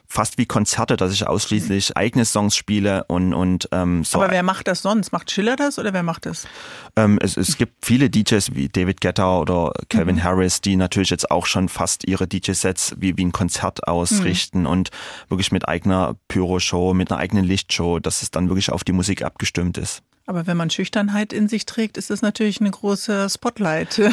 fast 0.08 0.38
wie 0.38 0.46
Konzerte, 0.46 0.96
dass 0.96 1.12
ich 1.12 1.28
ausschließlich 1.28 1.98
eigene 1.98 2.26
Songs 2.26 2.56
spiele 2.56 3.04
und 3.08 3.34
und 3.34 3.68
ähm, 3.72 4.04
so. 4.04 4.20
Aber 4.22 4.32
wer 4.32 4.44
macht 4.44 4.68
das 4.68 4.82
sonst? 4.82 5.12
Macht 5.12 5.32
Schiller 5.32 5.56
das 5.56 5.78
oder 5.78 5.94
wer 5.94 6.04
macht 6.04 6.26
das? 6.26 6.48
Ähm, 6.96 7.20
es, 7.22 7.38
es 7.38 7.58
gibt 7.58 7.86
viele 7.86 8.10
DJs 8.10 8.56
wie 8.56 8.70
David 8.70 9.02
Guetta 9.02 9.40
oder 9.40 9.74
Calvin 9.90 10.16
mhm. 10.16 10.24
Harris, 10.24 10.62
die 10.62 10.76
natürlich 10.76 11.10
jetzt 11.10 11.30
auch 11.30 11.46
schon 11.46 11.70
fast 11.70 12.08
ihre 12.08 12.28
DJ-Sets 12.28 12.96
wie 12.98 13.18
wie 13.18 13.26
ein 13.26 13.32
Konzert 13.32 13.88
ausrichten 13.88 14.62
mhm. 14.62 14.68
und 14.68 14.90
wirklich 15.30 15.52
mit 15.52 15.68
eigener 15.68 16.16
Pyro-Show, 16.30 16.94
mit 16.94 17.12
einer 17.12 17.20
eigenen 17.20 17.44
Lichtshow, 17.46 18.00
dass 18.00 18.22
es 18.22 18.32
dann 18.32 18.50
wirklich 18.50 18.72
auf 18.72 18.84
die 18.84 18.94
Musik 18.94 19.24
abgestimmt 19.24 19.78
ist. 19.78 20.04
Aber 20.30 20.46
wenn 20.46 20.58
man 20.58 20.70
Schüchternheit 20.70 21.32
in 21.32 21.48
sich 21.48 21.66
trägt, 21.66 21.98
ist 21.98 22.10
das 22.10 22.22
natürlich 22.22 22.60
eine 22.60 22.70
große 22.70 23.30
Spotlight. 23.30 24.02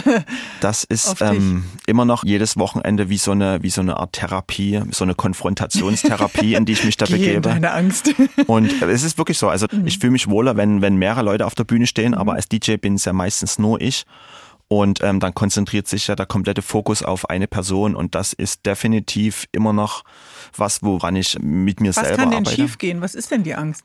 Das 0.61 0.85
ist 0.85 1.21
ähm, 1.21 1.65
immer 1.87 2.05
noch 2.05 2.25
jedes 2.25 2.57
Wochenende 2.57 3.11
wie 3.11 3.19
so 3.19 3.33
eine 3.33 3.63
wie 3.63 3.69
so 3.69 3.83
eine 3.83 3.99
Art 3.99 4.15
Therapie, 4.15 4.81
so 4.93 5.05
eine 5.05 5.15
Konfrontationstherapie, 5.15 6.55
in 6.55 6.65
die 6.65 6.73
ich 6.73 6.85
mich 6.85 6.97
da 6.97 7.05
Geh 7.09 7.17
begebe. 7.17 7.41
Deine 7.43 7.73
Angst. 7.73 8.15
Und 8.47 8.81
es 8.83 9.03
ist 9.03 9.19
wirklich 9.19 9.37
so. 9.37 9.49
Also 9.49 9.67
mhm. 9.71 9.87
ich 9.87 9.99
fühle 9.99 10.13
mich 10.13 10.29
wohler, 10.29 10.57
wenn 10.57 10.81
wenn 10.81 10.97
mehrere 10.97 11.23
Leute 11.23 11.45
auf 11.45 11.55
der 11.55 11.65
Bühne 11.65 11.87
stehen, 11.87 12.13
mhm. 12.13 12.19
aber 12.19 12.35
als 12.35 12.49
DJ 12.49 12.77
bin 12.77 12.95
es 12.95 13.05
ja 13.05 13.13
meistens 13.13 13.59
nur 13.59 13.81
ich. 13.81 14.07
Und 14.69 15.03
ähm, 15.03 15.21
dann 15.21 15.35
konzentriert 15.35 15.89
sich 15.89 16.07
ja 16.07 16.17
der 16.17 16.27
komplette 16.27 16.63
Fokus 16.63 17.03
auf 17.03 17.29
eine 17.29 17.47
Person 17.47 17.95
und 17.95 18.15
das 18.15 18.33
ist 18.33 18.65
definitiv 18.65 19.47
immer 19.53 19.75
noch 19.75 20.05
was, 20.57 20.83
woran 20.83 21.17
ich 21.17 21.39
mit 21.41 21.81
mir 21.81 21.91
was 21.91 21.97
selber 21.97 22.23
arbeite. 22.23 22.31
Was 22.31 22.35
kann 22.35 22.45
denn 22.45 22.55
schiefgehen? 22.55 23.01
Was 23.03 23.15
ist 23.15 23.31
denn 23.31 23.43
die 23.43 23.55
Angst? 23.55 23.85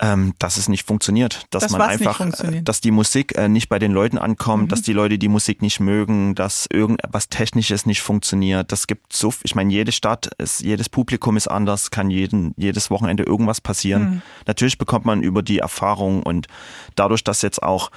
Ähm, 0.00 0.34
dass 0.38 0.56
es 0.56 0.68
nicht 0.68 0.86
funktioniert, 0.86 1.46
dass 1.50 1.64
das 1.64 1.72
man 1.72 1.82
einfach, 1.82 2.20
äh, 2.20 2.62
dass 2.62 2.80
die 2.80 2.90
Musik 2.90 3.36
äh, 3.38 3.48
nicht 3.48 3.68
bei 3.68 3.78
den 3.78 3.92
Leuten 3.92 4.18
ankommt, 4.18 4.64
mhm. 4.64 4.68
dass 4.68 4.82
die 4.82 4.92
Leute 4.92 5.18
die 5.18 5.28
Musik 5.28 5.62
nicht 5.62 5.78
mögen, 5.78 6.34
dass 6.34 6.66
irgendwas 6.72 7.28
Technisches 7.28 7.86
nicht 7.86 8.02
funktioniert. 8.02 8.72
Das 8.72 8.86
gibt 8.86 9.12
so, 9.12 9.32
ich 9.44 9.54
meine, 9.54 9.72
jede 9.72 9.92
Stadt, 9.92 10.30
ist, 10.38 10.60
jedes 10.60 10.88
Publikum 10.88 11.36
ist 11.36 11.46
anders, 11.46 11.90
kann 11.90 12.10
jeden, 12.10 12.54
jedes 12.56 12.90
Wochenende 12.90 13.22
irgendwas 13.22 13.60
passieren. 13.60 14.02
Mhm. 14.02 14.22
Natürlich 14.46 14.78
bekommt 14.78 15.04
man 15.04 15.22
über 15.22 15.42
die 15.42 15.58
Erfahrung 15.58 16.22
und 16.22 16.48
dadurch, 16.96 17.22
dass 17.22 17.42
jetzt 17.42 17.62
auch, 17.62 17.90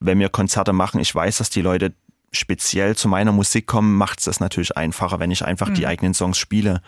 wenn 0.00 0.18
wir 0.18 0.30
Konzerte 0.30 0.72
machen, 0.72 1.00
ich 1.00 1.14
weiß, 1.14 1.38
dass 1.38 1.50
die 1.50 1.62
Leute 1.62 1.92
speziell 2.32 2.96
zu 2.96 3.08
meiner 3.08 3.32
Musik 3.32 3.66
kommen, 3.66 3.94
macht 3.94 4.20
es 4.20 4.24
das 4.24 4.40
natürlich 4.40 4.76
einfacher, 4.76 5.20
wenn 5.20 5.30
ich 5.30 5.44
einfach 5.44 5.68
die 5.68 5.86
eigenen 5.86 6.14
Songs 6.14 6.38
spiele. 6.38 6.80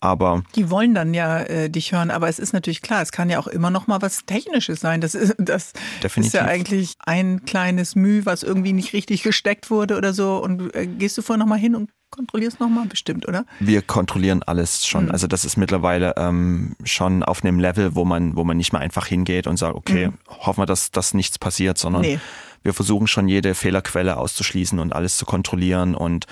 Aber 0.00 0.44
Die 0.54 0.70
wollen 0.70 0.94
dann 0.94 1.12
ja 1.12 1.40
äh, 1.40 1.68
dich 1.70 1.92
hören, 1.92 2.10
aber 2.10 2.28
es 2.28 2.38
ist 2.38 2.52
natürlich 2.52 2.82
klar, 2.82 3.02
es 3.02 3.10
kann 3.12 3.30
ja 3.30 3.38
auch 3.38 3.48
immer 3.48 3.70
noch 3.70 3.86
mal 3.86 4.00
was 4.00 4.24
Technisches 4.26 4.80
sein. 4.80 5.00
Das 5.00 5.14
ist, 5.14 5.34
das 5.38 5.72
Definitiv. 6.02 6.34
ist 6.34 6.34
ja 6.34 6.44
eigentlich 6.44 6.94
ein 7.04 7.44
kleines 7.44 7.96
Müh, 7.96 8.24
was 8.24 8.42
irgendwie 8.42 8.72
nicht 8.72 8.92
richtig 8.92 9.22
gesteckt 9.22 9.70
wurde 9.70 9.96
oder 9.96 10.12
so. 10.12 10.38
Und 10.42 10.74
äh, 10.74 10.86
gehst 10.86 11.18
du 11.18 11.22
vorher 11.22 11.38
noch 11.38 11.48
mal 11.48 11.58
hin 11.58 11.74
und 11.74 11.90
kontrollierst 12.10 12.60
noch 12.60 12.68
mal 12.68 12.86
bestimmt, 12.86 13.26
oder? 13.28 13.44
wir 13.60 13.82
kontrollieren 13.82 14.42
alles 14.42 14.86
schon. 14.86 15.06
Mhm. 15.06 15.10
Also 15.10 15.26
das 15.26 15.44
ist 15.44 15.56
mittlerweile 15.56 16.14
ähm, 16.16 16.74
schon 16.84 17.22
auf 17.22 17.44
einem 17.44 17.60
Level, 17.60 17.94
wo 17.94 18.04
man, 18.04 18.36
wo 18.36 18.44
man 18.44 18.56
nicht 18.56 18.72
mehr 18.72 18.80
einfach 18.82 19.06
hingeht 19.06 19.46
und 19.46 19.56
sagt, 19.56 19.74
okay, 19.74 20.10
hoffen 20.28 20.60
wir, 20.62 20.66
dass, 20.66 20.90
dass 20.90 21.14
nichts 21.14 21.38
passiert, 21.38 21.78
sondern 21.78 22.02
Mhm. 22.02 22.08
Nee. 22.08 22.20
wir 22.62 22.74
versuchen 22.74 23.06
schon 23.06 23.28
jede 23.28 23.54
Fehlerquelle 23.54 24.16
auszuschließen 24.16 24.78
und 24.78 24.92
alles 24.94 25.16
zu 25.16 25.26
kontrollieren 25.26 25.94
und 25.94 26.26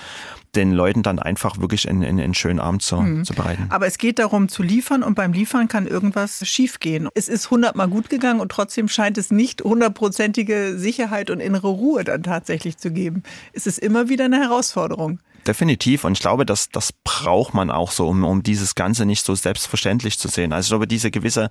den 0.55 0.71
Leuten 0.71 1.03
dann 1.03 1.19
einfach 1.19 1.59
wirklich 1.59 1.87
in, 1.87 2.01
in, 2.01 2.17
in 2.17 2.23
einen 2.23 2.33
schönen 2.33 2.59
Abend 2.59 2.81
zu, 2.81 2.95
Mhm. 3.01 3.25
zu 3.25 3.33
bereiten. 3.33 3.67
Aber 3.69 3.85
es 3.85 3.97
geht 3.97 4.17
darum 4.17 4.49
zu 4.49 4.63
liefern 4.63 5.03
und 5.03 5.13
beim 5.15 5.33
Liefern 5.33 5.67
kann 5.67 5.85
irgendwas 5.87 6.45
schiefgehen. 6.47 7.09
Es 7.13 7.27
ist 7.27 7.51
hundertmal 7.51 7.87
gut 7.87 8.09
gegangen 8.09 8.39
und 8.39 8.51
trotzdem 8.51 8.87
scheint 8.87 9.17
es 9.17 9.29
nicht 9.29 9.61
hundertprozentige 9.63 10.77
Sicherheit 10.77 11.29
und 11.29 11.39
innere 11.39 11.67
Ruhe 11.67 12.03
dann 12.03 12.23
tatsächlich 12.23 12.77
zu 12.77 12.91
geben. 12.91 13.23
Es 13.53 13.67
ist 13.67 13.77
immer 13.77 14.09
wieder 14.09 14.25
eine 14.25 14.37
Herausforderung. 14.39 15.19
Definitiv. 15.47 16.03
Und 16.03 16.13
ich 16.13 16.19
glaube, 16.19 16.45
das, 16.45 16.69
das 16.69 16.91
braucht 16.91 17.53
man 17.53 17.71
auch 17.71 17.91
so, 17.91 18.07
um, 18.07 18.25
um 18.25 18.43
dieses 18.43 18.75
Ganze 18.75 19.05
nicht 19.05 19.25
so 19.25 19.33
selbstverständlich 19.33 20.19
zu 20.19 20.27
sehen. 20.27 20.51
Also 20.51 20.67
ich 20.67 20.69
glaube, 20.71 20.87
diese 20.87 21.09
gewisse 21.09 21.49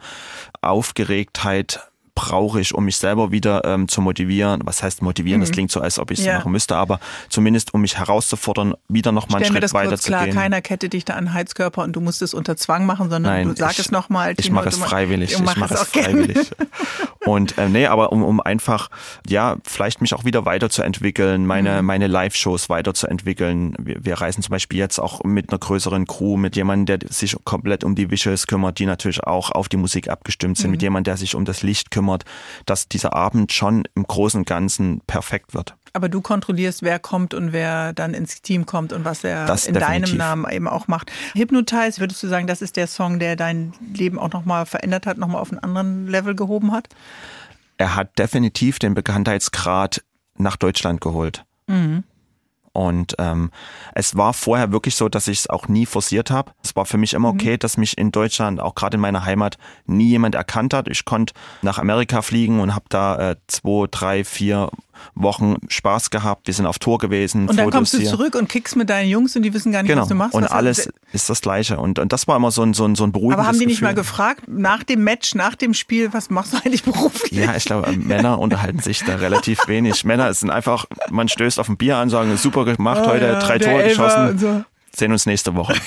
Aufgeregtheit 0.60 1.80
brauche 2.16 2.60
ich, 2.60 2.74
um 2.74 2.84
mich 2.86 2.96
selber 2.96 3.30
wieder 3.30 3.64
ähm, 3.64 3.86
zu 3.86 4.00
motivieren. 4.00 4.62
Was 4.64 4.82
heißt 4.82 5.02
motivieren? 5.02 5.40
Das 5.42 5.52
klingt 5.52 5.70
so, 5.70 5.80
als 5.80 6.00
ob 6.00 6.10
ich 6.10 6.18
es 6.18 6.24
Mhm. 6.24 6.30
Ja. 6.30 6.38
machen 6.38 6.50
müsste, 6.50 6.74
aber 6.74 6.98
zumindest 7.28 7.72
um 7.74 7.82
mich 7.82 7.96
herauszufordern, 7.98 8.74
wieder 8.88 9.12
noch 9.12 9.28
mal 9.28 9.36
einen 9.36 9.44
Schritt 9.46 9.62
das 9.62 9.72
weiter 9.74 9.90
kurz 9.90 10.02
zu 10.02 10.08
klar, 10.08 10.24
gehen. 10.24 10.34
keiner 10.34 10.60
kettet 10.62 10.94
dich 10.94 11.04
da 11.04 11.14
an 11.14 11.32
Heizkörper 11.34 11.84
und 11.84 11.92
du 11.94 12.00
musst 12.00 12.22
es 12.22 12.34
unter 12.34 12.56
Zwang 12.56 12.86
machen, 12.86 13.10
sondern 13.10 13.32
Nein, 13.32 13.48
du 13.48 13.54
sag 13.54 13.72
ich- 13.72 13.78
es 13.78 13.90
nochmal. 13.92 14.34
Ich 14.38 14.50
mache 14.50 14.68
es 14.70 14.76
freiwillig. 14.78 15.32
Ich 15.32 15.38
mache 15.42 15.72
es 15.74 15.82
freiwillig. 15.82 16.50
Und 17.26 17.58
äh, 17.58 17.68
nee, 17.68 17.86
aber 17.86 18.12
um, 18.12 18.22
um 18.22 18.40
einfach, 18.40 18.88
ja, 19.28 19.56
vielleicht 19.64 20.00
mich 20.00 20.14
auch 20.14 20.24
wieder 20.24 20.44
weiterzuentwickeln, 20.44 21.44
meine, 21.44 21.82
Mhm. 21.82 21.86
meine 21.86 22.06
Live-Shows 22.06 22.68
weiterzuentwickeln. 22.68 23.74
Wir, 23.80 23.96
wir 24.04 24.14
reisen 24.20 24.42
zum 24.42 24.52
Beispiel 24.52 24.78
jetzt 24.78 25.00
auch 25.00 25.24
mit 25.24 25.50
einer 25.50 25.58
größeren 25.58 26.06
Crew, 26.06 26.36
mit 26.36 26.54
jemandem, 26.54 27.00
der 27.00 27.08
sich 27.12 27.36
komplett 27.44 27.82
um 27.82 27.96
die 27.96 28.10
Visuals 28.12 28.46
kümmert, 28.46 28.78
die 28.78 28.86
natürlich 28.86 29.24
auch 29.24 29.50
auf 29.50 29.68
die 29.68 29.76
Musik 29.76 30.08
abgestimmt 30.08 30.56
sind, 30.58 30.70
mit 30.70 30.80
Mhm. 30.80 30.84
jemandem, 30.84 31.04
der 31.12 31.16
sich 31.16 31.34
um 31.34 31.44
das 31.44 31.62
Licht 31.64 31.90
kümmert, 31.90 32.05
dass 32.66 32.88
dieser 32.88 33.14
Abend 33.14 33.52
schon 33.52 33.84
im 33.94 34.04
Großen 34.04 34.40
und 34.40 34.46
Ganzen 34.46 35.00
perfekt 35.06 35.54
wird. 35.54 35.74
Aber 35.92 36.08
du 36.08 36.20
kontrollierst, 36.20 36.82
wer 36.82 36.98
kommt 36.98 37.32
und 37.32 37.52
wer 37.52 37.92
dann 37.92 38.12
ins 38.14 38.42
Team 38.42 38.66
kommt 38.66 38.92
und 38.92 39.04
was 39.04 39.24
er 39.24 39.46
Das 39.46 39.66
in 39.66 39.74
deinem 39.74 40.02
definitiv. 40.02 40.18
Namen 40.18 40.50
eben 40.50 40.68
auch 40.68 40.88
macht. 40.88 41.10
Hypnotize, 41.34 42.00
würdest 42.00 42.22
du 42.22 42.28
sagen, 42.28 42.46
das 42.46 42.60
ist 42.62 42.76
der 42.76 42.86
Song, 42.86 43.18
der 43.18 43.36
dein 43.36 43.72
Leben 43.94 44.18
auch 44.18 44.32
nochmal 44.32 44.66
verändert 44.66 45.06
hat, 45.06 45.16
nochmal 45.16 45.40
auf 45.40 45.50
einen 45.50 45.60
anderen 45.60 46.06
Level 46.06 46.34
gehoben 46.34 46.72
hat? 46.72 46.88
er 47.78 47.94
hat 47.94 48.18
definitiv 48.18 48.78
den 48.78 48.94
Bekanntheitsgrad 48.94 50.02
nach 50.38 50.56
Deutschland 50.56 51.00
geholt. 51.00 51.44
Und 52.76 53.14
ähm, 53.18 53.50
es 53.94 54.18
war 54.18 54.34
vorher 54.34 54.70
wirklich 54.70 54.96
so, 54.96 55.08
dass 55.08 55.28
ich 55.28 55.38
es 55.38 55.48
auch 55.48 55.66
nie 55.66 55.86
forciert 55.86 56.30
habe. 56.30 56.52
Es 56.62 56.76
war 56.76 56.84
für 56.84 56.98
mich 56.98 57.14
immer 57.14 57.30
okay, 57.30 57.56
dass 57.56 57.78
mich 57.78 57.96
in 57.96 58.12
Deutschland, 58.12 58.60
auch 58.60 58.74
gerade 58.74 58.96
in 58.96 59.00
meiner 59.00 59.24
Heimat, 59.24 59.56
nie 59.86 60.08
jemand 60.08 60.34
erkannt 60.34 60.74
hat. 60.74 60.86
Ich 60.86 61.06
konnte 61.06 61.32
nach 61.62 61.78
Amerika 61.78 62.20
fliegen 62.20 62.60
und 62.60 62.74
habe 62.74 62.84
da 62.90 63.30
äh, 63.30 63.36
zwei, 63.46 63.86
drei, 63.90 64.24
vier 64.24 64.68
Wochen 65.14 65.56
Spaß 65.68 66.10
gehabt. 66.10 66.46
Wir 66.46 66.54
sind 66.54 66.66
auf 66.66 66.78
Tour 66.78 66.98
gewesen. 66.98 67.48
Und 67.48 67.56
dann 67.58 67.70
kommst 67.70 67.94
du 67.94 67.98
hier. 67.98 68.08
zurück 68.10 68.34
und 68.34 68.48
kickst 68.48 68.76
mit 68.76 68.90
deinen 68.90 69.08
Jungs 69.08 69.34
und 69.36 69.42
die 69.42 69.52
wissen 69.54 69.72
gar 69.72 69.82
nicht, 69.82 69.88
Genau. 69.90 70.02
was 70.02 70.08
du 70.08 70.14
machst. 70.14 70.34
Und 70.34 70.44
Was- 70.44 70.50
alles 70.50 70.88
ist 71.12 71.30
das 71.30 71.40
Gleiche. 71.40 71.78
Und, 71.78 71.98
und 71.98 72.12
das 72.12 72.28
war 72.28 72.36
immer 72.36 72.50
so 72.50 72.62
ein, 72.62 72.74
so 72.74 72.84
ein, 72.84 72.94
so 72.94 73.04
ein 73.04 73.12
beruhigendes 73.12 73.38
Aber 73.38 73.48
haben 73.48 73.58
die 73.58 73.66
nicht 73.66 73.76
Gefühl. 73.76 73.88
mal 73.88 73.94
gefragt, 73.94 74.42
nach 74.48 74.82
dem 74.82 75.04
Match, 75.04 75.34
nach 75.34 75.54
dem 75.54 75.74
Spiel, 75.74 76.12
was 76.12 76.30
machst 76.30 76.52
du 76.52 76.56
eigentlich 76.58 76.82
beruflich? 76.84 77.32
Ja, 77.32 77.56
ich 77.56 77.64
glaube, 77.64 77.92
Männer 77.92 78.38
unterhalten 78.46 78.80
sich 78.80 79.02
da 79.04 79.16
relativ 79.16 79.60
wenig. 79.66 80.04
Männer 80.04 80.32
sind 80.34 80.50
einfach, 80.50 80.86
man 81.10 81.28
stößt 81.28 81.58
auf 81.60 81.68
ein 81.68 81.76
Bier 81.76 81.96
an, 81.96 82.10
sagen, 82.10 82.36
super 82.36 82.64
gemacht 82.64 83.02
Oh 83.04 83.08
heute, 83.08 83.26
ja, 83.26 83.38
drei 83.40 83.58
Tore 83.58 83.82
Elfer 83.82 84.04
geschossen, 84.06 84.38
so. 84.38 84.64
sehen 84.94 85.12
uns 85.12 85.26
nächste 85.26 85.54
Woche. 85.54 85.74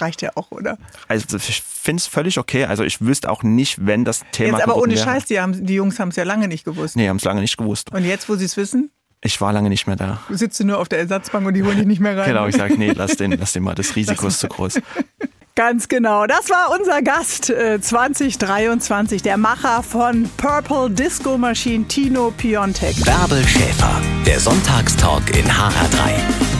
Reicht 0.00 0.22
ja 0.22 0.30
auch, 0.34 0.50
oder? 0.50 0.78
Also 1.08 1.36
ich 1.36 1.62
finde 1.62 2.00
es 2.00 2.06
völlig 2.06 2.38
okay. 2.38 2.64
Also 2.64 2.84
ich 2.84 3.00
wüsste 3.00 3.30
auch 3.30 3.42
nicht, 3.42 3.84
wenn 3.86 4.04
das 4.04 4.22
Thema 4.32 4.58
Jetzt 4.58 4.64
aber 4.68 4.76
ohne 4.76 4.94
wäre. 4.94 5.04
Scheiß, 5.04 5.24
die, 5.26 5.40
haben, 5.40 5.66
die 5.66 5.74
Jungs 5.74 5.98
haben 5.98 6.08
es 6.08 6.16
ja 6.16 6.24
lange 6.24 6.48
nicht 6.48 6.64
gewusst. 6.64 6.96
Nee, 6.96 7.08
haben 7.08 7.16
es 7.16 7.24
lange 7.24 7.40
nicht 7.40 7.56
gewusst. 7.56 7.92
Und 7.92 8.04
jetzt, 8.04 8.28
wo 8.28 8.36
sie 8.36 8.44
es 8.44 8.56
wissen, 8.56 8.90
Ich 9.22 9.40
war 9.40 9.52
lange 9.52 9.68
nicht 9.68 9.86
mehr 9.86 9.96
da. 9.96 10.20
sitzt 10.30 10.58
du 10.60 10.64
nur 10.64 10.78
auf 10.78 10.88
der 10.88 10.98
Ersatzbank 11.00 11.46
und 11.46 11.54
die 11.54 11.62
holen 11.62 11.76
dich 11.76 11.86
nicht 11.86 12.00
mehr 12.00 12.16
rein. 12.16 12.26
Genau, 12.28 12.46
ich 12.46 12.56
sage, 12.56 12.76
nee, 12.78 12.92
lass 12.94 13.16
den, 13.16 13.32
lass 13.38 13.52
den 13.52 13.62
mal, 13.62 13.74
das 13.74 13.94
Risiko 13.96 14.26
ist 14.26 14.40
zu 14.40 14.48
groß. 14.48 14.80
Ganz 15.56 15.88
genau. 15.88 16.26
Das 16.26 16.48
war 16.48 16.70
unser 16.78 17.02
Gast 17.02 17.50
äh, 17.50 17.78
2023, 17.80 19.20
der 19.20 19.36
Macher 19.36 19.82
von 19.82 20.30
Purple 20.38 20.88
Disco 20.90 21.36
Machine, 21.36 21.86
Tino 21.86 22.32
Piontek. 22.34 23.04
Bärbel 23.04 23.46
Schäfer, 23.46 24.00
der 24.24 24.40
Sonntagstalk 24.40 25.36
in 25.36 25.44
HR3. 25.46 26.59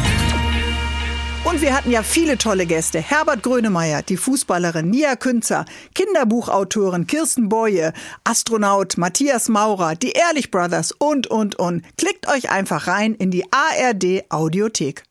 Und 1.43 1.63
wir 1.63 1.75
hatten 1.75 1.91
ja 1.91 2.03
viele 2.03 2.37
tolle 2.37 2.67
Gäste. 2.67 3.01
Herbert 3.01 3.43
Grönemeyer, 3.43 4.03
die 4.03 4.19
Fußballerin 4.19 4.91
Nia 4.91 5.17
Künzer, 5.17 5.65
Kinderbuchautorin 5.95 7.07
Kirsten 7.07 7.49
Boye, 7.49 7.93
Astronaut 8.25 8.99
Matthias 8.99 9.49
Maurer, 9.49 9.95
die 9.95 10.13
Ehrlich 10.13 10.51
Brothers 10.51 10.93
und, 10.93 11.29
und, 11.29 11.59
und. 11.59 11.83
Klickt 11.97 12.29
euch 12.29 12.51
einfach 12.51 12.87
rein 12.89 13.15
in 13.15 13.31
die 13.31 13.45
ARD 13.51 14.25
Audiothek. 14.29 15.05